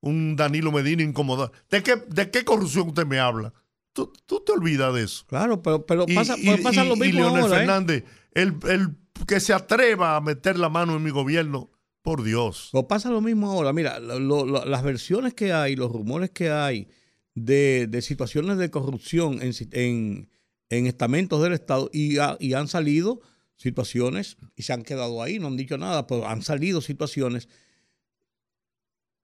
un 0.00 0.36
Danilo 0.36 0.70
Medina 0.70 1.02
incomodado. 1.02 1.52
¿De 1.70 1.82
qué, 1.82 1.96
¿De 1.96 2.30
qué 2.30 2.44
corrupción 2.44 2.88
usted 2.88 3.06
me 3.06 3.18
habla? 3.18 3.52
Tú, 3.92 4.12
te 4.46 4.52
olvidas 4.52 4.94
de 4.94 5.02
eso. 5.02 5.24
Claro, 5.26 5.60
pero, 5.60 5.84
pero 5.84 6.06
pasa, 6.06 6.36
pasa 6.62 6.84
lo 6.84 6.94
mismo 6.94 7.04
y 7.04 7.12
Leonel 7.12 7.42
ahora, 7.42 7.56
¿eh? 7.56 7.58
Fernández, 7.58 8.04
el, 8.32 8.54
el, 8.68 8.96
que 9.26 9.40
se 9.40 9.52
atreva 9.52 10.16
a 10.16 10.20
meter 10.20 10.58
la 10.58 10.68
mano 10.68 10.96
en 10.96 11.02
mi 11.02 11.10
gobierno, 11.10 11.70
por 12.02 12.22
Dios. 12.22 12.70
Pero 12.72 12.88
pasa 12.88 13.10
lo 13.10 13.20
mismo 13.20 13.50
ahora. 13.50 13.72
Mira, 13.72 13.98
las 14.00 14.82
versiones 14.82 15.34
que 15.34 15.52
hay, 15.52 15.76
los 15.76 15.90
rumores 15.90 16.30
que 16.30 16.50
hay 16.50 16.88
de, 17.34 17.88
situaciones 18.02 18.58
de 18.58 18.70
corrupción 18.70 19.40
en, 19.42 19.52
en, 19.72 20.30
en, 20.70 20.86
estamentos 20.86 21.42
del 21.42 21.52
Estado 21.52 21.90
y, 21.92 22.16
y 22.40 22.52
han 22.54 22.68
salido 22.68 23.20
situaciones 23.56 24.36
y 24.56 24.62
se 24.62 24.72
han 24.72 24.82
quedado 24.82 25.22
ahí, 25.22 25.38
no 25.38 25.48
han 25.48 25.56
dicho 25.56 25.76
nada, 25.76 26.06
pero 26.06 26.26
han 26.26 26.42
salido 26.42 26.80
situaciones 26.80 27.48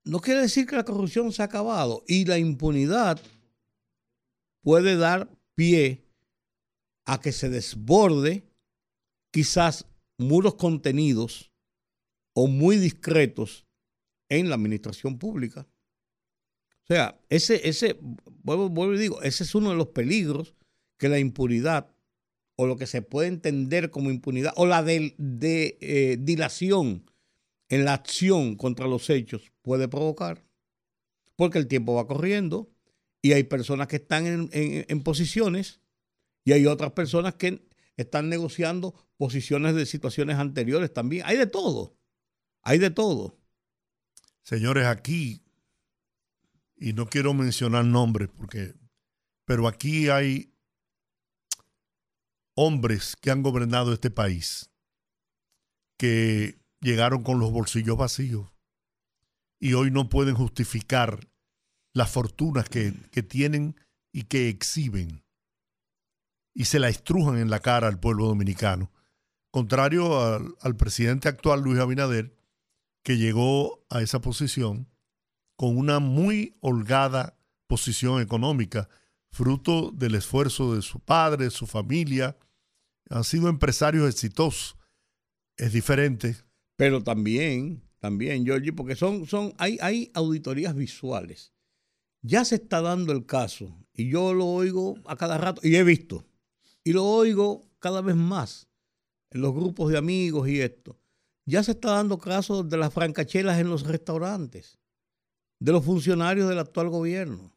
no 0.04 0.20
quiere 0.20 0.42
decir 0.42 0.66
que 0.66 0.76
la 0.76 0.84
corrupción 0.84 1.32
se 1.32 1.42
ha 1.42 1.46
acabado 1.46 2.04
y 2.06 2.26
la 2.26 2.38
impunidad 2.38 3.20
puede 4.62 4.96
dar 4.96 5.30
pie 5.54 6.06
a 7.06 7.20
que 7.20 7.32
se 7.32 7.48
desborde 7.48 8.46
quizás 9.34 9.84
muros 10.16 10.54
contenidos 10.54 11.50
o 12.34 12.46
muy 12.46 12.76
discretos 12.76 13.66
en 14.28 14.48
la 14.48 14.54
administración 14.54 15.18
pública. 15.18 15.66
O 16.84 16.86
sea, 16.86 17.20
ese, 17.28 17.68
ese, 17.68 17.98
vuelvo, 18.44 18.92
digo, 18.96 19.20
ese 19.22 19.42
es 19.42 19.52
uno 19.56 19.70
de 19.70 19.76
los 19.76 19.88
peligros 19.88 20.54
que 20.98 21.08
la 21.08 21.18
impunidad 21.18 21.90
o 22.54 22.68
lo 22.68 22.76
que 22.76 22.86
se 22.86 23.02
puede 23.02 23.26
entender 23.26 23.90
como 23.90 24.12
impunidad 24.12 24.52
o 24.54 24.66
la 24.66 24.84
de, 24.84 25.16
eh, 25.18 26.16
dilación 26.20 27.10
en 27.68 27.84
la 27.84 27.94
acción 27.94 28.54
contra 28.54 28.86
los 28.86 29.10
hechos 29.10 29.50
puede 29.62 29.88
provocar. 29.88 30.44
Porque 31.34 31.58
el 31.58 31.66
tiempo 31.66 31.94
va 31.94 32.06
corriendo 32.06 32.70
y 33.20 33.32
hay 33.32 33.42
personas 33.42 33.88
que 33.88 33.96
están 33.96 34.48
en, 34.52 35.02
posiciones 35.02 35.80
y 36.44 36.52
hay 36.52 36.66
otras 36.66 36.92
personas 36.92 37.34
que 37.34 37.66
están 37.96 38.28
negociando 38.28 38.94
posiciones 39.16 39.74
de 39.74 39.86
situaciones 39.86 40.38
anteriores 40.38 40.92
también. 40.92 41.24
Hay 41.26 41.36
de 41.36 41.46
todo. 41.46 41.96
Hay 42.62 42.78
de 42.78 42.90
todo. 42.90 43.38
Señores, 44.42 44.86
aquí, 44.86 45.42
y 46.76 46.92
no 46.92 47.06
quiero 47.06 47.34
mencionar 47.34 47.84
nombres, 47.84 48.28
porque, 48.36 48.74
pero 49.44 49.68
aquí 49.68 50.08
hay 50.08 50.54
hombres 52.54 53.16
que 53.20 53.30
han 53.30 53.42
gobernado 53.42 53.92
este 53.92 54.10
país 54.10 54.70
que 55.96 56.58
llegaron 56.80 57.22
con 57.22 57.38
los 57.38 57.50
bolsillos 57.50 57.96
vacíos 57.96 58.52
y 59.58 59.72
hoy 59.72 59.90
no 59.90 60.08
pueden 60.08 60.34
justificar 60.34 61.28
las 61.94 62.10
fortunas 62.10 62.68
que, 62.68 62.92
tienen 63.22 63.76
y 64.12 64.24
que 64.24 64.48
exhiben 64.48 65.23
y 66.54 66.64
se 66.66 66.78
la 66.78 66.88
estrujan 66.88 67.38
en 67.38 67.50
la 67.50 67.60
cara 67.60 67.88
al 67.88 68.00
pueblo 68.00 68.26
dominicano. 68.26 68.90
Contrario 69.50 70.20
al, 70.60 70.76
presidente 70.76 71.28
actual, 71.28 71.60
Luis 71.60 71.78
Abinader, 71.78 72.34
que 73.02 73.18
llegó 73.18 73.84
a 73.90 74.00
esa 74.00 74.20
posición 74.20 74.88
con 75.56 75.76
una 75.76 75.98
muy 75.98 76.56
holgada 76.60 77.36
posición 77.66 78.20
económica, 78.20 78.88
fruto 79.30 79.90
del 79.92 80.14
esfuerzo 80.14 80.74
de 80.74 80.82
su 80.82 81.00
padre, 81.00 81.50
su 81.50 81.66
familia. 81.66 82.36
Han 83.10 83.24
sido 83.24 83.48
empresarios 83.48 84.08
exitosos. 84.08 84.76
Es 85.56 85.72
diferente 85.72 86.36
pero 86.76 87.02
también, 87.02 87.82
también, 87.98 88.44
Georgie, 88.44 88.72
porque 88.72 88.96
son, 88.96 89.26
son, 89.26 89.54
hay, 89.58 89.78
hay 89.80 90.10
auditorías 90.14 90.74
visuales. 90.74 91.52
Ya 92.22 92.44
se 92.44 92.56
está 92.56 92.80
dando 92.80 93.12
el 93.12 93.26
caso, 93.26 93.76
y 93.92 94.10
yo 94.10 94.34
lo 94.34 94.46
oigo 94.46 94.96
a 95.06 95.16
cada 95.16 95.38
rato, 95.38 95.60
y 95.62 95.76
he 95.76 95.84
visto, 95.84 96.26
y 96.84 96.92
lo 96.92 97.04
oigo 97.04 97.66
cada 97.78 98.02
vez 98.02 98.14
más 98.14 98.68
en 99.30 99.40
los 99.40 99.52
grupos 99.52 99.90
de 99.90 99.98
amigos 99.98 100.48
y 100.48 100.60
esto. 100.60 100.98
Ya 101.46 101.62
se 101.62 101.72
está 101.72 101.92
dando 101.92 102.18
caso 102.18 102.62
de 102.62 102.76
las 102.76 102.92
francachelas 102.92 103.58
en 103.58 103.68
los 103.68 103.86
restaurantes, 103.86 104.78
de 105.58 105.72
los 105.72 105.84
funcionarios 105.84 106.48
del 106.48 106.58
actual 106.58 106.88
gobierno 106.88 107.56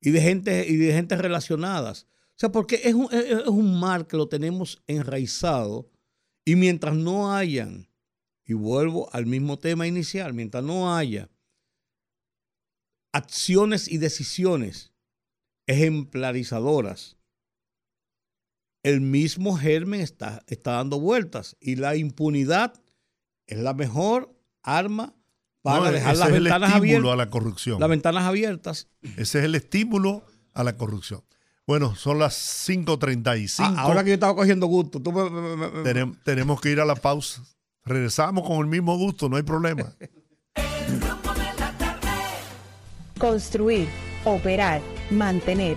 y 0.00 0.10
de 0.10 0.20
gente, 0.20 0.66
y 0.68 0.76
de 0.76 0.92
gente 0.92 1.16
relacionadas. 1.16 2.06
O 2.30 2.38
sea, 2.38 2.50
porque 2.50 2.80
es 2.84 2.94
un, 2.94 3.08
es 3.12 3.46
un 3.46 3.78
mal 3.78 4.06
que 4.06 4.16
lo 4.16 4.28
tenemos 4.28 4.82
enraizado 4.86 5.90
y 6.44 6.56
mientras 6.56 6.94
no 6.94 7.32
hayan 7.32 7.88
y 8.44 8.54
vuelvo 8.54 9.08
al 9.14 9.26
mismo 9.26 9.58
tema 9.58 9.86
inicial, 9.86 10.34
mientras 10.34 10.64
no 10.64 10.96
haya 10.96 11.30
acciones 13.12 13.88
y 13.88 13.98
decisiones 13.98 14.92
ejemplarizadoras, 15.66 17.16
el 18.82 19.00
mismo 19.00 19.56
germen 19.56 20.00
está, 20.00 20.42
está 20.46 20.72
dando 20.72 20.98
vueltas 20.98 21.56
y 21.60 21.76
la 21.76 21.96
impunidad 21.96 22.74
es 23.46 23.58
la 23.58 23.74
mejor 23.74 24.34
arma 24.62 25.14
para 25.62 25.92
dejar 25.92 26.16
las 26.16 26.32
ventanas 26.32 26.72
abiertas. 26.72 27.12
a 27.12 27.16
la 27.16 27.30
corrupción. 27.30 27.80
Las 27.80 27.88
ventanas 27.88 28.24
abiertas. 28.24 28.88
Ese 29.16 29.38
es 29.38 29.44
el 29.44 29.54
estímulo 29.54 30.24
a 30.54 30.64
la 30.64 30.76
corrupción. 30.76 31.22
Bueno, 31.66 31.94
son 31.94 32.18
las 32.18 32.68
5.35. 32.68 33.54
Ah, 33.60 33.82
ahora 33.82 34.02
que 34.02 34.10
yo 34.10 34.14
estaba 34.14 34.34
cogiendo 34.34 34.66
gusto. 34.66 35.00
tenemos 36.24 36.60
que 36.60 36.70
ir 36.70 36.80
a 36.80 36.84
la 36.84 36.96
pausa. 36.96 37.44
Regresamos 37.84 38.46
con 38.46 38.58
el 38.58 38.66
mismo 38.66 38.96
gusto, 38.96 39.28
no 39.28 39.36
hay 39.36 39.42
problema. 39.42 39.94
Construir, 43.18 43.88
operar, 44.24 44.80
mantener, 45.10 45.76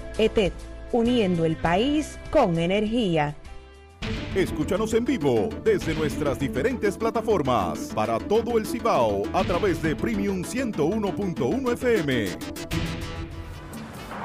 ETED, 0.21 0.53
uniendo 0.91 1.45
el 1.45 1.57
país 1.57 2.19
con 2.29 2.59
energía. 2.59 3.35
Escúchanos 4.35 4.93
en 4.93 5.03
vivo 5.03 5.49
desde 5.63 5.95
nuestras 5.95 6.37
diferentes 6.37 6.95
plataformas 6.95 7.91
para 7.95 8.19
todo 8.19 8.59
el 8.59 8.67
Cibao 8.67 9.23
a 9.33 9.43
través 9.43 9.81
de 9.81 9.95
Premium 9.95 10.43
101.1 10.43 11.73
FM. 11.73 12.37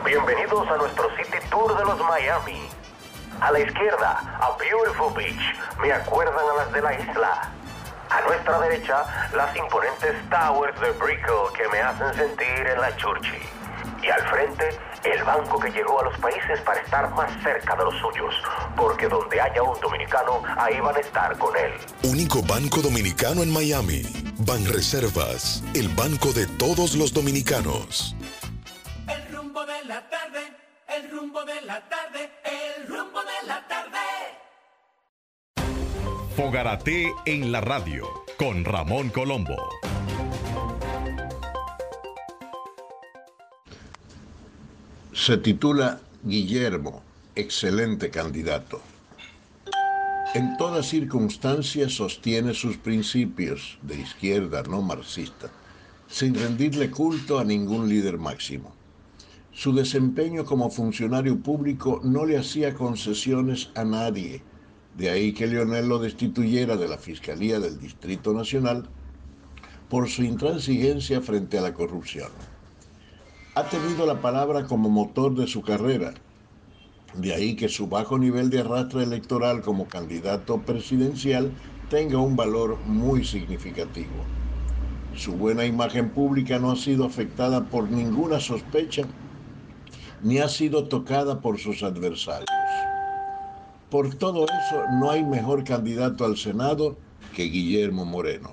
Bienvenidos 0.04 0.68
a 0.68 0.76
nuestro 0.76 1.08
City 1.16 1.38
Tour 1.50 1.78
de 1.78 1.84
los 1.86 1.98
Miami. 2.00 2.60
A 3.40 3.50
la 3.52 3.60
izquierda, 3.60 4.38
a 4.38 4.54
Beautiful 4.58 5.14
Beach. 5.16 5.56
Me 5.80 5.92
acuerdan 5.92 6.34
a 6.34 6.56
las 6.58 6.72
de 6.74 6.82
la 6.82 6.92
isla. 7.00 7.52
A 8.10 8.20
nuestra 8.20 8.60
derecha, 8.60 9.30
las 9.34 9.56
imponentes 9.56 10.14
towers 10.28 10.78
de 10.78 10.90
Brickell 10.92 11.52
que 11.56 11.66
me 11.68 11.78
hacen 11.78 12.14
sentir 12.14 12.66
en 12.66 12.80
la 12.82 12.94
Churchi. 12.96 13.65
Y 14.02 14.08
al 14.08 14.22
frente, 14.28 14.68
el 15.04 15.22
banco 15.24 15.58
que 15.58 15.70
llegó 15.70 16.00
a 16.00 16.04
los 16.04 16.18
países 16.18 16.60
para 16.60 16.80
estar 16.80 17.10
más 17.14 17.30
cerca 17.42 17.74
de 17.76 17.84
los 17.84 17.94
suyos. 17.94 18.34
Porque 18.76 19.08
donde 19.08 19.40
haya 19.40 19.62
un 19.62 19.80
dominicano, 19.80 20.42
ahí 20.56 20.78
van 20.80 20.96
a 20.96 21.00
estar 21.00 21.36
con 21.38 21.56
él. 21.56 21.72
Único 22.04 22.42
banco 22.42 22.80
dominicano 22.80 23.42
en 23.42 23.52
Miami. 23.52 24.02
Banreservas, 24.38 25.62
el 25.74 25.88
banco 25.88 26.32
de 26.32 26.46
todos 26.46 26.94
los 26.94 27.12
dominicanos. 27.12 28.14
El 29.08 29.34
rumbo 29.34 29.64
de 29.64 29.84
la 29.84 30.08
tarde, 30.08 30.52
el 30.88 31.10
rumbo 31.10 31.44
de 31.44 31.62
la 31.62 31.80
tarde, 31.88 32.30
el 32.44 32.86
rumbo 32.86 33.20
de 33.20 33.46
la 33.48 33.66
tarde. 33.66 33.98
Fogarate 36.36 37.10
en 37.24 37.50
la 37.50 37.62
radio 37.62 38.06
con 38.38 38.64
Ramón 38.64 39.08
Colombo. 39.08 39.56
Se 45.18 45.38
titula 45.38 45.98
Guillermo, 46.24 47.02
excelente 47.34 48.10
candidato. 48.10 48.82
En 50.34 50.58
toda 50.58 50.82
circunstancia 50.82 51.88
sostiene 51.88 52.52
sus 52.52 52.76
principios 52.76 53.78
de 53.80 53.98
izquierda 53.98 54.62
no 54.64 54.82
marxista, 54.82 55.50
sin 56.06 56.34
rendirle 56.34 56.90
culto 56.90 57.38
a 57.38 57.44
ningún 57.44 57.88
líder 57.88 58.18
máximo. 58.18 58.74
Su 59.52 59.74
desempeño 59.74 60.44
como 60.44 60.68
funcionario 60.68 61.38
público 61.40 62.02
no 62.04 62.26
le 62.26 62.36
hacía 62.36 62.74
concesiones 62.74 63.70
a 63.74 63.84
nadie, 63.84 64.42
de 64.98 65.08
ahí 65.08 65.32
que 65.32 65.46
Leonel 65.46 65.88
lo 65.88 65.98
destituyera 65.98 66.76
de 66.76 66.88
la 66.88 66.98
Fiscalía 66.98 67.58
del 67.58 67.80
Distrito 67.80 68.34
Nacional 68.34 68.86
por 69.88 70.10
su 70.10 70.22
intransigencia 70.24 71.22
frente 71.22 71.56
a 71.56 71.62
la 71.62 71.72
corrupción. 71.72 72.28
Ha 73.56 73.64
tenido 73.70 74.04
la 74.04 74.20
palabra 74.20 74.66
como 74.66 74.90
motor 74.90 75.34
de 75.34 75.46
su 75.46 75.62
carrera, 75.62 76.12
de 77.14 77.32
ahí 77.32 77.56
que 77.56 77.70
su 77.70 77.86
bajo 77.86 78.18
nivel 78.18 78.50
de 78.50 78.60
arrastre 78.60 79.02
electoral 79.02 79.62
como 79.62 79.88
candidato 79.88 80.58
presidencial 80.58 81.50
tenga 81.88 82.18
un 82.18 82.36
valor 82.36 82.76
muy 82.84 83.24
significativo. 83.24 84.12
Su 85.14 85.32
buena 85.36 85.64
imagen 85.64 86.10
pública 86.10 86.58
no 86.58 86.70
ha 86.70 86.76
sido 86.76 87.06
afectada 87.06 87.64
por 87.64 87.90
ninguna 87.90 88.40
sospecha 88.40 89.04
ni 90.22 90.36
ha 90.36 90.50
sido 90.50 90.84
tocada 90.84 91.40
por 91.40 91.58
sus 91.58 91.82
adversarios. 91.82 92.50
Por 93.88 94.16
todo 94.16 94.44
eso, 94.44 94.82
no 95.00 95.10
hay 95.10 95.24
mejor 95.24 95.64
candidato 95.64 96.26
al 96.26 96.36
Senado 96.36 96.98
que 97.34 97.44
Guillermo 97.44 98.04
Moreno. 98.04 98.50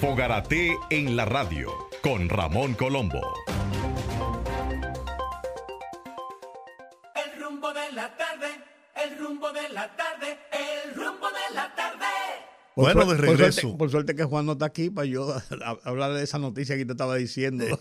Fogarate 0.00 0.74
en 0.88 1.16
la 1.16 1.26
radio 1.26 1.81
con 2.02 2.28
Ramón 2.28 2.74
Colombo. 2.74 3.20
El 7.14 7.40
rumbo 7.42 7.72
de 7.72 7.92
la 7.92 8.16
tarde, 8.16 8.48
el 8.96 9.18
rumbo 9.18 9.52
de 9.52 9.68
la 9.70 9.96
tarde, 9.96 10.38
el 10.84 10.94
rumbo 10.94 11.26
de 11.28 11.54
la 11.54 11.74
tarde. 11.74 12.06
Por 12.74 12.84
Bueno, 12.84 13.00
de 13.00 13.06
por 13.16 13.20
regreso. 13.20 13.60
suerte, 13.60 13.78
por 13.78 13.90
suerte 13.90 14.14
que 14.16 14.24
Juan 14.24 14.46
no 14.46 14.52
está 14.52 14.66
aquí 14.66 14.90
para 14.90 15.06
yo 15.06 15.30
a- 15.64 15.78
hablar 15.84 16.12
de 16.14 16.22
esa 16.24 16.38
noticia 16.38 16.76
que 16.76 16.84
te 16.86 16.92
estaba 16.92 17.16
diciendo 17.16 17.64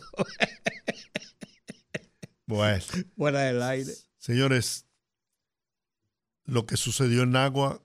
Bueno, 2.45 2.83
fuera 3.15 3.39
del 3.41 3.61
aire. 3.63 3.91
señores, 4.17 4.85
lo 6.43 6.65
que 6.65 6.75
sucedió 6.75 7.23
en 7.23 7.35
Agua 7.37 7.81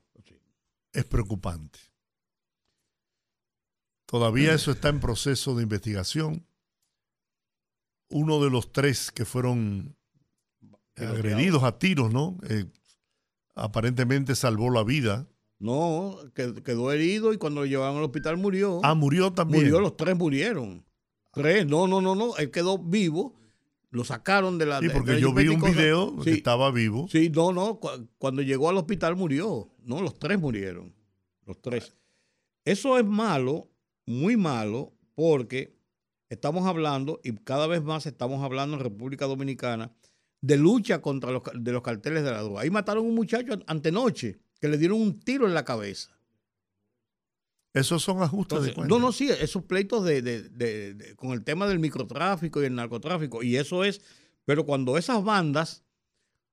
es 0.93 1.05
preocupante. 1.05 1.79
Todavía 4.07 4.55
eso 4.55 4.70
está 4.70 4.89
en 4.89 5.01
proceso 5.01 5.55
de 5.57 5.62
investigación. 5.65 6.47
Uno 8.09 8.43
de 8.43 8.51
los 8.51 8.73
tres 8.73 9.11
que 9.11 9.24
fueron 9.24 9.97
agredidos 10.97 11.65
a 11.65 11.78
tiros, 11.78 12.12
¿no? 12.12 12.39
Eh, 12.49 12.66
aparentemente 13.55 14.35
salvó 14.37 14.70
la 14.70 14.85
vida. 14.85 15.27
No, 15.59 16.16
que- 16.35 16.62
quedó 16.62 16.93
herido 16.93 17.33
y 17.33 17.39
cuando 17.39 17.62
lo 17.62 17.66
llevaron 17.66 17.97
al 17.99 18.05
hospital 18.05 18.37
murió. 18.37 18.81
Ah, 18.85 18.95
murió 18.95 19.33
también. 19.33 19.65
Murió, 19.65 19.81
los 19.81 19.97
tres 19.97 20.16
murieron. 20.16 20.85
Tres, 21.33 21.66
no, 21.66 21.87
no, 21.89 22.01
no, 22.01 22.15
no. 22.15 22.37
Él 22.37 22.51
quedó 22.51 22.78
vivo. 22.78 23.35
Lo 23.91 24.05
sacaron 24.05 24.59
de 24.59 24.66
la. 24.66 24.81
Sí, 24.81 24.89
porque 24.93 25.19
yo 25.20 25.33
vi 25.33 25.49
un 25.49 25.61
video 25.61 26.16
que 26.20 26.33
estaba 26.33 26.70
vivo. 26.70 27.09
Sí, 27.11 27.31
no, 27.31 27.53
no. 27.53 27.78
cu- 27.81 28.07
Cuando 28.19 28.43
llegó 28.43 28.69
al 28.69 28.77
hospital 28.77 29.16
murió. 29.16 29.69
No, 29.85 30.01
los 30.03 30.19
tres 30.19 30.39
murieron. 30.39 30.95
Los 31.45 31.61
tres. 31.62 31.95
Eso 32.65 32.99
es 32.99 33.05
malo, 33.07 33.69
muy 34.07 34.37
malo, 34.37 34.93
porque 35.15 35.77
estamos 36.28 36.66
hablando, 36.66 37.20
y 37.24 37.33
cada 37.37 37.66
vez 37.66 37.83
más 37.83 38.07
estamos 38.07 38.43
hablando 38.45 38.77
en 38.77 38.83
República 38.83 39.27
Dominicana, 39.27 39.93
de 40.41 40.57
lucha 40.57 41.01
contra 41.03 41.31
los, 41.33 41.43
de 41.55 41.73
los 41.73 41.83
carteles 41.83 42.23
de 42.24 42.31
la 42.31 42.43
droga. 42.43 42.62
Ahí 42.62 42.70
mataron 42.70 43.05
a 43.05 43.09
un 43.09 43.15
muchacho 43.15 43.53
an- 43.55 43.65
antenoche, 43.66 44.39
que 44.61 44.69
le 44.69 44.78
dieron 44.78 45.01
un 45.01 45.19
tiro 45.20 45.47
en 45.47 45.55
la 45.55 45.65
cabeza. 45.65 46.16
Esos 47.73 48.03
son 48.03 48.23
ajustes 48.23 48.62
de 48.62 48.74
cuentas. 48.74 48.89
no, 48.89 48.99
no, 49.05 49.12
sí, 49.12 49.28
esos 49.28 49.62
pleitos 49.65 50.05
de, 50.05 50.23
de- 50.23 50.43
de- 50.49 50.95
de- 50.95 51.15
con 51.16 51.33
el 51.33 51.45
tema 51.45 51.66
del 51.69 51.78
microtráfico 51.78 52.62
y 52.62 52.66
el 52.66 52.74
narcotráfico, 52.74 53.43
y 53.43 53.57
eso 53.57 53.85
es, 53.85 54.01
pero 54.47 54.65
cuando 54.65 54.97
esas 54.97 55.23
bandas 55.23 55.85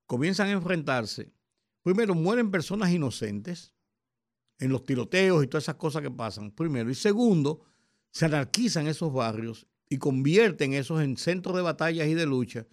comienzan 0.05 0.47
a 0.49 0.51
enfrentarse, 0.51 1.31
primero 1.81 2.13
mueren 2.13 2.51
personas 2.51 2.91
inocentes 2.91 3.72
en 4.63 4.71
los 4.71 4.83
tiroteos 4.85 5.43
y 5.43 5.47
todas 5.47 5.65
esas 5.65 5.75
cosas 5.75 6.01
que 6.01 6.11
pasan, 6.11 6.51
primero, 6.51 6.89
y 6.89 6.95
segundo, 6.95 7.61
se 8.11 8.25
anarquizan 8.25 8.87
esos 8.87 9.11
barrios 9.11 9.67
y 9.89 9.97
convierten 9.97 10.73
esos 10.73 11.01
en 11.01 11.17
centros 11.17 11.55
de 11.55 11.61
batallas 11.61 12.07
y 12.07 12.13
de 12.13 12.25
lucha 12.25 12.65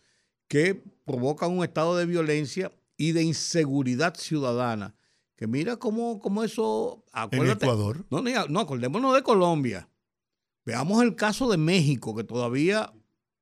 que 0.49 0.83
provocan 1.05 1.51
un 1.51 1.65
estado 1.65 1.97
de 1.97 2.07
violencia 2.07 2.73
y 2.97 3.13
de 3.13 3.23
inseguridad 3.23 4.15
ciudadana. 4.15 4.95
Que 5.37 5.47
mira 5.47 5.77
cómo, 5.77 6.19
cómo 6.21 6.45
eso... 6.45 7.05
En 7.31 7.47
Ecuador. 7.49 8.05
no, 8.11 8.21
no, 8.21 8.47
no, 8.49 8.61
acordémonos 8.61 9.15
de 9.15 9.23
Colombia. 9.23 9.89
Veamos 10.67 11.03
el 11.03 11.15
caso 11.17 11.49
de 11.51 11.57
México, 11.57 12.15
que 12.15 12.25
todavía 12.25 12.93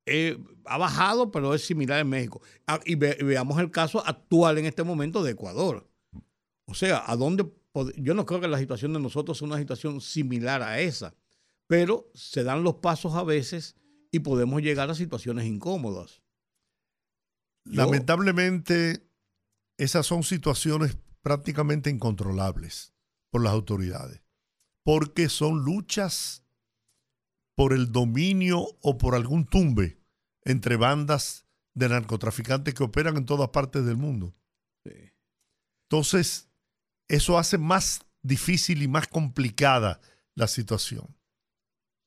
eh, 0.05 0.37
ha 0.65 0.77
bajado, 0.77 1.29
pero 1.31 1.53
es 1.53 1.65
similar 1.65 1.99
en 1.99 2.07
México. 2.09 2.41
Ah, 2.67 2.79
y 2.85 2.95
ve- 2.95 3.17
veamos 3.21 3.59
el 3.59 3.69
caso 3.69 4.01
actual 4.05 4.57
en 4.57 4.65
este 4.65 4.83
momento 4.83 5.21
de 5.23 5.31
Ecuador. 5.31 5.89
O 6.65 6.73
sea, 6.73 7.03
¿a 7.05 7.15
dónde? 7.17 7.45
Yo 7.97 8.13
no 8.13 8.25
creo 8.25 8.41
que 8.41 8.47
la 8.47 8.57
situación 8.57 8.93
de 8.93 8.99
nosotros 8.99 9.37
sea 9.37 9.47
una 9.47 9.57
situación 9.57 10.01
similar 10.01 10.61
a 10.63 10.79
esa, 10.79 11.15
pero 11.67 12.09
se 12.13 12.43
dan 12.43 12.63
los 12.63 12.75
pasos 12.75 13.13
a 13.13 13.23
veces 13.23 13.75
y 14.11 14.19
podemos 14.19 14.61
llegar 14.61 14.89
a 14.89 14.95
situaciones 14.95 15.45
incómodas. 15.45 16.21
Yo- 17.65 17.83
Lamentablemente, 17.83 19.07
esas 19.77 20.05
son 20.07 20.23
situaciones 20.23 20.97
prácticamente 21.21 21.89
incontrolables 21.89 22.93
por 23.29 23.43
las 23.43 23.53
autoridades, 23.53 24.23
porque 24.83 25.29
son 25.29 25.63
luchas 25.63 26.43
por 27.55 27.73
el 27.73 27.91
dominio 27.91 28.65
o 28.81 28.97
por 28.97 29.13
algún 29.15 29.45
tumbe 29.45 30.01
entre 30.43 30.75
bandas 30.77 31.45
de 31.75 31.89
narcotraficantes 31.89 32.73
que 32.73 32.83
operan 32.83 33.17
en 33.17 33.25
todas 33.25 33.49
partes 33.49 33.85
del 33.85 33.97
mundo. 33.97 34.33
Entonces, 35.83 36.48
eso 37.09 37.37
hace 37.37 37.57
más 37.57 38.01
difícil 38.21 38.81
y 38.81 38.87
más 38.87 39.07
complicada 39.07 39.99
la 40.35 40.47
situación. 40.47 41.15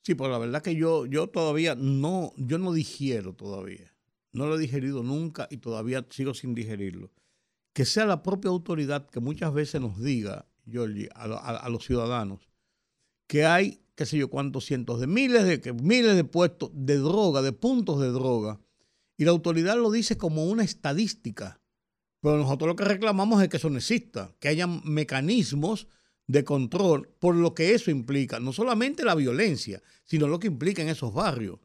Sí, 0.04 0.14
pero 0.14 0.30
la 0.30 0.38
verdad 0.38 0.62
que 0.62 0.74
yo, 0.74 1.06
yo 1.06 1.28
todavía 1.28 1.74
no, 1.74 2.32
yo 2.36 2.58
no 2.58 2.72
digiero 2.72 3.34
todavía. 3.34 3.94
No 4.32 4.46
lo 4.46 4.56
he 4.56 4.58
digerido 4.58 5.02
nunca 5.02 5.46
y 5.50 5.58
todavía 5.58 6.06
sigo 6.10 6.34
sin 6.34 6.54
digerirlo. 6.54 7.12
Que 7.74 7.84
sea 7.84 8.06
la 8.06 8.22
propia 8.22 8.50
autoridad 8.50 9.08
que 9.08 9.20
muchas 9.20 9.52
veces 9.52 9.80
nos 9.80 10.00
diga, 10.00 10.46
Georgie, 10.66 11.08
a, 11.14 11.24
a- 11.24 11.68
los 11.68 11.84
ciudadanos, 11.84 12.48
que 13.28 13.44
hay, 13.46 13.82
qué 13.94 14.04
sé 14.06 14.18
yo, 14.18 14.28
cuántos 14.28 14.64
cientos 14.66 15.00
de 15.00 15.06
miles 15.06 15.44
de, 15.44 15.72
miles 15.74 16.16
de 16.16 16.24
puestos 16.24 16.70
de 16.74 16.96
droga, 16.96 17.40
de 17.42 17.52
puntos 17.52 18.00
de 18.00 18.08
droga, 18.08 18.60
y 19.16 19.24
la 19.24 19.30
autoridad 19.30 19.76
lo 19.76 19.90
dice 19.90 20.16
como 20.18 20.46
una 20.46 20.64
estadística. 20.64 21.61
Pero 22.22 22.38
nosotros 22.38 22.68
lo 22.68 22.76
que 22.76 22.84
reclamamos 22.84 23.42
es 23.42 23.48
que 23.48 23.56
eso 23.58 23.68
no 23.68 23.78
exista, 23.78 24.32
que 24.38 24.48
haya 24.48 24.66
mecanismos 25.12 25.88
de 26.26 26.44
control 26.44 27.08
por 27.18 27.34
lo 27.34 27.52
que 27.54 27.74
eso 27.74 27.90
implica, 27.90 28.38
no 28.40 28.52
solamente 28.52 29.04
la 29.04 29.14
violencia, 29.14 29.82
sino 30.04 30.28
lo 30.28 30.38
que 30.38 30.46
implica 30.46 30.80
en 30.82 30.88
esos 30.88 31.12
barrios. 31.12 31.58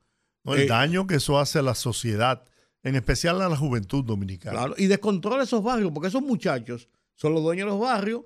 No, 0.43 0.55
el 0.55 0.61
Eh, 0.61 0.67
daño 0.67 1.05
que 1.07 1.15
eso 1.15 1.39
hace 1.39 1.59
a 1.59 1.61
la 1.61 1.75
sociedad, 1.75 2.43
en 2.83 2.95
especial 2.95 3.41
a 3.41 3.49
la 3.49 3.55
juventud 3.55 4.03
dominicana. 4.03 4.57
Claro, 4.57 4.75
y 4.77 4.87
descontrola 4.87 5.43
esos 5.43 5.63
barrios, 5.63 5.91
porque 5.93 6.07
esos 6.09 6.21
muchachos 6.23 6.89
son 7.15 7.33
los 7.33 7.43
dueños 7.43 7.65
de 7.67 7.71
los 7.71 7.79
barrios. 7.79 8.21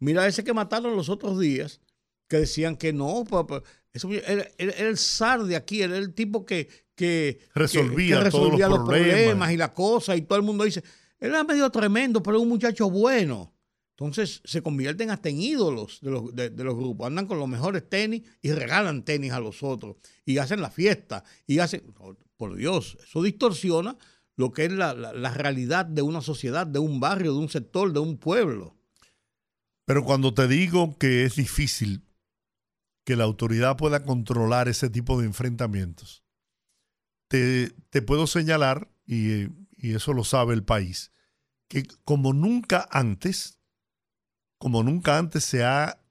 Mira 0.00 0.26
ese 0.26 0.42
que 0.44 0.52
mataron 0.52 0.96
los 0.96 1.08
otros 1.08 1.38
días, 1.38 1.80
que 2.28 2.38
decían 2.38 2.76
que 2.76 2.92
no, 2.92 3.24
pa- 3.24 3.46
pa- 3.46 3.62
ese 3.92 4.06
muchacho 4.08 4.26
era, 4.26 4.46
era- 4.58 4.72
era 4.72 4.88
el 4.88 4.98
zar 4.98 5.44
de 5.44 5.54
aquí, 5.56 5.82
era 5.82 5.96
el 5.96 6.12
tipo 6.14 6.44
que, 6.44 6.68
que 6.96 7.38
Resolvía 7.54 8.22
que 8.24 8.30
todos 8.30 8.58
los 8.58 8.78
problemas. 8.88 9.52
y 9.52 9.56
la 9.56 9.72
cosa, 9.72 10.16
y 10.16 10.22
todo 10.22 10.36
el 10.38 10.44
mundo 10.44 10.64
dice, 10.64 10.82
él 11.18 11.30
era 11.30 11.44
medio 11.44 11.70
tremendo, 11.70 12.22
pero 12.22 12.40
un 12.40 12.48
muchacho 12.48 12.90
bueno. 12.90 13.52
Entonces 13.98 14.42
se 14.44 14.62
convierten 14.62 15.08
hasta 15.10 15.30
en 15.30 15.40
ídolos 15.40 16.00
de 16.02 16.10
los, 16.10 16.34
de, 16.34 16.50
los 16.50 16.76
grupos. 16.76 17.06
Andan 17.06 17.26
con 17.26 17.38
los 17.38 17.48
mejores 17.48 17.88
tenis 17.88 18.22
y 18.42 18.52
regalan 18.52 19.04
tenis 19.04 19.32
a 19.32 19.40
los 19.40 19.62
otros. 19.62 19.96
Y 20.26 20.36
hacen 20.36 20.60
la 20.60 20.70
fiesta. 20.70 21.24
Y 21.46 21.60
hacen. 21.60 21.94
oh, 21.98 22.14
Por 22.36 22.56
Dios, 22.56 22.98
eso 23.02 23.22
distorsiona 23.22 23.96
lo 24.36 24.52
que 24.52 24.66
es 24.66 24.72
la, 24.72 24.92
la- 24.92 25.14
la 25.14 25.32
realidad 25.32 25.86
de 25.86 26.02
una 26.02 26.20
sociedad, 26.20 26.66
de 26.66 26.78
un 26.78 27.00
barrio, 27.00 27.32
de 27.32 27.38
un 27.38 27.48
sector, 27.48 27.90
de 27.94 28.00
un 28.00 28.18
pueblo. 28.18 28.76
Pero 29.86 30.04
cuando 30.04 30.34
te 30.34 30.46
digo 30.46 30.98
que 30.98 31.24
es 31.24 31.36
difícil 31.36 32.02
que 33.06 33.16
la 33.16 33.24
autoridad 33.24 33.78
pueda 33.78 34.02
controlar 34.04 34.68
ese 34.68 34.90
tipo 34.90 35.18
de 35.18 35.26
enfrentamientos, 35.26 36.22
te, 37.28 37.70
te 37.88 38.02
puedo 38.02 38.26
señalar, 38.26 38.90
y, 39.06 39.46
y 39.86 39.94
eso 39.94 40.12
lo 40.12 40.24
sabe 40.24 40.52
el 40.52 40.64
país, 40.64 41.12
que 41.68 41.86
como 42.04 42.32
nunca 42.32 42.88
antes, 42.90 43.60
como 44.58 44.82
nunca 44.82 45.16
antes 45.16 45.44
se 45.44 45.64
ha 45.64 46.02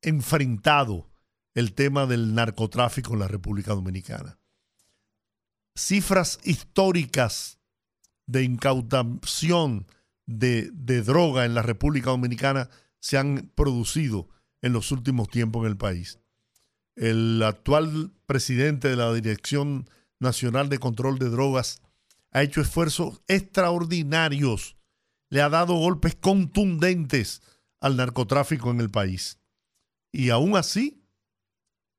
enfrentado 0.00 1.10
el 1.52 1.74
tema 1.74 2.06
del 2.06 2.34
narcotráfico 2.34 3.12
en 3.12 3.20
la 3.20 3.28
República 3.28 3.74
Dominicana. 3.74 4.38
Cifras 5.74 6.38
históricas 6.44 7.58
de 8.26 8.42
incautación 8.42 9.86
de, 10.24 10.70
de 10.72 11.02
droga 11.02 11.44
en 11.44 11.52
la 11.52 11.62
República 11.62 12.08
Dominicana 12.08 12.70
se 13.00 13.18
han 13.18 13.52
producido 13.54 14.30
en 14.62 14.72
los 14.72 14.92
últimos 14.92 15.28
tiempos 15.28 15.60
en 15.62 15.72
el 15.72 15.76
país. 15.76 16.20
El 16.96 17.42
actual 17.42 18.12
presidente 18.24 18.88
de 18.88 18.96
la 18.96 19.12
Dirección 19.12 19.90
Nacional 20.20 20.70
de 20.70 20.78
Control 20.78 21.18
de 21.18 21.28
Drogas 21.28 21.82
ha 22.32 22.42
hecho 22.42 22.60
esfuerzos 22.60 23.22
extraordinarios, 23.26 24.76
le 25.28 25.42
ha 25.42 25.48
dado 25.48 25.74
golpes 25.74 26.14
contundentes 26.14 27.42
al 27.80 27.96
narcotráfico 27.96 28.70
en 28.70 28.80
el 28.80 28.90
país. 28.90 29.38
Y 30.12 30.30
aún 30.30 30.56
así, 30.56 31.02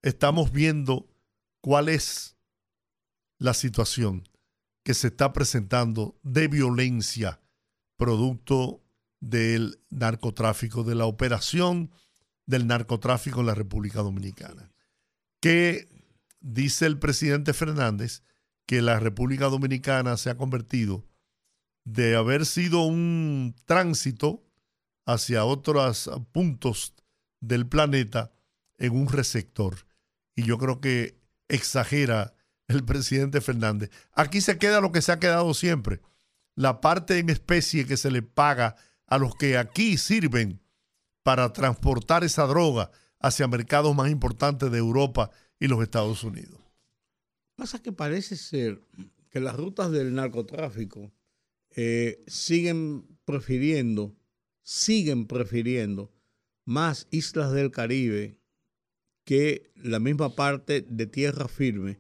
estamos 0.02 0.52
viendo 0.52 1.10
cuál 1.62 1.90
es 1.90 2.36
la 3.38 3.54
situación 3.54 4.28
que 4.84 4.94
se 4.94 5.08
está 5.08 5.34
presentando 5.34 6.20
de 6.24 6.48
violencia 6.48 7.42
producto 7.98 8.84
del 9.20 9.80
narcotráfico, 9.90 10.84
de 10.84 10.96
la 10.96 11.06
operación 11.06 11.92
del 12.46 12.68
narcotráfico 12.68 13.42
en 13.42 13.46
la 13.46 13.56
República 13.56 14.02
Dominicana. 14.02 14.72
Que 15.40 15.88
dice 16.40 16.88
el 16.88 16.98
presidente 16.98 17.54
Fernández 17.54 18.24
que 18.72 18.82
la 18.82 19.02
República 19.02 19.48
Dominicana 19.48 20.16
se 20.16 20.30
ha 20.30 20.38
convertido 20.38 21.04
de 21.84 22.16
haber 22.16 22.46
sido 22.46 22.84
un 22.84 23.54
tránsito 23.66 24.46
hacia 25.06 25.44
otros 25.44 26.10
puntos 26.32 26.94
del 27.42 27.68
planeta 27.68 28.32
en 28.78 28.96
un 28.96 29.10
receptor. 29.10 29.76
Y 30.38 30.44
yo 30.44 30.58
creo 30.58 30.80
que 30.80 31.20
exagera 31.50 32.34
el 32.70 32.86
presidente 32.86 33.42
Fernández. 33.42 33.92
Aquí 34.14 34.40
se 34.40 34.58
queda 34.58 34.80
lo 34.80 34.94
que 34.94 35.02
se 35.02 35.12
ha 35.12 35.20
quedado 35.20 35.54
siempre, 35.54 36.00
la 36.56 36.80
parte 36.80 37.20
en 37.20 37.30
especie 37.30 37.86
que 37.86 37.98
se 37.98 38.10
le 38.10 38.22
paga 38.22 38.78
a 39.06 39.18
los 39.18 39.36
que 39.36 39.58
aquí 39.58 39.98
sirven 39.98 40.62
para 41.24 41.52
transportar 41.52 42.24
esa 42.24 42.48
droga 42.48 42.90
hacia 43.20 43.50
mercados 43.50 43.94
más 43.94 44.10
importantes 44.10 44.72
de 44.72 44.78
Europa 44.78 45.30
y 45.60 45.68
los 45.68 45.84
Estados 45.84 46.24
Unidos. 46.24 46.61
Pasa 47.62 47.80
que 47.80 47.92
parece 47.92 48.38
ser 48.38 48.82
que 49.30 49.40
las 49.40 49.56
rutas 49.56 49.92
del 49.92 50.16
narcotráfico 50.16 51.14
eh, 51.76 52.24
siguen 52.26 53.06
prefiriendo, 53.24 54.18
siguen 54.64 55.28
prefiriendo 55.28 56.12
más 56.66 57.08
islas 57.12 57.52
del 57.52 57.70
Caribe 57.70 58.40
que 59.26 59.72
la 59.76 60.00
misma 60.00 60.36
parte 60.36 60.82
de 60.82 61.06
tierra 61.06 61.48
firme 61.48 62.00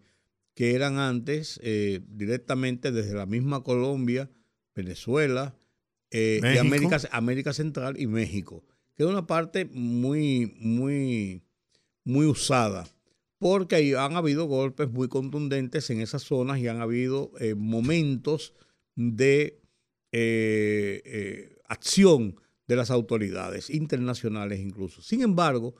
que 0.55 0.73
eran 0.73 0.97
antes 0.97 1.59
eh, 1.61 1.99
directamente 2.07 2.91
desde 2.91 3.13
la 3.13 3.27
misma 3.27 3.63
Colombia, 3.63 4.31
Venezuela, 4.73 5.55
eh, 6.09 6.39
y. 6.41 6.57
América, 6.57 6.97
América 7.11 7.53
Central 7.53 8.01
y 8.01 8.07
México, 8.07 8.65
que 8.95 9.03
era 9.03 9.11
una 9.11 9.27
parte 9.27 9.65
muy, 9.65 10.55
muy, 10.57 11.43
muy 12.03 12.25
usada, 12.25 12.87
porque 13.41 13.97
han 13.97 14.15
habido 14.15 14.45
golpes 14.45 14.91
muy 14.91 15.07
contundentes 15.07 15.89
en 15.89 15.99
esas 15.99 16.21
zonas 16.21 16.59
y 16.59 16.67
han 16.67 16.79
habido 16.79 17.31
eh, 17.39 17.55
momentos 17.55 18.53
de 18.95 19.59
eh, 20.11 21.01
eh, 21.03 21.57
acción 21.67 22.39
de 22.67 22.75
las 22.75 22.91
autoridades 22.91 23.71
internacionales 23.71 24.59
incluso. 24.59 25.01
Sin 25.01 25.23
embargo, 25.23 25.73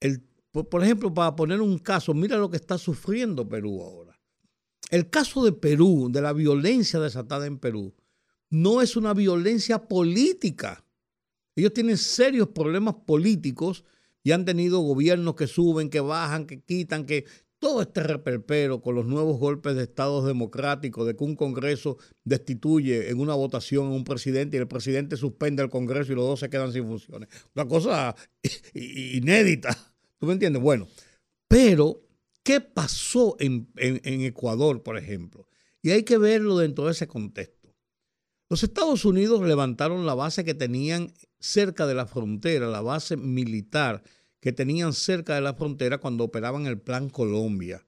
el, 0.00 0.24
por 0.50 0.82
ejemplo, 0.82 1.14
para 1.14 1.36
poner 1.36 1.60
un 1.60 1.78
caso, 1.78 2.12
mira 2.12 2.38
lo 2.38 2.50
que 2.50 2.56
está 2.56 2.76
sufriendo 2.76 3.48
Perú 3.48 3.80
ahora. 3.80 4.20
El 4.90 5.08
caso 5.10 5.44
de 5.44 5.52
Perú, 5.52 6.08
de 6.10 6.22
la 6.22 6.32
violencia 6.32 6.98
desatada 6.98 7.46
en 7.46 7.58
Perú, 7.58 7.94
no 8.50 8.82
es 8.82 8.96
una 8.96 9.14
violencia 9.14 9.86
política. 9.86 10.84
Ellos 11.54 11.72
tienen 11.72 11.98
serios 11.98 12.48
problemas 12.48 12.96
políticos 13.06 13.84
y 14.24 14.32
han 14.32 14.44
tenido 14.44 14.80
gobiernos 14.80 15.36
que 15.36 15.46
suben, 15.46 15.88
que 15.90 16.00
bajan, 16.00 16.46
que 16.46 16.60
quitan, 16.60 17.06
que 17.06 17.24
todo 17.60 17.80
este 17.82 18.02
reperpero 18.02 18.82
con 18.82 18.94
los 18.94 19.06
nuevos 19.06 19.38
golpes 19.38 19.74
de 19.76 19.84
estados 19.84 20.26
democráticos, 20.26 21.06
de 21.06 21.16
que 21.16 21.24
un 21.24 21.36
Congreso 21.36 21.96
destituye 22.24 23.08
en 23.10 23.20
una 23.20 23.34
votación 23.34 23.86
a 23.86 23.90
un 23.90 24.04
presidente 24.04 24.56
y 24.56 24.60
el 24.60 24.68
presidente 24.68 25.16
suspende 25.16 25.62
el 25.62 25.70
Congreso 25.70 26.12
y 26.12 26.16
los 26.16 26.26
dos 26.26 26.40
se 26.40 26.50
quedan 26.50 26.72
sin 26.72 26.84
funciones. 26.86 27.28
Una 27.54 27.66
cosa 27.68 28.16
inédita. 28.74 29.76
¿Tú 30.18 30.26
me 30.26 30.32
entiendes? 30.34 30.60
Bueno, 30.62 30.88
pero, 31.48 32.02
¿qué 32.42 32.60
pasó 32.60 33.36
en, 33.38 33.68
en- 33.76 34.00
en 34.04 34.22
Ecuador, 34.22 34.82
por 34.82 34.98
ejemplo? 34.98 35.46
Y 35.82 35.90
hay 35.90 36.02
que 36.02 36.18
verlo 36.18 36.58
dentro 36.58 36.86
de 36.86 36.92
ese 36.92 37.06
contexto. 37.06 37.53
Los 38.48 38.62
Estados 38.62 39.04
Unidos 39.04 39.40
levantaron 39.42 40.06
la 40.06 40.14
base 40.14 40.44
que 40.44 40.54
tenían 40.54 41.12
cerca 41.40 41.86
de 41.86 41.94
la 41.94 42.06
frontera, 42.06 42.66
la 42.68 42.82
base 42.82 43.16
militar 43.16 44.02
que 44.40 44.52
tenían 44.52 44.92
cerca 44.92 45.34
de 45.34 45.40
la 45.40 45.54
frontera 45.54 45.98
cuando 45.98 46.24
operaban 46.24 46.66
el 46.66 46.78
Plan 46.78 47.08
Colombia, 47.08 47.84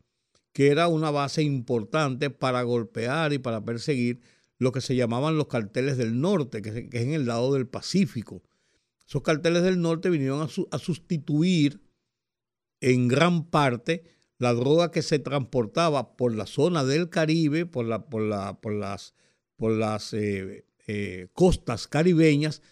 que 0.52 0.68
era 0.68 0.88
una 0.88 1.10
base 1.10 1.42
importante 1.42 2.30
para 2.30 2.62
golpear 2.62 3.32
y 3.34 3.38
para 3.38 3.64
perseguir 3.64 4.20
lo 4.58 4.72
que 4.72 4.80
se 4.80 4.96
llamaban 4.96 5.36
los 5.36 5.48
carteles 5.48 5.98
del 5.98 6.18
norte, 6.18 6.62
que 6.62 6.70
es 6.90 7.02
en 7.02 7.12
el 7.12 7.26
lado 7.26 7.52
del 7.52 7.66
Pacífico. 7.68 8.42
Esos 9.06 9.20
carteles 9.22 9.62
del 9.62 9.80
norte 9.80 10.08
vinieron 10.08 10.40
a, 10.40 10.48
su- 10.48 10.66
a 10.70 10.78
sustituir 10.78 11.82
en 12.80 13.06
gran 13.08 13.44
parte 13.50 14.04
la 14.38 14.54
droga 14.54 14.90
que 14.90 15.02
se 15.02 15.18
transportaba 15.18 16.16
por 16.16 16.34
la 16.34 16.46
zona 16.46 16.84
del 16.84 17.10
Caribe, 17.10 17.66
por, 17.66 17.84
la, 17.84 18.06
por, 18.06 18.22
por 18.60 18.72
las, 18.72 19.14
por 19.56 19.72
las 19.72 20.12
eh, 20.12 20.64
eh, 20.86 21.28
costas 21.32 21.88
caribeñas, 21.88 22.62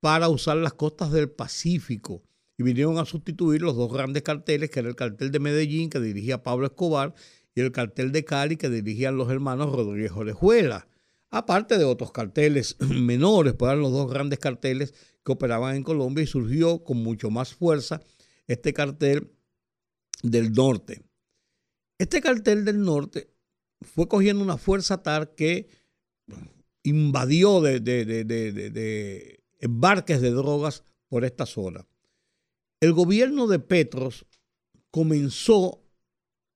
para 0.00 0.28
usar 0.28 0.56
las 0.56 0.74
costas 0.74 1.12
del 1.12 1.30
Pacífico. 1.30 2.22
Y 2.58 2.64
vinieron 2.64 2.98
a 2.98 3.04
sustituir 3.04 3.62
los 3.62 3.76
dos 3.76 3.92
grandes 3.92 4.22
carteles, 4.22 4.70
que 4.70 4.80
era 4.80 4.88
el 4.88 4.96
cartel 4.96 5.30
de 5.30 5.38
Medellín, 5.38 5.88
que 5.88 6.00
dirigía 6.00 6.42
Pablo 6.42 6.66
Escobar, 6.66 7.14
y 7.54 7.60
el 7.60 7.72
cartel 7.72 8.12
de 8.12 8.24
Cali, 8.24 8.56
que 8.56 8.68
dirigían 8.68 9.16
los 9.16 9.30
hermanos 9.30 9.72
Rodríguez 9.72 10.12
Orejuela. 10.12 10.88
Aparte 11.30 11.78
de 11.78 11.84
otros 11.84 12.12
carteles 12.12 12.76
menores, 12.80 13.54
pues 13.54 13.70
eran 13.70 13.82
los 13.82 13.92
dos 13.92 14.10
grandes 14.10 14.38
carteles 14.38 14.92
que 15.24 15.32
operaban 15.32 15.76
en 15.76 15.82
Colombia 15.82 16.24
y 16.24 16.26
surgió 16.26 16.82
con 16.84 16.98
mucho 16.98 17.30
más 17.30 17.54
fuerza 17.54 18.02
este 18.46 18.72
cartel 18.72 19.32
del 20.22 20.52
norte. 20.52 21.02
Este 21.98 22.20
cartel 22.20 22.64
del 22.64 22.82
norte 22.82 23.32
fue 23.80 24.08
cogiendo 24.08 24.42
una 24.42 24.56
fuerza 24.56 25.02
tal 25.02 25.34
que 25.34 25.68
invadió 26.84 27.60
de, 27.60 27.80
de- 27.80 28.04
de- 28.04 28.24
de- 28.24 29.40
embarques 29.60 30.20
de 30.20 30.30
drogas 30.30 30.84
por 31.08 31.24
esta 31.24 31.46
zona. 31.46 31.86
El 32.80 32.92
gobierno 32.92 33.46
de 33.46 33.58
Petros 33.60 34.26
comenzó 34.90 35.82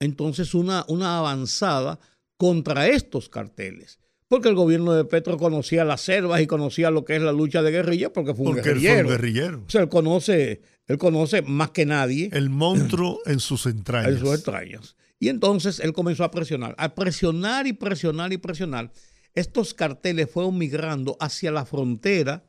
entonces 0.01 0.55
una, 0.55 0.85
una 0.89 1.19
avanzada 1.19 1.99
contra 2.37 2.89
estos 2.89 3.29
carteles, 3.29 3.99
porque 4.29 4.49
el 4.49 4.55
gobierno 4.57 4.93
de 4.93 5.05
Petro 5.05 5.39
conocía 5.39 5.85
las 5.85 6.01
selvas 6.03 6.41
y 6.41 6.47
conocía 6.47 6.91
lo 6.91 7.05
que 7.05 7.17
es 7.17 7.23
la 7.23 7.33
lucha 7.33 7.63
de 7.63 7.71
guerrilla 7.71 8.13
porque 8.13 8.35
fue 8.35 8.47
un 8.47 8.53
Porque 8.55 8.71
él 8.71 8.81
guerrillero. 8.81 8.95
fue 8.95 9.03
un 9.05 9.09
guerrillero. 9.11 9.63
O 9.67 9.71
sea, 9.71 9.81
él 9.83 9.89
conoce, 9.89 10.61
él 10.87 10.99
conoce 10.99 11.43
más 11.43 11.71
que 11.71 11.87
nadie 11.87 12.29
El 12.33 12.51
monstruo 12.51 13.21
en 13.25 13.41
sus 13.41 13.67
entrañas. 13.67 14.13
en 14.13 14.19
sus 14.19 14.35
extrañas. 14.35 14.97
Y 15.19 15.29
entonces 15.29 15.81
él 15.81 15.93
comenzó 15.95 16.25
a 16.25 16.31
presionar, 16.31 16.75
a 16.77 16.95
presionar 16.95 17.67
y 17.67 17.73
presionar 17.73 18.33
y 18.33 18.37
presionar. 18.39 18.93
Estos 19.37 19.75
carteles 19.75 20.31
fueron 20.31 20.57
migrando 20.57 21.17
hacia 21.21 21.53
la 21.53 21.67
frontera 21.67 22.49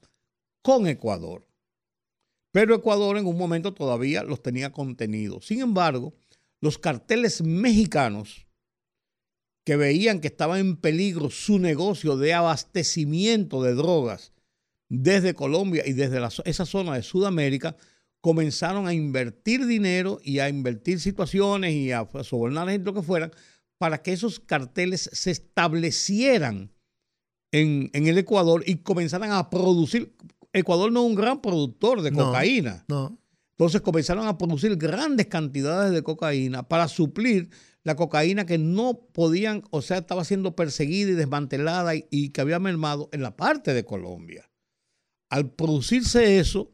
con 0.63 0.87
Ecuador. 0.87 1.45
Pero 2.51 2.73
Ecuador 2.73 3.17
en 3.17 3.27
un 3.27 3.37
momento 3.37 3.73
todavía 3.73 4.23
los 4.23 4.41
tenía 4.41 4.71
contenidos. 4.71 5.45
Sin 5.45 5.59
embargo, 5.59 6.15
los 6.61 6.77
carteles 6.77 7.43
mexicanos 7.43 8.47
que 9.65 9.75
veían 9.75 10.21
que 10.21 10.29
estaba 10.29 10.59
en 10.59 10.77
peligro 10.77 11.29
su 11.29 11.59
negocio 11.59 12.15
de 12.15 12.33
abastecimiento 12.33 13.61
de 13.61 13.73
drogas 13.75 14.31
desde 14.87 15.33
Colombia 15.33 15.83
y 15.85 15.91
desde 15.91 16.25
esa 16.45 16.65
zona 16.65 16.95
de 16.95 17.03
Sudamérica, 17.03 17.75
comenzaron 18.21 18.87
a 18.87 18.93
invertir 18.93 19.65
dinero 19.65 20.19
y 20.23 20.39
a 20.39 20.47
invertir 20.47 21.01
situaciones 21.01 21.73
y 21.73 21.91
a 21.91 22.07
sobornar 22.23 22.69
a 22.69 22.71
gente, 22.71 22.85
lo 22.85 22.93
que 22.93 23.01
fueran, 23.01 23.31
para 23.77 24.01
que 24.01 24.13
esos 24.13 24.39
carteles 24.39 25.09
se 25.11 25.31
establecieran 25.31 26.71
en, 27.51 27.89
en 27.93 28.07
el 28.07 28.17
Ecuador 28.17 28.63
y 28.65 28.77
comenzaran 28.77 29.31
a 29.31 29.49
producir. 29.49 30.15
Ecuador 30.53 30.91
no 30.91 31.01
es 31.03 31.09
un 31.09 31.15
gran 31.15 31.41
productor 31.41 32.01
de 32.01 32.11
No, 32.11 32.25
cocaína. 32.25 32.85
No. 32.87 33.17
Entonces 33.57 33.81
comenzaron 33.81 34.27
a 34.27 34.37
producir 34.37 34.75
grandes 34.75 35.27
cantidades 35.27 35.91
de 35.91 36.03
cocaína 36.03 36.67
para 36.67 36.87
suplir 36.87 37.49
la 37.83 37.95
cocaína 37.95 38.45
que 38.45 38.57
no 38.57 38.99
podían, 39.13 39.63
o 39.71 39.81
sea, 39.81 39.97
estaba 39.97 40.25
siendo 40.25 40.55
perseguida 40.55 41.11
y 41.11 41.15
desmantelada 41.15 41.95
y, 41.95 42.05
y 42.11 42.29
que 42.29 42.41
había 42.41 42.59
mermado 42.59 43.09
en 43.13 43.21
la 43.21 43.35
parte 43.35 43.73
de 43.73 43.85
Colombia. 43.85 44.49
Al 45.29 45.49
producirse 45.51 46.39
eso, 46.39 46.71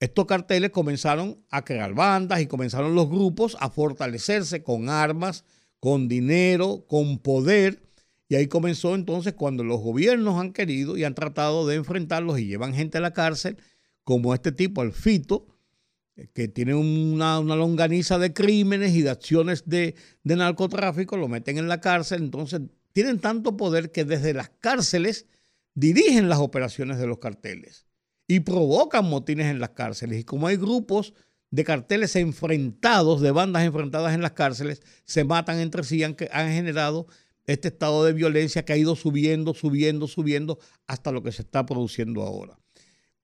estos 0.00 0.26
carteles 0.26 0.70
comenzaron 0.70 1.44
a 1.50 1.62
crear 1.64 1.94
bandas 1.94 2.40
y 2.40 2.46
comenzaron 2.46 2.94
los 2.94 3.08
grupos 3.08 3.56
a 3.60 3.70
fortalecerse 3.70 4.62
con 4.62 4.88
armas, 4.88 5.44
con 5.78 6.08
dinero, 6.08 6.84
con 6.88 7.18
poder. 7.18 7.82
Y 8.30 8.36
ahí 8.36 8.46
comenzó 8.46 8.94
entonces 8.94 9.34
cuando 9.34 9.64
los 9.64 9.80
gobiernos 9.80 10.40
han 10.40 10.52
querido 10.52 10.96
y 10.96 11.02
han 11.02 11.16
tratado 11.16 11.66
de 11.66 11.74
enfrentarlos 11.74 12.38
y 12.38 12.46
llevan 12.46 12.72
gente 12.72 12.98
a 12.98 13.00
la 13.00 13.12
cárcel, 13.12 13.56
como 14.04 14.34
este 14.34 14.52
tipo, 14.52 14.84
el 14.84 14.92
Fito, 14.92 15.48
que 16.32 16.46
tiene 16.46 16.74
una, 16.74 17.40
una 17.40 17.56
longaniza 17.56 18.20
de 18.20 18.32
crímenes 18.32 18.94
y 18.94 19.02
de 19.02 19.10
acciones 19.10 19.64
de, 19.66 19.96
de 20.22 20.36
narcotráfico, 20.36 21.16
lo 21.16 21.26
meten 21.26 21.58
en 21.58 21.66
la 21.66 21.80
cárcel, 21.80 22.22
entonces 22.22 22.60
tienen 22.92 23.18
tanto 23.18 23.56
poder 23.56 23.90
que 23.90 24.04
desde 24.04 24.32
las 24.32 24.50
cárceles 24.60 25.26
dirigen 25.74 26.28
las 26.28 26.38
operaciones 26.38 26.98
de 26.98 27.08
los 27.08 27.18
carteles 27.18 27.88
y 28.28 28.38
provocan 28.38 29.06
motines 29.06 29.46
en 29.46 29.58
las 29.58 29.70
cárceles. 29.70 30.20
Y 30.20 30.24
como 30.24 30.46
hay 30.46 30.56
grupos 30.56 31.14
de 31.50 31.64
carteles 31.64 32.14
enfrentados, 32.14 33.22
de 33.22 33.32
bandas 33.32 33.64
enfrentadas 33.64 34.14
en 34.14 34.22
las 34.22 34.32
cárceles, 34.32 34.82
se 35.02 35.24
matan 35.24 35.58
entre 35.58 35.82
sí, 35.82 36.04
han, 36.04 36.14
han 36.30 36.52
generado 36.52 37.08
este 37.52 37.68
estado 37.68 38.04
de 38.04 38.12
violencia 38.12 38.64
que 38.64 38.72
ha 38.72 38.76
ido 38.76 38.96
subiendo, 38.96 39.54
subiendo, 39.54 40.06
subiendo 40.06 40.58
hasta 40.86 41.12
lo 41.12 41.22
que 41.22 41.32
se 41.32 41.42
está 41.42 41.66
produciendo 41.66 42.22
ahora. 42.22 42.58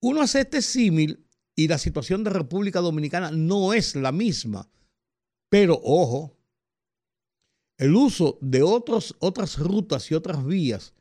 Uno 0.00 0.22
hace 0.22 0.40
este 0.40 0.62
símil 0.62 1.26
y 1.54 1.68
la 1.68 1.78
situación 1.78 2.24
de 2.24 2.30
República 2.30 2.80
Dominicana 2.80 3.30
no 3.30 3.72
es 3.72 3.96
la 3.96 4.12
misma. 4.12 4.70
Pero 5.48 5.80
ojo, 5.82 6.36
el 7.78 7.94
uso 7.94 8.38
de 8.40 8.62
otros, 8.62 9.16
otras 9.20 9.58
rutas 9.58 10.10
y 10.10 10.14
otras 10.14 10.44
vías 10.44 10.94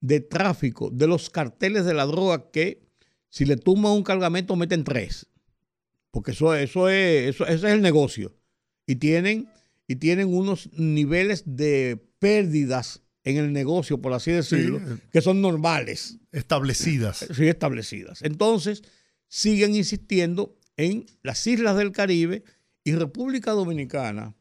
de 0.00 0.20
tráfico 0.20 0.90
de 0.90 1.06
los 1.06 1.30
carteles 1.30 1.84
de 1.84 1.94
la 1.94 2.06
droga 2.06 2.50
que 2.50 2.82
si 3.28 3.44
le 3.44 3.56
tumban 3.56 3.92
un 3.92 4.02
cargamento 4.02 4.56
meten 4.56 4.84
tres. 4.84 5.26
Porque 6.10 6.32
eso, 6.32 6.54
eso, 6.54 6.88
es, 6.88 7.34
eso 7.34 7.46
es 7.46 7.64
el 7.64 7.80
negocio. 7.80 8.34
Y 8.86 8.96
tienen, 8.96 9.48
y 9.86 9.96
tienen 9.96 10.34
unos 10.34 10.70
niveles 10.72 11.44
de 11.46 12.11
pérdidas 12.22 13.02
en 13.24 13.36
el 13.36 13.52
negocio, 13.52 14.00
por 14.00 14.12
así 14.12 14.30
decirlo, 14.30 14.78
Sí. 14.78 15.00
que 15.12 15.20
son 15.20 15.40
normales. 15.42 16.18
Establecidas. 16.30 17.26
Sí, 17.36 17.48
establecidas. 17.48 18.22
Entonces, 18.22 18.82
siguen 19.26 19.74
insistiendo 19.74 20.56
en 20.76 21.06
las 21.24 21.44
islas 21.48 21.76
del 21.76 21.90
Caribe 21.90 22.44
y 22.84 22.92
República 22.92 23.50
Dominicana 23.50 24.36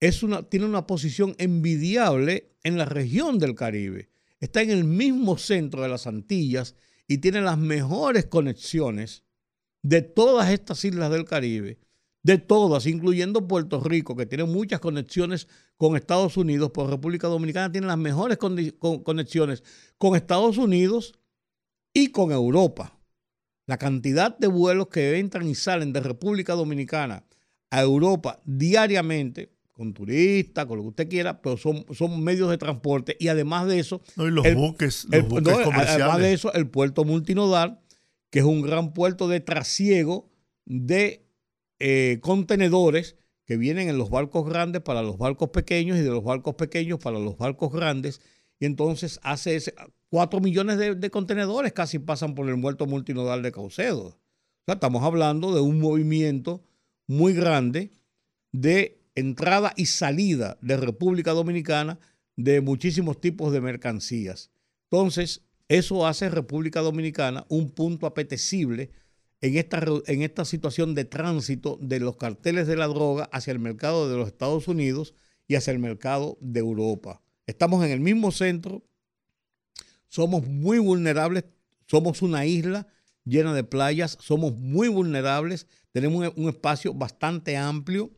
es 0.00 0.22
una, 0.24 0.42
tiene 0.42 0.66
una 0.66 0.86
posición 0.88 1.34
envidiable 1.38 2.50
en 2.64 2.76
la 2.78 2.84
región 2.84 3.38
del 3.38 3.54
Caribe. 3.54 4.10
Está 4.40 4.60
en 4.62 4.70
el 4.70 4.82
mismo 4.84 5.38
centro 5.38 5.82
de 5.82 5.88
las 5.88 6.06
Antillas 6.08 6.74
y 7.06 7.18
tiene 7.18 7.40
las 7.42 7.58
mejores 7.58 8.26
conexiones 8.26 9.22
de 9.82 10.02
todas 10.02 10.50
estas 10.50 10.84
islas 10.84 11.10
del 11.12 11.24
Caribe, 11.24 11.78
de 12.22 12.38
todas, 12.38 12.86
incluyendo 12.86 13.46
Puerto 13.46 13.80
Rico, 13.80 14.16
que 14.16 14.26
tiene 14.26 14.44
muchas 14.44 14.80
conexiones 14.80 15.46
con 15.76 15.96
Estados 15.96 16.36
Unidos, 16.36 16.70
pero 16.72 16.86
República 16.88 17.26
Dominicana 17.28 17.70
tiene 17.72 17.86
las 17.86 17.98
mejores 17.98 18.38
conexiones 18.38 19.62
con 19.98 20.16
Estados 20.16 20.56
Unidos 20.58 21.14
y 21.92 22.08
con 22.08 22.32
Europa. 22.32 22.98
La 23.66 23.78
cantidad 23.78 24.36
de 24.38 24.46
vuelos 24.46 24.88
que 24.88 25.18
entran 25.18 25.48
y 25.48 25.54
salen 25.54 25.92
de 25.92 26.00
República 26.00 26.54
Dominicana 26.54 27.24
a 27.70 27.80
Europa 27.82 28.40
diariamente, 28.44 29.52
con 29.72 29.92
turistas, 29.92 30.66
con 30.66 30.76
lo 30.76 30.82
que 30.84 30.88
usted 30.90 31.08
quiera, 31.08 31.40
pero 31.42 31.56
son, 31.56 31.84
son 31.92 32.22
medios 32.22 32.48
de 32.50 32.58
transporte 32.58 33.16
y 33.18 33.28
además 33.28 33.66
de 33.66 33.80
eso... 33.80 34.00
No, 34.16 34.28
y 34.28 34.30
los 34.30 34.44
buques- 34.46 35.06
los 35.10 35.28
buques 35.28 35.48
Además 35.54 35.64
comerciales. 35.64 36.18
de 36.22 36.32
eso, 36.34 36.52
el 36.52 36.68
puerto 36.68 37.04
multinodal, 37.04 37.80
que 38.30 38.38
es 38.40 38.44
un 38.44 38.62
gran 38.62 38.92
puerto 38.92 39.26
de 39.28 39.40
trasiego 39.40 40.30
de 40.66 41.26
eh, 41.80 42.18
contenedores 42.20 43.16
que 43.44 43.56
vienen 43.56 43.88
en 43.88 43.98
los 43.98 44.10
barcos 44.10 44.48
grandes 44.48 44.82
para 44.82 45.02
los 45.02 45.18
barcos 45.18 45.50
pequeños 45.50 45.98
y 45.98 46.02
de 46.02 46.10
los 46.10 46.24
barcos 46.24 46.54
pequeños 46.54 46.98
para 46.98 47.18
los 47.18 47.36
barcos 47.36 47.72
grandes. 47.72 48.20
Y 48.58 48.66
entonces 48.66 49.20
hace 49.22 49.56
ese, 49.56 49.74
4 50.10 50.40
millones 50.40 50.78
de, 50.78 50.94
de 50.94 51.10
contenedores 51.10 51.72
casi 51.72 51.98
pasan 51.98 52.34
por 52.34 52.48
el 52.48 52.60
puerto 52.60 52.86
multinodal 52.86 53.42
de 53.42 53.52
Caucedo. 53.52 54.06
O 54.06 54.64
sea, 54.66 54.74
estamos 54.74 55.02
hablando 55.02 55.54
de 55.54 55.60
un 55.60 55.80
movimiento 55.80 56.62
muy 57.06 57.34
grande 57.34 57.92
de 58.52 58.98
entrada 59.14 59.72
y 59.76 59.86
salida 59.86 60.58
de 60.62 60.76
República 60.76 61.32
Dominicana 61.32 61.98
de 62.36 62.60
muchísimos 62.60 63.20
tipos 63.20 63.52
de 63.52 63.60
mercancías. 63.60 64.50
Entonces, 64.90 65.42
eso 65.68 66.06
hace 66.06 66.28
República 66.28 66.80
Dominicana 66.80 67.46
un 67.48 67.70
punto 67.70 68.06
apetecible 68.06 68.90
en 69.44 69.58
esta, 69.58 69.84
en 70.06 70.22
esta 70.22 70.46
situación 70.46 70.94
de 70.94 71.04
tránsito 71.04 71.78
de 71.82 72.00
los 72.00 72.16
carteles 72.16 72.66
de 72.66 72.76
la 72.76 72.86
droga 72.86 73.28
hacia 73.30 73.50
el 73.50 73.58
mercado 73.58 74.08
de 74.08 74.16
los 74.16 74.28
Estados 74.28 74.68
Unidos 74.68 75.14
y 75.46 75.56
hacia 75.56 75.70
el 75.70 75.78
mercado 75.80 76.38
de 76.40 76.60
Europa. 76.60 77.20
Estamos 77.46 77.84
en 77.84 77.90
el 77.90 78.00
mismo 78.00 78.32
centro, 78.32 78.86
somos 80.08 80.46
muy 80.46 80.78
vulnerables, 80.78 81.44
somos 81.86 82.22
una 82.22 82.46
isla 82.46 82.86
llena 83.26 83.52
de 83.52 83.64
playas, 83.64 84.16
somos 84.18 84.56
muy 84.56 84.88
vulnerables, 84.88 85.66
tenemos 85.92 86.26
un, 86.26 86.42
un 86.42 86.48
espacio 86.48 86.94
bastante 86.94 87.58
amplio 87.58 88.12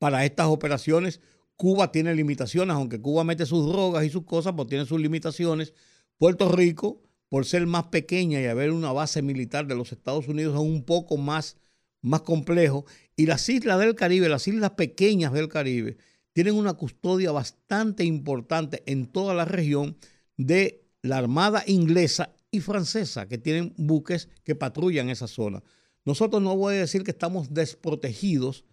para 0.00 0.24
estas 0.24 0.48
operaciones. 0.48 1.20
Cuba 1.54 1.92
tiene 1.92 2.16
limitaciones, 2.16 2.74
aunque 2.74 3.00
Cuba 3.00 3.22
mete 3.22 3.46
sus 3.46 3.64
drogas 3.64 4.04
y 4.04 4.10
sus 4.10 4.24
cosas, 4.24 4.54
pues 4.56 4.66
tiene 4.66 4.86
sus 4.86 5.00
limitaciones. 5.00 5.72
Puerto 6.18 6.50
Rico, 6.50 7.00
por 7.30 7.46
ser 7.46 7.64
más 7.66 7.84
pequeña 7.84 8.42
y 8.42 8.46
haber 8.46 8.72
una 8.72 8.92
base 8.92 9.22
militar 9.22 9.66
de 9.66 9.76
los 9.76 9.92
Estados 9.92 10.26
Unidos, 10.26 10.54
es 10.54 10.60
un 10.60 10.82
poco 10.82 11.16
más, 11.16 11.56
más 12.02 12.22
complejo. 12.22 12.84
Y 13.16 13.26
las 13.26 13.48
islas 13.48 13.78
del 13.78 13.94
Caribe, 13.94 14.28
las 14.28 14.48
islas 14.48 14.72
pequeñas 14.72 15.32
del 15.32 15.48
Caribe, 15.48 15.96
tienen 16.32 16.56
una 16.56 16.74
custodia 16.74 17.30
bastante 17.30 18.04
importante 18.04 18.82
en 18.86 19.06
toda 19.06 19.32
la 19.32 19.44
región 19.44 19.96
de 20.36 20.84
la 21.02 21.18
Armada 21.18 21.62
inglesa 21.68 22.34
y 22.50 22.60
francesa, 22.60 23.28
que 23.28 23.38
tienen 23.38 23.74
buques 23.76 24.28
que 24.42 24.56
patrullan 24.56 25.08
esa 25.08 25.28
zona. 25.28 25.62
Nosotros 26.04 26.42
no 26.42 26.56
voy 26.56 26.74
a 26.74 26.78
decir 26.78 27.04
que 27.04 27.12
estamos 27.12 27.54
desprotegidos, 27.54 28.64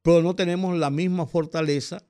pero 0.00 0.22
no 0.22 0.34
tenemos 0.34 0.74
la 0.78 0.88
misma 0.88 1.26
fortaleza. 1.26 2.02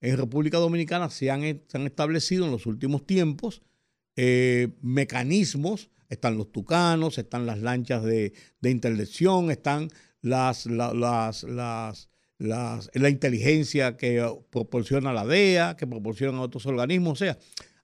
En 0.00 0.16
República 0.16 0.58
Dominicana 0.58 1.08
se 1.08 1.30
han, 1.30 1.42
se 1.42 1.78
han 1.78 1.86
establecido 1.86 2.46
en 2.46 2.50
los 2.50 2.66
últimos 2.66 3.06
tiempos 3.06 3.62
eh, 4.16 4.68
mecanismos, 4.82 5.90
están 6.08 6.36
los 6.36 6.50
tucanos, 6.52 7.18
están 7.18 7.46
las 7.46 7.58
lanchas 7.60 8.02
de, 8.04 8.32
de 8.60 8.70
interdicción, 8.70 9.50
están 9.50 9.88
las, 10.20 10.66
la- 10.66 10.94
las, 10.94 11.42
las, 11.44 12.08
las- 12.38 12.90
la 12.94 13.08
inteligencia 13.10 13.96
que 13.96 14.24
proporciona 14.50 15.12
la 15.12 15.24
DEA, 15.26 15.76
que 15.76 15.86
proporcionan 15.86 16.40
otros 16.40 16.66
organismos. 16.66 17.12
O 17.14 17.16
sea, 17.24 17.38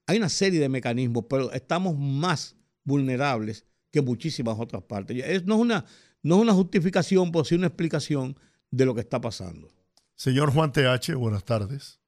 hay 0.06 0.18
una 0.18 0.28
serie 0.28 0.60
de 0.60 0.68
mecanismos, 0.68 1.24
pero 1.28 1.52
estamos 1.52 1.96
más 1.98 2.56
vulnerables 2.84 3.64
que 3.90 4.00
muchísimas 4.02 4.58
otras 4.58 4.82
partes. 4.82 5.22
Es- 5.24 5.44
no, 5.44 5.54
es 5.56 5.60
una, 5.60 5.84
no 6.22 6.36
es 6.36 6.40
una 6.42 6.52
justificación, 6.54 7.30
pero 7.32 7.44
sí 7.44 7.54
una 7.54 7.66
explicación 7.68 8.36
de 8.70 8.86
lo 8.86 8.94
que 8.94 9.00
está 9.02 9.20
pasando. 9.20 9.68
Señor 10.14 10.52
Juan 10.52 10.72
TH, 10.72 11.14
buenas 11.16 11.44
tardes. 11.44 12.00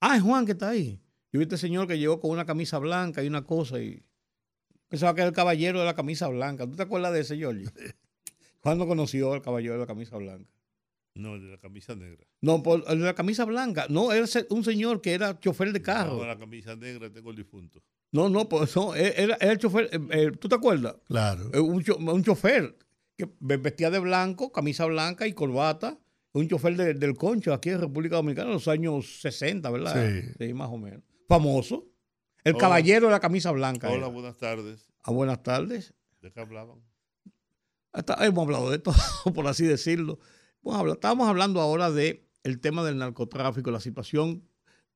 Ah, 0.00 0.16
es 0.16 0.22
Juan 0.22 0.44
que 0.46 0.52
está 0.52 0.68
ahí. 0.70 1.00
Yo 1.32 1.38
vi 1.38 1.42
este 1.44 1.58
señor 1.58 1.86
que 1.86 1.98
llegó 1.98 2.20
con 2.20 2.30
una 2.30 2.46
camisa 2.46 2.78
blanca 2.78 3.22
y 3.22 3.26
una 3.28 3.44
cosa 3.44 3.80
y 3.80 4.02
pensaba 4.88 5.14
que 5.14 5.20
era 5.20 5.28
el 5.28 5.34
caballero 5.34 5.78
de 5.80 5.84
la 5.86 5.94
camisa 5.94 6.28
blanca. 6.28 6.66
¿Tú 6.66 6.74
te 6.76 6.82
acuerdas 6.82 7.12
de 7.12 7.20
ese, 7.20 7.36
Giorgio? 7.36 7.70
¿Cuándo 8.60 8.86
conoció 8.86 9.32
al 9.32 9.42
caballero 9.42 9.74
de 9.74 9.80
la 9.80 9.86
camisa 9.86 10.16
blanca? 10.16 10.50
No, 11.14 11.34
el 11.34 11.42
de 11.42 11.48
la 11.50 11.58
camisa 11.58 11.94
negra. 11.96 12.24
No, 12.40 12.62
por, 12.62 12.84
el 12.88 12.98
de 13.00 13.04
la 13.04 13.14
camisa 13.14 13.44
blanca. 13.44 13.86
No, 13.88 14.12
era 14.12 14.24
un 14.50 14.64
señor 14.64 15.00
que 15.00 15.12
era 15.14 15.38
chofer 15.38 15.72
de 15.72 15.82
carro. 15.82 16.18
No, 16.18 16.26
la 16.26 16.38
camisa 16.38 16.76
negra 16.76 17.10
tengo 17.12 17.30
el 17.30 17.36
difunto. 17.36 17.82
No, 18.12 18.28
no, 18.28 18.48
pues 18.48 18.74
no, 18.76 18.94
era, 18.94 19.36
era 19.40 19.52
el 19.52 19.58
chofer. 19.58 19.90
eh, 19.92 19.98
eh, 20.12 20.30
¿Tú 20.38 20.48
te 20.48 20.54
acuerdas? 20.54 20.96
Claro. 21.06 21.50
Eh, 21.52 21.58
Un, 21.60 21.82
cho- 21.82 21.96
un 21.98 22.22
chofer 22.24 22.76
que 23.16 23.28
ve- 23.40 23.56
vestía 23.56 23.90
de 23.90 23.98
blanco, 23.98 24.52
camisa 24.52 24.86
blanca 24.86 25.26
y 25.26 25.32
corbata. 25.34 25.98
Un 26.32 26.46
chofer 26.48 26.76
de- 26.76 26.94
del 26.94 27.16
concho 27.16 27.52
aquí 27.52 27.70
en 27.70 27.80
República 27.80 28.16
Dominicana 28.16 28.48
en 28.48 28.54
los 28.54 28.68
años 28.68 29.20
60, 29.20 29.68
¿verdad? 29.70 30.10
Sí. 30.38 30.54
más 30.54 30.68
o 30.70 30.78
menos. 30.78 31.02
Famoso. 31.28 31.86
El 32.44 32.54
Hola. 32.54 32.60
caballero 32.60 33.06
de 33.06 33.12
la 33.12 33.20
camisa 33.20 33.50
blanca. 33.52 33.88
Hola, 33.88 33.98
era. 33.98 34.06
buenas 34.08 34.36
tardes. 34.38 34.88
Ah, 35.02 35.12
buenas 35.12 35.42
tardes. 35.42 35.94
¿De 36.22 36.32
qué 36.32 36.40
hablaban? 36.40 36.80
Hasta- 37.92 38.24
hemos 38.26 38.44
hablado 38.44 38.70
de 38.70 38.76
esto, 38.76 38.92
por 39.34 39.46
así 39.46 39.64
decirlo. 39.64 40.18
Estábamos 40.92 41.28
hablando 41.28 41.60
ahora 41.60 41.90
de 41.90 42.26
el 42.42 42.60
tema 42.60 42.84
del 42.84 42.98
narcotráfico, 42.98 43.70
la 43.70 43.80
situación 43.80 44.44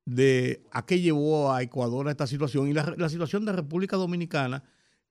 de 0.05 0.65
a 0.73 0.85
qué 0.87 1.01
llevó 1.01 1.53
a 1.53 1.63
Ecuador 1.63 2.09
a 2.09 2.11
esta 2.11 2.27
situación 2.27 2.69
y 2.69 2.73
la, 2.73 2.95
la 2.97 3.09
situación 3.09 3.45
de 3.45 3.53
República 3.53 3.97
Dominicana 3.97 4.65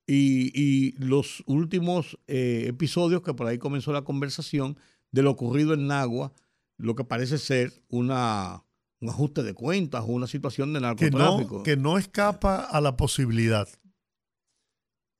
y, 0.06 0.52
y 0.60 0.91
los 0.98 1.43
últimos 1.45 2.18
eh, 2.27 2.65
episodios 2.68 3.22
que 3.22 3.34
por 3.34 3.48
ahí 3.48 3.57
comenzó 3.57 3.93
la 3.93 4.02
conversación 4.03 4.77
de 5.11 5.22
lo 5.22 5.31
ocurrido 5.31 5.73
en 5.73 5.88
Nagua, 5.88 6.34
lo 6.77 6.95
que 6.95 7.03
parece 7.06 7.38
ser 7.38 7.72
una, 7.89 8.64
un 9.02 9.10
ajuste 9.10 9.44
de 9.44 9.53
cuentas 9.53 10.03
o 10.03 10.07
una 10.07 10.28
situación 10.28 10.72
de 10.73 10.80
Que 10.80 11.10
narcotráfico. 11.11 11.57
no, 11.57 11.64
que 11.64 11.76
no 11.76 11.98
escapa 11.98 12.64
a 12.64 12.80
la 12.82 12.95
posibilidad 12.95 13.68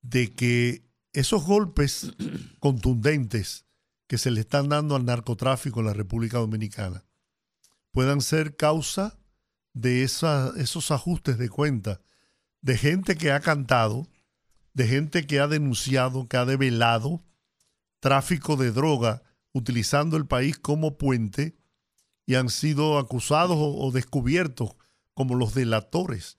de 0.02 0.32
que 0.34 0.84
esos 1.14 1.44
golpes 1.44 2.14
contundentes 2.60 3.66
que 4.08 4.18
se 4.18 4.32
le 4.32 4.42
están 4.42 4.70
dando 4.70 4.96
al 4.96 5.06
narcotráfico 5.06 5.80
en 5.80 5.88
la 5.88 5.94
República 5.94 6.38
Dominicana 6.38 7.06
puedan 7.92 8.22
ser 8.22 8.56
causa 8.56 9.20
de 9.74 10.04
esa- 10.04 10.54
esos 10.58 10.92
ajustes 10.92 11.38
de 11.38 11.50
cuenta 11.50 12.02
de 12.62 12.78
gente 12.78 13.16
que 13.16 13.32
ha 13.32 13.40
cantado, 13.40 14.08
de 14.74 14.88
gente 14.88 15.26
que 15.26 15.40
ha 15.40 15.48
denunciado, 15.48 16.28
que 16.28 16.38
ha 16.38 16.46
develado 16.46 17.24
tráfico 18.00 18.56
de 18.58 18.72
droga 18.72 19.24
utilizando 19.54 20.18
el 20.18 20.28
país 20.28 20.58
como 20.60 20.98
puente 20.98 21.58
y 22.32 22.36
han 22.36 22.48
sido 22.48 22.98
acusados 22.98 23.58
o, 23.58 23.78
o 23.78 23.92
descubiertos 23.92 24.78
como 25.14 25.36
los 25.36 25.54
delatores. 25.54 26.38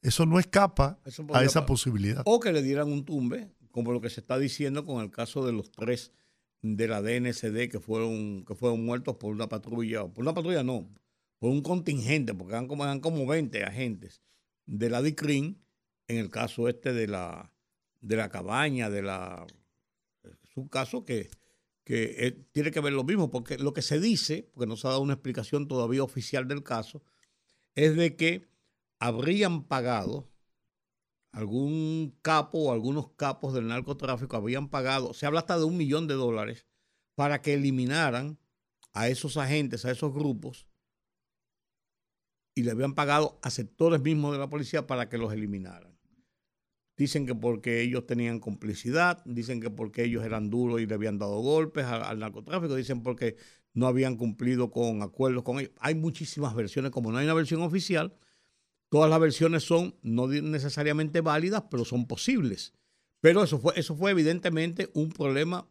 Eso 0.00 0.24
no 0.24 0.38
escapa 0.38 0.98
Eso 1.04 1.26
a 1.34 1.44
esa 1.44 1.66
posibilidad. 1.66 2.22
O 2.24 2.40
que 2.40 2.50
le 2.50 2.62
dieran 2.62 2.90
un 2.90 3.04
tumbe, 3.04 3.50
como 3.70 3.92
lo 3.92 4.00
que 4.00 4.08
se 4.08 4.20
está 4.20 4.38
diciendo 4.38 4.86
con 4.86 5.02
el 5.02 5.10
caso 5.10 5.44
de 5.44 5.52
los 5.52 5.70
tres 5.70 6.12
de 6.62 6.88
la 6.88 7.02
DNCD 7.02 7.68
que 7.70 7.78
fueron, 7.78 8.46
que 8.46 8.54
fueron 8.54 8.86
muertos 8.86 9.16
por 9.16 9.34
una 9.34 9.46
patrulla, 9.46 10.06
por 10.06 10.22
una 10.22 10.32
patrulla 10.32 10.62
no, 10.62 10.88
por 11.38 11.50
un 11.50 11.60
contingente, 11.60 12.32
porque 12.32 12.54
eran 12.54 12.66
como, 12.66 12.84
eran 12.84 13.00
como 13.00 13.26
20 13.26 13.64
agentes 13.64 14.22
de 14.64 14.88
la 14.88 15.02
DICRIN, 15.02 15.62
en 16.08 16.16
el 16.16 16.30
caso 16.30 16.70
este 16.70 16.94
de 16.94 17.06
la, 17.06 17.52
de 18.00 18.16
la 18.16 18.30
cabaña, 18.30 18.88
de 18.88 19.02
la... 19.02 19.46
Es 20.22 20.56
un 20.56 20.68
caso 20.68 21.04
que, 21.04 21.28
que 21.84 22.26
eh, 22.26 22.32
tiene 22.52 22.70
que 22.70 22.80
ver 22.80 22.94
lo 22.94 23.04
mismo, 23.04 23.30
porque 23.30 23.58
lo 23.58 23.74
que 23.74 23.82
se 23.82 24.00
dice, 24.00 24.50
porque 24.52 24.66
no 24.66 24.76
se 24.76 24.86
ha 24.86 24.90
dado 24.90 25.02
una 25.02 25.14
explicación 25.14 25.68
todavía 25.68 26.02
oficial 26.02 26.48
del 26.48 26.62
caso, 26.62 27.02
es 27.74 27.94
de 27.96 28.16
que 28.16 28.48
habrían 28.98 29.64
pagado 29.64 30.30
algún 31.32 32.16
capo 32.22 32.58
o 32.58 32.72
algunos 32.72 33.10
capos 33.16 33.52
del 33.52 33.66
narcotráfico 33.66 34.36
habían 34.36 34.68
pagado, 34.68 35.12
se 35.12 35.26
habla 35.26 35.40
hasta 35.40 35.58
de 35.58 35.64
un 35.64 35.76
millón 35.76 36.06
de 36.06 36.14
dólares, 36.14 36.66
para 37.14 37.42
que 37.42 37.54
eliminaran 37.54 38.38
a 38.92 39.08
esos 39.08 39.36
agentes, 39.36 39.84
a 39.84 39.90
esos 39.90 40.12
grupos, 40.14 40.66
y 42.54 42.62
le 42.62 42.70
habían 42.70 42.94
pagado 42.94 43.38
a 43.42 43.50
sectores 43.50 44.00
mismos 44.00 44.32
de 44.32 44.38
la 44.38 44.48
policía 44.48 44.86
para 44.86 45.08
que 45.08 45.18
los 45.18 45.32
eliminaran. 45.32 45.93
Dicen 46.96 47.26
que 47.26 47.34
porque 47.34 47.82
ellos 47.82 48.06
tenían 48.06 48.38
complicidad, 48.38 49.24
dicen 49.24 49.60
que 49.60 49.70
porque 49.70 50.04
ellos 50.04 50.24
eran 50.24 50.48
duros 50.48 50.80
y 50.80 50.86
le 50.86 50.94
habían 50.94 51.18
dado 51.18 51.40
golpes 51.40 51.84
al, 51.84 52.20
narcotráfico, 52.20 52.76
dicen 52.76 53.02
porque 53.02 53.36
no 53.72 53.88
habían 53.88 54.16
cumplido 54.16 54.70
con 54.70 55.02
acuerdos 55.02 55.42
con 55.42 55.58
ellos. 55.58 55.72
Hay 55.80 55.96
muchísimas 55.96 56.54
versiones, 56.54 56.92
como 56.92 57.10
no 57.10 57.18
hay 57.18 57.24
una 57.24 57.34
versión 57.34 57.62
oficial, 57.62 58.16
todas 58.88 59.10
las 59.10 59.18
versiones 59.18 59.64
son 59.64 59.96
no 60.02 60.28
necesariamente 60.28 61.20
válidas, 61.20 61.64
pero 61.68 61.84
son 61.84 62.06
posibles. 62.06 62.74
Pero 63.20 63.42
eso 63.42 63.58
fue, 63.58 63.72
eso 63.76 63.96
fue 63.96 64.12
evidentemente 64.12 64.90
un 64.94 65.08
problema, 65.10 65.68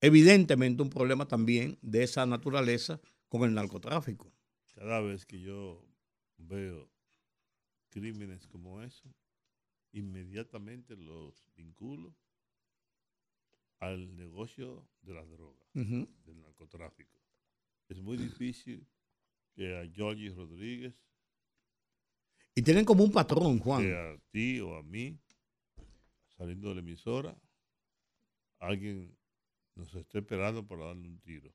evidentemente 0.00 0.82
un 0.82 0.90
problema 0.90 1.28
también 1.28 1.78
de 1.82 2.02
esa 2.02 2.26
naturaleza 2.26 3.00
con 3.28 3.44
el 3.44 3.54
narcotráfico. 3.54 4.32
Cada 4.74 5.00
vez 5.00 5.24
que 5.24 5.40
yo 5.40 5.86
veo 6.36 6.90
crímenes 7.90 8.48
como 8.48 8.82
eso, 8.82 9.08
inmediatamente 9.94 10.96
los 10.96 11.46
vinculo 11.56 12.14
al 13.80 14.14
negocio 14.16 14.88
de 15.02 15.14
las 15.14 15.28
drogas, 15.30 15.68
Ujú. 15.74 16.08
del 16.24 16.40
narcotráfico. 16.40 17.18
Es 17.88 18.00
muy 18.00 18.16
difícil 18.16 18.86
que 19.54 19.76
a 19.76 19.86
Georgie 19.92 20.30
Rodríguez, 20.30 20.94
Y 22.56 22.62
tienen 22.62 22.84
como 22.84 23.02
un 23.04 23.10
patrón, 23.12 23.58
Juan. 23.58 23.82
que 23.82 23.94
a 23.96 24.16
ti 24.30 24.60
o 24.60 24.76
a 24.76 24.82
mí, 24.82 25.18
saliendo 26.36 26.68
de 26.68 26.74
la 26.76 26.80
emisora, 26.80 27.36
alguien 28.60 29.16
nos 29.74 29.92
esté 29.94 30.18
esperando 30.18 30.64
para 30.66 30.84
darle 30.86 31.08
un 31.08 31.18
tiro, 31.20 31.52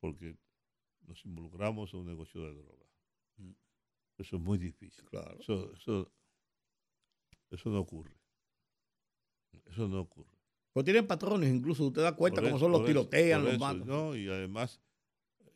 porque 0.00 0.34
nos 1.06 1.22
involucramos 1.26 1.92
en 1.92 2.00
un 2.00 2.06
negocio 2.06 2.40
de 2.42 2.54
droga. 2.54 2.86
Eso 4.16 4.36
es 4.36 4.42
muy 4.42 4.56
difícil. 4.58 5.04
Claro. 5.10 5.38
Eso, 5.40 5.72
eso, 5.74 6.10
eso 7.50 7.70
no 7.70 7.80
ocurre. 7.80 8.16
Eso 9.66 9.88
no 9.88 10.00
ocurre. 10.00 10.30
Pues 10.72 10.84
tienen 10.84 11.06
patrones, 11.06 11.52
incluso 11.52 11.84
usted 11.86 12.02
da 12.02 12.16
cuenta 12.16 12.40
cómo 12.40 12.56
eso- 12.56 12.64
son 12.64 12.72
los 12.72 12.80
eso- 12.80 12.88
tirotean, 12.88 13.44
los 13.44 13.58
matan. 13.58 13.86
No, 13.86 14.16
y 14.16 14.28
además, 14.28 14.80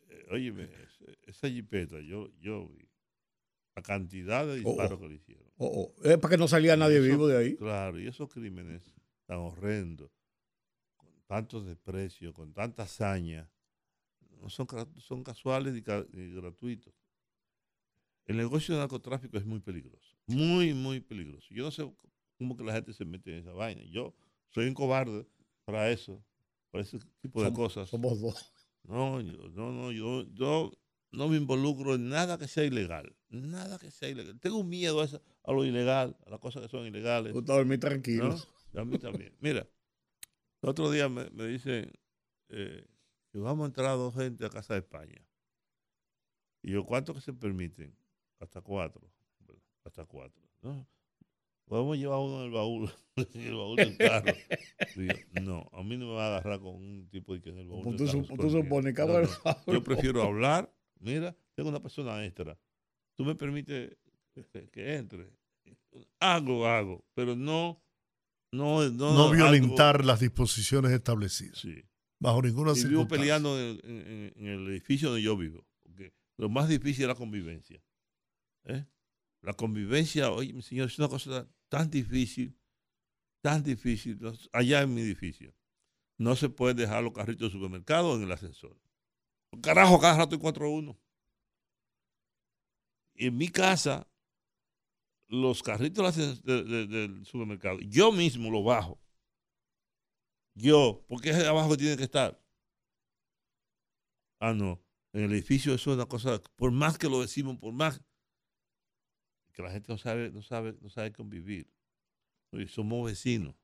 eh, 0.09 0.25
óyeme, 0.31 0.63
es- 0.63 1.17
esa 1.27 1.49
jipeta, 1.49 1.99
yo, 1.99 2.29
yo 2.39 2.69
vi 2.69 2.89
la 3.75 3.81
cantidad 3.83 4.45
de 4.45 4.61
Oh, 4.63 4.69
oh. 4.69 4.69
disparos 4.69 4.99
que 4.99 5.07
le 5.09 5.15
hicieron. 5.15 5.45
Oh. 5.57 5.93
Es 6.03 6.17
para 6.17 6.31
que 6.31 6.37
no 6.37 6.47
salía 6.47 6.75
nadie 6.77 6.97
Eso- 6.99 7.05
vivo 7.07 7.27
de 7.27 7.37
ahí. 7.37 7.55
Claro, 7.57 7.99
y 7.99 8.07
esos 8.07 8.29
crímenes 8.29 8.93
tan 9.25 9.39
horrendos, 9.39 10.09
con 10.95 11.11
tantos 11.27 11.65
desprecios, 11.65 12.33
con 12.33 12.53
tanta 12.53 12.83
hazaña, 12.83 13.49
no 14.41 14.49
son, 14.49 14.67
son 14.97 15.23
casuales 15.23 15.73
ni, 15.73 15.81
gratuitos. 16.31 16.93
El 18.25 18.37
negocio 18.37 18.73
de 18.75 18.79
narcotráfico 18.79 19.37
es 19.37 19.45
muy 19.45 19.59
peligroso, 19.59 20.08
muy, 20.29 20.73
muy 20.73 20.99
peligroso. 20.99 21.47
Yo 21.53 21.63
no 21.63 21.71
sé 21.71 21.89
cómo 22.37 22.55
que 22.55 22.63
la 22.63 22.73
gente 22.73 22.93
se 22.93 23.05
mete 23.05 23.31
en 23.31 23.39
esa 23.39 23.51
vaina. 23.53 23.83
Yo 23.91 24.13
soy 24.49 24.67
un 24.67 24.73
cobarde 24.73 25.27
para 25.65 25.89
eso, 25.91 26.23
para 26.71 26.83
ese 26.83 26.99
tipo 27.21 27.43
de 27.43 27.51
cosas. 27.53 27.89
Somos 27.89 28.19
dos. 28.21 28.53
No, 28.83 29.19
yo, 29.21 29.49
no, 29.49 29.71
no, 29.71 29.91
yo, 29.91 30.23
yo 30.33 30.71
no 31.11 31.27
me 31.27 31.37
involucro 31.37 31.95
en 31.95 32.09
nada 32.09 32.37
que 32.37 32.47
sea 32.47 32.63
ilegal. 32.63 33.15
Nada 33.29 33.77
que 33.77 33.91
sea 33.91 34.09
ilegal. 34.09 34.39
Tengo 34.39 34.63
miedo 34.63 35.01
a, 35.01 35.05
eso- 35.05 35.21
a 35.43 35.51
lo 35.51 35.65
ilegal, 35.65 36.17
a 36.25 36.29
las 36.29 36.39
cosas 36.39 36.63
que 36.63 36.69
son 36.69 36.85
ilegales. 36.87 37.35
Usted 37.35 37.53
dormir 37.53 37.79
tranquilo. 37.79 38.35
¿no? 38.73 38.81
A 38.81 38.85
mí 38.85 38.97
también. 38.97 39.35
Mira, 39.39 39.67
el 40.61 40.69
otro 40.69 40.89
día 40.91 41.09
me, 41.09 41.29
me 41.31 41.45
dicen 41.47 41.91
eh, 42.49 42.85
que 43.31 43.37
vamos 43.39 43.63
a 43.65 43.67
entrar 43.67 43.95
dos 43.97 44.15
gente 44.15 44.45
a 44.45 44.49
Casa 44.49 44.73
de 44.73 44.79
España. 44.79 45.21
Y 46.61 46.71
yo, 46.71 46.85
¿cuánto 46.85 47.13
que 47.13 47.21
se 47.21 47.33
permiten? 47.33 47.95
Hasta 48.39 48.61
cuatro. 48.61 49.01
Hasta 49.89 50.05
cuatro. 50.05 50.41
¿no? 50.61 50.87
Podemos 51.65 51.97
llevar 51.97 52.19
uno 52.19 52.39
en 52.41 52.45
el 52.45 52.51
baúl, 52.51 52.91
en 53.15 53.41
el 53.41 53.55
baúl 53.55 53.75
del 53.75 53.97
carro. 53.97 54.33
Digo, 54.95 55.13
no, 55.41 55.69
a 55.73 55.83
mí 55.83 55.97
no 55.97 56.07
me 56.07 56.13
va 56.13 56.25
a 56.25 56.27
agarrar 56.37 56.59
con 56.59 56.75
un 56.75 57.09
tipo 57.09 57.33
de 57.33 57.41
que 57.41 57.49
en 57.49 57.57
el 57.57 57.67
baúl 57.67 57.83
Pues 57.83 57.97
del 57.97 58.07
tú 58.07 58.11
carro 58.11 58.23
supones 58.25 58.95
No, 58.95 59.53
no. 59.67 59.73
Yo 59.73 59.83
prefiero 59.83 60.21
hablar. 60.23 60.71
Mira, 60.99 61.35
tengo 61.55 61.69
una 61.69 61.81
persona 61.81 62.23
extra. 62.25 62.57
Tú 63.15 63.25
me 63.25 63.33
permites 63.35 63.97
que, 64.51 64.69
que 64.69 64.95
entre. 64.95 65.31
Hago, 66.19 66.67
hago, 66.67 67.03
pero 67.15 67.35
no, 67.35 67.81
no, 68.51 68.87
no, 68.89 69.15
algo- 69.25 69.31
violentar 69.31 70.05
las 70.05 70.19
disposiciones 70.19 70.91
establecidas. 70.91 71.57
Sí. 71.57 71.83
Bajo 72.19 72.41
ninguna 72.41 72.73
y 72.75 72.83
vivo 72.83 73.07
peleando 73.07 73.59
en, 73.59 73.79
en- 73.83 74.33
en 74.35 74.45
el 74.47 74.67
edificio 74.67 75.09
donde 75.09 75.23
yo 75.23 75.35
vivo. 75.37 75.65
Porque 75.81 76.13
lo 76.37 76.49
más 76.49 76.67
difícil 76.69 77.03
es 77.05 77.07
la 77.09 77.15
convivencia. 77.15 77.81
¿eh? 78.65 78.85
La 79.41 79.53
convivencia, 79.53 80.31
oye, 80.31 80.53
mi 80.53 80.61
señor, 80.61 80.87
es 80.87 80.99
una 80.99 81.07
cosa 81.07 81.47
tan 81.69 81.89
difícil, 81.89 82.57
tan 83.41 83.63
difícil. 83.63 84.17
Los- 84.19 84.49
Allá 84.53 84.81
en 84.81 84.93
mi 84.93 85.01
edificio. 85.01 85.53
No 86.17 86.35
se 86.35 86.49
puede 86.49 86.73
dejar 86.73 87.03
los 87.03 87.13
carritos 87.13 87.47
de 87.47 87.57
supermercado 87.57 88.15
en 88.15 88.23
el 88.23 88.31
ascensor. 88.31 88.77
Carajo, 89.61 89.99
cada 89.99 90.17
rato 90.17 90.35
encuentro 90.35 90.69
uno. 90.69 90.99
En 93.15 93.37
mi 93.37 93.47
casa, 93.49 94.07
los 95.27 95.61
carritos 95.63 96.15
de- 96.15 96.35
de- 96.43 96.63
de- 96.63 96.87
del 96.87 97.25
supermercado, 97.25 97.79
yo 97.81 98.11
mismo 98.11 98.49
lo 98.49 98.63
bajo. 98.63 98.99
Yo, 100.55 101.05
porque 101.07 101.29
es 101.29 101.43
abajo 101.45 101.71
que 101.71 101.77
tiene 101.77 101.97
que 101.97 102.03
estar. 102.03 102.41
Ah, 104.39 104.53
no. 104.53 104.81
En 105.13 105.23
el 105.23 105.31
edificio 105.31 105.73
eso 105.73 105.91
es 105.91 105.95
una 105.95 106.05
cosa, 106.05 106.41
por 106.55 106.71
más 106.71 106.97
que 106.97 107.09
lo 107.09 107.21
decimos, 107.21 107.57
por 107.57 107.73
más 107.73 108.01
que 109.59 109.63
la 109.63 109.71
gente 109.71 109.91
no 109.91 109.97
sabe, 109.97 110.31
no 110.31 110.41
sabe, 110.41 110.75
no 110.81 110.89
sabe 110.89 111.11
convivir. 111.11 111.69
Oye, 112.51 112.67
somos 112.69 113.05
vecinos, 113.05 113.55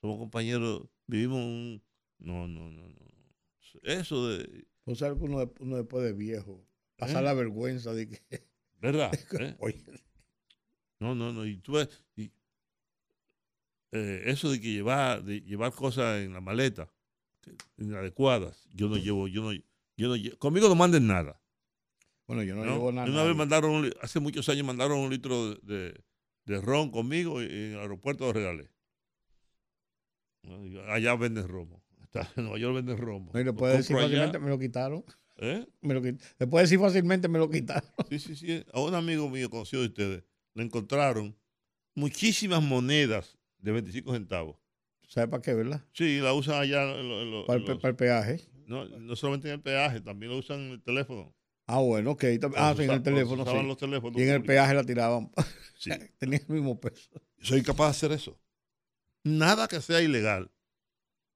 somos 0.00 0.18
compañeros, 0.18 0.88
vivimos 1.06 1.38
un. 1.44 1.82
No, 2.18 2.48
no, 2.48 2.70
no, 2.72 2.88
no. 2.88 2.96
Eso 3.82 4.28
de. 4.28 4.66
O 4.84 4.94
sea, 4.96 5.08
que 5.14 5.14
uno, 5.14 5.52
uno 5.60 5.76
después 5.76 6.04
de 6.04 6.12
viejo, 6.12 6.66
pasar 6.96 7.22
¿Eh? 7.22 7.26
la 7.26 7.34
vergüenza 7.34 7.92
de 7.94 8.08
que. 8.08 8.20
¿Verdad? 8.80 9.12
¿Eh? 9.40 9.54
Oye, 9.60 9.82
No, 10.98 11.14
no, 11.14 11.32
no. 11.32 11.46
Y 11.46 11.58
tú 11.58 11.72
ves, 11.74 11.88
y, 12.16 12.32
eh, 13.92 14.22
eso 14.26 14.50
de 14.50 14.60
que 14.60 14.72
llevar, 14.72 15.22
de 15.24 15.40
llevar 15.40 15.72
cosas 15.72 16.20
en 16.22 16.32
la 16.32 16.40
maleta, 16.40 16.92
inadecuadas, 17.78 18.66
yo 18.74 18.88
no 18.88 18.96
llevo, 18.96 19.28
yo 19.28 19.42
no, 19.42 19.52
yo 19.52 20.08
no 20.08 20.16
lle- 20.16 20.36
conmigo 20.38 20.68
no 20.68 20.74
manden 20.74 21.06
nada. 21.06 21.40
Bueno, 22.26 22.42
yo 22.42 22.54
no, 22.56 22.64
¿no? 22.64 22.72
llevo 22.72 22.92
nada. 22.92 23.10
Una 23.10 23.22
vez 23.24 23.36
mandaron, 23.36 23.70
un 23.72 23.92
hace 24.00 24.20
muchos 24.20 24.48
años 24.48 24.64
mandaron 24.66 24.98
un 24.98 25.10
litro 25.10 25.54
de, 25.54 25.60
de- 25.62 26.04
de 26.46 26.60
ron 26.60 26.90
conmigo 26.90 27.40
y 27.42 27.46
en 27.46 27.72
el 27.72 27.78
aeropuerto 27.78 28.24
lo 28.26 28.32
regalé. 28.34 28.70
Allá 30.88 31.14
venden 31.16 31.48
romo. 31.48 31.82
Hasta 32.02 32.28
en 32.36 32.44
Nueva 32.44 32.58
York 32.58 32.74
venden 32.76 32.98
romo. 32.98 33.30
No, 33.32 33.40
y 33.40 33.44
Lo 33.44 33.54
puedes 33.54 33.78
decir 33.78 33.96
compro 33.96 34.06
allá. 34.06 34.16
fácilmente, 34.26 34.38
me 34.38 34.50
lo 34.50 34.58
quitaron. 34.58 35.04
¿Eh? 35.36 35.66
Me 35.80 35.94
lo 35.94 36.00
quit- 36.02 36.20
Le 36.38 36.46
puedes 36.46 36.70
decir 36.70 36.78
fácilmente, 36.84 37.28
me 37.28 37.38
lo 37.40 37.50
quitaron. 37.50 37.90
Sí, 38.10 38.18
sí, 38.20 38.36
sí. 38.36 38.64
A 38.72 38.80
un 38.80 38.94
amigo 38.94 39.28
mío 39.28 39.50
conocido 39.50 39.82
de 39.82 39.88
ustedes 39.88 40.24
le 40.54 40.62
encontraron 40.62 41.36
muchísimas 41.96 42.62
monedas 42.62 43.36
de 43.58 43.72
25 43.72 44.12
centavos. 44.12 44.56
¿Sabes 45.08 45.28
para 45.28 45.42
qué, 45.42 45.54
verdad? 45.54 45.84
Sí, 45.92 46.18
la 46.20 46.32
usan 46.34 46.60
allá. 46.60 46.82
en 46.98 47.08
lo- 47.08 47.24
lo- 47.24 47.46
los- 47.58 47.78
para 47.80 47.88
el 47.90 47.96
peaje. 47.96 48.40
no, 48.66 48.84
no 48.86 49.16
solamente 49.16 49.48
en 49.48 49.54
el 49.54 49.60
peaje, 49.60 50.00
también 50.00 50.30
lo 50.30 50.38
usan 50.38 50.60
en 50.60 50.70
el 50.72 50.82
teléfono. 50.82 51.33
Ah, 51.66 51.78
bueno, 51.80 52.10
ok. 52.12 52.24
Ah, 52.56 52.74
sí, 52.76 52.82
en 52.84 52.90
el 52.90 53.02
teléfono. 53.02 53.44
sí. 53.46 53.62
los 53.66 53.76
teléfonos 53.78 54.18
y 54.20 54.22
en 54.22 54.28
el 54.30 54.42
peaje 54.42 54.74
la 54.74 54.84
tiraban. 54.84 55.30
Sí. 55.76 55.90
Tenía 56.18 56.38
el 56.38 56.48
mismo 56.48 56.80
peso. 56.80 57.10
Soy 57.40 57.62
capaz 57.62 57.84
de 57.86 57.90
hacer 57.90 58.12
eso. 58.12 58.40
Nada 59.22 59.68
que 59.68 59.82
sea 59.82 60.00
ilegal. 60.00 60.50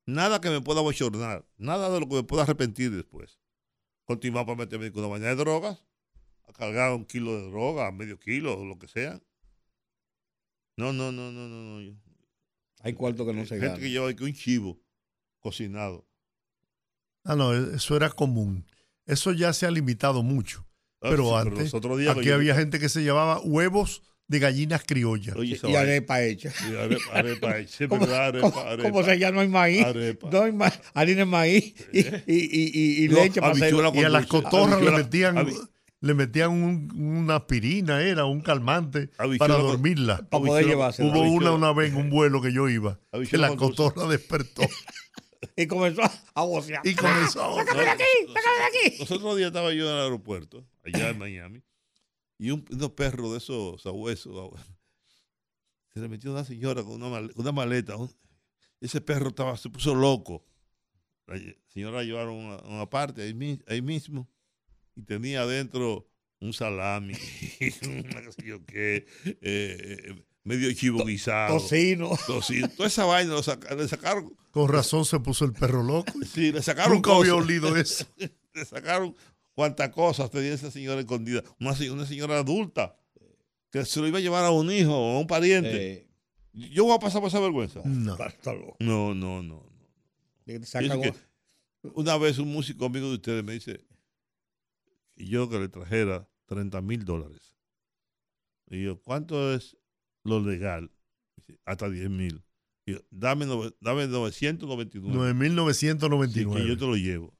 Nada 0.06 0.40
que 0.40 0.48
me 0.48 0.62
pueda 0.62 0.80
bochornar. 0.80 1.44
Nada 1.58 1.90
de 1.90 2.00
lo 2.00 2.08
que 2.08 2.14
me 2.14 2.22
pueda 2.22 2.44
arrepentir 2.44 2.90
después. 2.92 3.38
Continuar 4.04 4.46
para 4.46 4.56
meterme 4.56 4.90
con 4.90 5.00
una 5.04 5.08
baña 5.12 5.26
de 5.26 5.34
drogas. 5.36 5.84
A 6.46 6.52
cargar 6.54 6.94
un 6.94 7.04
kilo 7.04 7.36
de 7.36 7.50
droga, 7.50 7.90
medio 7.92 8.18
kilo, 8.18 8.58
o 8.58 8.64
lo 8.64 8.78
que 8.78 8.88
sea. 8.88 9.20
No, 10.76 10.94
no, 10.94 11.12
no, 11.12 11.30
no, 11.30 11.46
no. 11.48 11.80
no. 11.80 12.00
Hay 12.80 12.94
cuartos 12.94 13.26
que 13.26 13.32
no 13.34 13.42
se 13.42 13.48
Gente 13.56 13.66
ganan. 13.66 13.80
que 13.80 13.90
lleva 13.90 14.08
aquí 14.08 14.22
un 14.24 14.32
chivo 14.32 14.80
cocinado. 15.40 16.06
Ah, 17.24 17.34
no, 17.36 17.52
eso 17.52 17.96
era 17.96 18.08
común. 18.08 18.64
Eso 19.08 19.32
ya 19.32 19.52
se 19.52 19.66
ha 19.66 19.70
limitado 19.72 20.22
mucho. 20.22 20.64
Ah, 21.00 21.08
Pero 21.10 21.24
sí, 21.24 21.34
antes, 21.48 21.72
días 21.98 22.16
aquí 22.16 22.26
yo- 22.28 22.34
había 22.36 22.54
gente 22.54 22.78
que 22.78 22.88
se 22.88 23.02
llevaba 23.02 23.40
huevos 23.40 24.02
de 24.26 24.38
gallinas 24.40 24.82
criollas. 24.86 25.34
Oye, 25.36 25.58
Y 25.66 25.74
arepa 25.74 26.22
hecha. 26.22 26.52
Y 26.70 26.74
arepa, 26.76 27.12
arepa, 27.14 27.54
siempre 27.66 27.98
Como, 27.98 28.06
da 28.06 28.26
arepa, 28.26 28.50
como- 28.50 28.60
arepa. 28.66 28.90
como 28.90 29.02
se 29.04 29.18
ya 29.18 29.30
no 29.32 29.40
hay 29.40 29.48
maíz. 29.48 29.84
Arepa. 29.84 30.28
No 30.30 30.42
hay 30.42 30.52
ma- 30.52 30.72
harina 30.94 31.20
de 31.20 31.24
maíz 31.24 31.74
y, 31.92 32.00
y, 32.00 32.04
y, 32.26 32.70
y- 32.74 33.04
y 33.04 33.08
No, 33.08 33.14
leche 33.16 33.40
para 33.40 33.52
hacer. 33.54 33.74
Y 33.94 34.02
a 34.04 34.08
las 34.10 34.26
cotorras 34.26 34.82
le 34.82 34.90
metían, 34.90 35.46
le 36.00 36.14
metían 36.14 36.50
un- 36.50 36.92
una 37.24 37.36
aspirina, 37.36 38.02
era 38.02 38.26
un 38.26 38.40
calmante 38.42 39.10
Habichuela 39.18 39.54
para 39.54 39.66
dormirla. 39.68 40.16
Para 40.28 40.44
poder 40.44 40.66
llevarse. 40.66 41.02
Hubo 41.02 41.22
habichuela- 41.22 41.52
una 41.52 41.68
una 41.68 41.72
vez 41.72 41.92
en 41.92 41.96
un 41.98 42.10
vuelo 42.10 42.42
que 42.42 42.52
yo 42.52 42.68
iba, 42.68 42.98
que 43.30 43.38
la 43.38 43.54
cotorra 43.56 44.06
despertó 44.08 44.62
Y 45.56 45.66
comenzó 45.66 46.02
a 46.34 46.42
vocear. 46.44 46.86
y 46.86 46.94
comenzó 46.94 47.42
a 47.44 47.64
¡Sácame 47.64 47.82
de 47.84 47.90
aquí! 47.90 48.04
¡Sácame 48.26 48.56
de 48.58 48.64
aquí! 48.88 48.98
Los 48.98 49.10
otros 49.10 49.36
días 49.36 49.48
estaba 49.48 49.72
yo 49.72 49.88
en 49.88 49.94
el 49.96 50.02
aeropuerto, 50.02 50.66
allá 50.84 51.10
en 51.10 51.18
Miami, 51.18 51.62
y 52.38 52.50
un, 52.50 52.64
unos 52.70 52.90
perros 52.92 53.32
de 53.32 53.38
esos 53.38 53.82
sabuesos. 53.82 54.58
Se 55.94 56.00
le 56.00 56.08
metió 56.08 56.30
una 56.32 56.44
señora 56.44 56.82
con 56.82 56.92
una, 56.94 57.08
mal- 57.08 57.32
con 57.34 57.42
una 57.42 57.52
maleta. 57.52 57.96
un- 57.96 58.12
ese 58.80 59.00
perro 59.00 59.28
estaba, 59.28 59.56
se 59.56 59.68
puso 59.70 59.94
loco. 59.94 60.44
La 61.26 61.36
señora 61.68 61.98
la 61.98 62.04
llevaron 62.04 62.52
a 62.52 62.58
una 62.68 62.88
parte 62.88 63.22
ahí, 63.22 63.34
mi- 63.34 63.60
ahí 63.66 63.82
mismo 63.82 64.28
y 64.94 65.02
tenía 65.02 65.42
adentro 65.42 66.08
un 66.40 66.52
salami, 66.52 67.14
una 67.82 68.22
qué 68.22 68.32
sé 68.32 68.42
yo 68.46 68.64
qué, 68.64 69.06
eh, 69.24 69.36
eh, 69.42 70.24
medio 70.48 70.72
chivo 70.72 71.04
guisado. 71.04 71.58
Tocino. 71.58 72.10
tocino. 72.26 72.68
Toda 72.70 72.88
esa 72.88 73.04
vaina 73.04 73.34
lo 73.34 73.42
saca- 73.42 73.74
le 73.74 73.86
sacaron. 73.86 74.34
Con 74.50 74.68
razón 74.68 75.04
se 75.04 75.20
puso 75.20 75.44
el 75.44 75.52
perro 75.52 75.82
loco. 75.82 76.12
Sí, 76.32 76.50
le 76.52 76.62
sacaron 76.62 76.94
Nunca 76.94 77.14
había 77.14 77.34
olido 77.34 77.76
eso. 77.76 78.06
le 78.54 78.64
sacaron 78.64 79.14
cuantas 79.54 79.90
cosas 79.90 80.30
tenía 80.30 80.54
esa 80.54 80.70
señora 80.70 81.00
escondida. 81.00 81.42
Una, 81.60 81.74
se- 81.74 81.90
una 81.90 82.06
señora 82.06 82.38
adulta 82.38 82.96
que 83.70 83.84
se 83.84 84.00
lo 84.00 84.08
iba 84.08 84.18
a 84.18 84.22
llevar 84.22 84.44
a 84.44 84.50
un 84.50 84.70
hijo 84.72 84.92
o 84.96 85.16
a 85.16 85.20
un 85.20 85.26
pariente. 85.26 85.92
Eh, 85.92 86.08
Yo 86.72 86.84
voy 86.84 86.94
a 86.96 86.98
pasar 86.98 87.20
por 87.20 87.28
esa 87.28 87.40
vergüenza. 87.40 87.80
No. 87.84 88.16
loco. 88.16 88.76
No, 88.80 89.14
no, 89.14 89.42
no. 89.42 89.62
no. 89.62 89.68
Que 90.46 90.60
una 91.94 92.16
vez 92.16 92.38
un 92.38 92.50
músico 92.52 92.86
amigo 92.86 93.08
de 93.08 93.14
ustedes 93.14 93.44
me 93.44 93.52
dice 93.52 93.84
que 95.14 95.26
yo 95.26 95.48
que 95.48 95.58
le 95.58 95.68
trajera 95.68 96.28
30 96.46 96.80
mil 96.80 97.04
dólares. 97.04 97.54
Y 98.70 98.82
yo, 98.84 99.00
¿cuánto 99.00 99.54
es 99.54 99.76
lo 100.28 100.40
legal? 100.40 100.90
Hasta 101.64 101.88
10 101.88 102.10
mil. 102.10 102.42
Dame, 103.10 103.46
dame 103.80 104.06
999. 104.06 105.34
9.999. 105.34 106.32
Sí, 106.62 106.68
yo 106.68 106.76
te 106.78 106.86
lo 106.86 106.96
llevo. 106.96 107.34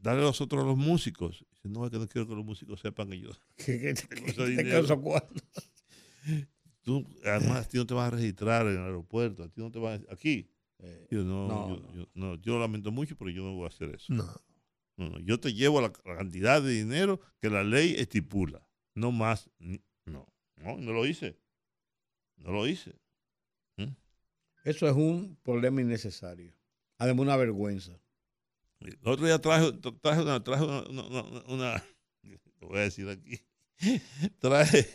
Dale 0.00 0.20
a 0.20 0.24
los 0.24 0.40
otros 0.40 0.62
a 0.64 0.66
los 0.66 0.76
músicos. 0.76 1.44
Dice, 1.50 1.68
no, 1.68 1.84
es 1.86 1.90
que 1.90 1.98
no 1.98 2.08
quiero 2.08 2.26
que 2.28 2.34
los 2.34 2.44
músicos 2.44 2.80
sepan 2.80 3.08
que 3.08 3.20
yo. 3.20 3.30
cuartos. 5.00 5.42
Tú, 6.82 7.06
además, 7.24 7.66
a 7.66 7.68
ti 7.68 7.78
no 7.78 7.86
te 7.86 7.94
vas 7.94 8.08
a 8.12 8.16
registrar 8.16 8.66
en 8.66 8.72
el 8.72 8.82
aeropuerto. 8.82 9.44
A 9.44 9.48
ti 9.48 9.60
no 9.60 9.70
te 9.70 9.78
vas 9.78 10.00
a- 10.08 10.12
Aquí. 10.12 10.48
Eh, 10.80 11.06
Yo, 11.12 11.22
no, 11.22 11.46
no, 11.46 11.68
yo, 11.68 11.76
no. 11.82 11.94
yo- 11.94 12.08
no, 12.14 12.34
yo 12.42 12.54
lo 12.54 12.60
lamento 12.60 12.90
mucho, 12.90 13.16
pero 13.16 13.30
yo 13.30 13.42
no 13.44 13.54
voy 13.54 13.64
a 13.64 13.68
hacer 13.68 13.94
eso. 13.94 14.12
No. 14.12 14.26
No, 14.96 15.08
no, 15.10 15.18
yo 15.20 15.38
te 15.38 15.54
llevo 15.54 15.80
la, 15.80 15.92
la 16.04 16.16
cantidad 16.16 16.60
de 16.60 16.72
dinero 16.72 17.20
que 17.40 17.48
la 17.50 17.62
ley 17.62 17.94
estipula. 17.96 18.66
No 18.94 19.12
más. 19.12 19.48
ni- 19.60 19.80
No, 20.06 20.26
no, 20.56 20.76
no 20.78 20.92
lo 20.92 21.06
hice. 21.06 21.38
No 22.42 22.52
lo 22.52 22.66
hice. 22.66 22.94
Eso 24.64 24.86
es 24.86 24.94
un 24.94 25.36
problema 25.42 25.80
innecesario. 25.80 26.54
Además, 26.98 27.22
una 27.22 27.36
vergüenza. 27.36 27.98
El 28.78 28.96
otro 29.04 29.26
día 29.26 29.40
traje, 29.40 29.72
traje 30.00 30.22
una, 30.22 30.42
traje 30.44 30.62
una, 30.64 30.82
una- 30.88 31.22
una- 31.22 31.42
una- 31.48 31.84
lo 32.60 32.68
voy 32.68 32.78
a 32.78 32.82
decir 32.82 33.08
aquí, 33.08 33.40
traje 34.38 34.86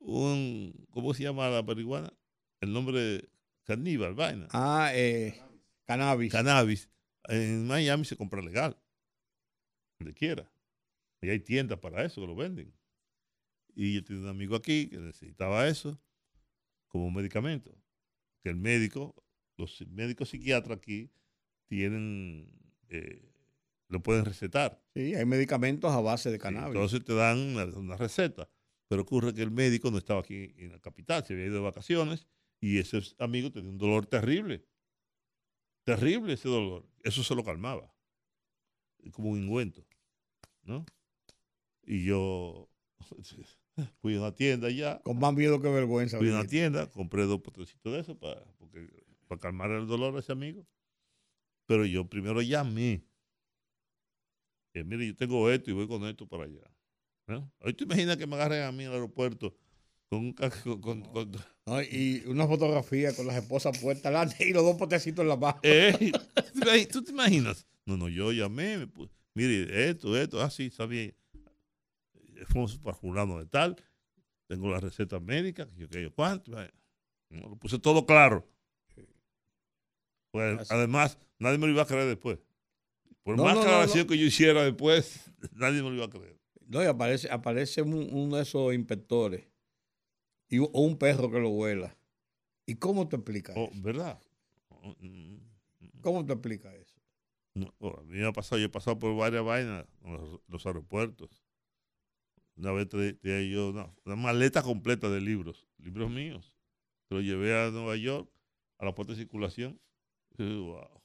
un, 0.00 0.72
¿cómo 0.90 1.14
se 1.14 1.22
llama 1.22 1.48
la 1.48 1.62
marihuana? 1.62 2.12
El 2.60 2.72
nombre 2.72 3.28
caníbal, 3.64 4.14
vaina. 4.14 4.48
Ah, 4.50 4.90
eh, 4.92 5.40
cannabis. 5.84 6.32
Cannabis. 6.32 6.90
En 7.28 7.66
Miami 7.66 8.04
se 8.04 8.16
compra 8.16 8.42
legal, 8.42 8.76
donde 10.00 10.14
quiera. 10.14 10.50
Y 11.20 11.28
hay 11.30 11.38
tiendas 11.40 11.78
para 11.78 12.04
eso 12.04 12.20
que 12.20 12.26
lo 12.26 12.34
venden. 12.34 12.72
Y 13.74 13.94
yo 13.94 14.04
tenía 14.04 14.22
un 14.22 14.28
amigo 14.28 14.56
aquí 14.56 14.88
que 14.88 14.98
necesitaba 14.98 15.68
eso 15.68 16.00
como 16.96 17.10
medicamento. 17.10 17.76
Que 18.42 18.50
el 18.50 18.56
médico, 18.56 19.14
los 19.56 19.84
médicos 19.88 20.30
psiquiatras 20.30 20.78
aquí 20.78 21.10
tienen, 21.66 22.46
eh, 22.88 23.32
lo 23.88 24.02
pueden 24.02 24.24
recetar. 24.24 24.82
Sí, 24.94 25.14
hay 25.14 25.24
medicamentos 25.24 25.92
a 25.92 26.00
base 26.00 26.30
de 26.30 26.38
cannabis. 26.38 26.74
Entonces 26.74 27.04
te 27.04 27.14
dan 27.14 27.38
una, 27.38 27.64
una 27.64 27.96
receta. 27.96 28.48
Pero 28.88 29.02
ocurre 29.02 29.34
que 29.34 29.42
el 29.42 29.50
médico 29.50 29.90
no 29.90 29.98
estaba 29.98 30.20
aquí 30.20 30.54
en 30.56 30.72
la 30.72 30.78
capital, 30.78 31.24
se 31.24 31.32
había 31.32 31.46
ido 31.46 31.56
de 31.56 31.60
vacaciones 31.60 32.26
y 32.60 32.78
ese 32.78 33.00
amigo 33.18 33.50
tenía 33.50 33.70
un 33.70 33.78
dolor 33.78 34.06
terrible. 34.06 34.64
Terrible 35.84 36.32
ese 36.32 36.48
dolor. 36.48 36.88
Eso 37.02 37.22
se 37.22 37.34
lo 37.34 37.44
calmaba. 37.44 37.94
Como 39.12 39.30
un 39.30 39.44
ungüento. 39.44 39.86
¿No? 40.62 40.84
Y 41.84 42.04
yo 42.04 42.68
fui 44.02 44.16
a 44.16 44.20
una 44.20 44.34
tienda 44.34 44.70
ya. 44.70 45.00
Con 45.02 45.18
más 45.18 45.34
miedo 45.34 45.60
que 45.60 45.68
vergüenza. 45.68 46.18
Fui 46.18 46.28
a 46.30 46.32
una 46.32 46.46
tienda, 46.46 46.90
compré 46.90 47.24
dos 47.24 47.40
potecitos 47.40 47.92
de 47.92 48.00
eso 48.00 48.18
para, 48.18 48.42
porque, 48.58 48.88
para 49.28 49.40
calmar 49.40 49.70
el 49.70 49.86
dolor 49.86 50.16
a 50.16 50.20
ese 50.20 50.32
amigo. 50.32 50.66
Pero 51.66 51.84
yo 51.84 52.08
primero 52.08 52.40
llamé. 52.42 53.02
Eh, 54.74 54.84
mire, 54.84 55.06
yo 55.06 55.16
tengo 55.16 55.50
esto 55.50 55.70
y 55.70 55.74
voy 55.74 55.88
con 55.88 56.04
esto 56.06 56.26
para 56.26 56.44
allá. 56.44 56.60
¿no? 57.26 57.50
Hoy 57.60 57.74
te 57.74 57.84
imaginas 57.84 58.16
que 58.16 58.26
me 58.26 58.36
agarren 58.36 58.62
a 58.62 58.72
mí 58.72 58.84
en 58.84 58.88
el 58.90 58.94
aeropuerto 58.94 59.56
con 60.08 60.20
un 60.20 60.32
ca- 60.32 60.50
con, 60.62 60.80
con- 60.80 61.02
con- 61.02 61.32
¿no? 61.66 61.82
Y 61.82 62.22
una 62.26 62.46
fotografía 62.46 63.12
con 63.16 63.26
las 63.26 63.36
esposas 63.36 63.76
puestas 63.78 64.12
delante 64.12 64.48
y 64.48 64.52
los 64.52 64.62
dos 64.62 64.76
potecitos 64.76 65.22
en 65.22 65.28
la 65.28 65.36
mano. 65.36 65.58
Eh, 65.64 66.12
¿tú 66.52 66.60
te 66.60 66.60
imagi- 66.60 66.86
¿Tú 66.88 67.02
te 67.02 67.10
imaginas? 67.10 67.66
No, 67.84 67.96
no, 67.96 68.08
yo 68.08 68.30
llamé, 68.32 68.78
me 68.78 68.86
pu- 68.86 69.10
mire, 69.34 69.90
esto, 69.90 70.16
esto, 70.16 70.40
así, 70.40 70.66
está 70.66 70.86
bien. 70.86 71.14
Fuimos 72.46 72.78
para 72.78 72.96
fulano 72.96 73.38
de 73.38 73.46
tal. 73.46 73.76
tengo 74.48 74.70
la 74.70 74.80
receta 74.80 75.18
médica, 75.20 75.68
yo, 75.76 75.88
que 75.88 76.02
yo 76.02 76.14
cuánto. 76.14 76.60
eh, 76.62 76.70
Lo 77.30 77.56
puse 77.56 77.78
todo 77.78 78.06
claro. 78.06 78.48
Pues, 80.32 80.70
además, 80.70 81.18
nadie 81.38 81.58
me 81.58 81.66
lo 81.66 81.72
iba 81.72 81.82
a 81.82 81.86
creer 81.86 82.06
después. 82.06 82.38
Por 83.22 83.36
No, 83.36 83.44
más 83.44 83.54
no, 83.54 83.60
aclaración 83.62 84.06
no. 84.06 84.10
que 84.12 84.18
yo 84.18 84.26
hiciera 84.26 84.62
después, 84.64 85.30
nadie 85.52 85.82
me 85.82 85.88
lo 85.90 85.94
iba 85.96 86.04
a 86.04 86.10
creer. 86.10 86.38
No, 86.66 86.82
y 86.82 86.86
aparece, 86.86 87.30
aparece 87.30 87.82
un- 87.82 88.08
uno 88.12 88.36
de 88.36 88.42
esos 88.42 88.74
inspectores 88.74 89.48
y, 90.48 90.58
o 90.58 90.68
un 90.72 90.98
perro 90.98 91.30
que 91.30 91.38
lo 91.40 91.50
vuela. 91.50 91.96
¿Y 92.66 92.74
cómo 92.76 93.08
te 93.08 93.16
explica 93.16 93.52
Oh, 93.56 93.68
eso? 93.72 93.82
¿Verdad? 93.82 94.20
¿Cómo 96.02 96.24
te 96.26 96.32
explica 96.32 96.74
eso? 96.74 96.96
No, 97.54 97.72
oh, 97.78 97.98
a 97.98 98.02
mí 98.02 98.18
me 98.18 98.26
ha 98.26 98.32
pasado, 98.32 98.58
yo 98.58 98.66
he 98.66 98.70
pasado 98.70 98.98
por 98.98 99.16
varias 99.16 99.44
vainas 99.44 99.86
en 100.04 100.12
los, 100.12 100.40
los 100.48 100.66
aeropuertos. 100.66 101.42
Una 102.56 102.72
vez 102.72 102.88
tra- 102.88 103.18
traía 103.20 103.48
yo 103.50 103.70
una, 103.70 103.92
una 104.04 104.16
maleta 104.16 104.62
completa 104.62 105.08
de 105.10 105.20
libros, 105.20 105.66
libros 105.78 106.10
míos. 106.10 106.52
Lo 107.10 107.20
llevé 107.20 107.54
a 107.58 107.70
Nueva 107.70 107.96
York, 107.96 108.30
a 108.78 108.84
la 108.86 108.94
puerta 108.94 109.12
de 109.12 109.18
circulación. 109.20 109.80
Y 110.38 110.44
yo, 110.48 110.64
wow. 110.64 111.02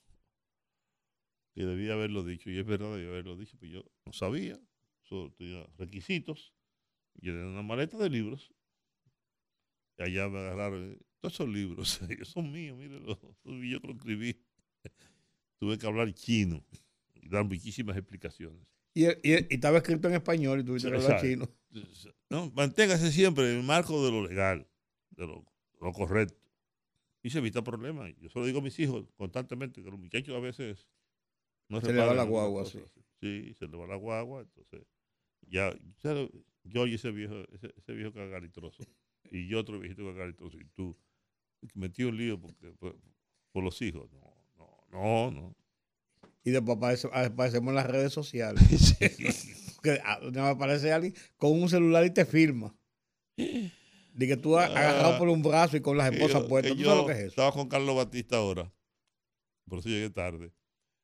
Que 1.53 1.65
debía 1.65 1.94
haberlo 1.94 2.23
dicho, 2.23 2.49
y 2.49 2.57
es 2.57 2.65
verdad, 2.65 2.94
debía 2.95 3.10
haberlo 3.10 3.36
dicho, 3.38 3.57
pero 3.60 3.72
yo 3.72 3.86
no 4.06 4.14
sabía. 4.14 4.60
Solo 5.03 5.32
tenía 5.34 5.65
requisitos. 5.78 6.53
Y 7.22 7.30
era 7.30 7.45
una 7.48 7.61
maleta 7.61 7.98
de 7.98 8.10
libros. 8.10 8.53
Allá 9.98 10.30
me 10.30 10.40
agarraron. 10.40 10.94
eh, 10.94 10.99
Todos 11.19 11.34
esos 11.36 11.49
libros, 11.49 12.02
ellos 12.10 12.28
son 12.30 12.52
míos, 12.52 12.78
mírenlo. 12.78 13.19
Yo 13.44 13.80
lo 13.84 13.91
escribí 13.94 14.36
tuve 15.60 15.78
que 15.78 15.86
hablar 15.88 16.11
chino 16.14 16.65
y 17.15 17.30
dar 17.30 17.45
muchísimas 17.45 17.98
explicaciones. 17.98 18.65
Y, 18.93 19.05
y- 19.07 19.11
y 19.23 19.55
estaba 19.55 19.77
escrito 19.77 20.07
en 20.09 20.15
español 20.15 20.59
y 20.59 20.63
tuviste 20.63 20.89
que 20.89 20.95
hablar 21.05 21.22
chino. 21.30 21.49
No, 22.30 22.51
manténgase 22.51 23.11
siempre 23.11 23.49
en 23.51 23.59
el 23.59 23.63
marco 23.63 24.03
de 24.05 24.11
lo 24.11 24.27
legal, 24.27 24.68
de 25.11 25.27
lo, 25.27 25.45
lo 25.80 25.91
correcto. 25.93 26.35
Y 27.23 27.30
se 27.30 27.38
evita 27.38 27.63
problemas. 27.63 28.13
Yo 28.19 28.30
solo 28.30 28.45
digo 28.45 28.59
a 28.59 28.61
mis 28.63 28.77
hijos 28.80 29.05
constantemente 29.15 29.84
que 29.84 29.89
los 29.89 29.99
muchachos 29.99 30.35
a 30.35 30.39
veces 30.39 30.88
no 31.69 31.80
Se 31.80 31.93
le 31.93 31.99
va 31.99 32.13
la 32.13 32.23
guagua, 32.23 32.63
cosas. 32.63 32.81
Sí, 33.22 33.53
se 33.53 33.68
le 33.68 33.77
va 33.77 33.85
la 33.88 33.95
guagua. 33.95 34.41
Entonces, 34.41 34.81
ya, 35.47 35.73
ya 36.03 36.27
yo 36.63 36.88
y 36.88 36.95
ese 36.95 37.11
viejo, 37.11 37.35
ese, 37.53 37.73
ese 37.77 37.93
viejo 37.93 38.11
cagalitroso. 38.11 38.84
Y 39.30 39.47
yo 39.47 39.59
otro 39.59 39.80
viejito 39.80 40.03
cagalitroso. 40.05 40.59
Y 40.59 40.65
tú, 40.73 40.97
metí 41.76 42.03
un 42.03 42.18
lío 42.18 42.39
porque, 42.41 42.72
por, 42.73 42.97
por 43.51 43.63
los 43.63 43.80
hijos. 43.81 44.09
No, 44.11 44.34
no, 44.57 45.31
no, 45.31 45.31
no. 45.31 45.55
Y 46.43 46.51
después 46.51 46.77
aparece- 46.77 47.09
aparecemos 47.13 47.69
en 47.69 47.76
las 47.76 47.85
redes 47.88 48.13
sociales. 48.13 48.61
Que, 49.81 49.99
ah, 50.05 50.19
aparece 50.51 50.91
alguien 50.91 51.15
con 51.38 51.59
un 51.59 51.68
celular 51.68 52.05
y 52.05 52.11
te 52.11 52.23
firma. 52.23 52.76
De 53.35 54.27
que 54.27 54.38
tú 54.38 54.55
has 54.55 54.69
agarrado 54.69 55.18
por 55.18 55.27
un 55.27 55.41
brazo 55.41 55.76
y 55.76 55.81
con 55.81 55.97
las 55.97 56.13
esposas 56.13 56.43
puestas. 56.43 56.73
¿Tú 56.77 56.84
sabes 56.84 56.97
lo 57.01 57.05
que 57.07 57.13
es 57.13 57.18
eso? 57.19 57.27
Estaba 57.30 57.51
con 57.51 57.68
Carlos 57.68 57.95
Batista 57.95 58.38
ahora. 58.38 58.72
Por 59.68 59.80
eso 59.80 59.89
llegué 59.89 60.11
tarde. 60.11 60.53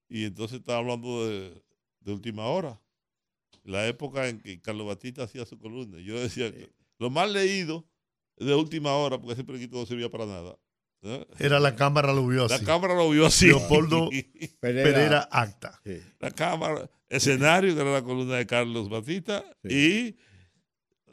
Y 0.07 0.25
entonces 0.25 0.59
estaba 0.59 0.77
hablando 0.77 1.27
de, 1.27 1.59
de 2.01 2.11
última 2.11 2.45
hora. 2.45 2.79
La 3.63 3.87
época 3.87 4.27
en 4.29 4.39
que 4.39 4.61
Carlos 4.61 4.85
Batista 4.85 5.23
hacía 5.23 5.43
su 5.47 5.57
columna. 5.57 5.99
Yo 5.99 6.19
decía 6.19 6.51
que 6.53 6.69
lo 6.99 7.09
más 7.09 7.31
leído 7.31 7.87
de 8.37 8.53
última 8.53 8.93
hora, 8.95 9.17
porque 9.17 9.33
ese 9.33 9.43
periquito 9.43 9.77
no 9.77 9.87
servía 9.87 10.11
para 10.11 10.27
nada. 10.27 10.55
¿Eh? 11.03 11.25
Era 11.39 11.59
la 11.59 11.75
cámara 11.75 12.13
lo 12.13 12.25
vio 12.27 12.47
La 12.47 12.55
así. 12.55 12.65
cámara 12.65 12.93
lo 12.95 13.09
vio 13.09 13.25
así. 13.25 13.47
Leopoldo 13.47 14.09
Pereira, 14.59 15.27
Acta. 15.31 15.81
La 16.19 16.31
cámara, 16.31 16.89
escenario, 17.09 17.73
que 17.75 17.81
era 17.81 17.91
la 17.93 18.01
columna 18.03 18.35
de 18.37 18.45
Carlos 18.45 18.89
Batista, 18.89 19.43
y 19.63 20.15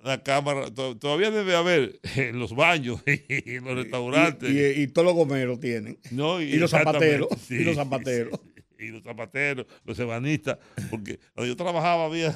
la 0.02 0.22
cámara, 0.22 0.70
to- 0.72 0.96
todavía 0.98 1.30
debe 1.30 1.56
haber 1.56 1.98
en 2.16 2.38
los 2.38 2.54
baños 2.54 3.00
y 3.06 3.54
en 3.56 3.64
los 3.64 3.74
restaurantes. 3.76 4.50
Y, 4.50 4.80
y- 4.80 4.82
y 4.82 4.86
todos 4.88 5.06
los 5.06 5.14
gomeros 5.14 5.60
tienen. 5.60 5.98
No, 6.10 6.40
y, 6.40 6.56
los 6.56 6.70
zapateros. 6.70 7.28
sí, 7.46 7.54
y 7.56 7.64
los 7.64 7.76
zapateros. 7.76 8.38
y 8.78 8.88
los 8.88 9.02
zapateros, 9.02 9.66
los 9.84 9.98
ebanistas, 9.98 10.58
porque 10.90 11.18
cuando 11.32 11.46
yo 11.52 11.56
trabajaba 11.56 12.04
había 12.06 12.34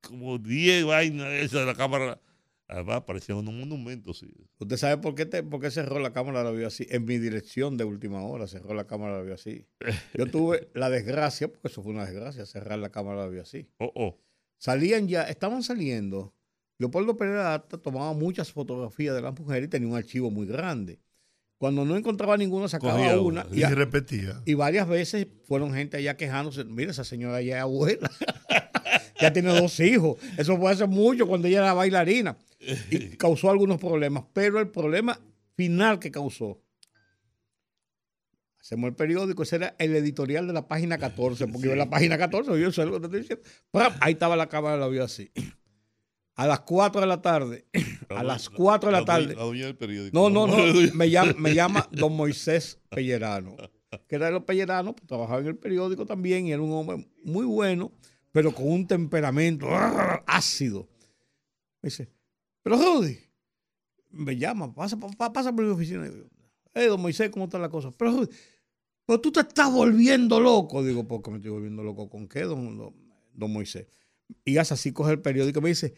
como 0.00 0.38
10 0.38 0.84
vainas 0.84 1.28
esas 1.32 1.60
de 1.60 1.66
la 1.66 1.74
cámara. 1.74 2.20
Además, 2.68 3.02
parecían 3.06 3.38
unos 3.38 3.54
monumentos. 3.54 4.18
Sí. 4.18 4.26
¿Usted 4.58 4.76
sabe 4.76 4.98
por 4.98 5.14
qué, 5.14 5.24
te- 5.24 5.42
por 5.42 5.60
qué 5.60 5.70
cerró 5.70 5.98
la 6.00 6.12
cámara 6.12 6.44
la 6.44 6.50
vio 6.50 6.66
así? 6.66 6.86
En 6.90 7.06
mi 7.06 7.16
dirección 7.18 7.78
de 7.78 7.84
última 7.84 8.22
hora 8.22 8.46
cerró 8.46 8.74
la 8.74 8.86
cámara 8.86 9.16
la 9.16 9.22
vio 9.22 9.34
así. 9.34 9.66
Yo 10.14 10.26
tuve 10.30 10.68
la 10.74 10.90
desgracia, 10.90 11.48
porque 11.48 11.68
eso 11.68 11.82
fue 11.82 11.92
una 11.92 12.04
desgracia, 12.04 12.44
cerrar 12.44 12.78
la 12.78 12.90
cámara 12.90 13.22
la 13.22 13.28
vio 13.28 13.40
así. 13.42 13.68
Oh, 13.78 13.90
oh. 13.94 14.18
Salían 14.58 15.08
ya, 15.08 15.22
estaban 15.22 15.62
saliendo. 15.62 16.34
Leopoldo 16.78 17.16
Pereira 17.16 17.54
Acta 17.54 17.78
tomaba 17.78 18.12
muchas 18.12 18.52
fotografías 18.52 19.14
de 19.14 19.22
las 19.22 19.38
mujeres 19.38 19.66
y 19.66 19.70
tenía 19.70 19.88
un 19.88 19.96
archivo 19.96 20.30
muy 20.30 20.46
grande. 20.46 21.00
Cuando 21.56 21.84
no 21.84 21.96
encontraba 21.96 22.36
ninguna, 22.36 22.68
sacaba 22.68 22.92
Cogía 22.92 23.20
una. 23.20 23.44
una 23.46 23.56
y 23.56 23.64
repetía. 23.64 24.42
Y 24.44 24.54
varias 24.54 24.86
veces 24.86 25.26
fueron 25.46 25.72
gente 25.74 25.96
allá 25.96 26.16
quejándose. 26.16 26.64
Mira, 26.64 26.90
esa 26.92 27.02
señora 27.02 27.40
ya 27.42 27.56
es 27.56 27.62
abuela. 27.62 28.08
ya 29.20 29.32
tiene 29.32 29.58
dos 29.58 29.80
hijos. 29.80 30.18
Eso 30.36 30.56
fue 30.56 30.70
hace 30.70 30.86
mucho 30.86 31.26
cuando 31.26 31.48
ella 31.48 31.58
era 31.58 31.72
bailarina. 31.72 32.36
Y 32.90 32.98
causó 33.16 33.50
algunos 33.50 33.78
problemas. 33.78 34.24
Pero 34.32 34.60
el 34.60 34.68
problema 34.68 35.20
final 35.54 35.98
que 35.98 36.10
causó. 36.10 36.62
Hacemos 38.60 38.88
el 38.88 38.96
periódico, 38.96 39.42
ese 39.42 39.56
era 39.56 39.76
el 39.78 39.96
editorial 39.96 40.46
de 40.46 40.52
la 40.52 40.68
página 40.68 40.98
14, 40.98 41.46
porque 41.46 41.68
yo 41.68 41.72
en 41.72 41.78
la 41.78 41.88
página 41.88 42.18
14, 42.18 42.60
yo 42.60 42.70
sé 42.70 42.84
lo 42.84 42.92
que 42.92 43.00
te 43.00 43.06
estoy 43.06 43.20
diciendo. 43.20 43.44
¡Pram! 43.70 43.94
Ahí 44.00 44.12
estaba 44.12 44.36
la 44.36 44.48
cámara, 44.48 44.76
la 44.76 44.88
vio 44.88 45.04
así. 45.04 45.32
A 46.34 46.46
las 46.46 46.60
4 46.60 47.00
de 47.00 47.06
la 47.06 47.22
tarde, 47.22 47.66
a 48.10 48.22
las 48.22 48.50
4 48.50 48.90
de 48.90 48.92
la 48.92 49.04
tarde. 49.04 49.34
la 49.34 49.74
periódico. 49.74 50.10
No, 50.12 50.28
no, 50.28 50.46
no. 50.46 50.56
Me 50.94 51.08
llama, 51.08 51.32
me 51.38 51.54
llama 51.54 51.88
don 51.90 52.14
Moisés 52.14 52.78
Pellerano, 52.90 53.56
que 54.06 54.16
era 54.16 54.26
de 54.26 54.32
los 54.32 54.44
Pelleranos, 54.44 54.94
pues, 54.94 55.06
trabajaba 55.06 55.40
en 55.40 55.46
el 55.46 55.56
periódico 55.56 56.04
también 56.04 56.46
y 56.46 56.52
era 56.52 56.62
un 56.62 56.72
hombre 56.72 57.08
muy 57.24 57.46
bueno, 57.46 57.90
pero 58.32 58.54
con 58.54 58.70
un 58.70 58.86
temperamento 58.86 59.66
ácido. 60.26 60.88
Me 61.80 61.88
dice, 61.88 62.08
pero 62.68 62.82
Rudy, 62.82 63.18
me 64.10 64.36
llama, 64.36 64.74
pasa, 64.74 64.98
pa- 64.98 65.32
pasa 65.32 65.54
por 65.54 65.64
mi 65.64 65.70
oficina. 65.70 66.08
Digo, 66.08 66.26
hey, 66.74 66.86
don 66.86 67.00
Moisés, 67.00 67.30
¿cómo 67.30 67.46
está 67.46 67.58
la 67.58 67.70
cosa? 67.70 67.90
Pero 67.92 68.10
Rudy, 68.12 68.28
pero 69.06 69.20
tú 69.20 69.32
te 69.32 69.40
estás 69.40 69.72
volviendo 69.72 70.38
loco. 70.38 70.84
Digo, 70.84 71.06
¿por 71.08 71.22
qué 71.22 71.30
me 71.30 71.36
estoy 71.38 71.50
volviendo 71.50 71.82
loco? 71.82 72.10
¿Con 72.10 72.28
qué, 72.28 72.40
don, 72.42 72.76
don, 72.76 72.94
don 73.32 73.52
Moisés? 73.52 73.86
Y 74.44 74.58
hace 74.58 74.74
así, 74.74 74.92
coge 74.92 75.12
el 75.12 75.22
periódico 75.22 75.60
y 75.60 75.62
me 75.62 75.68
dice, 75.70 75.94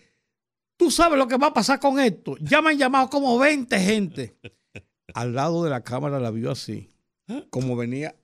tú 0.76 0.92
sabes 0.92 1.18
lo 1.18 1.26
que 1.26 1.36
va 1.36 1.48
a 1.48 1.52
pasar 1.52 1.80
con 1.80 1.98
esto. 1.98 2.36
Ya 2.40 2.62
me 2.62 2.70
han 2.70 2.78
llamado 2.78 3.10
como 3.10 3.36
20 3.38 3.78
gente. 3.80 4.36
Al 5.14 5.34
lado 5.34 5.64
de 5.64 5.70
la 5.70 5.82
cámara 5.82 6.20
la 6.20 6.30
vio 6.30 6.52
así. 6.52 6.88
Como 7.51 7.74
venía 7.76 8.14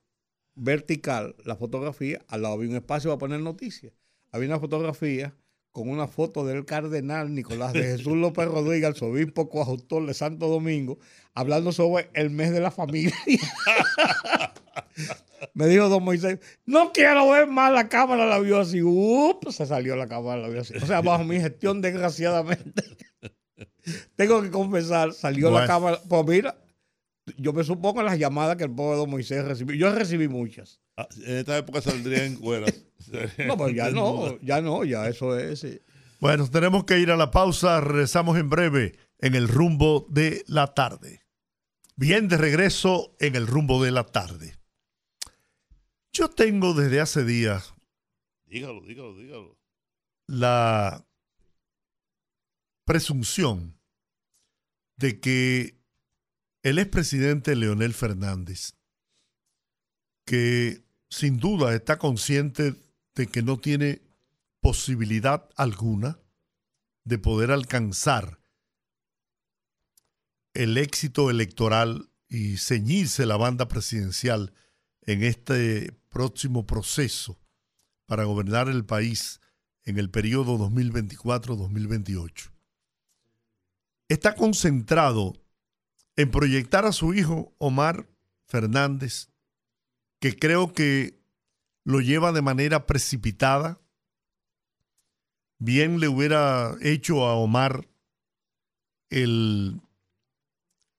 vertical 0.54 1.34
la 1.44 1.56
fotografía, 1.56 2.24
al 2.28 2.42
lado 2.42 2.54
había 2.54 2.70
un 2.70 2.76
espacio 2.76 3.10
para 3.10 3.18
poner 3.18 3.40
noticias. 3.40 3.92
Había 4.30 4.48
una 4.48 4.60
fotografía 4.60 5.34
con 5.76 5.90
una 5.90 6.08
foto 6.08 6.46
del 6.46 6.64
cardenal 6.64 7.34
Nicolás 7.34 7.74
de 7.74 7.82
Jesús 7.82 8.14
López 8.16 8.46
Rodríguez, 8.46 8.88
arzobispo 8.88 9.50
coadjutor 9.50 10.06
de 10.06 10.14
Santo 10.14 10.48
Domingo, 10.48 10.98
hablando 11.34 11.70
sobre 11.70 12.08
el 12.14 12.30
mes 12.30 12.50
de 12.50 12.60
la 12.60 12.70
familia. 12.70 13.14
Me 15.52 15.66
dijo 15.66 15.90
don 15.90 16.02
Moisés, 16.02 16.38
no 16.64 16.94
quiero 16.94 17.30
ver 17.30 17.46
más 17.46 17.70
la 17.74 17.90
cámara, 17.90 18.24
la 18.24 18.38
vio 18.38 18.58
así. 18.58 18.80
Up, 18.80 19.52
se 19.52 19.66
salió 19.66 19.96
la 19.96 20.08
cámara, 20.08 20.40
la 20.40 20.48
vio 20.48 20.62
así. 20.62 20.74
O 20.78 20.86
sea, 20.86 21.02
bajo 21.02 21.24
mi 21.24 21.38
gestión, 21.38 21.82
desgraciadamente, 21.82 22.82
tengo 24.16 24.40
que 24.40 24.50
confesar, 24.50 25.12
salió 25.12 25.50
la 25.50 25.66
cámara. 25.66 26.00
Pues 26.08 26.26
mira, 26.26 26.56
yo 27.36 27.52
me 27.52 27.64
supongo 27.64 28.02
las 28.02 28.18
llamadas 28.18 28.56
que 28.56 28.64
el 28.64 28.74
pobre 28.74 28.96
don 28.96 29.10
Moisés 29.10 29.44
recibió. 29.44 29.76
Yo 29.76 29.94
recibí 29.94 30.26
muchas. 30.26 30.80
Ah, 30.96 31.06
En 31.26 31.36
esta 31.36 31.58
época 31.58 31.82
saldrían 31.82 32.36
cueras. 32.36 32.85
No, 33.46 33.56
pues 33.56 33.74
ya 33.74 33.90
no, 33.90 34.38
ya 34.42 34.60
no, 34.60 34.84
ya 34.84 35.08
eso 35.08 35.38
es. 35.38 35.60
sí. 35.60 35.80
Bueno, 36.20 36.48
tenemos 36.48 36.84
que 36.84 36.98
ir 36.98 37.10
a 37.10 37.16
la 37.16 37.30
pausa. 37.30 37.80
Regresamos 37.80 38.38
en 38.38 38.48
breve 38.48 38.98
en 39.18 39.34
el 39.34 39.48
rumbo 39.48 40.06
de 40.08 40.44
la 40.46 40.74
tarde. 40.74 41.22
Bien, 41.94 42.28
de 42.28 42.36
regreso 42.36 43.14
en 43.20 43.36
el 43.36 43.46
rumbo 43.46 43.82
de 43.82 43.90
la 43.90 44.04
tarde. 44.04 44.56
Yo 46.12 46.30
tengo 46.30 46.72
desde 46.72 47.00
hace 47.00 47.24
días 47.24 47.74
Dígalo, 48.46 48.80
dígalo, 48.82 49.14
dígalo. 49.16 49.58
la 50.26 51.06
presunción 52.86 53.78
de 54.96 55.20
que 55.20 55.78
el 56.62 56.78
expresidente 56.78 57.54
Leonel 57.56 57.92
Fernández, 57.92 58.74
que 60.24 60.84
sin 61.10 61.38
duda 61.38 61.74
está 61.74 61.98
consciente 61.98 62.74
de 63.16 63.26
que 63.26 63.42
no 63.42 63.58
tiene 63.58 64.02
posibilidad 64.60 65.48
alguna 65.56 66.20
de 67.04 67.18
poder 67.18 67.50
alcanzar 67.50 68.40
el 70.54 70.76
éxito 70.76 71.30
electoral 71.30 72.10
y 72.28 72.58
ceñirse 72.58 73.26
la 73.26 73.36
banda 73.36 73.68
presidencial 73.68 74.52
en 75.02 75.22
este 75.22 75.92
próximo 76.08 76.66
proceso 76.66 77.38
para 78.06 78.24
gobernar 78.24 78.68
el 78.68 78.84
país 78.84 79.40
en 79.84 79.98
el 79.98 80.10
periodo 80.10 80.58
2024-2028. 80.58 82.52
está 84.08 84.34
concentrado 84.34 85.34
en 86.16 86.30
proyectar 86.30 86.84
a 86.84 86.92
su 86.92 87.14
hijo 87.14 87.54
Omar 87.58 88.08
Fernández, 88.46 89.28
que 90.18 90.36
creo 90.36 90.72
que 90.72 91.15
lo 91.86 92.00
lleva 92.00 92.32
de 92.32 92.42
manera 92.42 92.84
precipitada. 92.84 93.80
Bien 95.58 96.00
le 96.00 96.08
hubiera 96.08 96.74
hecho 96.82 97.24
a 97.24 97.36
Omar 97.36 97.88
el 99.08 99.80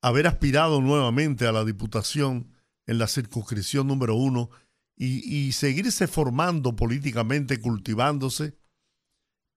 haber 0.01 0.27
aspirado 0.27 0.79
nuevamente 0.79 1.45
a 1.45 1.51
la 1.51 1.65
diputación 1.65 2.53
en 2.85 2.99
la 2.99 3.07
circunscripción 3.07 3.85
número 3.85 4.15
uno 4.15 4.49
y, 4.95 5.51
seguirse 5.51 6.07
formando 6.07 6.75
políticamente, 6.75 7.59
cultivándose, 7.59 8.57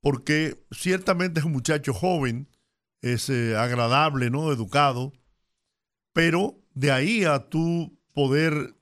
porque 0.02 0.66
ciertamente 0.72 1.38
es 1.38 1.46
un 1.46 1.52
muchacho 1.52 1.94
joven, 1.94 2.48
es 3.02 3.30
eh, 3.30 3.56
agradable, 3.56 4.30
¿no? 4.30 4.52
Educado, 4.52 5.12
pero 6.12 6.60
de 6.74 6.90
ahí 6.90 7.24
a 7.24 7.48
tú 7.48 7.96
poder 8.12 8.74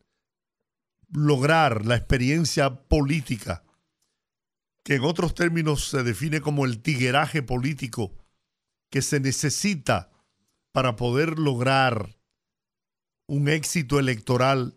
lograr 1.11 1.87
la 1.87 1.97
experiencia 1.97 2.83
política, 2.89 3.65
que 4.85 4.97
en 4.97 5.05
otros 5.05 5.35
términos 5.35 5.89
se 5.89 6.03
define 6.03 6.41
como 6.41 6.65
el 6.65 6.81
tigueraje 6.81 7.43
político 7.43 8.15
que 8.91 9.03
se 9.03 9.21
necesita 9.21 10.11
para 10.73 10.97
poder 10.97 11.39
lograr 11.39 12.19
un 13.27 13.49
éxito 13.49 13.99
electoral 13.99 14.75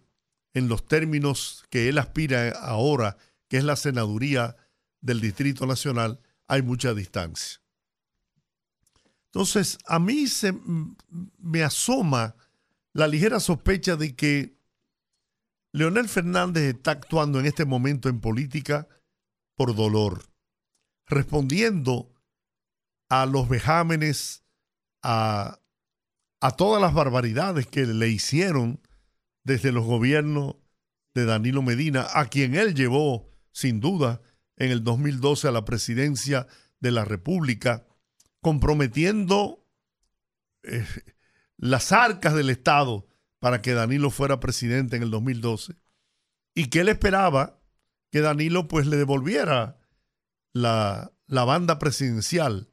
en 0.54 0.68
los 0.68 0.86
términos 0.86 1.64
que 1.70 1.88
él 1.88 1.98
aspira 1.98 2.50
ahora, 2.50 3.18
que 3.48 3.58
es 3.58 3.64
la 3.64 3.76
senaduría 3.76 4.58
del 5.00 5.22
Distrito 5.22 5.66
Nacional, 5.66 6.20
hay 6.48 6.62
mucha 6.62 6.94
distancia. 6.94 7.62
Entonces, 9.28 9.78
a 9.86 10.00
mí 10.00 10.28
se 10.28 10.54
me 11.38 11.64
asoma 11.64 12.36
la 12.92 13.08
ligera 13.08 13.40
sospecha 13.40 13.96
de 13.96 14.14
que 14.16 14.61
Leonel 15.74 16.10
Fernández 16.10 16.76
está 16.76 16.92
actuando 16.92 17.40
en 17.40 17.46
este 17.46 17.66
momento 17.66 18.10
en 18.10 18.20
política 18.20 18.88
por 19.56 19.76
dolor, 19.76 20.26
respondiendo 21.08 22.14
a 23.10 23.26
los 23.26 23.48
vejámenes, 23.48 24.44
a, 25.04 25.60
todas 26.58 26.82
las 26.82 26.94
barbaridades 26.94 27.68
que 27.68 27.86
le 27.86 28.10
hicieron 28.10 28.82
desde 29.44 29.72
los 29.72 29.86
gobiernos 29.86 30.56
de 31.14 31.26
Danilo 31.26 31.62
Medina, 31.62 32.08
a 32.14 32.26
quien 32.26 32.56
él 32.56 32.74
llevó, 32.74 33.30
sin 33.52 33.80
duda, 33.80 34.22
en 34.58 34.72
el 34.72 34.84
2012 34.84 35.48
a 35.48 35.52
la 35.52 35.66
presidencia 35.66 36.48
de 36.80 36.92
la 36.92 37.06
República, 37.06 37.86
comprometiendo 38.42 39.68
eh, 40.64 40.86
las 41.58 41.92
arcas 41.92 42.34
del 42.34 42.50
Estado 42.50 43.08
para 43.42 43.62
que 43.64 43.74
Danilo 43.74 44.12
fuera 44.12 44.40
presidente 44.40 44.96
en 44.96 45.04
el 45.04 45.10
2012 45.10 45.74
y 46.54 46.68
que 46.68 46.82
él 46.82 46.90
esperaba 46.90 47.60
que 48.12 48.22
Danilo 48.22 48.68
pues 48.68 48.86
le 48.86 48.98
devolviera 48.98 49.80
la, 50.54 51.12
la 51.26 51.44
banda 51.44 51.80
presidencial 51.80 52.70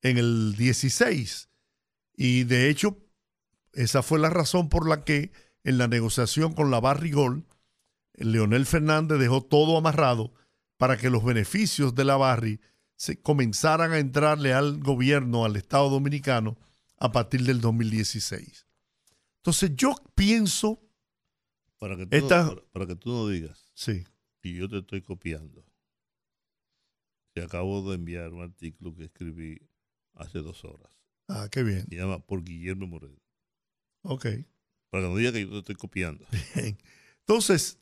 en 0.00 0.16
el 0.16 0.56
16 0.56 1.50
y 2.16 2.44
de 2.44 2.70
hecho 2.70 2.96
esa 3.74 4.02
fue 4.02 4.18
la 4.18 4.30
razón 4.30 4.70
por 4.70 4.88
la 4.88 5.04
que 5.04 5.30
en 5.62 5.76
la 5.76 5.88
negociación 5.88 6.54
con 6.54 6.70
la 6.70 6.80
Barrigol 6.80 7.46
Leonel 8.14 8.64
Fernández 8.64 9.18
dejó 9.18 9.42
todo 9.42 9.76
amarrado 9.76 10.32
para 10.78 10.96
que 10.96 11.10
los 11.10 11.22
beneficios 11.22 11.94
de 11.94 12.04
la 12.06 12.16
Barri 12.16 12.60
se 12.96 13.20
comenzaran 13.20 13.92
a 13.92 13.98
entrarle 13.98 14.54
al 14.54 14.80
gobierno, 14.80 15.44
al 15.44 15.56
Estado 15.56 15.90
dominicano, 15.90 16.56
a 16.96 17.12
partir 17.12 17.42
del 17.42 17.60
2016. 17.60 18.67
Entonces 19.48 19.74
yo 19.76 19.94
pienso... 20.14 20.78
Para 21.78 21.96
que 21.96 22.04
tú, 22.04 22.14
esta- 22.14 22.42
no, 22.42 22.48
para, 22.50 22.66
para 22.70 22.86
que 22.86 22.96
tú 22.96 23.08
no 23.10 23.28
digas. 23.28 23.70
Sí. 23.72 24.04
Y 24.42 24.56
yo 24.56 24.68
te 24.68 24.76
estoy 24.80 25.00
copiando. 25.00 25.64
Te 27.32 27.42
acabo 27.42 27.88
de 27.88 27.94
enviar 27.94 28.30
un 28.34 28.42
artículo 28.42 28.94
que 28.94 29.04
escribí 29.04 29.58
hace 30.16 30.40
dos 30.40 30.62
horas. 30.66 30.92
Ah, 31.28 31.48
qué 31.50 31.62
bien. 31.62 31.86
Se 31.88 31.96
llama 31.96 32.18
Por 32.18 32.44
Guillermo 32.44 32.88
Moreno. 32.88 33.16
Ok. 34.02 34.26
Para 34.90 35.04
que 35.04 35.08
no 35.08 35.16
digas 35.16 35.32
que 35.32 35.40
yo 35.46 35.50
te 35.50 35.58
estoy 35.60 35.76
copiando. 35.76 36.26
Bien. 36.54 36.76
Entonces, 37.20 37.78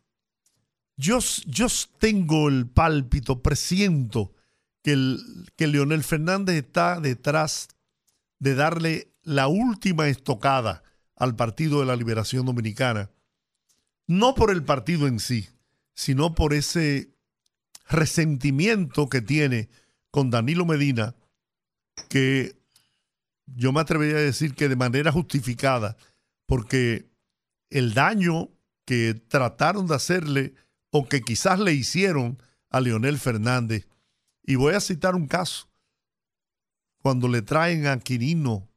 yo, 0.97 1.19
yo 1.47 1.67
tengo 1.99 2.49
el 2.49 2.69
pálpito, 2.69 3.43
presiento 3.43 4.33
que, 4.85 4.93
el, 4.93 5.19
que 5.57 5.67
Leonel 5.67 6.05
Fernández 6.05 6.65
está 6.65 7.01
detrás 7.01 7.67
de 8.39 8.55
darle 8.55 9.13
la 9.23 9.49
última 9.49 10.07
estocada 10.07 10.85
al 11.17 11.35
Partido 11.35 11.81
de 11.81 11.87
la 11.87 11.97
Liberación 11.97 12.47
Dominicana, 12.47 13.11
no 14.07 14.35
por 14.35 14.51
el 14.51 14.63
partido 14.63 15.07
en 15.07 15.19
sí, 15.19 15.49
sino 15.95 16.35
por 16.35 16.55
ese 16.55 17.11
resentimiento 17.89 19.09
que 19.09 19.21
tiene 19.21 19.69
con 20.11 20.31
Danilo 20.31 20.65
Medina, 20.65 21.15
que 22.09 22.57
yo 23.47 23.73
me 23.73 23.81
atrevería 23.81 24.17
a 24.17 24.21
decir 24.21 24.55
que 24.55 24.69
de 24.69 24.77
manera 24.77 25.11
justificada, 25.11 25.97
porque 26.47 27.09
el 27.71 27.95
daño 27.95 28.51
que 28.85 29.15
trataron 29.15 29.87
de 29.87 29.95
hacerle 29.95 30.55
o 30.91 31.09
que 31.09 31.21
quizás 31.21 31.59
le 31.59 31.73
hicieron 31.75 32.41
a 32.71 32.81
Leonel 32.81 33.19
Fernández. 33.19 33.89
Y 34.43 34.55
voy 34.55 34.75
a 34.75 34.81
citar 34.81 35.15
un 35.15 35.27
caso. 35.27 35.69
Cuando 37.03 37.29
le 37.29 37.43
traen 37.43 37.87
a 37.87 37.99
Quirino 37.99 38.69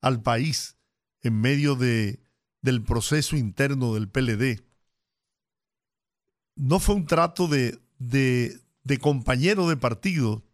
al 0.00 0.22
país 0.22 0.77
en 1.22 1.40
medio 1.40 1.74
de, 1.74 2.20
del 2.62 2.82
proceso 2.82 3.36
interno 3.36 3.94
del 3.94 4.08
PLD, 4.08 4.62
no 6.56 6.80
fue 6.80 6.96
un 6.96 7.06
trato 7.06 7.46
de, 7.46 7.78
de, 7.98 8.98
compañero 9.00 9.68
de 9.68 9.76
partido, 9.76 10.44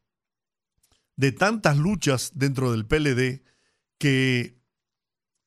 de 1.17 1.33
tantas 1.33 1.77
luchas 1.77 2.33
dentro 2.35 2.73
del 2.73 2.87
PLD, 2.87 3.43
que 3.99 4.59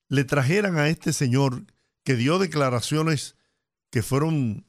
le 0.10 0.24
trajeran 0.24 0.78
a 0.78 0.90
este 0.90 1.14
señor 1.14 1.66
que 2.04 2.16
dio 2.16 2.40
declaraciones 2.40 3.36
que 3.90 4.02
fueron 4.02 4.66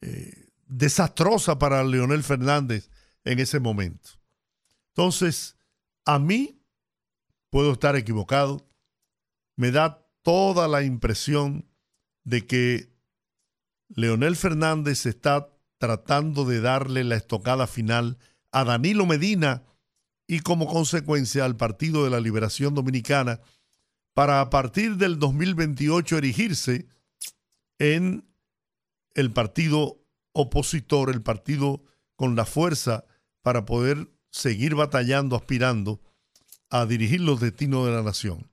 eh, 0.00 0.48
desastrosas 0.66 1.56
para 1.56 1.84
Leonel 1.84 2.22
Fernández 2.22 2.90
en 3.24 3.38
ese 3.38 3.60
momento. 3.60 4.10
Entonces, 4.88 5.56
a 6.04 6.18
mí, 6.18 6.60
puedo 7.48 7.72
estar 7.72 7.96
equivocado, 7.96 8.66
me 9.60 9.70
da 9.72 10.08
toda 10.22 10.68
la 10.68 10.82
impresión 10.84 11.68
de 12.24 12.46
que 12.46 12.94
Leonel 13.90 14.34
Fernández 14.36 15.04
está 15.04 15.54
tratando 15.76 16.46
de 16.46 16.62
darle 16.62 17.04
la 17.04 17.16
estocada 17.16 17.66
final 17.66 18.16
a 18.52 18.64
Danilo 18.64 19.04
Medina 19.04 19.64
y 20.26 20.40
como 20.40 20.66
consecuencia 20.66 21.44
al 21.44 21.58
Partido 21.58 22.04
de 22.04 22.10
la 22.10 22.20
Liberación 22.20 22.74
Dominicana 22.74 23.42
para 24.14 24.40
a 24.40 24.48
partir 24.48 24.96
del 24.96 25.18
2028 25.18 26.16
erigirse 26.16 26.88
en 27.78 28.26
el 29.12 29.30
partido 29.30 30.02
opositor, 30.32 31.10
el 31.10 31.20
partido 31.20 31.82
con 32.16 32.34
la 32.34 32.46
fuerza 32.46 33.04
para 33.42 33.66
poder 33.66 34.10
seguir 34.30 34.74
batallando, 34.74 35.36
aspirando 35.36 36.00
a 36.70 36.86
dirigir 36.86 37.20
los 37.20 37.40
destinos 37.40 37.84
de 37.84 37.92
la 37.92 38.02
nación. 38.02 38.50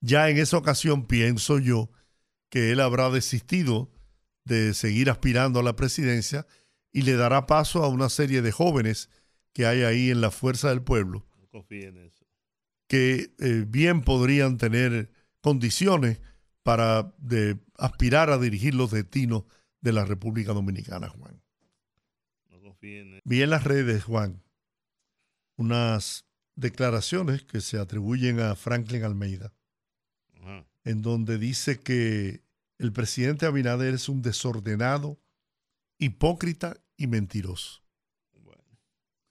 Ya 0.00 0.28
en 0.30 0.38
esa 0.38 0.56
ocasión 0.56 1.06
pienso 1.06 1.58
yo 1.58 1.90
que 2.50 2.70
él 2.72 2.80
habrá 2.80 3.10
desistido 3.10 3.90
de 4.44 4.74
seguir 4.74 5.10
aspirando 5.10 5.60
a 5.60 5.62
la 5.62 5.76
presidencia 5.76 6.46
y 6.92 7.02
le 7.02 7.14
dará 7.14 7.46
paso 7.46 7.84
a 7.84 7.88
una 7.88 8.08
serie 8.08 8.42
de 8.42 8.52
jóvenes 8.52 9.10
que 9.52 9.66
hay 9.66 9.82
ahí 9.82 10.10
en 10.10 10.20
la 10.20 10.30
fuerza 10.30 10.70
del 10.70 10.82
pueblo 10.82 11.26
No 11.40 11.48
confíe 11.48 11.88
en 11.88 11.98
eso. 11.98 12.26
que 12.86 13.34
eh, 13.38 13.64
bien 13.66 14.02
podrían 14.02 14.56
tener 14.56 15.10
condiciones 15.40 16.20
para 16.62 17.14
de, 17.18 17.58
aspirar 17.76 18.30
a 18.30 18.38
dirigir 18.38 18.74
los 18.74 18.90
destinos 18.90 19.44
de 19.80 19.92
la 19.92 20.04
República 20.04 20.52
Dominicana, 20.52 21.08
Juan. 21.08 21.42
No 22.50 22.60
confíe 22.60 23.00
en 23.00 23.14
eso. 23.14 23.22
Vi 23.24 23.42
en 23.42 23.50
las 23.50 23.64
redes, 23.64 24.04
Juan, 24.04 24.42
unas 25.56 26.26
declaraciones 26.56 27.44
que 27.44 27.60
se 27.60 27.78
atribuyen 27.78 28.40
a 28.40 28.54
Franklin 28.54 29.04
Almeida. 29.04 29.52
En 30.88 31.02
donde 31.02 31.36
dice 31.36 31.78
que 31.78 32.42
el 32.78 32.94
presidente 32.94 33.44
Abinader 33.44 33.92
es 33.92 34.08
un 34.08 34.22
desordenado, 34.22 35.20
hipócrita 35.98 36.82
y 36.96 37.06
mentiroso. 37.08 37.82
Bueno. 38.32 38.64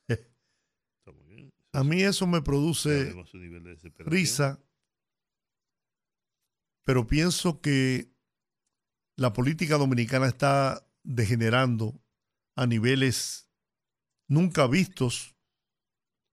A 1.74 1.84
mí 1.84 2.04
eso 2.04 2.28
me 2.28 2.44
produce 2.44 3.12
risa, 3.98 4.60
pero 6.84 7.08
pienso 7.08 7.60
que 7.60 8.12
la 9.16 9.34
política 9.34 9.78
dominicana 9.78 10.28
está 10.28 10.88
degenerando 11.02 12.00
a 12.56 12.68
niveles 12.68 13.50
nunca 14.28 14.68
vistos 14.68 15.36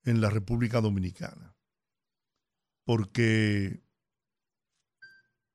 en 0.02 0.20
la 0.20 0.28
República 0.28 0.82
Dominicana. 0.82 1.56
porque 2.84 3.83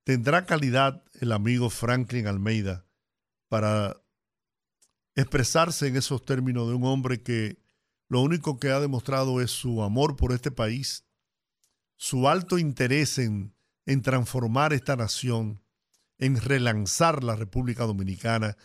tendrá 0.09 0.47
calidad 0.47 1.03
el 1.21 1.31
amigo 1.31 1.69
Franklin 1.69 2.25
Almeida 2.25 2.83
para 3.47 4.01
expresarse 5.13 5.85
en 5.85 5.97
esos 5.97 6.25
términos 6.25 6.67
de 6.67 6.73
un 6.73 6.83
hombre 6.85 7.21
que 7.21 7.61
lo 8.07 8.21
único 8.21 8.59
que 8.59 8.71
ha 8.71 8.79
demostrado 8.79 9.39
es 9.39 9.51
su 9.51 9.83
amor 9.83 10.15
por 10.15 10.31
este 10.31 10.49
país, 10.49 11.05
su 11.95 12.27
alto 12.27 12.57
interés 12.57 13.19
en, 13.19 13.53
en 13.85 14.01
transformar 14.01 14.73
esta 14.73 14.95
nación, 14.95 15.61
en 16.17 16.41
relanzar 16.41 17.23
la 17.23 17.35
República 17.35 17.83
Dominicana, 17.85 18.57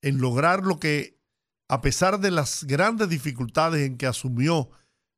en 0.00 0.18
lograr 0.18 0.62
lo 0.62 0.78
que, 0.78 1.20
a 1.66 1.80
pesar 1.80 2.20
de 2.20 2.30
las 2.30 2.62
grandes 2.62 3.08
dificultades 3.08 3.84
en 3.84 3.98
que 3.98 4.06
asumió 4.06 4.70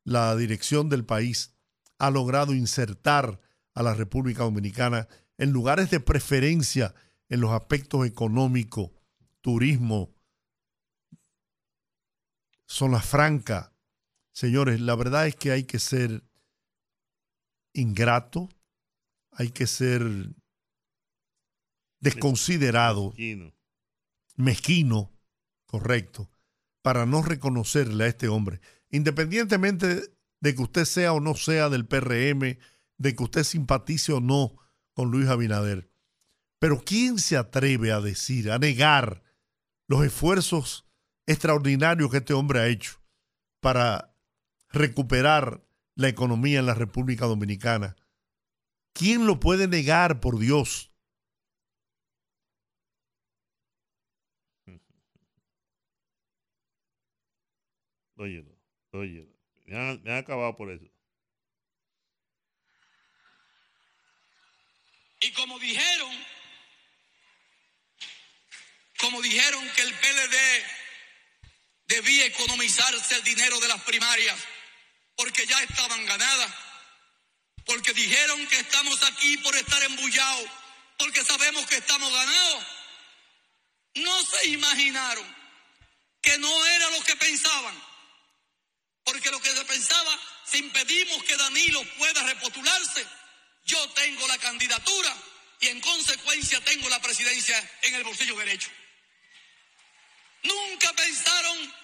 la 0.04 0.34
dirección 0.36 0.88
del 0.88 1.04
país, 1.04 1.52
ha 1.98 2.10
logrado 2.10 2.54
insertar 2.54 3.42
a 3.74 3.82
la 3.82 3.92
República 3.92 4.44
Dominicana 4.44 5.06
en 5.39 5.51
lugares 5.51 5.90
de 5.90 6.01
preferencia 6.01 6.94
en 7.28 7.40
los 7.40 7.51
aspectos 7.52 8.06
económicos, 8.06 8.90
turismo, 9.40 10.15
zona 12.66 13.01
franca. 13.01 13.73
Señores, 14.32 14.81
la 14.81 14.94
verdad 14.94 15.27
es 15.27 15.36
que 15.36 15.51
hay 15.51 15.65
que 15.65 15.78
ser 15.78 16.24
ingrato, 17.73 18.48
hay 19.32 19.51
que 19.51 19.66
ser 19.66 20.02
desconsiderado, 22.01 23.11
Mezquino. 23.11 23.55
mezquino, 24.36 25.12
correcto, 25.66 26.31
para 26.82 27.06
no 27.06 27.23
reconocerle 27.23 28.05
a 28.05 28.09
este 28.09 28.28
hombre, 28.28 28.61
independientemente 28.90 30.15
de 30.40 30.55
que 30.55 30.62
usted 30.62 30.85
sea 30.85 31.12
o 31.12 31.20
no 31.20 31.35
sea 31.35 31.69
del 31.69 31.86
PRM, 31.86 32.59
de 32.98 33.16
que 33.16 33.23
usted 33.23 33.44
simpatice 33.44 34.12
o 34.12 34.20
no 34.20 34.63
con 34.94 35.10
Luis 35.10 35.28
Abinader. 35.28 35.90
Pero 36.58 36.82
¿quién 36.84 37.18
se 37.18 37.36
atreve 37.36 37.92
a 37.92 38.00
decir, 38.00 38.50
a 38.50 38.58
negar 38.58 39.22
los 39.86 40.02
esfuerzos 40.04 40.86
extraordinarios 41.26 42.10
que 42.10 42.16
este 42.18 42.32
hombre 42.32 42.60
ha 42.60 42.68
hecho 42.68 43.02
para 43.60 44.16
recuperar 44.70 45.62
la 45.94 46.08
economía 46.08 46.60
en 46.60 46.66
la 46.66 46.74
República 46.74 47.26
Dominicana? 47.26 47.96
¿Quién 48.94 49.26
lo 49.26 49.40
puede 49.40 49.66
negar, 49.68 50.20
por 50.20 50.38
Dios? 50.38 50.92
Óyelo, 58.16 58.56
óyelo. 58.92 59.34
Me 59.66 59.76
han, 59.76 60.02
me 60.02 60.12
han 60.12 60.18
acabado 60.18 60.56
por 60.56 60.70
eso. 60.70 60.93
Y 65.24 65.32
como 65.32 65.59
dijeron, 65.59 66.26
como 68.98 69.22
dijeron 69.22 69.66
que 69.70 69.80
el 69.80 69.94
PLD 69.94 70.36
debía 71.86 72.26
economizarse 72.26 73.14
el 73.14 73.24
dinero 73.24 73.59
de 73.59 73.68
las 73.68 73.80
primarias 73.84 74.38
porque 75.16 75.46
ya 75.46 75.59
estaban 75.62 76.05
ganadas, 76.05 76.52
porque 77.64 77.94
dijeron 77.94 78.46
que 78.48 78.59
estamos 78.59 79.02
aquí 79.05 79.38
por 79.38 79.56
estar 79.56 79.82
embullados, 79.84 80.51
porque 80.98 81.24
sabemos 81.24 81.66
que 81.68 81.76
estamos 81.76 82.12
ganados. 82.12 82.64
No 83.94 84.24
se 84.26 84.48
imaginaron 84.48 85.36
que 86.20 86.36
no 86.36 86.66
era 86.66 86.90
lo 86.90 87.02
que 87.02 87.16
pensaban, 87.16 87.82
porque 89.05 89.30
lo 89.30 89.40
que 89.40 89.52
se 89.52 89.64
pensaba, 89.64 90.20
si 90.44 90.59
impedimos 90.59 91.24
que 91.24 91.36
Danilo 91.38 91.82
pueda 91.96 92.22
repostularse, 92.24 93.23
yo 93.64 93.88
tengo 93.90 94.26
la 94.28 94.38
candidatura 94.38 95.16
y 95.60 95.68
en 95.68 95.80
consecuencia 95.80 96.60
tengo 96.64 96.88
la 96.88 97.00
presidencia 97.00 97.70
en 97.82 97.94
el 97.94 98.04
bolsillo 98.04 98.36
derecho. 98.36 98.68
Nunca 100.42 100.92
pensaron 100.92 101.74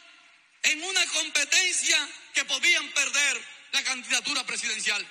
en 0.63 0.83
una 0.85 1.07
competencia 1.07 2.09
que 2.35 2.45
podían 2.45 2.87
perder 2.91 3.45
la 3.73 3.83
candidatura 3.83 4.45
presidencial. 4.45 5.07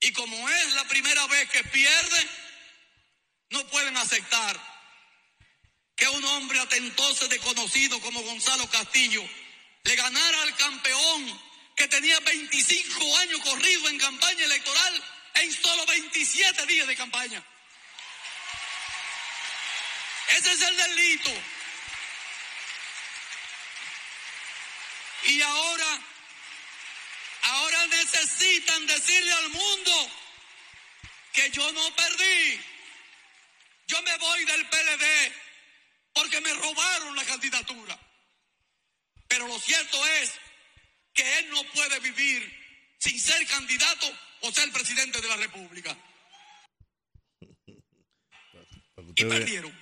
Y 0.00 0.12
como 0.12 0.48
es 0.48 0.74
la 0.74 0.84
primera 0.86 1.26
vez 1.26 1.50
que 1.50 1.64
pierde, 1.64 2.28
no 3.50 3.66
pueden 3.66 3.96
aceptar 3.96 4.56
que 5.96 6.08
un 6.08 6.24
hombre 6.24 6.60
atentoso 6.60 7.26
desconocido 7.26 8.00
como 8.00 8.22
Gonzalo 8.22 8.70
Castillo 8.70 9.28
le 9.82 9.96
ganara 9.96 10.42
al 10.42 10.54
campeón 10.54 11.40
que 11.74 11.88
tenía 11.88 12.20
25 12.20 13.16
años 13.18 13.40
corrido 13.40 13.88
en 13.88 13.98
campaña 13.98 14.44
electoral 14.44 15.04
en 15.40 15.52
solo 15.52 15.86
27 15.86 16.66
días 16.66 16.86
de 16.86 16.96
campaña. 16.96 17.42
Ese 20.28 20.52
es 20.52 20.62
el 20.62 20.76
delito. 20.76 21.30
Y 25.24 25.42
ahora, 25.42 26.00
ahora 27.42 27.86
necesitan 27.88 28.86
decirle 28.86 29.32
al 29.32 29.48
mundo 29.50 30.10
que 31.32 31.50
yo 31.50 31.72
no 31.72 31.94
perdí. 31.94 32.60
Yo 33.86 34.02
me 34.02 34.16
voy 34.18 34.44
del 34.44 34.68
PLD 34.68 35.32
porque 36.12 36.40
me 36.40 36.52
robaron 36.54 37.16
la 37.16 37.24
candidatura. 37.24 37.98
Pero 39.28 39.46
lo 39.46 39.58
cierto 39.58 40.06
es 40.06 40.32
que 41.14 41.38
él 41.38 41.50
no 41.50 41.64
puede 41.64 41.98
vivir 42.00 42.96
sin 42.98 43.20
ser 43.20 43.46
candidato 43.46 44.27
o 44.42 44.52
ser 44.52 44.70
presidente 44.72 45.20
de 45.20 45.28
la 45.28 45.36
República. 45.36 45.96
Y 49.16 49.24
perdieron. 49.24 49.72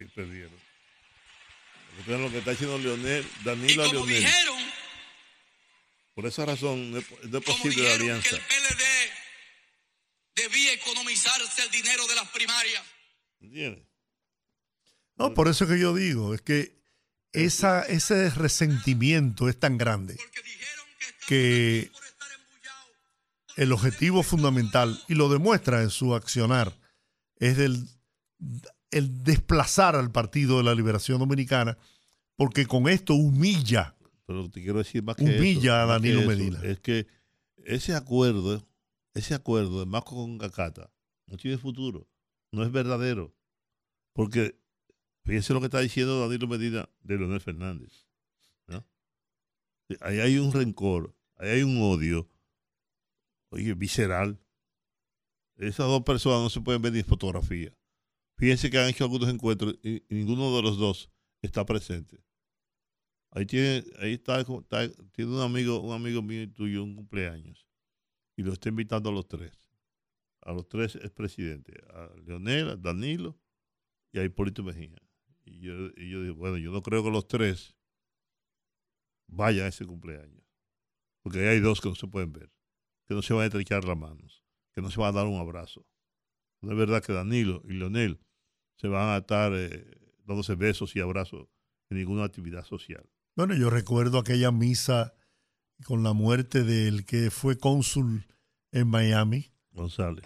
Y 0.00 0.04
perdieron. 0.06 0.52
Para 0.52 1.94
que 1.94 2.00
ustedes 2.00 2.06
vean 2.06 2.22
lo 2.22 2.30
que 2.30 2.38
está 2.38 2.50
haciendo 2.52 2.78
Leonel, 2.78 3.26
Y 3.40 3.44
Danilo 3.44 3.82
a 3.82 3.86
como 3.86 4.06
Leonel. 4.06 4.24
dijeron, 4.24 4.72
Por 6.14 6.26
esa 6.26 6.46
razón 6.46 6.92
no 6.92 6.98
es, 6.98 7.10
no 7.10 7.38
es 7.38 7.44
como 7.44 7.58
posible 7.58 7.82
la 7.84 7.96
dijeron 7.98 8.22
que 8.22 8.28
alianza. 8.28 8.36
el 8.36 8.42
PLD 8.42 8.84
debía 10.36 10.72
economizarse 10.74 11.62
el 11.62 11.70
dinero 11.70 12.06
de 12.06 12.14
las 12.14 12.28
primarias. 12.30 12.82
¿Entiendes? 13.40 13.84
No, 15.16 15.34
por 15.34 15.48
eso 15.48 15.66
que 15.66 15.78
yo 15.80 15.94
digo, 15.94 16.34
es 16.34 16.42
que 16.42 16.78
esa, 17.32 17.82
ese 17.82 18.30
resentimiento 18.30 19.48
es 19.48 19.58
tan 19.58 19.76
grande 19.76 20.16
que 21.26 21.90
el 23.58 23.72
objetivo 23.72 24.22
fundamental, 24.22 25.02
y 25.08 25.14
lo 25.14 25.28
demuestra 25.28 25.82
en 25.82 25.90
su 25.90 26.14
accionar, 26.14 26.78
es 27.36 27.58
el, 27.58 27.88
el 28.92 29.24
desplazar 29.24 29.96
al 29.96 30.12
Partido 30.12 30.58
de 30.58 30.62
la 30.62 30.76
Liberación 30.76 31.18
Dominicana, 31.18 31.76
porque 32.36 32.66
con 32.66 32.88
esto 32.88 33.14
humilla, 33.14 33.96
Pero 34.26 34.48
te 34.48 34.62
quiero 34.62 34.78
decir 34.78 35.02
más 35.02 35.16
que 35.16 35.24
humilla 35.24 35.82
a 35.82 35.86
más 35.86 36.00
que 36.00 36.08
Danilo 36.08 36.20
eso, 36.20 36.28
Medina. 36.28 36.60
Es 36.62 36.78
que 36.78 37.08
ese 37.64 37.96
acuerdo, 37.96 38.64
ese 39.14 39.34
acuerdo 39.34 39.80
de 39.80 39.86
Marco 39.86 40.14
con 40.14 40.38
Gacata 40.38 40.92
no 41.26 41.36
tiene 41.36 41.58
futuro, 41.58 42.08
no 42.52 42.62
es 42.62 42.70
verdadero. 42.70 43.34
Porque 44.12 44.56
fíjense 45.24 45.52
lo 45.52 45.58
que 45.58 45.66
está 45.66 45.80
diciendo 45.80 46.20
Danilo 46.20 46.46
Medina 46.46 46.88
de 47.00 47.16
Leonel 47.16 47.40
Fernández. 47.40 48.06
¿no? 48.68 48.86
Ahí 50.00 50.20
hay 50.20 50.38
un 50.38 50.52
rencor, 50.52 51.16
ahí 51.38 51.48
hay 51.50 51.62
un 51.64 51.82
odio, 51.82 52.28
oye, 53.50 53.74
visceral. 53.74 54.40
Esas 55.56 55.86
dos 55.86 56.02
personas 56.02 56.40
no 56.40 56.50
se 56.50 56.60
pueden 56.60 56.82
ver 56.82 56.92
ni 56.92 57.00
en 57.00 57.04
fotografía. 57.04 57.76
Fíjense 58.36 58.70
que 58.70 58.78
han 58.78 58.88
hecho 58.88 59.04
algunos 59.04 59.28
encuentros 59.28 59.76
y, 59.82 60.04
ninguno 60.08 60.54
de 60.54 60.62
los 60.62 60.78
dos 60.78 61.10
está 61.42 61.66
presente. 61.66 62.22
Ahí 63.30 63.44
tiene, 63.44 63.84
ahí 63.98 64.14
está, 64.14 64.44
tiene 65.12 65.32
un 65.32 65.40
amigo, 65.40 65.80
un 65.80 65.92
amigo 65.92 66.22
mío 66.22 66.42
y 66.42 66.46
tuyo, 66.46 66.84
un 66.84 66.94
cumpleaños. 66.94 67.66
Y 68.36 68.42
lo 68.42 68.52
está 68.52 68.68
invitando 68.68 69.10
a 69.10 69.12
los 69.12 69.26
tres. 69.26 69.68
A 70.42 70.52
los 70.52 70.68
tres 70.68 70.94
expresidentes. 70.94 71.76
A 71.90 72.08
Leonel, 72.24 72.70
a 72.70 72.76
Danilo 72.76 73.38
y 74.12 74.20
a 74.20 74.24
Hipólito 74.24 74.62
Mejía. 74.62 75.02
Y 75.44 75.60
yo, 75.60 75.88
y 75.96 76.10
yo 76.10 76.22
digo, 76.22 76.36
bueno, 76.36 76.56
yo 76.56 76.70
no 76.70 76.82
creo 76.82 77.02
que 77.02 77.10
los 77.10 77.26
tres 77.26 77.76
vayan 79.26 79.66
a 79.66 79.68
ese 79.68 79.84
cumpleaños. 79.84 80.44
Porque 81.22 81.40
ahí 81.40 81.46
hay 81.46 81.60
dos 81.60 81.80
que 81.80 81.88
no 81.88 81.96
se 81.96 82.06
pueden 82.06 82.32
ver. 82.32 82.50
Que 83.08 83.14
no 83.14 83.22
se 83.22 83.32
van 83.34 83.42
a 83.42 83.46
estrechar 83.46 83.84
las 83.84 83.96
manos. 83.96 84.44
Que 84.74 84.82
no 84.82 84.90
se 84.90 85.00
van 85.00 85.08
a 85.14 85.18
dar 85.18 85.26
un 85.26 85.40
abrazo. 85.40 85.86
No 86.60 86.70
es 86.72 86.76
verdad 86.78 87.02
que 87.02 87.12
Danilo 87.12 87.62
y 87.64 87.72
Leonel 87.72 88.20
se 88.76 88.86
van 88.88 89.08
a 89.10 89.16
estar 89.18 89.52
eh, 89.54 89.98
dándose 90.24 90.54
besos 90.54 90.94
y 90.94 91.00
abrazos 91.00 91.48
en 91.90 91.96
ninguna 91.98 92.24
actividad 92.24 92.64
social. 92.64 93.08
Bueno, 93.34 93.54
yo 93.54 93.70
recuerdo 93.70 94.18
aquella 94.18 94.50
misa 94.50 95.14
con 95.84 96.02
la 96.02 96.12
muerte 96.12 96.64
del 96.64 97.04
que 97.06 97.30
fue 97.30 97.56
cónsul 97.58 98.26
en 98.72 98.88
Miami, 98.88 99.50
González. 99.70 100.24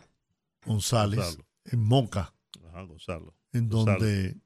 González, 0.65 1.19
Gonzalo. 1.21 1.47
en 1.67 1.81
Moca, 1.85 2.35
Ajá, 2.69 2.83
Gonzalo. 2.83 3.35
en 3.53 3.69
Gonzalo. 3.69 3.99
donde 3.99 4.37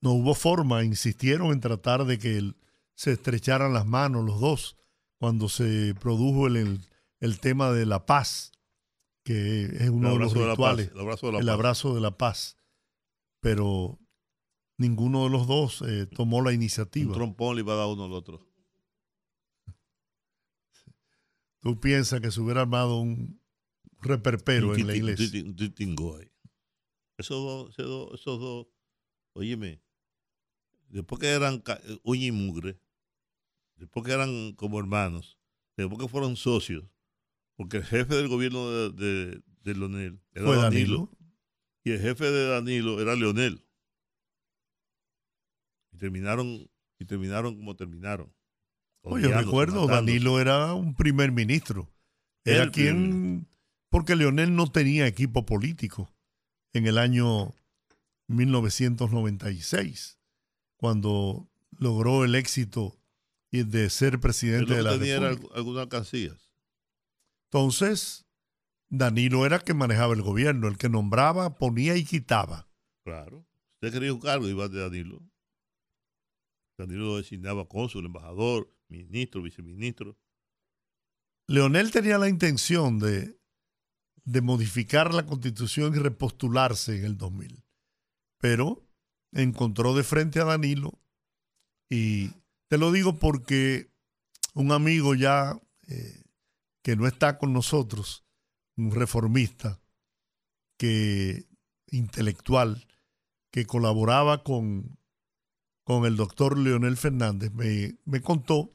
no 0.00 0.12
hubo 0.12 0.34
forma, 0.34 0.82
insistieron 0.84 1.52
en 1.52 1.60
tratar 1.60 2.04
de 2.04 2.18
que 2.18 2.36
el- 2.36 2.56
se 2.94 3.12
estrecharan 3.12 3.72
las 3.72 3.86
manos 3.86 4.24
los 4.24 4.40
dos 4.40 4.76
cuando 5.18 5.48
se 5.48 5.94
produjo 6.00 6.46
el, 6.48 6.56
el 6.56 6.80
el 7.20 7.40
tema 7.40 7.72
de 7.72 7.86
la 7.86 8.06
paz, 8.06 8.52
que 9.24 9.64
es 9.64 9.88
uno 9.90 10.12
de 10.12 10.18
los 10.18 10.34
de 10.34 10.48
rituales, 10.50 10.90
el 10.92 11.00
abrazo 11.00 11.26
de 11.26 11.32
la 11.32 11.38
el 11.40 11.46
paz. 11.46 11.54
abrazo 11.54 11.94
de 11.94 12.00
la 12.00 12.16
paz. 12.18 12.56
Pero 13.40 13.98
ninguno 14.78 15.24
de 15.24 15.30
los 15.30 15.46
dos 15.46 15.82
eh, 15.82 16.06
tomó 16.06 16.42
la 16.42 16.50
Un 16.50 16.54
iniciativa. 16.56 17.12
trompón 17.14 17.56
le 17.56 17.62
iba 17.62 17.72
a 17.74 17.76
dar 17.76 17.86
uno 17.88 18.04
al 18.04 18.12
otro. 18.12 18.46
Tú 21.60 21.80
piensas 21.80 22.20
que 22.20 22.30
se 22.30 22.40
hubiera 22.40 22.60
armado 22.62 23.00
un 23.00 23.40
reperpero 24.00 24.70
Un 24.70 24.80
en 24.80 24.86
la 24.86 24.96
iglesia. 24.96 25.42
un. 25.78 26.30
Esos 27.18 27.36
dos, 27.42 27.70
esos 27.70 27.86
dos, 27.86 28.20
esos 28.20 28.38
dos, 28.40 28.66
óyeme, 29.32 29.82
después 30.88 31.20
que 31.20 31.28
eran 31.28 31.62
uña 32.04 32.26
y 32.26 32.32
mugre, 32.32 32.78
después 33.76 34.04
que 34.06 34.12
eran 34.12 34.52
como 34.52 34.78
hermanos, 34.78 35.38
después 35.76 35.98
que 35.98 36.08
fueron 36.08 36.36
socios, 36.36 36.84
porque 37.56 37.78
el 37.78 37.84
jefe 37.84 38.14
del 38.14 38.28
gobierno 38.28 38.70
de, 38.70 38.90
de, 38.92 39.42
de 39.62 39.74
Leonel 39.74 40.20
era 40.32 40.44
Fue 40.46 40.56
Danilo, 40.56 40.96
Danilo. 40.96 41.10
y 41.84 41.90
el 41.92 42.00
jefe 42.00 42.30
de 42.30 42.46
Danilo 42.48 43.00
era 43.00 43.14
Leonel. 43.16 43.62
Y 45.92 45.98
terminaron, 45.98 46.70
y 46.98 47.04
terminaron 47.06 47.56
como 47.56 47.74
terminaron. 47.76 48.32
Oye, 49.02 49.28
recuerdo. 49.28 49.86
Danilo 49.86 50.40
era 50.40 50.74
un 50.74 50.94
primer 50.94 51.32
ministro. 51.32 51.88
Era 52.44 52.64
El 52.64 52.70
quien, 52.72 53.48
porque 53.88 54.16
Leonel 54.16 54.54
no 54.54 54.66
tenía 54.70 55.06
equipo 55.06 55.46
político 55.46 56.12
en 56.72 56.86
el 56.86 56.98
año 56.98 57.54
1996, 58.28 60.18
cuando 60.76 61.48
logró 61.78 62.24
el 62.24 62.34
éxito 62.34 62.98
y 63.50 63.62
de 63.62 63.88
ser 63.90 64.20
presidente 64.20 64.74
de 64.74 64.82
la 64.82 64.98
tenía 64.98 65.18
República. 65.20 65.54
algunas 65.56 65.82
alcancías. 65.82 66.45
Entonces, 67.50 68.26
Danilo 68.88 69.46
era 69.46 69.60
quien 69.60 69.78
manejaba 69.78 70.14
el 70.14 70.22
gobierno, 70.22 70.68
el 70.68 70.78
que 70.78 70.88
nombraba, 70.88 71.56
ponía 71.56 71.96
y 71.96 72.04
quitaba. 72.04 72.68
Claro. 73.04 73.46
Usted 73.74 73.92
quería 73.92 74.12
un 74.12 74.20
cargo, 74.20 74.48
iba 74.48 74.68
de 74.68 74.80
Danilo. 74.80 75.22
Danilo 76.78 77.04
lo 77.06 77.16
designaba 77.16 77.68
cónsul, 77.68 78.06
embajador, 78.06 78.72
ministro, 78.88 79.42
viceministro. 79.42 80.18
Leonel 81.48 81.90
tenía 81.90 82.18
la 82.18 82.28
intención 82.28 82.98
de, 82.98 83.38
de 84.24 84.40
modificar 84.40 85.14
la 85.14 85.24
constitución 85.24 85.94
y 85.94 85.98
repostularse 85.98 86.98
en 86.98 87.04
el 87.04 87.16
2000, 87.16 87.64
pero 88.38 88.84
encontró 89.32 89.94
de 89.94 90.02
frente 90.02 90.40
a 90.40 90.44
Danilo 90.44 91.00
y 91.88 92.30
te 92.68 92.78
lo 92.78 92.90
digo 92.90 93.18
porque 93.18 93.90
un 94.54 94.72
amigo 94.72 95.14
ya 95.14 95.60
eh, 95.86 96.22
que 96.86 96.94
no 96.94 97.08
está 97.08 97.36
con 97.36 97.52
nosotros, 97.52 98.24
un 98.76 98.92
reformista, 98.92 99.80
que 100.78 101.48
intelectual, 101.88 102.86
que 103.50 103.66
colaboraba 103.66 104.44
con, 104.44 104.96
con 105.82 106.06
el 106.06 106.14
doctor 106.14 106.56
Leonel 106.56 106.96
Fernández, 106.96 107.50
me, 107.50 107.98
me 108.04 108.20
contó 108.20 108.70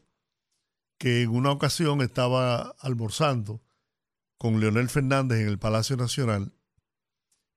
que 0.98 1.22
en 1.22 1.30
una 1.30 1.52
ocasión 1.52 2.02
estaba 2.02 2.76
almorzando 2.82 3.64
con 4.38 4.60
Leonel 4.60 4.90
Fernández 4.90 5.40
en 5.40 5.48
el 5.48 5.58
Palacio 5.58 5.96
Nacional 5.96 6.54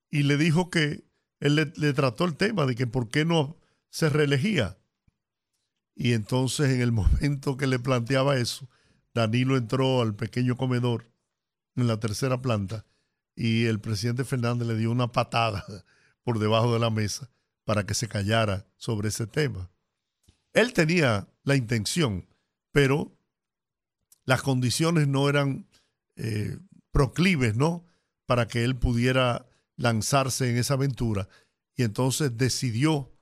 y 0.09 0.23
le 0.23 0.37
dijo 0.37 0.71
que 0.71 1.05
él 1.41 1.57
le, 1.57 1.73
le 1.75 1.93
trató 1.95 2.27
el 2.27 2.37
tema 2.37 2.65
de 2.65 2.77
que 2.77 2.87
por 2.87 3.09
qué 3.09 3.25
no 3.25 3.57
se 3.91 4.09
reelegía. 4.09 4.79
Y 5.97 6.13
entonces 6.13 6.71
en 6.71 6.81
el 6.81 6.93
momento 6.93 7.57
que 7.57 7.67
le 7.67 7.81
planteaba 7.81 8.37
eso, 8.37 8.71
Danilo 9.15 9.57
entró 9.57 10.03
al 10.03 10.15
pequeño 10.15 10.57
comedor 10.57 11.09
en 11.77 11.87
la 11.87 11.99
tercera 12.01 12.43
planta 12.43 12.85
y 13.37 13.67
el 13.67 13.81
presidente 13.81 14.25
Fernández 14.25 14.67
le 14.67 14.77
dio 14.77 14.91
una 14.91 15.13
patada 15.13 15.65
por 16.23 16.39
debajo 16.39 16.73
de 16.73 16.81
la 16.81 16.91
mesa 16.91 17.31
para 17.65 17.87
que 17.87 17.95
se 17.95 18.09
callara 18.09 18.67
sobre 18.77 19.09
ese 19.09 19.27
tema. 19.27 19.71
Él 20.53 20.73
tenía 20.73 21.29
la 21.43 21.57
intención, 21.57 22.27
pero 22.73 23.17
las 24.25 24.43
condiciones 24.43 25.09
no 25.09 25.29
eran 25.29 25.67
eh, 26.17 26.59
proclives, 26.91 27.57
¿no? 27.57 27.85
Para 28.27 28.47
que 28.47 28.65
él 28.65 28.77
pudiera 28.77 29.47
lanzarse 29.77 30.51
en 30.51 30.57
esa 30.57 30.75
aventura. 30.75 31.29
Y 31.77 31.83
entonces 31.83 32.37
decidió 32.37 33.13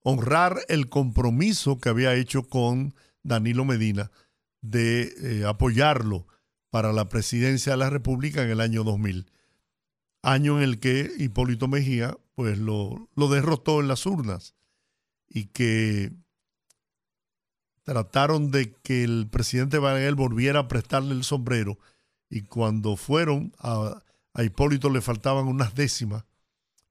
honrar 0.00 0.58
el 0.68 0.88
compromiso 0.88 1.78
que 1.78 1.88
había 1.88 2.14
hecho 2.14 2.48
con 2.48 2.94
Danilo 3.22 3.64
Medina 3.64 4.10
de 4.64 5.12
eh, 5.20 5.44
apoyarlo 5.44 6.26
para 6.70 6.92
la 6.92 7.08
presidencia 7.08 7.72
de 7.72 7.78
la 7.78 7.90
República 7.90 8.42
en 8.42 8.50
el 8.50 8.60
año 8.60 8.82
2000. 8.82 9.30
Año 10.22 10.56
en 10.56 10.64
el 10.64 10.80
que 10.80 11.12
Hipólito 11.18 11.68
Mejía 11.68 12.16
pues 12.34 12.58
lo, 12.58 13.10
lo 13.14 13.28
derrotó 13.28 13.80
en 13.80 13.88
las 13.88 14.06
urnas 14.06 14.54
y 15.28 15.46
que 15.46 16.12
trataron 17.82 18.50
de 18.50 18.72
que 18.72 19.04
el 19.04 19.28
presidente 19.30 19.78
Balaguer 19.78 20.14
volviera 20.14 20.60
a 20.60 20.68
prestarle 20.68 21.14
el 21.14 21.24
sombrero 21.24 21.78
y 22.30 22.40
cuando 22.42 22.96
fueron 22.96 23.52
a, 23.58 24.02
a 24.32 24.42
Hipólito 24.44 24.88
le 24.88 25.02
faltaban 25.02 25.46
unas 25.46 25.74
décimas 25.74 26.24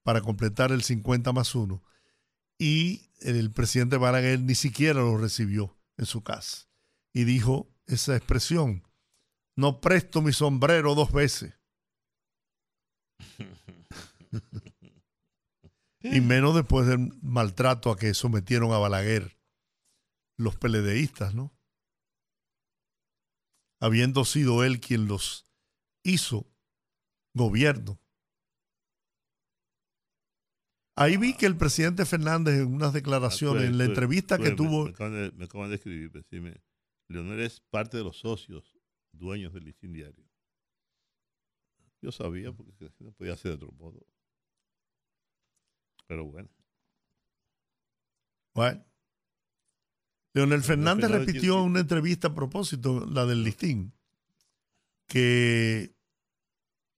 para 0.03 0.21
completar 0.21 0.71
el 0.71 0.83
50 0.83 1.33
más 1.33 1.55
1 1.55 1.81
y 2.59 3.09
el 3.21 3.49
presidente 3.49 3.97
Balaguer 3.97 4.39
ni 4.41 4.53
siquiera 4.53 4.99
lo 4.99 5.17
recibió 5.17 5.75
en 5.97 6.05
su 6.05 6.21
casa 6.21 6.67
y 7.13 7.23
dijo 7.25 7.71
esa 7.85 8.15
expresión, 8.15 8.83
no 9.55 9.79
presto 9.79 10.21
mi 10.21 10.33
sombrero 10.33 10.95
dos 10.95 11.11
veces. 11.11 11.53
y 16.01 16.21
menos 16.21 16.55
después 16.55 16.87
del 16.87 17.13
maltrato 17.21 17.91
a 17.91 17.97
que 17.97 18.13
sometieron 18.13 18.73
a 18.73 18.77
Balaguer 18.77 19.37
los 20.37 20.55
peledeístas, 20.55 21.35
¿no? 21.35 21.53
Habiendo 23.79 24.25
sido 24.25 24.63
él 24.63 24.79
quien 24.79 25.07
los 25.07 25.45
hizo 26.03 26.47
gobierno. 27.33 27.99
Ahí 30.95 31.17
vi 31.17 31.33
que 31.35 31.47
el 31.47 31.57
presidente 31.57 32.05
Fernández 32.05 32.55
en 32.55 32.73
unas 32.73 32.93
declaraciones, 32.93 33.63
en 33.63 33.77
la 33.77 33.85
entrevista 33.85 34.37
que 34.37 34.51
tuvo, 34.51 34.85
Me, 34.85 34.91
acaban 35.45 35.69
de, 35.69 35.75
escribir, 35.75 36.11
pues, 36.11 36.25
Leonel 37.13 37.39
es 37.41 37.59
parte 37.61 37.97
de 37.97 38.03
los 38.03 38.17
socios 38.19 38.77
dueños 39.11 39.53
del 39.53 39.65
listín 39.65 39.93
diario. 39.93 40.25
Yo 42.01 42.11
sabía 42.11 42.51
porque 42.51 42.91
no 42.99 43.11
podía 43.13 43.37
ser 43.37 43.51
de 43.51 43.55
otro 43.65 43.71
modo. 43.77 44.05
Pero 46.07 46.25
bueno. 46.25 46.49
Bueno. 48.53 48.83
Leonel 50.33 50.63
Fernández 50.63 51.05
Fernández 51.09 51.27
repitió 51.27 51.59
en 51.59 51.65
una 51.65 51.79
entrevista 51.81 52.29
a 52.29 52.33
propósito, 52.35 53.05
la 53.05 53.25
del 53.25 53.43
listín, 53.43 53.93
que 55.07 55.95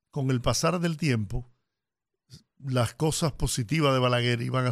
con 0.10 0.32
el 0.32 0.42
pasar 0.42 0.80
del 0.80 0.96
tiempo, 0.98 1.52
las 2.60 2.96
cosas 2.96 3.34
positivas 3.34 3.94
de 3.94 4.00
Balaguer 4.00 4.42
iban 4.42 4.66
a, 4.66 4.72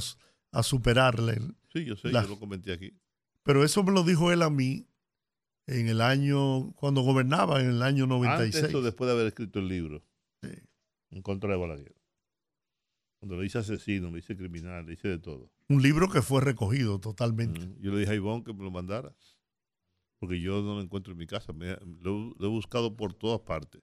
a 0.52 0.64
superarle. 0.64 1.42
Sí, 1.74 1.84
yo 1.84 1.98
sé, 1.98 2.10
las- 2.12 2.24
yo 2.26 2.30
lo 2.36 2.40
comenté 2.40 2.72
aquí. 2.72 2.98
Pero 3.44 3.66
eso 3.66 3.84
me 3.84 3.92
lo 3.92 4.04
dijo 4.04 4.32
él 4.32 4.42
a 4.42 4.50
mí 4.50 4.88
en 5.68 5.88
el 5.88 6.02
año, 6.02 6.72
cuando 6.74 7.02
gobernaba, 7.02 7.62
en 7.62 7.70
el 7.70 7.82
año 7.82 8.08
96. 8.08 8.64
Antes 8.66 8.76
o 8.76 8.82
después 8.82 9.08
de 9.08 9.14
haber 9.14 9.28
escrito 9.28 9.60
el 9.60 9.68
libro. 9.68 10.04
En 11.12 11.22
contra 11.22 11.52
de 11.52 11.58
Balaguer. 11.58 11.96
Cuando 13.20 13.38
le 13.38 13.46
hice 13.46 13.60
asesino, 13.60 14.12
le 14.12 14.20
hice 14.20 14.36
criminal, 14.36 14.86
le 14.86 14.94
hice 14.94 15.08
de 15.08 15.20
todo. 15.20 15.50
Un 15.70 15.82
libro 15.82 16.10
que 16.10 16.22
fue 16.22 16.42
recogido 16.42 17.00
totalmente. 17.00 17.62
Yo 17.80 17.92
le 17.94 18.00
dije 18.00 18.12
a 18.12 18.16
Ivonne 18.16 18.44
que 18.44 18.54
me 18.54 18.64
lo 18.64 18.72
mandara. 18.72 19.16
Porque 20.20 20.42
yo 20.42 20.62
no 20.62 20.76
lo 20.76 20.82
encuentro 20.82 21.14
en 21.14 21.20
mi 21.20 21.28
casa. 21.28 21.54
Me- 21.54 21.78
lo, 22.02 22.34
lo 22.38 22.46
he 22.46 22.50
buscado 22.50 22.98
por 22.98 23.14
todas 23.14 23.40
partes. 23.42 23.82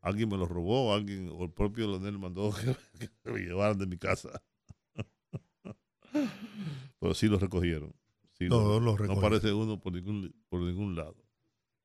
Alguien 0.00 0.28
me 0.28 0.36
lo 0.38 0.46
robó, 0.46 0.94
alguien, 0.94 1.28
o 1.30 1.44
el 1.44 1.50
propio 1.50 1.88
Leonel 1.88 2.18
mandó 2.18 2.50
que, 2.98 3.08
que 3.08 3.30
lo 3.30 3.36
llevaran 3.36 3.78
de 3.78 3.86
mi 3.86 3.98
casa. 3.98 4.40
Pero 7.00 7.14
sí 7.14 7.28
lo 7.28 7.38
recogieron. 7.38 7.92
Sí 8.38 8.48
No 8.48 8.78
recogieron. 8.96 9.18
aparece 9.18 9.52
uno 9.52 9.80
por 9.80 9.92
ningún, 9.92 10.32
por 10.48 10.60
ningún 10.60 10.94
lado. 10.94 11.16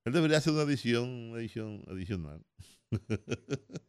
Él 0.05 0.13
debería 0.13 0.37
hacer 0.37 0.53
una 0.53 0.63
edición, 0.63 1.09
una 1.09 1.39
edición 1.39 1.83
adicional. 1.87 2.45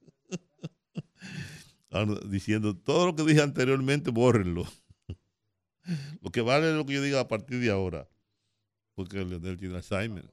Ahora, 1.91 2.21
diciendo 2.27 2.77
todo 2.77 3.07
lo 3.07 3.15
que 3.15 3.23
dije 3.25 3.43
anteriormente, 3.43 4.11
bórrenlo. 4.11 4.65
Lo 6.23 6.31
que 6.31 6.41
vale 6.41 6.71
es 6.71 6.75
lo 6.75 6.87
que 6.87 6.95
yo 6.95 7.03
diga 7.03 7.21
a 7.21 7.29
partir 7.29 7.61
de 7.61 7.71
ahora. 7.71 8.09
Porque 8.95 9.23
Leonel 9.23 9.59
tiene 9.59 9.77
Alzheimer. 9.77 10.33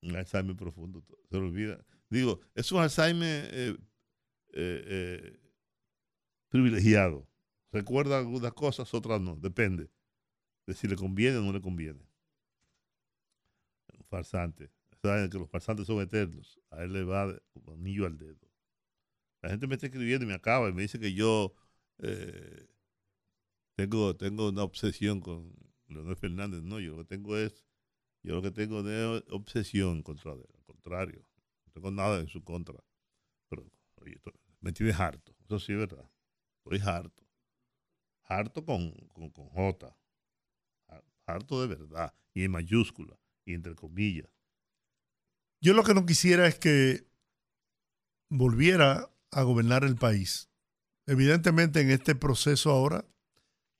Un 0.00 0.14
Alzheimer 0.14 0.54
profundo. 0.54 1.04
Se 1.28 1.38
lo 1.38 1.46
olvida. 1.46 1.84
Digo, 2.08 2.38
es 2.54 2.70
un 2.70 2.80
Alzheimer 2.82 3.50
eh, 3.52 3.76
eh, 4.52 4.84
eh, 4.86 5.40
privilegiado. 6.48 7.28
Recuerda 7.72 8.20
algunas 8.20 8.52
cosas, 8.52 8.94
otras 8.94 9.20
no. 9.20 9.34
Depende 9.34 9.90
de 10.66 10.74
si 10.74 10.86
le 10.88 10.96
conviene 10.96 11.38
o 11.38 11.42
no 11.42 11.52
le 11.52 11.60
conviene. 11.60 12.00
Un 13.98 14.04
farsante. 14.04 14.70
saben 15.02 15.30
que 15.30 15.38
los 15.38 15.50
farsantes 15.50 15.86
son 15.86 16.00
eternos, 16.00 16.60
a 16.70 16.84
él 16.84 16.92
le 16.92 17.04
va 17.04 17.34
como 17.52 17.72
anillo 17.72 18.06
al 18.06 18.18
dedo. 18.18 18.48
La 19.42 19.50
gente 19.50 19.66
me 19.66 19.74
está 19.74 19.86
escribiendo 19.86 20.24
y 20.24 20.28
me 20.28 20.34
acaba 20.34 20.68
y 20.68 20.72
me 20.72 20.82
dice 20.82 21.00
que 21.00 21.12
yo 21.12 21.52
eh, 21.98 22.68
tengo, 23.74 24.16
tengo 24.16 24.48
una 24.48 24.62
obsesión 24.62 25.20
con 25.20 25.52
Leonel 25.88 26.16
Fernández. 26.16 26.62
No, 26.62 26.78
yo 26.78 26.92
lo 26.92 26.98
que 26.98 27.16
tengo 27.16 27.36
es, 27.36 27.64
yo 28.22 28.34
lo 28.36 28.42
que 28.42 28.52
tengo 28.52 28.88
es 28.88 29.24
obsesión 29.30 30.02
contra 30.02 30.32
él, 30.32 30.44
al 30.54 30.64
contrario, 30.64 31.24
no 31.66 31.72
tengo 31.72 31.90
nada 31.90 32.20
en 32.20 32.28
su 32.28 32.44
contra. 32.44 32.78
Pero, 33.48 33.68
oye, 33.96 34.20
me 34.60 34.72
tienes 34.72 34.98
harto, 34.98 35.34
eso 35.44 35.58
sí 35.58 35.72
es 35.72 35.78
verdad. 35.78 36.08
Estoy 36.64 36.88
harto. 36.88 37.22
Harto 38.24 38.64
con, 38.64 38.92
con, 39.12 39.30
con 39.30 39.48
J. 39.48 39.96
Harto 41.32 41.60
de 41.60 41.68
verdad. 41.68 42.14
Y 42.34 42.44
en 42.44 42.50
mayúscula. 42.50 43.18
Y 43.44 43.54
entre 43.54 43.74
comillas. 43.74 44.28
Yo 45.60 45.74
lo 45.74 45.84
que 45.84 45.94
no 45.94 46.06
quisiera 46.06 46.46
es 46.46 46.58
que 46.58 47.06
volviera 48.28 49.10
a 49.30 49.42
gobernar 49.42 49.84
el 49.84 49.96
país. 49.96 50.48
Evidentemente 51.06 51.80
en 51.80 51.90
este 51.90 52.14
proceso 52.14 52.70
ahora 52.70 53.04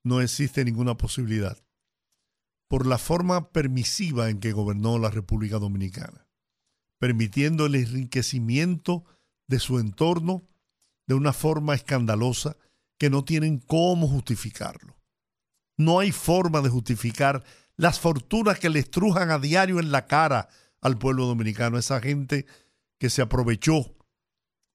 no 0.04 0.20
existe 0.20 0.64
ninguna 0.64 0.96
posibilidad 0.96 1.62
por 2.72 2.86
la 2.86 2.96
forma 2.96 3.50
permisiva 3.50 4.30
en 4.30 4.40
que 4.40 4.52
gobernó 4.52 4.98
la 4.98 5.10
República 5.10 5.58
Dominicana, 5.58 6.26
permitiendo 6.98 7.66
el 7.66 7.74
enriquecimiento 7.74 9.04
de 9.46 9.58
su 9.58 9.78
entorno 9.78 10.48
de 11.06 11.14
una 11.14 11.34
forma 11.34 11.74
escandalosa 11.74 12.56
que 12.98 13.10
no 13.10 13.24
tienen 13.26 13.58
cómo 13.58 14.08
justificarlo. 14.08 14.96
No 15.76 16.00
hay 16.00 16.12
forma 16.12 16.60
de 16.60 16.68
justificar 16.68 17.42
las 17.76 17.98
fortunas 17.98 18.58
que 18.58 18.68
le 18.68 18.80
estrujan 18.80 19.30
a 19.30 19.38
diario 19.38 19.80
en 19.80 19.90
la 19.92 20.06
cara 20.06 20.48
al 20.80 20.98
pueblo 20.98 21.26
dominicano, 21.26 21.78
esa 21.78 22.00
gente 22.00 22.46
que 22.98 23.08
se 23.10 23.22
aprovechó 23.22 23.94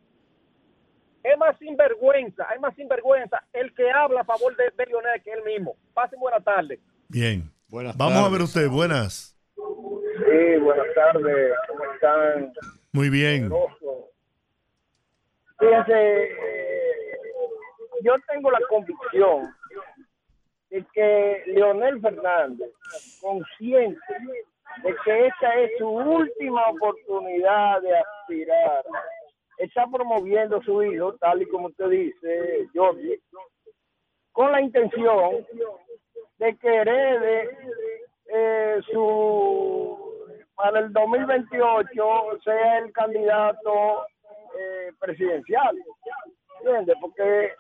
Es 1.22 1.38
más 1.38 1.56
sinvergüenza, 1.58 2.46
es 2.54 2.60
más 2.60 2.74
sinvergüenza 2.74 3.42
el 3.52 3.74
que 3.74 3.90
habla 3.90 4.22
a 4.22 4.24
favor 4.24 4.56
de, 4.56 4.64
de 4.76 4.86
Lionel 4.86 5.22
que 5.22 5.32
él 5.32 5.42
mismo. 5.44 5.76
Pasen 5.92 6.18
buena 6.18 6.40
tarde. 6.40 6.80
Bien. 7.08 7.50
Buenas 7.74 7.96
Vamos 7.96 8.22
a 8.24 8.28
ver 8.28 8.42
usted. 8.42 8.68
Buenas. 8.68 9.36
Sí, 9.56 10.56
buenas 10.62 10.86
tardes. 10.94 11.52
¿Cómo 11.68 11.92
están? 11.92 12.52
Muy 12.92 13.08
bien. 13.10 13.50
Fíjense, 15.58 16.22
eh, 16.22 16.93
yo 18.04 18.12
tengo 18.28 18.50
la 18.50 18.60
convicción 18.68 19.54
de 20.70 20.84
que 20.92 21.42
Leonel 21.46 22.00
Fernández, 22.00 22.70
consciente 23.20 24.00
de 24.82 24.94
que 25.04 25.26
esta 25.26 25.54
es 25.54 25.70
su 25.78 25.88
última 25.88 26.68
oportunidad 26.68 27.80
de 27.80 27.96
aspirar, 27.96 28.84
está 29.58 29.86
promoviendo 29.86 30.58
a 30.58 30.64
su 30.64 30.82
hijo, 30.82 31.14
tal 31.14 31.42
y 31.42 31.48
como 31.48 31.68
usted 31.68 31.88
dice, 31.88 32.68
Jorge, 32.74 33.20
con 34.32 34.52
la 34.52 34.60
intención 34.60 35.46
de 36.38 36.56
que 36.58 36.74
herede 36.74 37.56
eh, 38.26 38.80
su 38.90 40.04
para 40.56 40.80
el 40.80 40.92
2028 40.92 42.40
sea 42.44 42.78
el 42.78 42.92
candidato 42.92 44.06
eh, 44.58 44.92
presidencial. 45.00 45.76
¿Entiendes? 46.60 46.96
Porque 47.00 47.52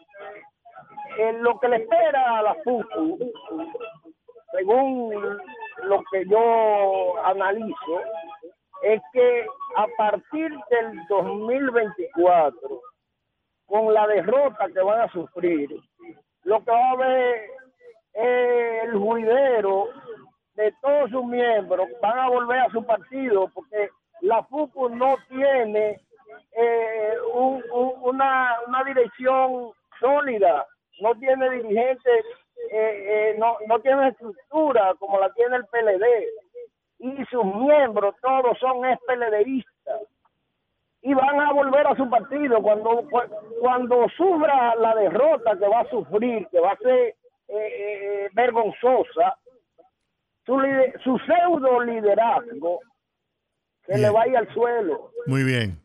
eh, 1.18 1.32
lo 1.40 1.58
que 1.60 1.68
le 1.68 1.76
espera 1.76 2.38
a 2.38 2.42
la 2.42 2.54
FUCU, 2.56 3.32
según 4.52 5.38
lo 5.84 6.02
que 6.10 6.24
yo 6.26 7.24
analizo, 7.24 8.00
es 8.82 9.00
que 9.12 9.46
a 9.76 9.86
partir 9.96 10.50
del 10.70 11.06
2024, 11.08 12.80
con 13.66 13.94
la 13.94 14.06
derrota 14.06 14.66
que 14.72 14.80
van 14.80 15.00
a 15.02 15.08
sufrir, 15.12 15.70
lo 16.44 16.62
que 16.64 16.70
va 16.70 16.88
a 16.88 16.92
haber 16.92 17.46
es 18.12 18.84
el 18.84 18.98
juidero 18.98 19.88
de 20.54 20.72
todos 20.82 21.10
sus 21.10 21.24
miembros 21.24 21.88
van 22.00 22.16
a 22.18 22.28
volver 22.28 22.60
a 22.60 22.68
su 22.70 22.84
partido 22.84 23.48
porque 23.52 23.88
la 24.20 24.42
FUCU 24.44 24.88
no 24.90 25.16
tiene 25.28 26.00
eh, 26.56 27.14
un- 27.32 27.64
un- 27.72 27.94
una, 28.02 28.56
una 28.68 28.84
dirección 28.84 29.72
sólida, 30.00 30.66
no 31.00 31.14
tiene 31.18 31.50
dirigentes, 31.50 32.24
eh, 32.70 33.32
eh, 33.32 33.36
no, 33.38 33.56
no 33.66 33.78
tiene 33.80 34.08
estructura 34.08 34.94
como 34.98 35.18
la 35.18 35.32
tiene 35.34 35.56
el 35.56 35.64
PLD 35.66 36.04
y 37.00 37.24
sus 37.26 37.44
miembros 37.44 38.14
todos 38.22 38.58
son 38.58 38.84
ex-PLDistas 38.86 40.00
y 41.02 41.12
van 41.12 41.38
a 41.40 41.52
volver 41.52 41.86
a 41.86 41.96
su 41.96 42.08
partido 42.08 42.62
cuando 42.62 43.02
cu- 43.10 43.58
cuando 43.60 44.06
sufra 44.16 44.74
la 44.76 44.94
derrota 44.94 45.58
que 45.58 45.68
va 45.68 45.80
a 45.80 45.90
sufrir, 45.90 46.46
que 46.50 46.60
va 46.60 46.72
a 46.72 46.76
ser 46.78 46.98
eh, 46.98 47.14
eh, 47.48 48.28
vergonzosa, 48.32 49.36
su, 50.46 50.58
su 51.02 51.18
pseudo 51.18 51.80
liderazgo 51.82 52.80
que 53.84 53.98
le 53.98 54.08
vaya 54.10 54.38
al 54.38 54.54
suelo. 54.54 55.10
Muy 55.26 55.42
bien. 55.44 55.78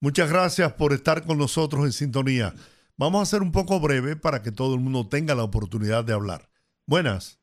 Muchas 0.00 0.32
gracias 0.32 0.72
por 0.72 0.92
estar 0.92 1.24
con 1.24 1.38
nosotros 1.38 1.84
en 1.84 1.92
sintonía. 1.92 2.52
Vamos 2.98 3.20
a 3.20 3.26
ser 3.26 3.42
un 3.42 3.52
poco 3.52 3.78
breve 3.78 4.16
para 4.16 4.40
que 4.40 4.50
todo 4.50 4.74
el 4.74 4.80
mundo 4.80 5.06
tenga 5.06 5.34
la 5.34 5.44
oportunidad 5.44 6.02
de 6.02 6.14
hablar. 6.14 6.48
Buenas. 6.86 7.38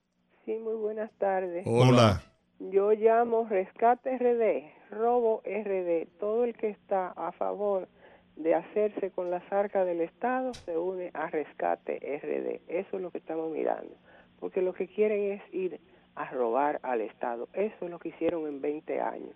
Sí, 0.46 0.58
muy 0.58 0.74
buenas 0.74 1.12
tardes. 1.20 1.64
Hola. 1.68 2.24
Yo 2.58 2.92
llamo 2.94 3.48
Rescate 3.48 4.18
RD, 4.18 4.96
Robo 4.96 5.44
RD. 5.46 6.08
Todo 6.20 6.44
el 6.44 6.56
que 6.56 6.70
está 6.70 7.10
a 7.10 7.32
favor 7.34 7.88
de 8.36 8.56
hacerse 8.56 9.12
con 9.12 9.30
las 9.30 9.44
arcas 9.54 9.86
del 9.86 10.02
Estado 10.02 10.56
se 10.56 10.76
une 10.76 11.12
a 11.14 11.28
Rescate 11.28 12.00
RD. 12.00 12.68
Eso 12.68 12.98
es 12.98 13.02
lo 13.04 13.12
que 13.12 13.20
estamos 13.20 13.52
mirando. 13.52 13.96
Porque 14.40 14.64
lo 14.64 14.74
que 14.74 14.88
quieren 14.88 15.34
es 15.34 15.54
ir 15.54 15.80
a 16.16 16.32
robar 16.32 16.80
al 16.82 17.02
Estado. 17.02 17.48
Eso 17.54 17.76
es 17.86 17.92
lo 17.92 18.00
que 18.00 18.10
hicieron 18.10 18.48
en 18.48 18.60
20 18.60 19.02
años. 19.02 19.36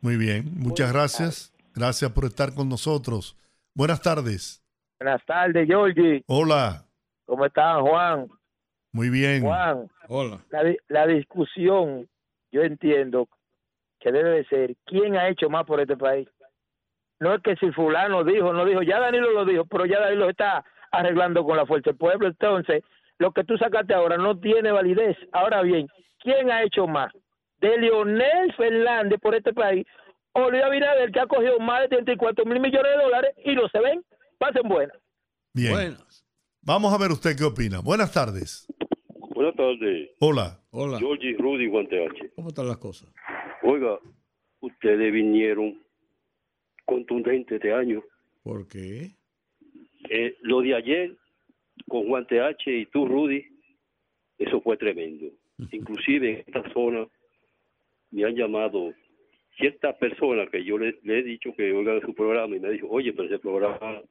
Muy 0.00 0.16
bien. 0.16 0.50
Muchas 0.56 0.90
gracias. 0.94 1.52
Gracias 1.74 2.10
por 2.12 2.24
estar 2.24 2.54
con 2.54 2.70
nosotros. 2.70 3.36
Buenas 3.74 4.00
tardes. 4.00 4.65
Buenas 4.98 5.24
tardes, 5.26 5.66
Georgie. 5.66 6.24
Hola. 6.26 6.82
¿Cómo 7.26 7.44
están, 7.44 7.82
Juan? 7.82 8.28
Muy 8.92 9.10
bien. 9.10 9.42
Juan, 9.42 9.88
Hola. 10.08 10.38
la, 10.50 10.64
di- 10.64 10.78
la 10.88 11.06
discusión, 11.06 12.08
yo 12.50 12.62
entiendo 12.62 13.28
que 14.00 14.10
debe 14.12 14.30
de 14.30 14.44
ser 14.46 14.74
quién 14.86 15.16
ha 15.16 15.28
hecho 15.28 15.50
más 15.50 15.64
por 15.66 15.80
este 15.80 15.96
país. 15.96 16.28
No 17.20 17.34
es 17.34 17.42
que 17.42 17.56
si 17.56 17.70
fulano 17.72 18.24
dijo, 18.24 18.52
no 18.52 18.64
dijo, 18.64 18.82
ya 18.82 19.00
Danilo 19.00 19.30
lo 19.32 19.44
dijo, 19.44 19.64
pero 19.66 19.84
ya 19.86 20.00
Danilo 20.00 20.30
está 20.30 20.64
arreglando 20.92 21.44
con 21.44 21.56
la 21.56 21.66
fuerza 21.66 21.90
del 21.90 21.98
pueblo. 21.98 22.28
Entonces, 22.28 22.82
lo 23.18 23.32
que 23.32 23.44
tú 23.44 23.56
sacaste 23.58 23.92
ahora 23.94 24.16
no 24.16 24.38
tiene 24.38 24.70
validez. 24.70 25.16
Ahora 25.32 25.62
bien, 25.62 25.88
¿quién 26.20 26.50
ha 26.50 26.62
hecho 26.62 26.86
más? 26.86 27.12
¿De 27.60 27.76
Leonel 27.78 28.52
Fernández 28.54 29.18
por 29.20 29.34
este 29.34 29.52
país 29.52 29.86
o 30.32 30.50
Luis 30.50 30.62
Abinader 30.62 31.10
que 31.10 31.20
ha 31.20 31.26
cogido 31.26 31.58
más 31.58 31.80
de 31.82 31.88
34 31.88 32.44
mil 32.44 32.60
millones 32.60 32.92
de 32.96 33.02
dólares 33.02 33.34
y 33.44 33.54
no 33.54 33.66
se 33.68 33.80
ven? 33.80 34.02
Pasen 34.38 34.68
buenas. 34.68 34.96
Bien. 35.52 35.96
Vamos 36.62 36.92
a 36.92 36.98
ver 36.98 37.10
usted 37.12 37.36
qué 37.36 37.44
opina. 37.44 37.80
Buenas 37.80 38.12
tardes. 38.12 38.66
Buenas 39.34 39.54
tardes. 39.54 40.10
Hola. 40.20 40.60
Hola. 40.70 40.98
Georgie 40.98 41.36
Rudy 41.38 41.66
Guanteache. 41.66 42.30
¿Cómo 42.34 42.48
están 42.48 42.66
las 42.66 42.78
cosas? 42.78 43.12
Oiga, 43.62 43.98
ustedes 44.60 45.12
vinieron 45.12 45.80
contundentes 46.84 47.56
este 47.56 47.72
año. 47.72 48.02
¿Por 48.42 48.66
qué? 48.68 49.12
Eh, 50.08 50.36
lo 50.42 50.60
de 50.60 50.74
ayer 50.74 51.16
con 51.88 52.06
Juan 52.08 52.26
TH 52.26 52.66
y 52.66 52.86
tú, 52.86 53.06
Rudy, 53.06 53.44
eso 54.38 54.60
fue 54.60 54.76
tremendo. 54.76 55.26
Inclusive 55.72 56.30
en 56.30 56.44
esta 56.46 56.72
zona 56.72 57.06
me 58.10 58.24
han 58.24 58.34
llamado 58.34 58.92
ciertas 59.56 59.96
personas 59.96 60.48
que 60.50 60.64
yo 60.64 60.78
le, 60.78 60.98
le 61.02 61.18
he 61.20 61.22
dicho 61.22 61.54
que 61.56 61.72
oigan 61.72 62.00
su 62.02 62.14
programa 62.14 62.56
y 62.56 62.60
me 62.60 62.70
dicho, 62.70 62.86
oye, 62.88 63.12
pero 63.12 63.28
ese 63.28 63.38
programa 63.38 64.02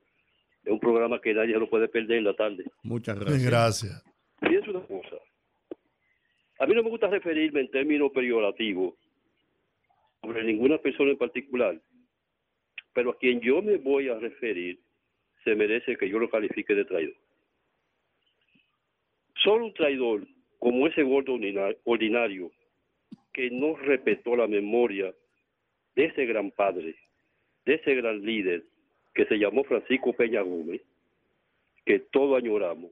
es 0.66 0.72
un 0.72 0.80
programa 0.80 1.22
que 1.22 1.34
nadie 1.34 1.58
lo 1.58 1.70
puede 1.70 1.88
perder 1.88 2.18
en 2.18 2.24
la 2.26 2.34
tarde. 2.34 2.66
Muchas 2.84 3.18
gracias. 3.20 3.46
Gracias. 3.46 4.04
Pienso 4.42 4.72
una 4.72 4.82
cosa. 4.82 5.18
A 6.60 6.66
mí 6.66 6.74
no 6.74 6.84
me 6.84 6.90
gusta 6.90 7.08
referirme 7.08 7.62
en 7.62 7.70
términos 7.72 8.12
peyorativos 8.14 8.96
sobre 10.22 10.44
ninguna 10.44 10.78
persona 10.80 11.12
en 11.12 11.18
particular, 11.18 11.80
pero 12.94 13.12
a 13.12 13.18
quien 13.18 13.40
yo 13.42 13.62
me 13.62 13.78
voy 13.78 14.10
a 14.10 14.18
referir 14.18 14.80
se 15.44 15.54
merece 15.56 15.96
que 15.98 16.10
yo 16.10 16.18
lo 16.18 16.30
califique 16.30 16.74
de 16.74 16.86
traidor. 16.86 17.16
Solo 19.44 19.66
un 19.66 19.74
traidor 19.74 20.26
como 20.60 20.88
ese 20.88 21.04
gordo 21.04 21.34
ordina- 21.34 21.76
ordinario 21.84 22.52
que 23.34 23.52
no 23.52 23.76
respetó 23.76 24.36
la 24.36 24.48
memoria 24.48 25.14
de 25.96 26.06
ese 26.06 26.26
gran 26.26 26.52
padre, 26.52 26.96
de 27.66 27.76
ese 27.76 27.94
gran 27.96 28.22
líder 28.22 28.64
que 29.16 29.26
se 29.26 29.40
llamó 29.40 29.64
Francisco 29.64 30.14
Peña 30.14 30.42
Gómez, 30.42 30.82
que 31.86 32.00
todos 32.00 32.38
añoramos, 32.38 32.92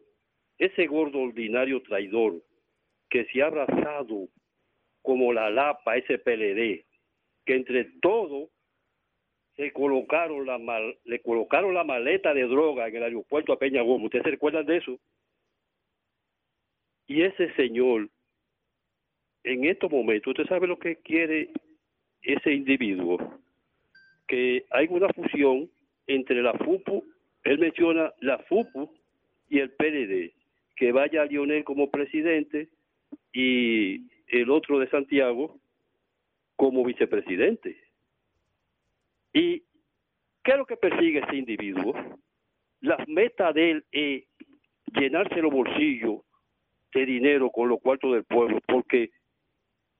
ese 0.57 0.87
gordo 0.87 1.19
ordinario 1.19 1.81
traidor 1.83 2.41
que 3.09 3.25
se 3.25 3.41
ha 3.43 3.47
abrazado 3.47 4.29
como 5.01 5.33
la 5.33 5.49
lapa, 5.49 5.97
ese 5.97 6.17
PLD, 6.17 6.85
que 7.45 7.55
entre 7.55 7.83
todos 8.01 8.49
se 9.57 9.71
colocaron 9.73 10.45
la 10.47 10.57
mal- 10.57 10.97
le 11.03 11.21
colocaron 11.21 11.73
la 11.73 11.83
maleta 11.83 12.33
de 12.33 12.43
droga 12.43 12.87
en 12.87 12.95
el 12.95 13.03
aeropuerto 13.03 13.51
a 13.53 13.59
Peña 13.59 13.81
Gómez. 13.81 14.05
¿Ustedes 14.05 14.23
se 14.23 14.31
recuerdan 14.31 14.65
de 14.65 14.77
eso? 14.77 14.97
Y 17.05 17.21
ese 17.21 17.53
señor, 17.55 18.09
en 19.43 19.65
estos 19.65 19.91
momentos, 19.91 20.31
¿usted 20.31 20.47
sabe 20.47 20.67
lo 20.67 20.79
que 20.79 20.95
quiere 20.95 21.49
ese 22.21 22.53
individuo? 22.53 23.17
Que 24.25 24.65
hay 24.71 24.87
una 24.89 25.09
fusión 25.09 25.69
entre 26.07 26.41
la 26.41 26.53
FUPU, 26.53 27.03
él 27.43 27.59
menciona 27.59 28.11
la 28.21 28.39
FUPU 28.39 28.93
y 29.49 29.59
el 29.59 29.71
PLD, 29.71 30.33
que 30.75 30.91
vaya 30.91 31.25
Lionel 31.25 31.63
como 31.63 31.89
presidente 31.89 32.69
y 33.31 34.07
el 34.27 34.49
otro 34.49 34.79
de 34.79 34.89
Santiago 34.89 35.59
como 36.55 36.83
vicepresidente. 36.83 37.77
¿Y 39.33 39.63
qué 40.43 40.51
es 40.51 40.57
lo 40.57 40.65
que 40.65 40.77
persigue 40.77 41.19
ese 41.19 41.35
individuo? 41.35 41.93
La 42.81 43.03
meta 43.07 43.51
de 43.53 43.71
él 43.71 43.85
es 43.91 44.23
llenarse 44.93 45.41
los 45.41 45.51
bolsillos 45.51 46.21
de 46.93 47.05
dinero 47.05 47.49
con 47.49 47.69
los 47.69 47.81
cuartos 47.81 48.13
del 48.13 48.23
pueblo, 48.23 48.59
porque 48.67 49.09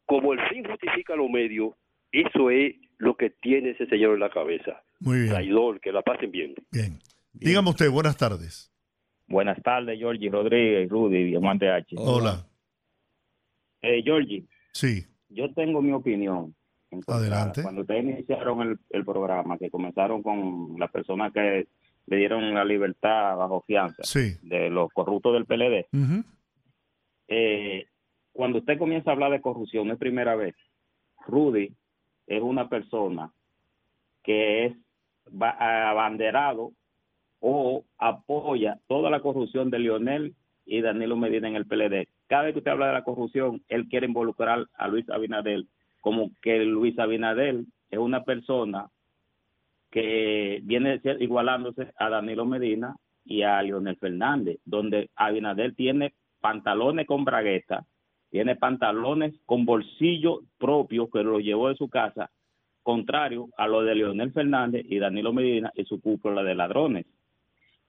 como 0.05 0.33
el 0.33 0.39
fin 0.49 0.63
justifica 0.63 1.15
los 1.15 1.29
medios, 1.29 1.73
eso 2.11 2.49
es 2.49 2.75
lo 2.97 3.15
que 3.15 3.31
tiene 3.31 3.71
ese 3.71 3.87
señor 3.87 4.13
en 4.13 4.19
la 4.19 4.29
cabeza. 4.29 4.83
Muy 5.03 5.19
bien. 5.19 5.29
Traidor, 5.29 5.79
que 5.79 5.91
la 5.91 6.01
pasen 6.01 6.31
bien. 6.31 6.55
Bien. 6.71 6.99
Dígame 7.33 7.69
usted, 7.69 7.89
buenas 7.91 8.15
tardes. 8.17 8.71
Buenas 9.27 9.61
tardes, 9.63 9.97
Georgie 9.97 10.29
Rodríguez, 10.29 10.89
Rudy, 10.89 11.23
Diamante 11.25 11.69
H. 11.69 11.95
Hola. 11.97 12.45
Eh, 13.81 14.01
Georgie, 14.03 14.45
Sí, 14.71 15.05
yo 15.29 15.53
tengo 15.53 15.81
mi 15.81 15.91
opinión. 15.91 16.55
encontrada. 16.89 17.19
Adelante. 17.21 17.63
Cuando 17.63 17.81
ustedes 17.81 18.03
iniciaron 18.03 18.61
el, 18.61 18.79
el 18.91 19.03
programa, 19.05 19.57
que 19.57 19.69
comenzaron 19.71 20.21
con 20.23 20.75
las 20.79 20.91
personas 20.91 21.33
que 21.33 21.67
le 22.05 22.17
dieron 22.17 22.53
la 22.53 22.63
libertad 22.63 23.35
bajo 23.35 23.61
fianza 23.67 24.03
Sí. 24.03 24.35
de 24.43 24.69
los 24.69 24.89
corruptos 24.93 25.33
del 25.33 25.45
PLD, 25.45 25.87
Ujú. 25.91 26.23
eh, 27.29 27.85
cuando 28.31 28.59
usted 28.59 28.77
comienza 28.77 29.09
a 29.09 29.13
hablar 29.13 29.31
de 29.31 29.41
corrupción, 29.41 29.87
no 29.87 29.93
es 29.93 29.99
primera 29.99 30.35
vez. 30.35 30.55
Rudy 31.27 31.73
es 32.27 32.41
una 32.41 32.69
persona 32.69 33.31
que 34.23 34.65
es 34.65 34.73
abanderado 35.39 36.71
o 37.39 37.85
apoya 37.97 38.79
toda 38.87 39.09
la 39.09 39.19
corrupción 39.19 39.69
de 39.69 39.79
Lionel 39.79 40.35
y 40.65 40.81
Danilo 40.81 41.17
Medina 41.17 41.47
en 41.47 41.55
el 41.55 41.65
PLD. 41.65 42.07
Cada 42.27 42.43
vez 42.43 42.53
que 42.53 42.59
usted 42.59 42.71
habla 42.71 42.87
de 42.87 42.93
la 42.93 43.03
corrupción, 43.03 43.61
él 43.67 43.87
quiere 43.89 44.07
involucrar 44.07 44.65
a 44.75 44.87
Luis 44.87 45.09
Abinadel, 45.09 45.67
como 45.99 46.31
que 46.41 46.59
Luis 46.59 46.97
Abinadel 46.99 47.67
es 47.89 47.99
una 47.99 48.23
persona 48.23 48.87
que 49.91 50.59
viene 50.63 50.99
igualándose 51.19 51.91
a 51.97 52.09
Danilo 52.09 52.45
Medina 52.45 52.95
y 53.25 53.43
a 53.43 53.61
Leonel 53.61 53.97
Fernández, 53.97 54.59
donde 54.65 55.09
Abinadel 55.15 55.75
tiene 55.75 56.13
pantalones 56.41 57.05
con 57.05 57.23
bragueta, 57.23 57.85
tiene 58.29 58.55
pantalones 58.55 59.39
con 59.45 59.65
bolsillo 59.65 60.41
propio 60.57 61.09
que 61.09 61.23
lo 61.23 61.39
llevó 61.39 61.69
de 61.69 61.75
su 61.75 61.89
casa, 61.89 62.31
contrario 62.83 63.49
a 63.57 63.67
lo 63.67 63.81
de 63.81 63.95
Leonel 63.95 64.31
Fernández 64.31 64.85
y 64.87 64.99
Danilo 64.99 65.33
Medina 65.33 65.71
y 65.75 65.85
su 65.85 65.99
cúpula 66.01 66.43
de 66.43 66.55
ladrones. 66.55 67.05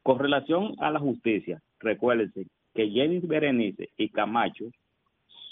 Con 0.03 0.19
relación 0.19 0.75
a 0.79 0.91
la 0.91 1.01
justicia, 1.01 1.61
recuérdense 1.81 2.47
que 2.75 2.91
Jenny 2.91 3.21
Berenice 3.21 3.91
y 3.97 4.09
Camacho 4.09 4.67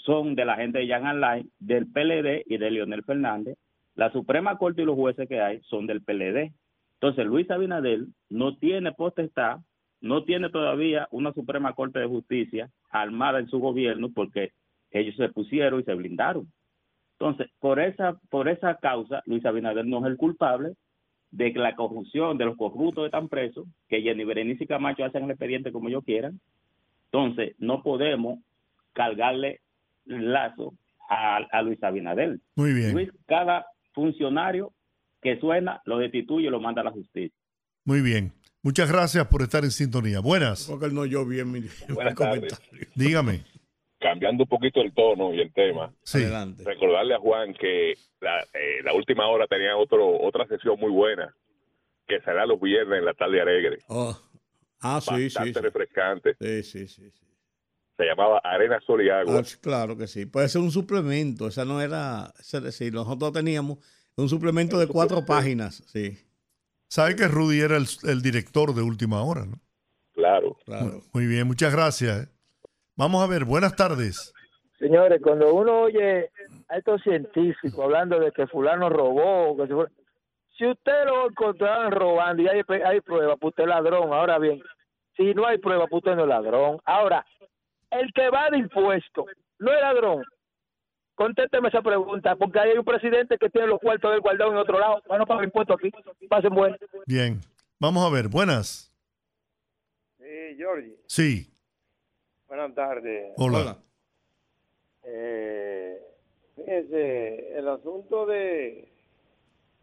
son 0.03 0.35
de 0.35 0.45
la 0.45 0.55
gente 0.55 0.79
de 0.79 0.87
Jan 0.87 1.05
Alain, 1.05 1.49
del 1.59 1.87
PLD 1.87 2.43
y 2.45 2.57
de 2.57 2.71
Leonel 2.71 3.03
Fernández. 3.03 3.57
La 3.95 4.11
Suprema 4.11 4.57
Corte 4.57 4.81
y 4.81 4.85
los 4.85 4.95
jueces 4.95 5.29
que 5.29 5.39
hay 5.39 5.61
son 5.61 5.87
del 5.87 6.01
PLD. 6.01 6.51
Entonces, 6.95 7.25
Luis 7.25 7.49
Abinadel 7.51 8.07
no 8.29 8.57
tiene 8.57 8.91
potestad, 8.91 9.59
no 10.01 10.23
tiene 10.23 10.49
todavía 10.49 11.07
una 11.11 11.33
Suprema 11.33 11.73
Corte 11.73 11.99
de 11.99 12.07
Justicia 12.07 12.69
armada 12.89 13.39
en 13.39 13.47
su 13.47 13.59
gobierno 13.59 14.09
porque 14.13 14.51
ellos 14.91 15.15
se 15.15 15.29
pusieron 15.29 15.79
y 15.79 15.83
se 15.83 15.93
blindaron. 15.93 16.47
Entonces, 17.23 17.49
por 17.61 17.79
esa, 17.79 18.19
por 18.29 18.49
esa 18.49 18.75
causa, 18.75 19.23
Luis 19.27 19.45
Abinader 19.45 19.85
no 19.85 19.99
es 19.99 20.11
el 20.11 20.17
culpable 20.17 20.73
de 21.31 21.53
que 21.53 21.59
la 21.59 21.73
corrupción 21.73 22.37
de 22.37 22.43
los 22.43 22.57
corruptos 22.57 23.05
están 23.05 23.29
presos, 23.29 23.65
que 23.87 24.01
Jenny 24.01 24.25
Berenice 24.25 24.65
y 24.65 24.67
Camacho 24.67 25.05
hacen 25.05 25.23
el 25.23 25.31
expediente 25.31 25.71
como 25.71 25.87
ellos 25.87 26.03
quieran. 26.03 26.41
Entonces, 27.05 27.55
no 27.59 27.81
podemos 27.81 28.39
cargarle 28.91 29.61
lazo 30.05 30.73
a, 31.09 31.37
a 31.37 31.61
Luis 31.61 31.81
Abinader. 31.81 32.39
Muy 32.55 32.73
bien. 32.73 32.91
Luis, 32.91 33.09
cada 33.25 33.67
funcionario 33.93 34.73
que 35.21 35.39
suena 35.39 35.81
lo 35.85 35.99
destituye 35.99 36.47
y 36.47 36.51
lo 36.51 36.59
manda 36.59 36.81
a 36.81 36.85
la 36.85 36.91
justicia. 36.91 37.37
Muy 37.85 38.01
bien. 38.01 38.33
Muchas 38.63 38.91
gracias 38.91 39.25
por 39.27 39.43
estar 39.43 39.63
en 39.63 39.71
sintonía. 39.71 40.19
Buenas. 40.19 40.65
Porque 40.69 40.93
no 40.93 41.01
oyó 41.01 41.25
bien 41.25 41.53
mi, 41.53 41.61
Buenas 41.87 42.11
mi 42.11 42.15
comentario. 42.17 42.87
Dígame. 42.95 43.52
Cambiando 44.03 44.43
un 44.43 44.49
poquito 44.49 44.81
el 44.81 44.93
tono 44.93 45.33
y 45.33 45.39
el 45.39 45.53
tema. 45.53 45.93
Sí. 46.03 46.25
Recordarle 46.65 47.15
a 47.15 47.19
Juan 47.19 47.53
que 47.53 47.93
la, 48.19 48.41
eh, 48.41 48.83
la 48.83 48.93
última 48.93 49.29
hora 49.29 49.47
tenía 49.47 49.77
otro 49.77 50.19
otra 50.21 50.45
sesión 50.47 50.77
muy 50.77 50.91
buena 50.91 51.33
que 52.05 52.19
será 52.19 52.45
los 52.45 52.59
viernes 52.59 52.99
en 52.99 53.05
la 53.05 53.13
tarde 53.13 53.41
alegre. 53.41 53.79
Oh. 53.87 54.13
Ah, 54.81 54.99
sí, 55.01 55.29
sí. 55.29 55.35
Bastante 55.35 55.53
sí. 55.53 55.59
refrescante. 55.61 56.35
Sí, 56.37 56.63
sí, 56.63 56.87
sí. 56.87 57.09
sí. 57.11 57.25
Se 57.95 58.03
llamaba 58.03 58.41
Arena, 58.43 58.81
Sol 58.85 59.05
y 59.05 59.09
Agua. 59.09 59.39
Ah, 59.39 59.57
claro 59.61 59.95
que 59.95 60.07
sí. 60.07 60.25
Puede 60.25 60.49
ser 60.49 60.61
un 60.61 60.71
suplemento. 60.71 61.47
Esa 61.47 61.63
no 61.63 61.81
era. 61.81 62.33
Es 62.39 62.51
decir, 62.61 62.93
nosotros 62.93 63.31
teníamos 63.31 63.77
un 64.17 64.27
suplemento 64.27 64.77
de 64.79 64.87
cuatro 64.87 65.25
páginas. 65.25 65.81
Sí. 65.87 66.17
Sabe 66.89 67.15
que 67.15 67.27
Rudy 67.27 67.61
era 67.61 67.77
el, 67.77 67.85
el 68.03 68.21
director 68.21 68.75
de 68.75 68.81
Última 68.81 69.23
Hora, 69.23 69.45
¿no? 69.45 69.59
Claro. 70.11 70.57
Claro. 70.65 71.01
Muy 71.13 71.25
bien, 71.25 71.47
muchas 71.47 71.71
gracias. 71.71 72.29
Vamos 72.95 73.23
a 73.23 73.27
ver, 73.27 73.45
buenas 73.45 73.75
tardes. 73.75 74.33
Señores, 74.77 75.21
cuando 75.21 75.53
uno 75.53 75.81
oye 75.83 76.29
a 76.69 76.77
estos 76.77 77.01
científicos 77.03 77.79
hablando 77.83 78.19
de 78.19 78.31
que 78.31 78.47
fulano 78.47 78.89
robó, 78.89 79.55
que 79.57 79.67
se 79.67 79.73
fue- 79.73 79.87
si 80.57 80.67
usted 80.67 81.05
lo 81.05 81.29
encontraron 81.29 81.91
robando 81.91 82.43
y 82.43 82.47
hay, 82.47 82.61
hay 82.85 83.01
pruebas, 83.01 83.37
pues 83.39 83.51
usted 83.51 83.63
es 83.63 83.69
ladrón. 83.69 84.13
Ahora 84.13 84.37
bien, 84.37 84.61
si 85.17 85.33
no 85.33 85.47
hay 85.47 85.57
pruebas, 85.57 85.87
pues 85.89 86.01
usted 86.03 86.15
no 86.15 86.23
es 86.23 86.27
ladrón. 86.29 86.79
Ahora, 86.85 87.25
el 87.91 88.11
que 88.13 88.29
va 88.29 88.49
de 88.51 88.57
impuesto 88.59 89.25
no 89.59 89.71
es 89.73 89.81
ladrón. 89.81 90.23
Contésteme 91.15 91.69
esa 91.69 91.81
pregunta, 91.81 92.35
porque 92.35 92.59
hay 92.59 92.77
un 92.77 92.83
presidente 92.85 93.37
que 93.37 93.49
tiene 93.49 93.67
los 93.67 93.79
cuartos 93.79 94.11
del 94.11 94.21
guardado 94.21 94.51
en 94.51 94.57
otro 94.57 94.79
lado. 94.79 95.01
Bueno, 95.07 95.25
paga 95.25 95.43
impuestos 95.43 95.77
aquí. 95.77 95.91
Pasen 96.27 96.53
bueno. 96.53 96.75
Bien, 97.05 97.39
vamos 97.79 98.03
a 98.05 98.13
ver, 98.13 98.27
buenas. 98.27 98.91
Sí, 100.17 100.55
Georgie. 100.57 100.95
Sí, 101.07 101.52
Buenas 102.53 102.75
tardes. 102.75 103.33
hola. 103.37 103.77
Eh, 105.03 105.99
fíjense, 106.55 107.57
el 107.57 107.67
asunto 107.67 108.27
de, 108.27 108.89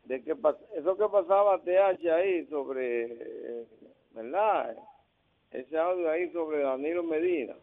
de 0.05 0.23
que 0.23 0.37
eso 0.77 0.97
que 0.97 1.09
pasaba 1.11 1.61
TH 1.65 2.09
ahí 2.13 2.47
sobre, 2.47 3.67
¿verdad? 4.13 4.77
Ese 5.51 5.77
audio 5.77 6.11
ahí 6.11 6.31
sobre 6.31 6.61
Danilo 6.63 7.03
Medina. 7.03 7.57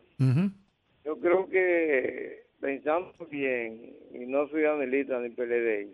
Yo 1.05 1.17
creo 1.21 1.47
que 1.47 2.43
pensando 2.59 3.13
bien, 3.31 3.95
y 4.11 4.25
no 4.25 4.49
soy 4.49 4.65
anelista 4.65 5.21
ni 5.21 5.29
PLD, 5.29 5.87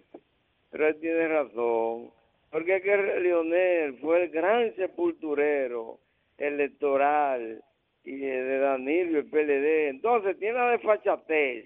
pero 0.71 0.87
él 0.87 0.99
tiene 0.99 1.27
razón, 1.27 2.09
porque 2.49 2.77
es 2.77 2.81
que 2.81 2.97
Leonel 2.97 3.95
fue 3.99 4.23
el 4.23 4.31
gran 4.31 4.75
sepulturero 4.75 5.99
electoral 6.39 7.63
y 8.03 8.17
de 8.17 8.57
Danilo 8.59 9.11
y 9.11 9.15
el 9.21 9.25
PLD. 9.25 9.89
Entonces 9.89 10.37
tiene 10.39 10.55
la 10.59 10.71
desfachatez, 10.71 11.65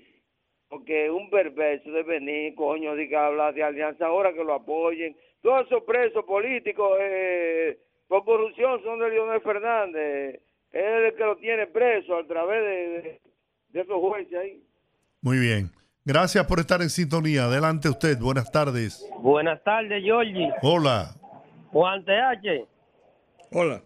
porque 0.69 1.09
un 1.09 1.29
perverso 1.29 1.91
de 1.91 2.03
venir, 2.03 2.55
coño, 2.55 2.95
de 2.95 3.07
que 3.07 3.15
hablar 3.15 3.53
de 3.53 3.63
alianza 3.63 4.05
ahora 4.05 4.33
que 4.33 4.43
lo 4.43 4.53
apoyen. 4.53 5.15
Todos 5.41 5.65
esos 5.67 5.83
presos 5.83 6.25
políticos 6.25 6.97
eh, 6.99 7.77
por 8.07 8.23
corrupción 8.25 8.81
son 8.83 8.99
de 8.99 9.09
Leonel 9.09 9.41
Fernández. 9.41 10.41
Él 10.71 10.83
es 11.05 11.11
el 11.11 11.15
que 11.15 11.23
lo 11.23 11.37
tiene 11.37 11.67
preso 11.67 12.17
a 12.17 12.27
través 12.27 12.61
de, 12.61 13.01
de, 13.01 13.21
de 13.69 13.81
esos 13.81 13.99
jueces 13.99 14.33
ahí. 14.37 14.61
Muy 15.21 15.39
bien. 15.39 15.69
Gracias 16.05 16.45
por 16.47 16.59
estar 16.59 16.81
en 16.81 16.89
sintonía. 16.89 17.45
Adelante 17.45 17.89
usted. 17.89 18.17
Buenas 18.19 18.51
tardes. 18.51 19.05
Buenas 19.19 19.61
tardes, 19.63 20.01
Georgie. 20.03 20.49
Hola. 20.61 21.09
Juan 21.71 22.03
TH, 22.05 22.65
Hola. 23.51 23.81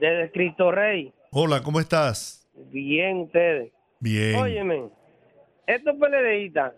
desde 0.00 0.30
Cristo 0.32 0.72
Rey. 0.72 1.12
Hola, 1.36 1.60
¿cómo 1.64 1.80
estás? 1.80 2.48
Bien, 2.70 3.22
ustedes. 3.22 3.72
Bien. 3.98 4.36
Óyeme, 4.36 4.84
estos 5.66 5.96
PLDistas 5.96 6.74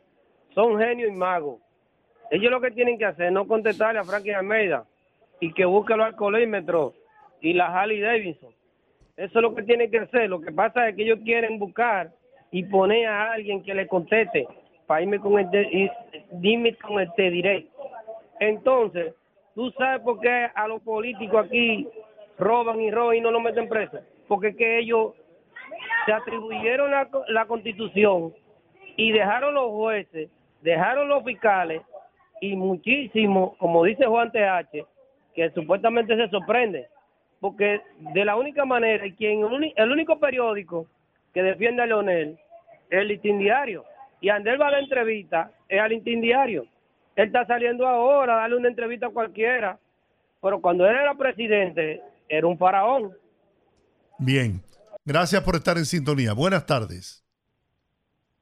son 0.55 0.79
genios 0.79 1.11
y 1.11 1.13
magos. 1.13 1.61
Ellos 2.31 2.51
lo 2.51 2.59
que 2.63 2.71
tienen 2.71 2.97
que 2.97 3.05
hacer 3.05 3.27
es 3.27 3.33
no 3.33 3.47
contestarle 3.47 4.01
a 4.01 4.05
Frankie 4.05 4.33
Almeida 4.33 4.87
y 5.41 5.53
que 5.53 5.67
busque 5.67 5.95
los 5.95 6.07
alcoholímetros 6.07 6.95
y 7.43 7.53
la 7.53 7.67
Harley 7.67 8.01
Davidson. 8.01 8.49
Eso 9.19 9.39
es 9.39 9.43
lo 9.43 9.55
que 9.55 9.63
tienen 9.63 9.91
que 9.91 9.99
hacer. 9.99 10.31
Lo 10.31 10.41
que 10.41 10.51
pasa 10.51 10.89
es 10.89 10.97
que 10.97 11.03
ellos 11.03 11.19
quieren 11.23 11.59
buscar 11.59 12.11
y 12.51 12.65
poner 12.65 13.09
a 13.09 13.33
alguien 13.33 13.63
que 13.63 13.75
le 13.75 13.87
conteste 13.87 14.49
para 14.87 15.03
irme 15.03 15.19
con 15.21 15.39
el 15.39 15.51
de- 15.51 15.69
y 15.71 15.91
dime 16.33 16.75
con 16.77 16.99
el 16.99 17.13
te 17.13 17.31
diré. 17.31 17.67
Entonces, 18.41 19.13
¿tú 19.55 19.71
sabes 19.73 20.01
por 20.01 20.19
qué 20.19 20.49
a 20.55 20.67
los 20.67 20.81
políticos 20.81 21.45
aquí 21.45 21.87
roban 22.39 22.81
y 22.81 22.91
roban 22.91 23.17
y 23.17 23.21
no 23.21 23.31
los 23.31 23.43
meten 23.43 23.69
presos? 23.69 24.01
Porque 24.29 24.49
es 24.49 24.57
que 24.57 24.79
ellos 24.79 25.15
se 26.05 26.13
atribuyeron 26.13 26.91
la, 26.91 27.09
la 27.29 27.47
constitución 27.47 28.33
y 28.97 29.13
dejaron 29.13 29.55
los 29.55 29.71
jueces, 29.71 30.31
dejaron 30.63 31.09
los 31.09 31.25
fiscales 31.25 31.83
y 32.41 32.57
muchísimo, 32.57 33.57
como 33.59 33.85
dice 33.85 34.07
Juan 34.07 34.31
TH, 34.31 34.87
que 35.35 35.51
supuestamente 35.51 36.17
se 36.17 36.29
sorprende, 36.29 36.89
porque 37.41 37.81
de 37.99 38.25
la 38.25 38.37
única 38.37 38.65
manera, 38.65 39.05
quien 39.17 39.43
el 39.77 39.93
único 39.93 40.19
periódico 40.19 40.87
que 41.33 41.43
defiende 41.43 41.83
a 41.83 41.87
Leonel 41.87 42.39
es 42.91 42.99
el 42.99 43.09
Listín 43.09 43.39
Diario, 43.39 43.85
y 44.21 44.31
Andel 44.31 44.61
va 44.61 44.69
a 44.69 44.73
la 44.73 44.79
entrevista, 44.81 45.51
es 45.69 45.81
al 45.81 45.91
Listín 45.91 46.21
Diario. 46.21 46.67
Él 47.17 47.27
está 47.27 47.47
saliendo 47.47 47.87
ahora 47.87 48.35
a 48.35 48.41
darle 48.41 48.57
una 48.57 48.69
entrevista 48.69 49.07
a 49.07 49.11
cualquiera, 49.11 49.79
pero 50.43 50.61
cuando 50.61 50.87
él 50.87 50.97
era 50.97 51.15
presidente, 51.15 52.01
era 52.29 52.47
un 52.47 52.59
faraón. 52.59 53.13
Bien. 54.19 54.63
Gracias 55.05 55.43
por 55.43 55.57
estar 55.57 55.79
en 55.79 55.85
sintonía. 55.87 56.33
Buenas 56.33 56.67
tardes. 56.67 57.25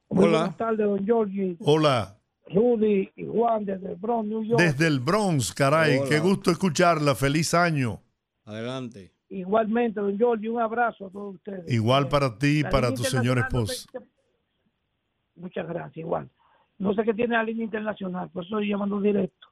Muy 0.09 0.29
Buenas 0.29 0.55
tardes, 0.57 0.79
don 0.85 1.03
Giorgi, 1.05 1.57
Hola. 1.59 2.17
Rudy 2.47 3.11
y 3.15 3.25
Juan 3.25 3.65
desde 3.65 3.89
el 3.91 3.95
Bronx, 3.95 4.29
New 4.29 4.43
York. 4.43 4.61
Desde 4.61 4.87
el 4.87 4.99
Bronx, 4.99 5.53
caray. 5.53 5.97
Hola. 5.97 6.09
Qué 6.09 6.19
gusto 6.19 6.51
escucharla. 6.51 7.15
Feliz 7.15 7.53
año. 7.53 8.01
Adelante. 8.45 9.11
Igualmente, 9.29 9.99
don 9.99 10.15
Giorgi, 10.17 10.47
un 10.47 10.61
abrazo 10.61 11.07
a 11.07 11.09
todos 11.09 11.35
ustedes. 11.35 11.71
Igual 11.71 12.07
para 12.07 12.37
ti 12.37 12.59
y 12.59 12.63
para 12.63 12.93
tu 12.93 13.03
señor 13.03 13.37
internacional, 13.37 13.51
no 13.51 13.65
sé 13.67 13.73
esposo. 13.73 13.89
qué- 13.91 15.41
Muchas 15.41 15.67
gracias, 15.67 15.97
igual. 15.97 16.29
No 16.77 16.93
sé 16.93 17.03
qué 17.03 17.13
tiene 17.13 17.35
la 17.35 17.43
línea 17.43 17.65
internacional, 17.65 18.29
por 18.29 18.43
eso 18.45 18.55
estoy 18.57 18.69
llamando 18.69 19.01
directo. 19.01 19.47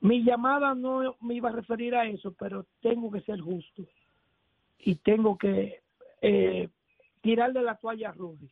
Mi 0.00 0.22
llamada 0.24 0.74
no 0.74 1.16
me 1.20 1.34
iba 1.34 1.48
a 1.48 1.52
referir 1.52 1.94
a 1.94 2.06
eso, 2.06 2.32
pero 2.38 2.64
tengo 2.80 3.10
que 3.10 3.20
ser 3.22 3.40
justo 3.40 3.82
y 4.78 4.96
tengo 4.96 5.36
que 5.38 5.80
eh, 6.22 6.68
tirarle 7.20 7.62
la 7.62 7.76
toalla 7.76 8.10
a 8.10 8.12
Rudy. 8.12 8.50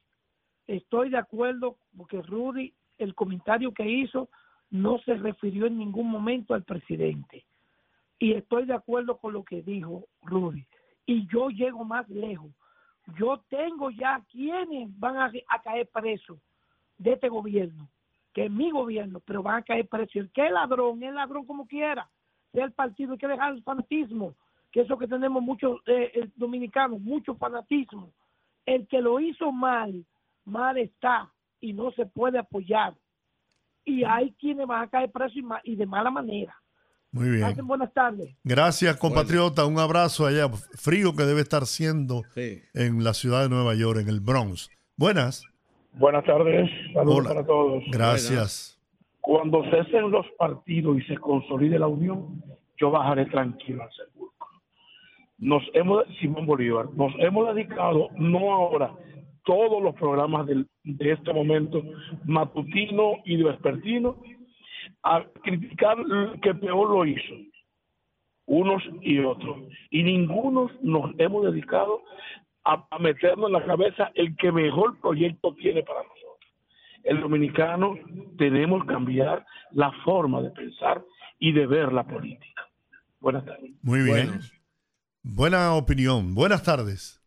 Estoy 0.66 1.10
de 1.10 1.18
acuerdo 1.18 1.76
porque 1.96 2.22
Rudy, 2.22 2.74
el 2.98 3.14
comentario 3.14 3.72
que 3.72 3.88
hizo, 3.88 4.28
no 4.70 4.98
se 4.98 5.14
refirió 5.14 5.66
en 5.66 5.78
ningún 5.78 6.10
momento 6.10 6.54
al 6.54 6.64
presidente. 6.64 7.44
Y 8.18 8.32
estoy 8.32 8.64
de 8.64 8.74
acuerdo 8.74 9.18
con 9.18 9.32
lo 9.32 9.44
que 9.44 9.62
dijo 9.62 10.06
Rudy. 10.22 10.66
Y 11.06 11.26
yo 11.28 11.50
llego 11.50 11.84
más 11.84 12.08
lejos. 12.08 12.50
Yo 13.18 13.44
tengo 13.48 13.90
ya 13.90 14.24
quienes 14.30 14.98
van 14.98 15.18
a, 15.18 15.30
caer 15.62 15.88
presos 15.88 16.38
de 16.96 17.12
este 17.12 17.28
gobierno, 17.28 17.88
que 18.32 18.46
es 18.46 18.50
mi 18.50 18.70
gobierno, 18.70 19.20
pero 19.20 19.42
van 19.42 19.56
a 19.56 19.62
caer 19.62 19.86
presos. 19.86 20.16
El 20.16 20.32
que 20.32 20.48
ladrón, 20.48 21.02
es 21.02 21.12
ladrón 21.12 21.44
como 21.44 21.66
quiera. 21.66 22.08
Sea 22.52 22.64
el 22.64 22.72
partido, 22.72 23.12
hay 23.12 23.18
que 23.18 23.28
dejar 23.28 23.52
el 23.52 23.62
fanatismo, 23.62 24.34
que 24.74 24.80
eso 24.80 24.98
que 24.98 25.06
tenemos 25.06 25.40
muchos 25.40 25.80
eh, 25.86 26.28
dominicanos, 26.34 27.00
mucho 27.00 27.36
fanatismo. 27.36 28.10
El 28.66 28.88
que 28.88 29.00
lo 29.00 29.20
hizo 29.20 29.52
mal, 29.52 30.04
mal 30.44 30.76
está 30.78 31.30
y 31.60 31.72
no 31.72 31.92
se 31.92 32.06
puede 32.06 32.40
apoyar. 32.40 32.92
Y 33.84 34.02
hay 34.02 34.32
quienes 34.32 34.66
van 34.66 34.82
a 34.82 34.88
caer 34.88 35.12
presos 35.12 35.36
y, 35.36 35.42
ma- 35.42 35.60
y 35.62 35.76
de 35.76 35.86
mala 35.86 36.10
manera. 36.10 36.56
Muy 37.12 37.28
bien. 37.30 37.42
Pasen 37.42 37.68
buenas 37.68 37.92
tardes. 37.94 38.34
Gracias, 38.42 38.96
compatriota. 38.96 39.64
Un 39.64 39.78
abrazo 39.78 40.26
allá. 40.26 40.48
Frío 40.74 41.14
que 41.14 41.22
debe 41.22 41.42
estar 41.42 41.66
siendo 41.66 42.22
en 42.34 43.04
la 43.04 43.14
ciudad 43.14 43.44
de 43.44 43.50
Nueva 43.50 43.76
York, 43.76 44.00
en 44.00 44.08
el 44.08 44.18
Bronx. 44.18 44.70
Buenas. 44.96 45.44
Buenas 45.92 46.24
tardes, 46.24 46.68
saludos 46.92 47.18
Hola. 47.20 47.28
para 47.28 47.46
todos. 47.46 47.84
Gracias. 47.92 48.76
Cuando 49.20 49.62
cesen 49.70 50.10
los 50.10 50.26
partidos 50.36 50.98
y 50.98 51.02
se 51.02 51.16
consolide 51.18 51.78
la 51.78 51.86
unión, 51.86 52.42
yo 52.76 52.90
bajaré 52.90 53.26
tranquilo 53.26 53.84
al 53.84 53.90
sepulcro. 53.92 54.13
Nos 55.38 55.62
hemos, 55.74 56.04
Simón 56.20 56.46
Bolívar, 56.46 56.86
nos 56.94 57.12
hemos 57.18 57.54
dedicado, 57.54 58.08
no 58.16 58.52
ahora, 58.52 58.92
todos 59.44 59.82
los 59.82 59.94
programas 59.96 60.46
del- 60.46 60.66
de 60.84 61.12
este 61.12 61.32
momento, 61.32 61.82
matutino 62.24 63.16
y 63.24 63.36
de 63.36 63.44
vespertino, 63.44 64.16
a 65.02 65.24
criticar 65.42 65.98
el 65.98 66.40
que 66.40 66.54
peor 66.54 66.88
lo 66.90 67.04
hizo, 67.04 67.34
unos 68.46 68.82
y 69.02 69.18
otros. 69.18 69.58
Y 69.90 70.02
ninguno 70.02 70.70
nos 70.82 71.12
hemos 71.18 71.44
dedicado 71.44 72.02
a, 72.64 72.86
a 72.90 72.98
meternos 72.98 73.48
en 73.48 73.52
la 73.52 73.64
cabeza 73.64 74.12
el 74.14 74.36
que 74.36 74.50
mejor 74.52 74.98
proyecto 75.00 75.54
tiene 75.54 75.82
para 75.82 76.02
nosotros. 76.02 76.24
El 77.02 77.20
dominicano 77.20 77.96
tenemos 78.38 78.82
que 78.82 78.92
cambiar 78.92 79.44
la 79.72 79.92
forma 80.04 80.40
de 80.40 80.50
pensar 80.50 81.02
y 81.38 81.52
de 81.52 81.66
ver 81.66 81.92
la 81.92 82.04
política. 82.04 82.66
Buenas 83.20 83.44
tardes. 83.44 83.72
Muy 83.82 84.00
bien. 84.04 84.40
Buena 85.24 85.74
opinión. 85.74 86.34
Buenas 86.34 86.62
tardes. 86.62 87.20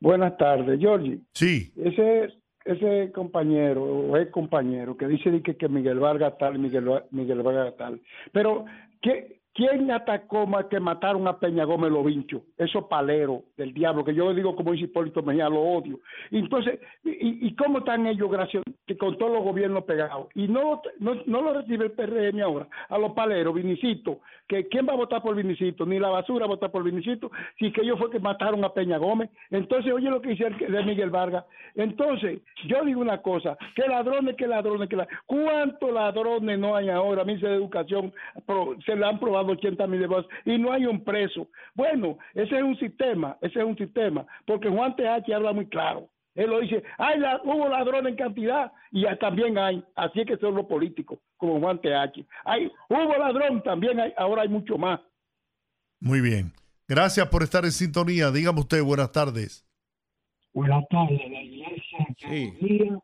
Buenas 0.00 0.36
tardes, 0.38 0.80
Georgie. 0.80 1.20
Sí. 1.34 1.72
Ese 1.76 2.32
ese 2.64 3.12
compañero 3.12 3.82
o 3.82 4.16
ex 4.16 4.30
compañero 4.30 4.96
que 4.96 5.06
dice 5.06 5.42
que, 5.42 5.56
que 5.56 5.68
Miguel 5.68 5.98
Vargas 5.98 6.38
tal, 6.38 6.58
Miguel, 6.58 6.88
Miguel 7.10 7.42
Vargas 7.42 7.76
tal. 7.76 8.00
Pero, 8.32 8.64
¿qué, 9.00 9.41
¿quién 9.54 9.90
atacó 9.90 10.46
más 10.46 10.66
que 10.66 10.80
mataron 10.80 11.26
a 11.28 11.38
Peña 11.38 11.64
Gómez 11.64 11.90
los 11.90 12.04
vinchos? 12.04 12.42
Esos 12.56 12.84
paleros 12.84 13.40
del 13.56 13.72
diablo, 13.74 14.04
que 14.04 14.14
yo 14.14 14.32
digo 14.34 14.56
como 14.56 14.72
dice 14.72 14.84
Hipólito 14.84 15.22
Mejía, 15.22 15.48
lo 15.48 15.60
odio. 15.60 16.00
Entonces, 16.30 16.80
¿y, 17.04 17.46
y 17.48 17.54
cómo 17.56 17.78
están 17.78 18.06
ellos 18.06 18.30
gracias 18.30 18.62
que 18.86 18.96
con 18.96 19.16
todos 19.18 19.32
los 19.32 19.44
gobiernos 19.44 19.84
pegados? 19.84 20.28
Y 20.34 20.48
no, 20.48 20.80
no, 20.98 21.14
no 21.26 21.42
lo 21.42 21.52
recibe 21.54 21.86
el 21.86 21.92
PRM 21.92 22.40
ahora, 22.42 22.68
a 22.88 22.98
los 22.98 23.12
paleros, 23.12 23.54
Vinicito, 23.54 24.20
que 24.48 24.68
¿quién 24.68 24.86
va 24.88 24.92
a 24.92 24.96
votar 24.96 25.22
por 25.22 25.34
Vinicito? 25.34 25.86
Ni 25.86 25.98
la 25.98 26.08
basura 26.08 26.46
va 26.46 26.52
a 26.52 26.56
votar 26.56 26.70
por 26.70 26.82
Vinicito, 26.82 27.30
si 27.58 27.70
que 27.72 27.82
ellos 27.82 27.98
fue 27.98 28.10
que 28.10 28.18
mataron 28.20 28.64
a 28.64 28.72
Peña 28.72 28.98
Gómez. 28.98 29.30
Entonces, 29.50 29.92
oye 29.92 30.10
lo 30.10 30.20
que 30.20 30.30
dice 30.30 30.46
el 30.46 30.72
de 30.72 30.82
Miguel 30.84 31.10
Vargas. 31.10 31.44
Entonces, 31.74 32.40
yo 32.66 32.84
digo 32.84 33.00
una 33.00 33.22
cosa, 33.22 33.56
que 33.74 33.86
ladrones, 33.88 34.36
que 34.36 34.46
ladrones, 34.46 34.88
que 34.88 34.96
ladrones. 34.96 35.20
¿Cuántos 35.26 35.92
ladrones 35.92 36.58
no 36.58 36.76
hay 36.76 36.88
ahora? 36.90 37.24
Ministro 37.24 37.48
de 37.50 37.56
Educación 37.56 38.12
pro- 38.46 38.76
se 38.84 38.94
le 38.94 39.06
han 39.06 39.18
probado 39.18 39.41
80 39.48 39.86
mil 39.86 40.00
de 40.00 40.06
votos 40.06 40.30
y 40.44 40.58
no 40.58 40.72
hay 40.72 40.86
un 40.86 41.02
preso. 41.04 41.48
Bueno, 41.74 42.18
ese 42.34 42.56
es 42.56 42.62
un 42.62 42.76
sistema, 42.78 43.36
ese 43.40 43.58
es 43.60 43.64
un 43.64 43.76
sistema, 43.76 44.26
porque 44.46 44.68
Juan 44.68 44.94
TH 44.96 45.32
habla 45.34 45.52
muy 45.52 45.66
claro. 45.66 46.08
Él 46.34 46.48
lo 46.50 46.60
dice, 46.60 46.82
hay 46.96 47.18
la- 47.18 47.40
hubo 47.44 47.68
ladrones 47.68 48.12
en 48.12 48.16
cantidad 48.16 48.72
y 48.90 49.02
ya 49.02 49.16
también 49.18 49.58
hay, 49.58 49.84
así 49.94 50.20
es 50.20 50.26
que 50.26 50.36
son 50.38 50.54
los 50.54 50.64
políticos, 50.66 51.18
como 51.36 51.60
Juan 51.60 51.78
TH. 51.80 52.24
Hay, 52.44 52.70
hubo 52.88 53.16
ladrón, 53.18 53.62
también 53.62 54.00
hay, 54.00 54.14
ahora 54.16 54.42
hay 54.42 54.48
mucho 54.48 54.78
más. 54.78 54.98
Muy 56.00 56.20
bien. 56.20 56.52
Gracias 56.88 57.28
por 57.28 57.42
estar 57.42 57.64
en 57.64 57.72
sintonía. 57.72 58.30
Dígame 58.30 58.60
usted, 58.60 58.82
buenas 58.82 59.12
tardes. 59.12 59.66
Buenas 60.54 60.84
tardes, 60.88 61.20
la 61.30 61.42
iglesia 61.42 62.06
Católica, 62.20 62.98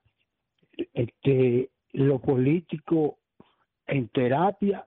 este, 0.94 1.70
lo 1.92 2.18
político 2.20 3.18
en 3.86 4.08
terapia 4.08 4.86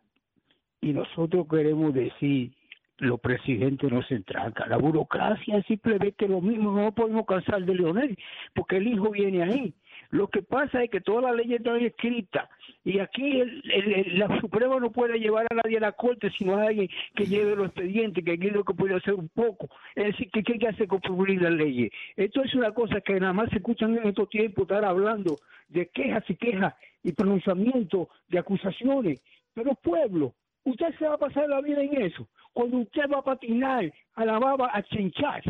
y 0.82 0.94
nosotros 0.94 1.48
queremos 1.50 1.94
decir 1.94 2.52
los 2.98 3.20
presidentes 3.20 3.92
no 3.92 4.04
se 4.04 4.14
entrancan. 4.16 4.70
La 4.70 4.78
burocracia 4.78 5.58
es 5.58 5.66
simplemente 5.66 6.28
lo 6.28 6.40
mismo, 6.40 6.72
no 6.72 6.92
podemos 6.92 7.26
cansar 7.26 7.66
de 7.66 7.74
Leonel, 7.74 8.16
porque 8.54 8.78
el 8.78 8.88
hijo 8.88 9.10
viene 9.10 9.42
ahí. 9.42 9.74
Lo 10.12 10.28
que 10.28 10.44
pasa 10.44 10.84
es 10.84 10.90
que 10.92 11.02
todas 11.02 11.24
las 11.24 11.36
leyes 11.36 11.60
están 11.62 11.80
escritas 11.82 12.48
y 12.84 13.00
aquí 13.00 13.40
el, 13.40 13.64
el- 13.72 14.20
la 14.20 14.40
Suprema 14.40 14.80
no 14.80 14.92
puede 14.92 15.18
llevar 15.20 15.48
a 15.50 15.56
nadie 15.56 15.78
a 15.78 15.82
la 15.82 15.94
corte 15.94 16.30
si 16.32 16.46
no 16.46 16.58
hay 16.58 16.68
alguien 16.68 16.90
que 17.16 17.26
lleve 17.26 17.56
los 17.56 17.68
expedientes, 17.68 18.24
que 18.24 18.34
aquí 18.34 18.50
lo 18.52 18.64
que 18.64 18.74
puede 18.74 18.94
hacer 18.96 19.14
un 19.16 19.30
poco. 19.30 19.70
Es 19.96 20.06
decir, 20.08 20.30
que 20.30 20.44
¿qué 20.44 20.54
hay 20.54 20.60
que 20.60 20.68
hacer 20.68 20.88
con 20.88 21.00
cumplir 21.00 21.42
las 21.42 21.54
leyes? 21.54 21.92
Esto 22.16 22.44
es 22.44 22.54
una 22.54 22.72
cosa 22.72 23.02
que 23.02 23.20
nada 23.20 23.34
más 23.34 23.50
se 23.50 23.58
escuchan 23.58 23.98
en 23.98 24.10
estos 24.10 24.30
tiempos, 24.30 24.64
estar 24.64 24.84
hablando 24.86 25.38
de 25.70 25.88
quejas 25.88 26.24
y 26.30 26.36
quejas 26.36 26.76
y 27.04 27.14
pronunciamientos 27.14 28.10
de 28.28 28.38
acusaciones. 28.40 29.22
Pero 29.54 29.74
pueblo, 29.76 30.34
usted 30.66 30.88
se 31.00 31.08
va 31.08 31.16
a 31.16 31.18
pasar 31.18 31.48
la 31.50 31.62
vida 31.62 31.82
en 31.82 32.02
eso. 32.02 32.28
Cuando 32.54 32.78
usted 32.78 33.04
va 33.14 33.20
a 33.20 33.24
patinar 33.24 33.92
a 34.16 34.26
la 34.26 34.40
baba 34.40 34.70
a 34.74 34.84
chinchar. 34.84 35.42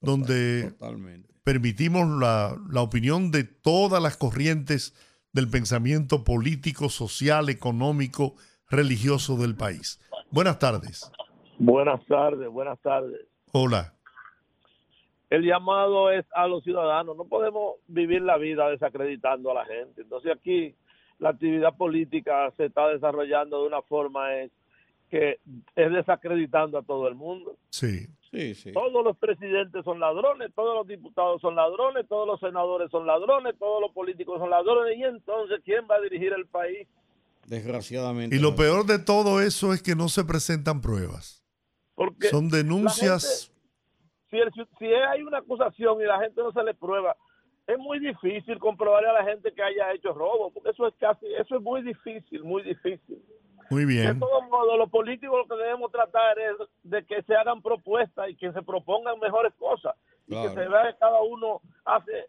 donde 0.00 0.70
Totalmente. 0.70 1.28
permitimos 1.42 2.18
la, 2.18 2.58
la 2.70 2.80
opinión 2.82 3.30
de 3.30 3.44
todas 3.44 4.02
las 4.02 4.16
corrientes 4.16 4.94
del 5.32 5.48
pensamiento 5.48 6.24
político, 6.24 6.88
social, 6.90 7.48
económico, 7.48 8.36
religioso 8.74 9.36
del 9.36 9.54
país. 9.54 10.00
Buenas 10.30 10.58
tardes. 10.58 11.10
Buenas 11.58 12.04
tardes, 12.06 12.48
buenas 12.48 12.78
tardes. 12.80 13.20
Hola. 13.52 13.94
El 15.30 15.42
llamado 15.42 16.10
es 16.10 16.24
a 16.34 16.46
los 16.46 16.62
ciudadanos. 16.62 17.16
No 17.16 17.24
podemos 17.24 17.76
vivir 17.88 18.22
la 18.22 18.36
vida 18.36 18.68
desacreditando 18.68 19.50
a 19.50 19.54
la 19.54 19.64
gente. 19.64 20.02
Entonces 20.02 20.32
aquí 20.36 20.74
la 21.18 21.30
actividad 21.30 21.76
política 21.76 22.52
se 22.56 22.66
está 22.66 22.88
desarrollando 22.88 23.62
de 23.62 23.66
una 23.68 23.82
forma 23.82 24.34
es 24.36 24.50
que 25.10 25.38
es 25.76 25.92
desacreditando 25.92 26.78
a 26.78 26.82
todo 26.82 27.08
el 27.08 27.14
mundo. 27.14 27.56
Sí. 27.70 28.06
Sí, 28.30 28.54
sí. 28.54 28.72
Todos 28.72 29.04
los 29.04 29.16
presidentes 29.16 29.84
son 29.84 30.00
ladrones, 30.00 30.52
todos 30.56 30.74
los 30.74 30.88
diputados 30.88 31.40
son 31.40 31.54
ladrones, 31.54 32.08
todos 32.08 32.26
los 32.26 32.40
senadores 32.40 32.90
son 32.90 33.06
ladrones, 33.06 33.54
todos 33.60 33.80
los 33.80 33.92
políticos 33.92 34.40
son 34.40 34.50
ladrones. 34.50 34.98
Y 34.98 35.04
entonces, 35.04 35.60
¿quién 35.64 35.86
va 35.88 35.94
a 35.94 36.00
dirigir 36.00 36.32
el 36.32 36.46
país? 36.46 36.88
Desgraciadamente. 37.46 38.34
Y 38.34 38.38
lo 38.38 38.54
peor 38.56 38.86
de 38.86 38.98
todo 38.98 39.40
eso 39.40 39.72
es 39.72 39.82
que 39.82 39.94
no 39.94 40.08
se 40.08 40.24
presentan 40.24 40.80
pruebas. 40.80 41.44
Porque 41.94 42.28
Son 42.28 42.48
denuncias. 42.48 43.52
si, 44.30 44.36
el- 44.38 44.50
si 44.78 44.86
hay 44.86 45.22
una 45.22 45.38
acusación 45.38 46.00
y 46.00 46.04
la 46.04 46.18
gente 46.20 46.40
no 46.42 46.52
se 46.52 46.62
le 46.62 46.74
prueba, 46.74 47.16
es 47.66 47.78
muy 47.78 47.98
difícil 47.98 48.58
comprobarle 48.58 49.08
a 49.08 49.12
la 49.12 49.24
gente 49.24 49.52
que 49.52 49.62
haya 49.62 49.92
hecho 49.92 50.12
robo, 50.12 50.50
porque 50.52 50.70
eso 50.70 50.86
es 50.88 50.94
casi, 50.98 51.26
eso 51.34 51.56
es 51.56 51.62
muy 51.62 51.82
difícil, 51.82 52.42
muy 52.44 52.62
difícil. 52.62 53.22
Muy 53.70 53.86
De 53.86 53.86
bien. 53.86 54.18
todos 54.20 54.42
modos, 54.50 54.76
los 54.76 54.90
políticos 54.90 55.46
lo 55.48 55.56
que 55.56 55.62
debemos 55.62 55.90
tratar 55.90 56.38
es 56.38 56.56
de 56.82 57.04
que 57.06 57.22
se 57.22 57.34
hagan 57.34 57.62
propuestas 57.62 58.28
y 58.28 58.36
que 58.36 58.52
se 58.52 58.62
propongan 58.62 59.18
mejores 59.20 59.54
cosas 59.54 59.94
y 60.26 60.32
que 60.34 60.48
se 60.50 60.68
vea 60.68 60.92
que 60.92 60.98
cada 60.98 61.22
uno 61.22 61.62
hace 61.84 62.26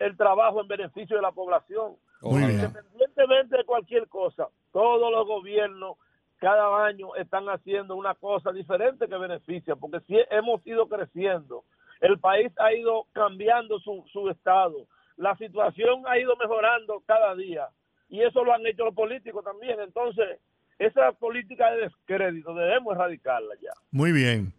el 0.00 0.16
trabajo 0.16 0.60
en 0.60 0.66
beneficio 0.68 1.14
de 1.16 1.22
la 1.22 1.30
población. 1.32 1.96
Muy 2.22 2.44
bien. 2.44 2.60
Independientemente 2.60 3.56
de 3.56 3.64
cualquier 3.64 4.08
cosa, 4.08 4.48
todos 4.72 5.10
los 5.10 5.26
gobiernos 5.26 5.96
cada 6.38 6.84
año 6.84 7.14
están 7.16 7.46
haciendo 7.48 7.94
una 7.94 8.14
cosa 8.14 8.50
diferente 8.52 9.08
que 9.08 9.16
beneficia, 9.16 9.76
porque 9.76 10.00
si 10.06 10.16
hemos 10.30 10.66
ido 10.66 10.88
creciendo, 10.88 11.64
el 12.00 12.18
país 12.18 12.52
ha 12.58 12.72
ido 12.72 13.06
cambiando 13.12 13.78
su, 13.78 14.04
su 14.12 14.28
estado, 14.28 14.86
la 15.16 15.36
situación 15.36 16.02
ha 16.06 16.18
ido 16.18 16.34
mejorando 16.36 17.02
cada 17.06 17.34
día 17.36 17.68
y 18.08 18.22
eso 18.22 18.44
lo 18.44 18.52
han 18.52 18.66
hecho 18.66 18.84
los 18.84 18.94
políticos 18.94 19.44
también. 19.44 19.78
Entonces, 19.80 20.40
esa 20.78 21.12
política 21.12 21.70
de 21.70 21.82
descrédito 21.82 22.54
debemos 22.54 22.94
erradicarla 22.94 23.54
ya. 23.62 23.70
Muy 23.90 24.12
bien. 24.12 24.52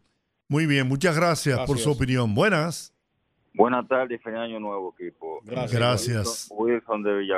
Muy 0.48 0.66
bien. 0.66 0.88
Muchas 0.88 1.17
gracias, 1.17 1.58
por 1.59 1.77
su 1.77 1.90
Gracias. 1.90 1.95
opinión. 1.98 2.35
Buenas. 2.35 2.92
Buenas 3.53 3.88
tardes, 3.88 4.22
feliz 4.22 4.40
año 4.40 4.59
nuevo, 4.59 4.95
equipo. 4.98 5.40
Gracias. 5.43 5.73
Gracias. 5.80 6.48
Wilson, 6.51 6.57
Wilson 6.57 7.03
de 7.03 7.17
Villa 7.19 7.38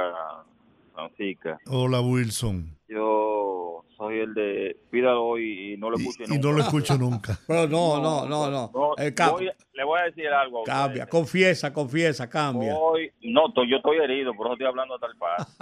Francisca. 0.94 1.60
Hola, 1.68 2.00
Wilson. 2.02 2.70
Yo 2.88 3.84
soy 3.98 4.20
el 4.20 4.34
de 4.34 4.78
pídalo 4.92 5.26
hoy 5.26 5.74
y 5.74 5.78
no 5.78 5.90
lo 5.90 5.98
escucho 5.98 6.24
Y 6.34 6.38
no 6.40 6.52
lo 6.54 6.60
escucho 6.62 6.98
nunca. 6.98 7.38
Pero 7.48 7.68
no, 7.68 8.02
no, 8.02 8.26
no, 8.28 8.50
no. 8.50 8.72
Eh, 8.98 9.14
ca- 9.14 9.32
Voy- 9.32 9.52
le 9.74 9.84
voy 9.84 10.00
a 10.00 10.04
decir 10.04 10.28
algo. 10.28 10.62
a 10.62 10.66
cambia, 10.66 11.06
confiesa, 11.08 11.74
confiesa, 11.74 12.30
cambia. 12.30 12.76
Hoy, 12.78 13.12
no, 13.22 13.48
yo 13.68 13.78
estoy 13.78 13.98
herido, 13.98 14.34
por 14.34 14.48
eso 14.48 14.54
estoy 14.54 14.68
hablando 14.68 14.98
tal 15.00 15.16
paz. 15.18 15.58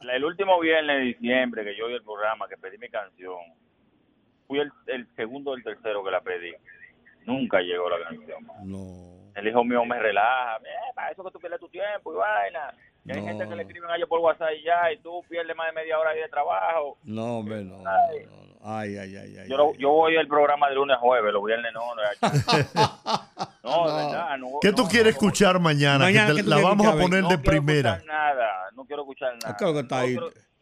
La- 0.00 0.14
el 0.16 0.24
último 0.24 0.60
viernes 0.60 0.96
de 0.98 1.02
diciembre 1.04 1.64
que 1.64 1.74
yo 1.76 1.86
oí 1.86 1.94
el 1.94 2.02
programa, 2.02 2.46
que 2.48 2.56
pedí 2.58 2.76
mi 2.76 2.88
canción, 2.90 3.36
fui 4.46 4.58
el, 4.58 4.70
el 4.88 5.06
segundo 5.16 5.52
o 5.52 5.54
el 5.56 5.62
tercero 5.64 6.04
que 6.04 6.10
la 6.10 6.20
pedí. 6.20 6.52
Nunca 7.26 7.60
llegó 7.60 7.88
la 7.90 7.98
canción. 8.08 8.46
No. 8.64 9.14
El 9.34 9.48
hijo 9.48 9.64
mío 9.64 9.84
me 9.84 9.98
relaja. 9.98 10.56
"Eh, 10.58 10.92
para 10.94 11.10
eso 11.10 11.24
que 11.24 11.30
tú 11.32 11.38
pierdes 11.40 11.58
tu 11.60 11.68
tiempo 11.68 12.12
y 12.12 12.16
vaina. 12.16 12.72
Y 13.04 13.12
hay 13.12 13.20
No. 13.20 13.26
gente 13.28 13.48
que 13.48 13.56
le 13.56 13.62
escriben 13.62 13.90
a 13.90 13.96
ellos 13.96 14.08
por 14.08 14.20
WhatsApp 14.20 14.50
y 14.58 14.62
ya, 14.64 14.92
y 14.92 14.98
tú 14.98 15.22
pierdes 15.28 15.54
más 15.56 15.66
de 15.66 15.72
media 15.72 15.98
hora 15.98 16.10
ahí 16.10 16.20
de 16.20 16.28
trabajo. 16.28 16.96
No, 17.04 17.38
hombre, 17.38 17.62
no. 17.64 17.78
no, 17.78 17.82
no. 17.82 18.54
Ay, 18.66 18.96
ay, 18.96 19.14
ay, 19.16 19.36
ay. 19.40 19.48
Yo, 19.48 19.56
lo- 19.58 19.74
yo 19.74 19.90
voy 19.90 20.16
al 20.16 20.26
programa 20.26 20.68
de 20.70 20.76
lunes 20.76 20.96
a 20.96 21.00
jueves, 21.00 21.32
los 21.32 21.44
viernes 21.44 21.70
no. 21.74 21.80
No, 21.94 22.02
no, 23.62 23.86
de 23.88 24.06
verdad. 24.06 24.38
No, 24.38 24.48
¿Qué 24.62 24.72
tú 24.72 24.84
quieres 24.88 25.14
escuchar 25.14 25.58
mañana? 25.58 25.98
Mañana, 26.04 26.28
Que 26.28 26.32
te- 26.32 26.36
¿qué 26.38 26.44
tú 26.44 26.50
la 26.50 26.62
vamos 26.62 26.86
a 26.86 26.92
poner 26.92 27.22
no 27.22 27.28
de 27.28 27.36
quiero 27.40 27.42
primera. 27.50 27.90
escuchar 27.94 28.14
nada, 28.14 28.50
no 28.74 28.84
quiero 28.86 29.02
escuchar 29.02 29.34
nada. 29.42 29.56
Creo 29.56 29.72
que 29.74 29.80
está 29.80 29.98
ahí. 30.00 30.16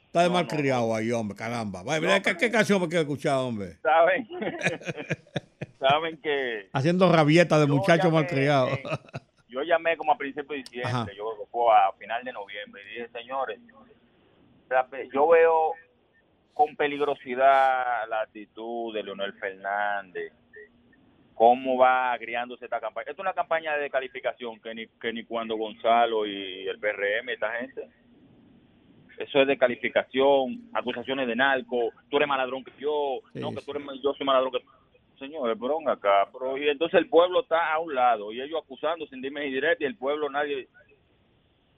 Está 0.07 0.23
de 0.25 0.31
malcriado 0.31 0.95
ahí, 0.95 1.11
hombre, 1.13 1.37
caramba. 1.37 1.83
Vaya, 1.85 2.01
mira, 2.01 2.21
¿qué, 2.21 2.37
qué 2.37 2.51
canción 2.51 2.81
me 2.81 2.89
quiero 2.89 3.03
escuchar, 3.03 3.37
hombre? 3.37 3.79
¿Saben? 3.83 4.27
Saben 5.89 6.17
que 6.19 6.69
Haciendo 6.73 7.11
rabieta 7.11 7.59
de 7.59 7.67
muchacho 7.67 8.05
llamé, 8.05 8.15
malcriado. 8.21 8.69
yo 9.49 9.63
llamé 9.63 9.97
como 9.97 10.13
a 10.13 10.17
principios 10.17 10.51
de 10.51 10.57
diciembre, 10.59 10.93
Ajá. 10.93 11.07
yo 11.17 11.25
creo 11.31 11.45
que 11.45 11.51
fue 11.51 11.75
a 11.75 11.93
final 11.99 12.23
de 12.25 12.33
noviembre, 12.33 12.83
y 12.83 12.95
dije, 12.95 13.09
señores, 13.09 13.59
yo 15.13 15.29
veo 15.29 15.73
con 16.55 16.77
peligrosidad 16.77 18.09
la 18.09 18.23
actitud 18.23 18.95
de 18.95 19.03
Leonel 19.03 19.33
Fernández, 19.35 20.33
cómo 21.35 21.77
va 21.77 22.13
agriándose 22.13 22.67
esta 22.67 22.81
campaña. 22.81 23.11
Esto 23.11 23.23
es 23.23 23.27
una 23.27 23.33
campaña 23.35 23.75
de 23.75 23.83
descalificación 23.83 24.61
que 24.61 24.75
ni, 24.75 24.87
que 24.87 25.13
ni 25.13 25.25
cuando 25.25 25.57
Gonzalo 25.57 26.27
y 26.27 26.69
el 26.69 26.79
PRM, 26.79 27.29
esta 27.31 27.51
gente, 27.59 27.89
eso 29.19 29.41
es 29.41 29.49
de 29.49 29.59
calificación, 29.59 30.69
acusaciones 30.73 31.27
de 31.27 31.35
narco, 31.37 31.91
tú 32.09 32.17
eres 32.19 32.29
más 32.29 32.39
ladrón 32.39 32.63
que 32.63 32.73
yo, 32.79 33.21
Sí, 33.33 33.41
no, 33.41 33.51
que 33.51 33.63
tú 33.63 33.73
eres 33.73 33.83
yo 34.03 34.15
soy 34.15 34.25
más 34.25 34.35
ladrón 34.37 34.53
que 34.53 34.61
tú. 34.61 34.67
Señores, 35.23 35.57
ven 35.59 35.89
acá, 35.89 36.29
pero 36.33 36.59
y 36.59 36.69
entonces 36.69 36.99
el 36.99 37.09
pueblo 37.09 37.43
está 37.43 37.73
a 37.73 37.79
un 37.79 37.95
lado 37.95 38.33
y 38.33 38.41
ellos 38.41 38.61
acusando 38.63 39.07
sin 39.07 39.21
dime 39.23 39.47
y 39.47 39.53
directo 39.53 39.85
y 39.85 39.87
el 39.87 39.97
pueblo 39.97 40.29
nadie. 40.29 40.69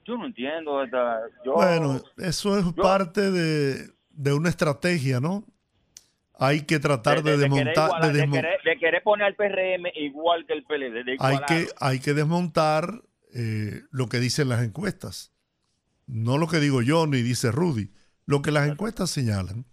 Yo 0.05 0.17
no 0.17 0.25
entiendo 0.25 0.83
esta. 0.83 1.19
Yo, 1.45 1.53
Bueno, 1.53 2.01
eso 2.17 2.57
es 2.57 2.65
parte 2.73 3.31
de, 3.31 3.89
de 4.09 4.33
una 4.33 4.49
estrategia, 4.49 5.19
¿no? 5.19 5.43
Hay 6.37 6.65
que 6.65 6.79
tratar 6.79 7.23
de, 7.23 7.37
desmontar, 7.37 7.85
igualar, 7.87 8.11
de 8.11 8.13
de 8.13 8.25
desmo- 8.27 8.33
querer- 8.33 8.59
de 8.65 8.77
querer 8.77 9.03
poner 9.03 9.27
al 9.27 9.35
PRM 9.35 9.87
igual 9.95 10.45
que 10.45 10.53
el 10.53 10.63
PLD. 10.65 11.15
Hay 11.19 11.37
que, 11.47 11.67
hay 11.79 11.99
que 11.99 12.13
desmontar 12.13 13.01
eh, 13.33 13.81
lo 13.91 14.07
que 14.09 14.19
dicen 14.19 14.49
las 14.49 14.61
encuestas. 14.63 15.31
No 16.07 16.37
lo 16.37 16.47
que 16.47 16.57
digo 16.59 16.81
yo 16.81 17.07
ni 17.07 17.21
dice 17.21 17.51
Rudy. 17.51 17.89
Lo 18.25 18.41
que 18.41 18.51
las 18.51 18.67
encuestas 18.67 19.09
señalan 19.11 19.65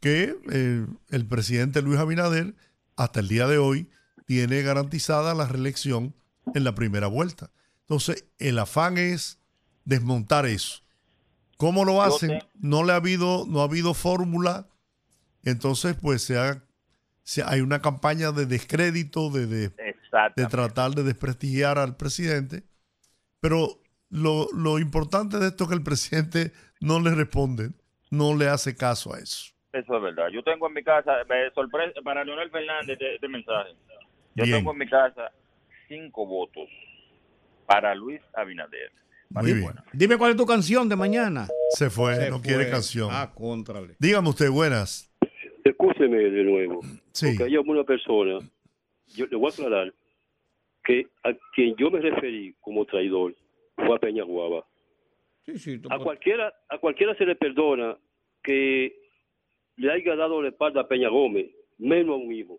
que 0.00 0.34
eh, 0.52 0.86
el 1.10 1.26
presidente 1.26 1.82
Luis 1.82 1.98
Abinader 1.98 2.54
hasta 2.98 3.20
el 3.20 3.28
día 3.28 3.46
de 3.46 3.58
hoy 3.58 3.88
tiene 4.26 4.60
garantizada 4.62 5.34
la 5.34 5.46
reelección 5.46 6.14
en 6.54 6.64
la 6.64 6.74
primera 6.74 7.06
vuelta. 7.06 7.50
Entonces, 7.82 8.26
el 8.38 8.58
afán 8.58 8.98
es 8.98 9.38
desmontar 9.84 10.44
eso. 10.46 10.82
¿Cómo 11.56 11.84
lo 11.84 12.02
hacen? 12.02 12.38
No 12.54 12.84
le 12.84 12.92
ha 12.92 12.96
habido, 12.96 13.46
no 13.48 13.60
ha 13.60 13.64
habido 13.64 13.94
fórmula. 13.94 14.68
Entonces, 15.42 15.96
pues 16.00 16.22
se 16.22 16.38
ha 16.38 16.62
se- 17.22 17.42
hay 17.42 17.60
una 17.60 17.80
campaña 17.82 18.32
de 18.32 18.46
descrédito, 18.46 19.28
de, 19.30 19.46
de, 19.46 19.64
Exacto. 19.78 20.40
de 20.40 20.46
tratar 20.48 20.92
de 20.94 21.02
desprestigiar 21.02 21.78
al 21.78 21.94
presidente. 21.96 22.64
Pero 23.40 23.82
lo, 24.08 24.48
lo 24.54 24.78
importante 24.78 25.38
de 25.38 25.48
esto 25.48 25.64
es 25.64 25.68
que 25.68 25.74
el 25.76 25.82
presidente 25.82 26.52
no 26.80 27.00
le 27.00 27.14
responde, 27.14 27.72
no 28.10 28.34
le 28.34 28.48
hace 28.48 28.76
caso 28.76 29.12
a 29.14 29.18
eso. 29.18 29.52
Eso 29.72 29.96
es 29.96 30.02
verdad. 30.02 30.28
Yo 30.32 30.42
tengo 30.42 30.66
en 30.68 30.74
mi 30.74 30.82
casa, 30.82 31.12
me 31.28 31.50
sorpresa, 31.50 32.00
para 32.02 32.24
Leonel 32.24 32.50
Fernández, 32.50 32.90
este, 32.90 33.14
este 33.16 33.28
mensaje. 33.28 33.72
Yo 34.34 34.44
Bien. 34.44 34.56
tengo 34.58 34.72
en 34.72 34.78
mi 34.78 34.88
casa 34.88 35.30
cinco 35.88 36.26
votos 36.26 36.68
para 37.66 37.94
Luis 37.94 38.20
Abinader. 38.34 38.90
Muy 39.30 39.52
bien. 39.52 39.72
Dime 39.92 40.16
cuál 40.16 40.30
es 40.30 40.36
tu 40.38 40.46
canción 40.46 40.88
de 40.88 40.96
mañana. 40.96 41.46
Se 41.70 41.90
fue, 41.90 42.14
Se 42.16 42.30
no 42.30 42.38
fue. 42.38 42.48
quiere 42.48 42.70
canción. 42.70 43.10
Ah, 43.12 43.30
contrale. 43.34 43.94
Dígame 43.98 44.30
usted, 44.30 44.50
buenas. 44.50 45.12
Escúcheme 45.64 46.16
de 46.16 46.44
nuevo. 46.44 46.80
Sí. 47.12 47.26
Porque 47.36 47.44
hay 47.44 47.56
una 47.58 47.84
persona, 47.84 48.38
yo 49.08 49.26
le 49.26 49.36
voy 49.36 49.50
a 49.50 49.52
aclarar, 49.52 49.94
que 50.82 51.06
a 51.24 51.32
quien 51.54 51.76
yo 51.76 51.90
me 51.90 52.00
referí 52.00 52.54
como 52.60 52.86
traidor 52.86 53.34
fue 53.76 53.94
a 53.94 53.98
Peña 53.98 54.24
Guava. 54.24 54.64
Sí, 55.44 55.58
sí, 55.58 55.78
tú 55.78 55.88
A 55.92 55.98
cualquiera, 55.98 56.54
a 56.70 56.78
cualquiera 56.78 57.14
se 57.16 57.26
le 57.26 57.36
perdona 57.36 57.98
que 58.42 58.96
le 59.78 59.92
haya 59.92 60.14
dado 60.16 60.42
la 60.42 60.48
espalda 60.50 60.82
a 60.82 60.88
Peña 60.88 61.08
Gómez, 61.08 61.46
menos 61.78 62.14
a 62.14 62.18
un 62.24 62.32
hijo. 62.32 62.58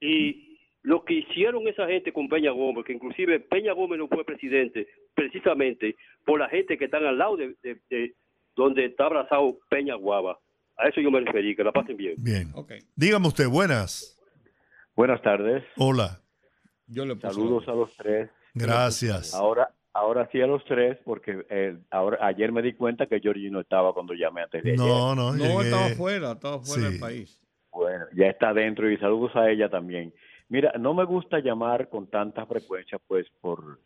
Y 0.00 0.58
lo 0.82 1.04
que 1.04 1.14
hicieron 1.14 1.66
esa 1.68 1.86
gente 1.86 2.12
con 2.12 2.28
Peña 2.28 2.50
Gómez, 2.50 2.84
que 2.84 2.92
inclusive 2.92 3.40
Peña 3.40 3.72
Gómez 3.72 3.98
no 3.98 4.08
fue 4.08 4.24
presidente, 4.24 4.88
precisamente 5.14 5.96
por 6.24 6.40
la 6.40 6.48
gente 6.48 6.76
que 6.76 6.86
están 6.86 7.04
al 7.04 7.18
lado 7.18 7.36
de, 7.36 7.54
de- 7.62 7.80
de 7.88 8.14
donde 8.56 8.86
está 8.86 9.06
abrazado 9.06 9.58
Peña 9.70 9.94
Guava. 9.94 10.38
A 10.76 10.88
eso 10.88 11.00
yo 11.00 11.10
me 11.10 11.20
referí, 11.20 11.54
que 11.54 11.62
la 11.64 11.72
pasen 11.72 11.96
bien. 11.96 12.14
Bien. 12.18 12.48
Dígame 12.96 13.28
usted, 13.28 13.48
buenas. 13.48 14.18
Buenas 14.96 15.22
tardes. 15.22 15.62
Hola. 15.76 16.20
Yo 16.86 17.06
le 17.06 17.16
Saludos 17.20 17.66
a 17.68 17.72
los 17.72 17.96
tres. 17.96 18.28
Gracias. 18.54 19.34
Ahora, 19.34 19.70
ahora 19.94 20.28
sí 20.32 20.40
a 20.40 20.46
los 20.46 20.64
tres, 20.64 20.98
porque 21.04 21.44
eh, 21.50 21.76
ahora 21.90 22.18
ayer 22.26 22.50
me 22.52 22.62
di 22.62 22.72
cuenta 22.74 23.06
que 23.06 23.20
Georgie 23.20 23.50
no 23.50 23.60
estaba 23.60 23.92
cuando 23.92 24.14
llamé 24.14 24.42
antes 24.42 24.62
de 24.62 24.70
ayer. 24.72 24.78
No, 24.84 25.14
no, 25.14 25.32
No, 25.32 25.44
llegué- 25.44 25.64
estaba 25.64 25.88
fuera, 25.90 26.32
estaba 26.32 26.58
fuera 26.60 26.82
Sí. 26.86 26.90
del 26.92 27.00
país. 27.00 27.38
Bueno, 27.72 28.04
ya 28.14 28.26
está 28.26 28.52
dentro 28.52 28.90
y 28.90 28.96
saludos 28.98 29.34
a 29.36 29.50
ella 29.50 29.68
también. 29.68 30.12
Mira, 30.48 30.72
no 30.78 30.92
me 30.92 31.04
gusta 31.04 31.38
llamar 31.40 31.88
con 31.88 32.06
tanta 32.08 32.44
frecuencia, 32.46 32.98
pues 33.06 33.26
por 33.40 33.78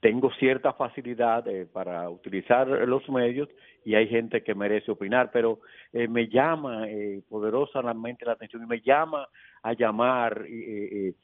tengo 0.00 0.30
cierta 0.38 0.72
facilidad 0.72 1.46
eh, 1.48 1.66
para 1.70 2.08
utilizar 2.08 2.66
los 2.66 3.06
medios 3.10 3.48
y 3.84 3.94
hay 3.94 4.08
gente 4.08 4.42
que 4.42 4.54
merece 4.54 4.90
opinar, 4.90 5.30
pero 5.30 5.60
eh, 5.92 6.08
me 6.08 6.26
llama 6.28 6.88
eh, 6.88 7.20
poderosamente 7.28 8.24
la 8.24 8.32
atención 8.32 8.62
y 8.62 8.66
me 8.66 8.80
llama 8.80 9.28
a 9.62 9.72
llamar 9.74 10.46
eh, 10.48 10.88
eh, 11.08 11.14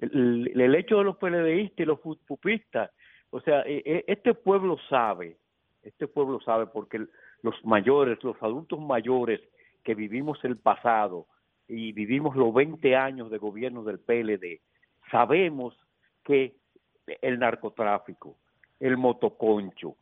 el, 0.00 0.50
el 0.58 0.74
hecho 0.74 0.98
de 0.98 1.04
los 1.04 1.16
PLDistas 1.18 1.80
y 1.80 1.84
los 1.84 2.00
pupistas. 2.00 2.90
O 3.34 3.40
sea, 3.40 3.62
eh, 3.62 3.82
eh, 3.84 4.04
este 4.06 4.32
pueblo 4.32 4.76
sabe, 4.88 5.36
este 5.82 6.06
pueblo 6.06 6.38
sabe 6.40 6.68
porque 6.68 7.04
los 7.42 7.64
mayores, 7.64 8.22
los 8.22 8.40
adultos 8.40 8.78
mayores 8.78 9.40
que 9.82 9.96
vivimos 9.96 10.38
el 10.44 10.56
pasado 10.56 11.26
y 11.66 11.90
vivimos 11.90 12.36
los 12.36 12.54
20 12.54 12.94
años 12.94 13.32
de 13.32 13.38
gobierno 13.38 13.82
del 13.82 13.98
PLD, 13.98 14.60
sabemos 15.10 15.76
que 16.22 16.54
el 17.22 17.40
narcotráfico, 17.40 18.36
el 18.78 18.96
motoconcho, 18.96 19.96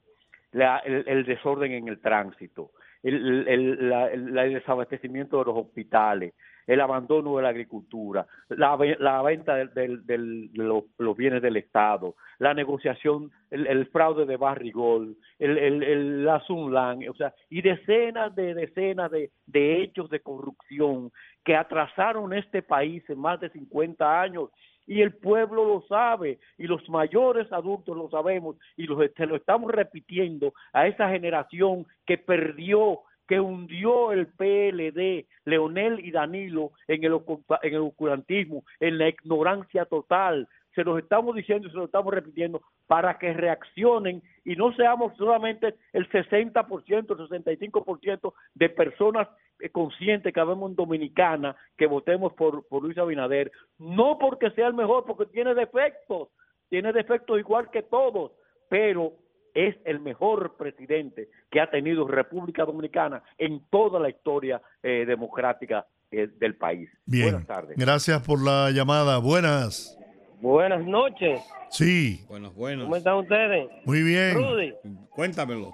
la- 0.51 0.81
el, 0.81 1.02
el 1.09 1.25
desorden 1.25 1.73
en 1.73 1.89
el 1.89 2.02
tránsito, 2.02 2.73
el, 3.02 3.49
el- 3.49 3.89
la- 3.89 4.11
el 4.11 4.35
desabastecimiento 4.52 5.39
de 5.39 5.47
los 5.47 5.57
hospitales, 5.57 6.35
el 6.66 6.81
abandono 6.81 7.36
de 7.36 7.42
la 7.42 7.49
agricultura, 7.50 8.26
la, 8.49 8.78
la 8.99 9.23
venta 9.23 9.55
del- 9.57 10.07
de 10.07 10.18
los, 10.55 11.16
bienes 11.16 11.42
del 11.42 11.57
Estado, 11.57 12.15
la 12.39 12.55
negociación, 12.55 13.31
el, 13.50 13.86
fraude 13.86 14.26
de 14.26 14.36
Barrigol, 14.36 15.16
el, 15.39 15.58
el, 15.58 15.82
el, 15.82 16.24
la 16.24 16.41
Sunlan, 16.41 17.08
o 17.08 17.15
sea, 17.15 17.34
y 17.50 17.62
decenas 17.62 18.34
de 18.34 18.55
decenas 18.55 19.10
de, 19.10 19.31
de 19.47 19.82
hechos 19.82 20.08
de 20.10 20.20
corrupción 20.20 21.10
que 21.44 21.57
atrasaron 21.57 22.32
este 22.32 22.62
país 22.62 23.02
en 23.08 23.18
más 23.18 23.41
de 23.41 23.50
50 23.50 24.20
años. 24.20 24.50
Y 24.84 25.00
el 25.00 25.15
pueblo 25.15 25.65
lo 25.65 25.82
sabe 25.82 26.41
y 26.58 26.66
los 26.66 26.89
mayores 26.89 27.50
adultos 27.52 27.97
lo 27.97 28.10
sabemos 28.10 28.57
y 28.76 28.86
los, 28.86 28.99
se 29.16 29.26
lo 29.26 29.36
estamos 29.36 29.70
repitiendo 29.70 30.52
a 30.73 30.89
esa 30.89 31.08
generación 31.08 31.86
que 32.05 32.18
perdió, 32.18 32.99
que 33.33 33.41
hundió 33.41 34.12
el 34.12 34.27
PLD, 34.27 35.25
Leonel 35.47 36.05
y 36.05 36.11
Danilo 36.11 36.73
en 36.86 37.02
el, 37.02 37.19
en 37.62 37.75
el 37.75 37.81
oscurantismo, 37.81 38.62
en 38.78 38.99
la 38.99 39.09
ignorancia 39.09 39.86
total. 39.86 40.47
Se 40.75 40.85
los 40.85 40.99
estamos 40.99 41.35
diciendo 41.35 41.67
y 41.67 41.70
se 41.70 41.78
lo 41.78 41.86
estamos 41.86 42.12
repitiendo 42.12 42.61
para 42.86 43.19
que 43.19 43.33
reaccionen 43.33 44.23
y 44.44 44.55
no 44.55 44.75
seamos 44.75 45.17
solamente 45.17 45.77
el 45.94 46.11
60%, 46.11 46.91
el 46.91 47.47
65% 47.47 48.35
de 48.55 48.69
personas 48.69 49.28
eh, 49.61 49.70
conscientes 49.70 50.35
que 50.35 50.41
habemos 50.41 50.69
en 50.69 50.77
Dominicana 50.77 51.57
que 51.78 51.86
votemos 51.86 52.35
por, 52.35 52.69
por 52.69 52.83
Luis 52.83 52.99
Abinader, 52.99 53.51
no 53.78 54.19
porque 54.19 54.51
sea 54.51 54.67
el 54.67 54.75
mejor, 54.75 55.07
porque 55.07 55.25
tiene 55.25 55.55
defectos, 55.55 56.28
tiene 56.69 56.93
defectos 56.93 57.39
igual 57.39 57.70
que 57.70 57.83
todos, 57.83 58.33
pero 58.69 59.15
es 59.55 59.77
el 59.85 60.01
mejor 60.01 60.57
presidente 60.57 61.29
que 61.51 61.61
ha 61.61 61.71
tenido 61.71 62.07
República 62.07 62.65
Dominicana 62.65 63.23
en 63.39 63.63
toda 63.71 64.01
la 64.01 64.09
historia 64.09 64.61
eh, 64.83 65.05
democrática 65.07 65.87
eh, 66.11 66.29
del 66.39 66.57
país. 66.57 66.91
Bien. 67.07 67.31
Buenas 67.31 67.47
tardes. 67.47 67.77
Gracias 67.77 68.21
por 68.27 68.43
la 68.43 68.71
llamada. 68.71 69.19
Buenas. 69.19 69.99
Buenas 70.41 70.85
noches. 70.85 71.41
Sí, 71.71 72.25
Buenos, 72.29 72.55
buenos. 72.55 72.85
¿Cómo 72.85 72.97
están 72.97 73.17
ustedes? 73.17 73.69
muy 73.85 74.03
bien. 74.03 74.35
Rudy, 74.35 74.75
Cuéntamelo. 75.11 75.73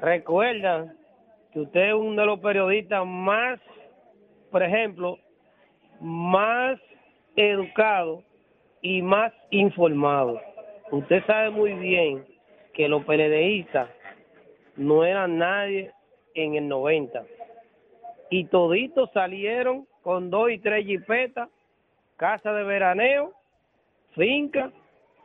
recuerda 0.00 0.94
que 1.52 1.60
usted 1.60 1.88
es 1.88 1.94
uno 1.94 2.20
de 2.20 2.26
los 2.26 2.40
periodistas 2.40 3.04
más, 3.06 3.60
por 4.50 4.62
ejemplo, 4.62 5.18
más 6.00 6.78
educado 7.36 8.22
y 8.82 9.02
más 9.02 9.32
informado. 9.50 10.40
Usted 10.90 11.24
sabe 11.26 11.50
muy 11.50 11.72
bien 11.74 12.24
que 12.74 12.88
los 12.88 13.04
PLDistas 13.04 13.88
no 14.76 15.04
eran 15.04 15.38
nadie 15.38 15.92
en 16.34 16.56
el 16.56 16.68
90. 16.68 17.24
Y 18.30 18.44
toditos 18.46 19.10
salieron 19.12 19.86
con 20.02 20.30
dos 20.30 20.50
y 20.50 20.58
tres 20.58 20.84
jipetas, 20.84 21.48
casa 22.16 22.52
de 22.52 22.64
veraneo, 22.64 23.32
finca, 24.14 24.70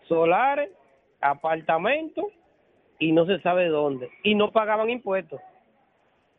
solares, 0.07 0.69
apartamentos 1.21 2.25
y 2.99 3.11
no 3.11 3.25
se 3.25 3.39
sabe 3.41 3.67
dónde. 3.67 4.09
Y 4.23 4.35
no 4.35 4.51
pagaban 4.51 4.89
impuestos. 4.89 5.41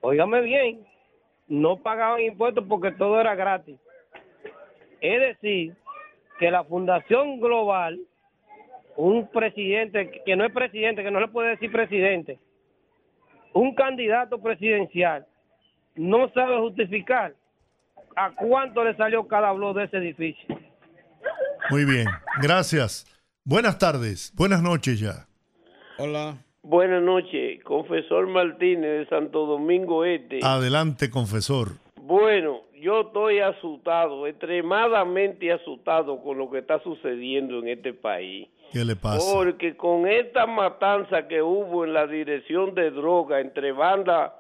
Óigame 0.00 0.40
bien, 0.40 0.86
no 1.48 1.76
pagaban 1.76 2.20
impuestos 2.20 2.64
porque 2.68 2.92
todo 2.92 3.20
era 3.20 3.34
gratis. 3.34 3.78
Es 5.00 5.20
decir, 5.20 5.74
que 6.38 6.50
la 6.50 6.64
Fundación 6.64 7.40
Global, 7.40 8.00
un 8.96 9.28
presidente 9.30 10.22
que 10.24 10.36
no 10.36 10.44
es 10.44 10.52
presidente, 10.52 11.02
que 11.02 11.10
no 11.10 11.20
le 11.20 11.28
puede 11.28 11.50
decir 11.50 11.70
presidente, 11.70 12.38
un 13.52 13.74
candidato 13.74 14.40
presidencial, 14.40 15.26
no 15.96 16.28
sabe 16.30 16.58
justificar 16.58 17.34
a 18.16 18.34
cuánto 18.34 18.84
le 18.84 18.96
salió 18.96 19.26
cada 19.26 19.52
blog 19.52 19.76
de 19.76 19.84
ese 19.84 19.96
edificio. 19.98 20.58
Muy 21.70 21.84
bien. 21.84 22.06
Gracias. 22.42 23.06
Buenas 23.44 23.78
tardes. 23.78 24.32
Buenas 24.36 24.62
noches 24.62 25.00
ya. 25.00 25.26
Hola. 25.98 26.38
Buenas 26.62 27.02
noches, 27.02 27.62
confesor 27.64 28.26
Martínez 28.26 28.98
de 28.98 29.06
Santo 29.06 29.46
Domingo 29.46 30.04
Este. 30.04 30.40
Adelante, 30.42 31.08
confesor. 31.08 31.68
Bueno, 31.96 32.60
yo 32.80 33.00
estoy 33.00 33.40
asustado, 33.40 34.26
extremadamente 34.26 35.50
asustado 35.52 36.22
con 36.22 36.36
lo 36.36 36.50
que 36.50 36.58
está 36.58 36.78
sucediendo 36.82 37.60
en 37.60 37.68
este 37.68 37.94
país. 37.94 38.48
¿Qué 38.72 38.84
le 38.84 38.94
pasa? 38.94 39.32
Porque 39.34 39.76
con 39.76 40.06
esta 40.06 40.46
matanza 40.46 41.26
que 41.26 41.42
hubo 41.42 41.84
en 41.84 41.92
la 41.92 42.06
dirección 42.06 42.74
de 42.74 42.90
droga, 42.90 43.40
entre 43.40 43.72
bandas 43.72 44.32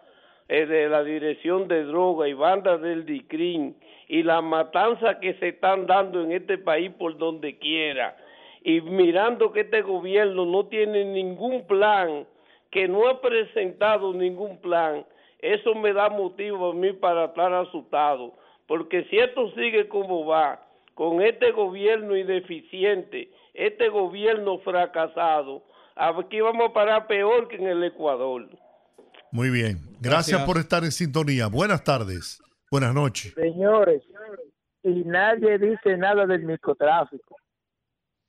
eh, 0.48 0.66
de 0.66 0.88
la 0.88 1.02
dirección 1.02 1.66
de 1.66 1.84
droga 1.84 2.28
y 2.28 2.34
bandas 2.34 2.80
del 2.80 3.04
DICRIN, 3.04 3.76
y 4.08 4.22
la 4.22 4.40
matanza 4.40 5.18
que 5.20 5.34
se 5.34 5.48
están 5.48 5.86
dando 5.86 6.22
en 6.22 6.32
este 6.32 6.58
país 6.58 6.90
por 6.98 7.16
donde 7.18 7.58
quiera, 7.58 8.16
y 8.62 8.80
mirando 8.80 9.52
que 9.52 9.60
este 9.60 9.82
gobierno 9.82 10.44
no 10.44 10.66
tiene 10.66 11.04
ningún 11.04 11.66
plan, 11.66 12.26
que 12.70 12.86
no 12.86 13.08
ha 13.08 13.20
presentado 13.20 14.12
ningún 14.12 14.58
plan, 14.60 15.04
eso 15.40 15.74
me 15.74 15.92
da 15.92 16.08
motivo 16.08 16.70
a 16.70 16.74
mí 16.74 16.92
para 16.92 17.26
estar 17.26 17.52
asustado, 17.52 18.34
porque 18.66 19.04
si 19.04 19.18
esto 19.18 19.50
sigue 19.52 19.88
como 19.88 20.26
va, 20.26 20.60
con 20.94 21.22
este 21.22 21.50
gobierno 21.52 22.16
ineficiente, 22.16 23.30
este 23.54 23.88
gobierno 23.88 24.58
fracasado, 24.58 25.64
aquí 25.94 26.40
vamos 26.40 26.70
a 26.70 26.72
parar 26.72 27.06
peor 27.06 27.48
que 27.48 27.56
en 27.56 27.66
el 27.66 27.84
Ecuador. 27.84 28.48
Muy 29.32 29.50
bien. 29.50 29.78
Gracias, 30.00 30.00
Gracias. 30.02 30.44
por 30.44 30.58
estar 30.58 30.84
en 30.84 30.92
sintonía. 30.92 31.46
Buenas 31.46 31.84
tardes. 31.84 32.42
Buenas 32.70 32.94
noches. 32.94 33.34
Señores, 33.34 34.02
y 34.82 35.04
nadie 35.04 35.58
dice 35.58 35.96
nada 35.96 36.26
del 36.26 36.42
microtráfico. 36.42 37.36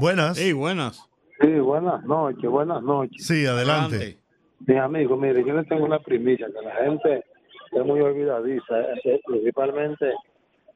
Buenas. 0.00 0.36
Sí, 0.36 0.52
buenas. 0.52 1.08
Sí, 1.40 1.48
buenas 1.58 2.04
noches, 2.04 2.48
buenas 2.50 2.82
noches. 2.82 3.26
Sí, 3.26 3.46
adelante. 3.46 4.18
Mi 4.66 4.76
amigo, 4.78 5.16
mire, 5.16 5.44
yo 5.44 5.54
le 5.54 5.64
tengo 5.64 5.84
una 5.84 5.98
primicia, 5.98 6.46
que 6.46 6.62
la 6.66 6.74
gente 6.84 7.24
es 7.72 7.84
muy 7.84 8.00
olvidadiza, 8.00 8.80
eh, 9.04 9.20
principalmente 9.26 10.12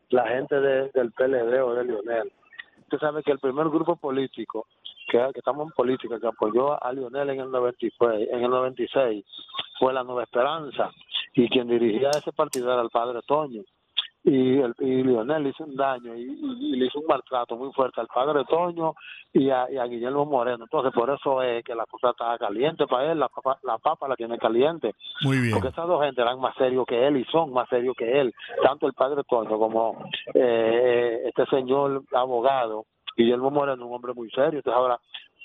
la 0.08 0.26
gente 0.28 0.54
de- 0.60 0.90
del 0.94 1.12
PLD 1.12 1.60
o 1.60 1.74
de 1.74 1.84
Lionel. 1.84 2.32
Usted 2.86 2.98
sabe 2.98 3.24
que 3.24 3.32
el 3.32 3.40
primer 3.40 3.68
grupo 3.68 3.96
político, 3.96 4.68
que, 5.10 5.18
estamos 5.34 5.66
en 5.66 5.72
política, 5.72 6.20
que 6.20 6.28
apoyó 6.28 6.82
a 6.82 6.92
Lionel 6.92 7.30
en 7.30 7.40
el 7.40 7.50
96, 7.50 8.28
en 8.30 8.44
el 8.44 8.50
96 8.50 9.24
fue 9.80 9.92
la 9.92 10.04
Nueva 10.04 10.22
Esperanza, 10.22 10.92
y 11.34 11.48
quien 11.48 11.66
dirigía 11.66 12.10
ese 12.10 12.32
partido 12.32 12.72
era 12.72 12.82
el 12.82 12.90
padre 12.90 13.20
Toño. 13.26 13.62
Y, 14.28 14.58
el, 14.58 14.74
y 14.80 15.04
Lionel 15.04 15.44
le 15.44 15.48
hizo 15.50 15.62
un 15.62 15.76
daño 15.76 16.12
y, 16.16 16.22
y- 16.22 16.72
y 16.72 16.76
le 16.76 16.86
hizo 16.86 16.98
un 16.98 17.06
maltrato 17.06 17.54
muy 17.56 17.72
fuerte 17.72 18.00
al 18.00 18.08
padre 18.08 18.44
Toño 18.44 18.94
y 19.32 19.50
a, 19.50 19.70
y 19.70 19.76
a 19.78 19.84
Guillermo 19.84 20.24
Moreno. 20.26 20.64
Entonces, 20.64 20.92
por 20.92 21.08
eso 21.10 21.40
es 21.42 21.62
que 21.64 21.76
la 21.76 21.86
cosa 21.86 22.10
está 22.10 22.36
caliente 22.36 22.88
para 22.88 23.12
él, 23.12 23.20
la 23.20 23.28
papa 23.28 23.56
la, 23.62 23.78
papa 23.78 24.08
la 24.08 24.16
tiene 24.16 24.36
caliente. 24.36 24.94
Muy 25.22 25.38
bien. 25.38 25.52
Porque 25.52 25.68
esas 25.68 25.86
dos 25.86 26.02
gente 26.04 26.20
eran 26.22 26.40
más 26.40 26.56
serios 26.56 26.84
que 26.86 27.06
él 27.06 27.18
y 27.18 27.24
son 27.26 27.52
más 27.52 27.68
serios 27.68 27.94
que 27.96 28.20
él, 28.20 28.34
tanto 28.64 28.88
el 28.88 28.94
padre 28.94 29.22
Toño 29.28 29.58
como 29.60 29.96
eh, 30.34 31.22
este 31.26 31.46
señor 31.46 32.02
abogado, 32.12 32.84
Guillermo 33.16 33.52
Moreno, 33.52 33.86
un 33.86 33.94
hombre 33.94 34.12
muy 34.12 34.28
serio. 34.30 34.58
Entonces 34.58 34.74
ahora 34.74 34.98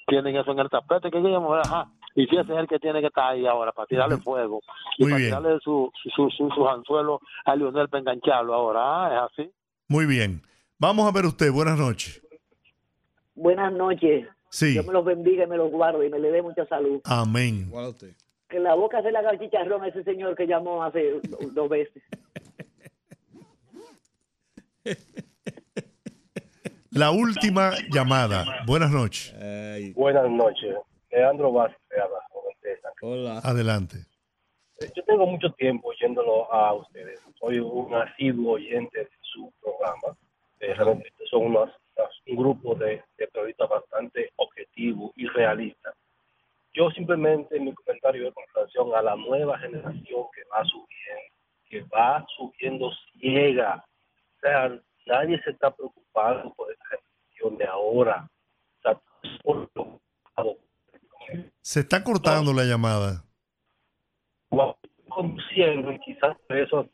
tienen 0.07 0.35
eso 0.35 0.51
en 0.51 0.59
el 0.59 0.69
tapete, 0.69 1.11
que 1.11 1.19
Guillermo 1.19 1.49
Moreno, 1.49 1.69
ajá, 1.71 1.87
y 2.15 2.25
si 2.27 2.35
ese 2.37 2.51
es 2.53 2.59
el 2.59 2.67
que 2.67 2.79
tiene 2.79 2.99
que 3.01 3.07
estar 3.07 3.31
ahí 3.31 3.45
ahora 3.45 3.71
para 3.71 3.87
tirarle 3.87 4.17
fuego 4.17 4.61
y 4.97 5.03
Muy 5.03 5.11
para 5.11 5.17
bien. 5.19 5.29
tirarle 5.29 5.59
su, 5.63 5.91
su, 6.15 6.29
su, 6.29 6.67
anzuelos 6.67 7.19
a 7.45 7.55
Lionel 7.55 7.87
para 7.89 8.01
engancharlo 8.01 8.53
ahora, 8.53 8.81
ah, 8.83 9.27
es 9.35 9.39
así. 9.45 9.51
Muy 9.87 10.05
bien. 10.05 10.41
Vamos 10.77 11.07
a 11.07 11.11
ver 11.11 11.25
usted. 11.25 11.51
Buenas 11.51 11.77
noches. 11.79 12.21
Buenas 13.35 13.71
noches. 13.73 14.27
Sí. 14.49 14.71
Dios 14.73 14.85
me 14.85 14.93
los 14.93 15.05
bendiga 15.05 15.45
y 15.45 15.47
me 15.47 15.57
los 15.57 15.71
guarde 15.71 16.05
y 16.07 16.09
me 16.09 16.19
le 16.19 16.31
dé 16.31 16.41
mucha 16.41 16.65
salud. 16.65 16.99
Amén. 17.05 17.71
Que 18.49 18.59
la 18.59 18.73
boca 18.75 19.01
se 19.01 19.11
le 19.11 19.17
haga 19.17 19.37
chicharrón 19.39 19.83
a 19.83 19.87
ese 19.87 20.03
señor 20.03 20.35
que 20.35 20.45
llamó 20.45 20.83
hace 20.83 21.11
do- 21.23 21.37
dos 21.53 21.69
veces. 21.69 22.03
La 26.91 27.11
última 27.11 27.71
llamada. 27.89 28.45
Buenas 28.65 28.91
noches. 28.91 29.33
Buenas 29.95 30.29
noches. 30.29 30.75
Leandro 31.11 31.51
Vázquez, 31.51 31.79
habla, 32.01 32.19
joven 32.31 32.55
César. 32.61 32.91
Hola. 33.01 33.39
Adelante. 33.43 33.97
Eh, 34.79 34.91
Yo 34.95 35.03
tengo 35.03 35.25
mucho 35.25 35.51
tiempo 35.53 35.89
oyéndolo 35.89 36.51
a 36.53 36.73
ustedes. 36.73 37.19
Soy 37.39 37.59
un 37.59 37.93
asiduo 37.93 38.53
oyente 38.53 38.99
de 38.99 39.09
su 39.21 39.51
programa. 39.61 40.15
Eh, 40.59 40.73
realmente 40.75 41.11
son 41.29 41.55
un 41.55 42.35
grupo 42.35 42.75
de, 42.75 43.03
de 43.17 43.27
periodistas 43.27 43.67
bastante 43.69 44.31
objetivos 44.37 45.11
y 45.15 45.27
realistas. 45.27 45.95
Yo 46.73 46.89
simplemente 46.91 47.59
mi 47.59 47.73
comentario 47.73 48.27
es 48.27 48.33
con 48.33 48.43
relación 48.55 48.95
a 48.95 49.01
la 49.01 49.15
nueva 49.15 49.57
generación 49.59 50.25
que 50.33 50.43
va 50.51 50.63
subiendo, 50.63 51.33
que 51.67 51.81
va 51.83 52.25
subiendo 52.37 52.91
ciega. 53.19 53.83
O 54.37 54.39
sea, 54.39 54.79
nadie 55.07 55.41
se 55.43 55.49
está 55.51 55.71
preocupando 55.71 56.53
por 56.53 56.71
esta 56.71 56.85
generación 56.89 57.57
de 57.57 57.65
ahora. 57.65 58.29
O 58.77 58.81
sea, 58.83 59.01
por 59.43 59.69
lo- 59.75 59.99
Se 61.61 61.81
está 61.81 62.03
cortando 62.03 62.53
la 62.53 62.63
llamada. 62.63 63.25
conduciendo 65.09 65.91
y 65.91 65.99
quizás 65.99 66.37
eso 66.49 66.89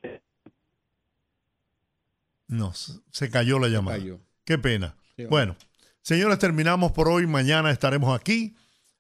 No, 2.48 2.74
se 2.74 3.30
cayó 3.30 3.60
la 3.60 3.68
llamada. 3.68 4.00
Qué 4.44 4.58
pena. 4.58 4.96
Bueno, 5.30 5.56
señores, 6.02 6.40
terminamos 6.40 6.92
por 6.92 7.08
hoy. 7.08 7.28
Mañana 7.28 7.72
estaremos 7.72 8.18
aquí 8.18 8.56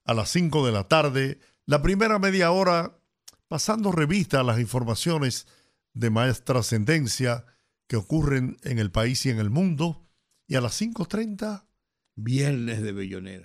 a 0.06 0.14
las 0.14 0.30
5 0.30 0.66
de 0.66 0.72
la 0.72 0.84
tarde. 0.86 1.40
La 1.66 1.82
primera 1.82 2.20
media 2.20 2.52
hora 2.52 2.94
pasando 3.48 3.92
revista 3.92 4.42
a 4.42 4.44
las 4.44 4.60
informaciones 4.60 5.48
de 5.94 6.10
más 6.10 6.44
trascendencia 6.44 7.46
que 7.88 7.96
ocurren 7.96 8.58
en 8.64 8.80
el 8.80 8.92
país 8.92 9.26
y 9.26 9.30
en 9.30 9.40
el 9.40 9.50
mundo. 9.50 10.04
Y 10.48 10.56
a 10.56 10.62
las 10.62 10.82
5.30 10.82 11.68
Viernes 12.16 12.82
de 12.82 12.92
Bellonera. 12.94 13.44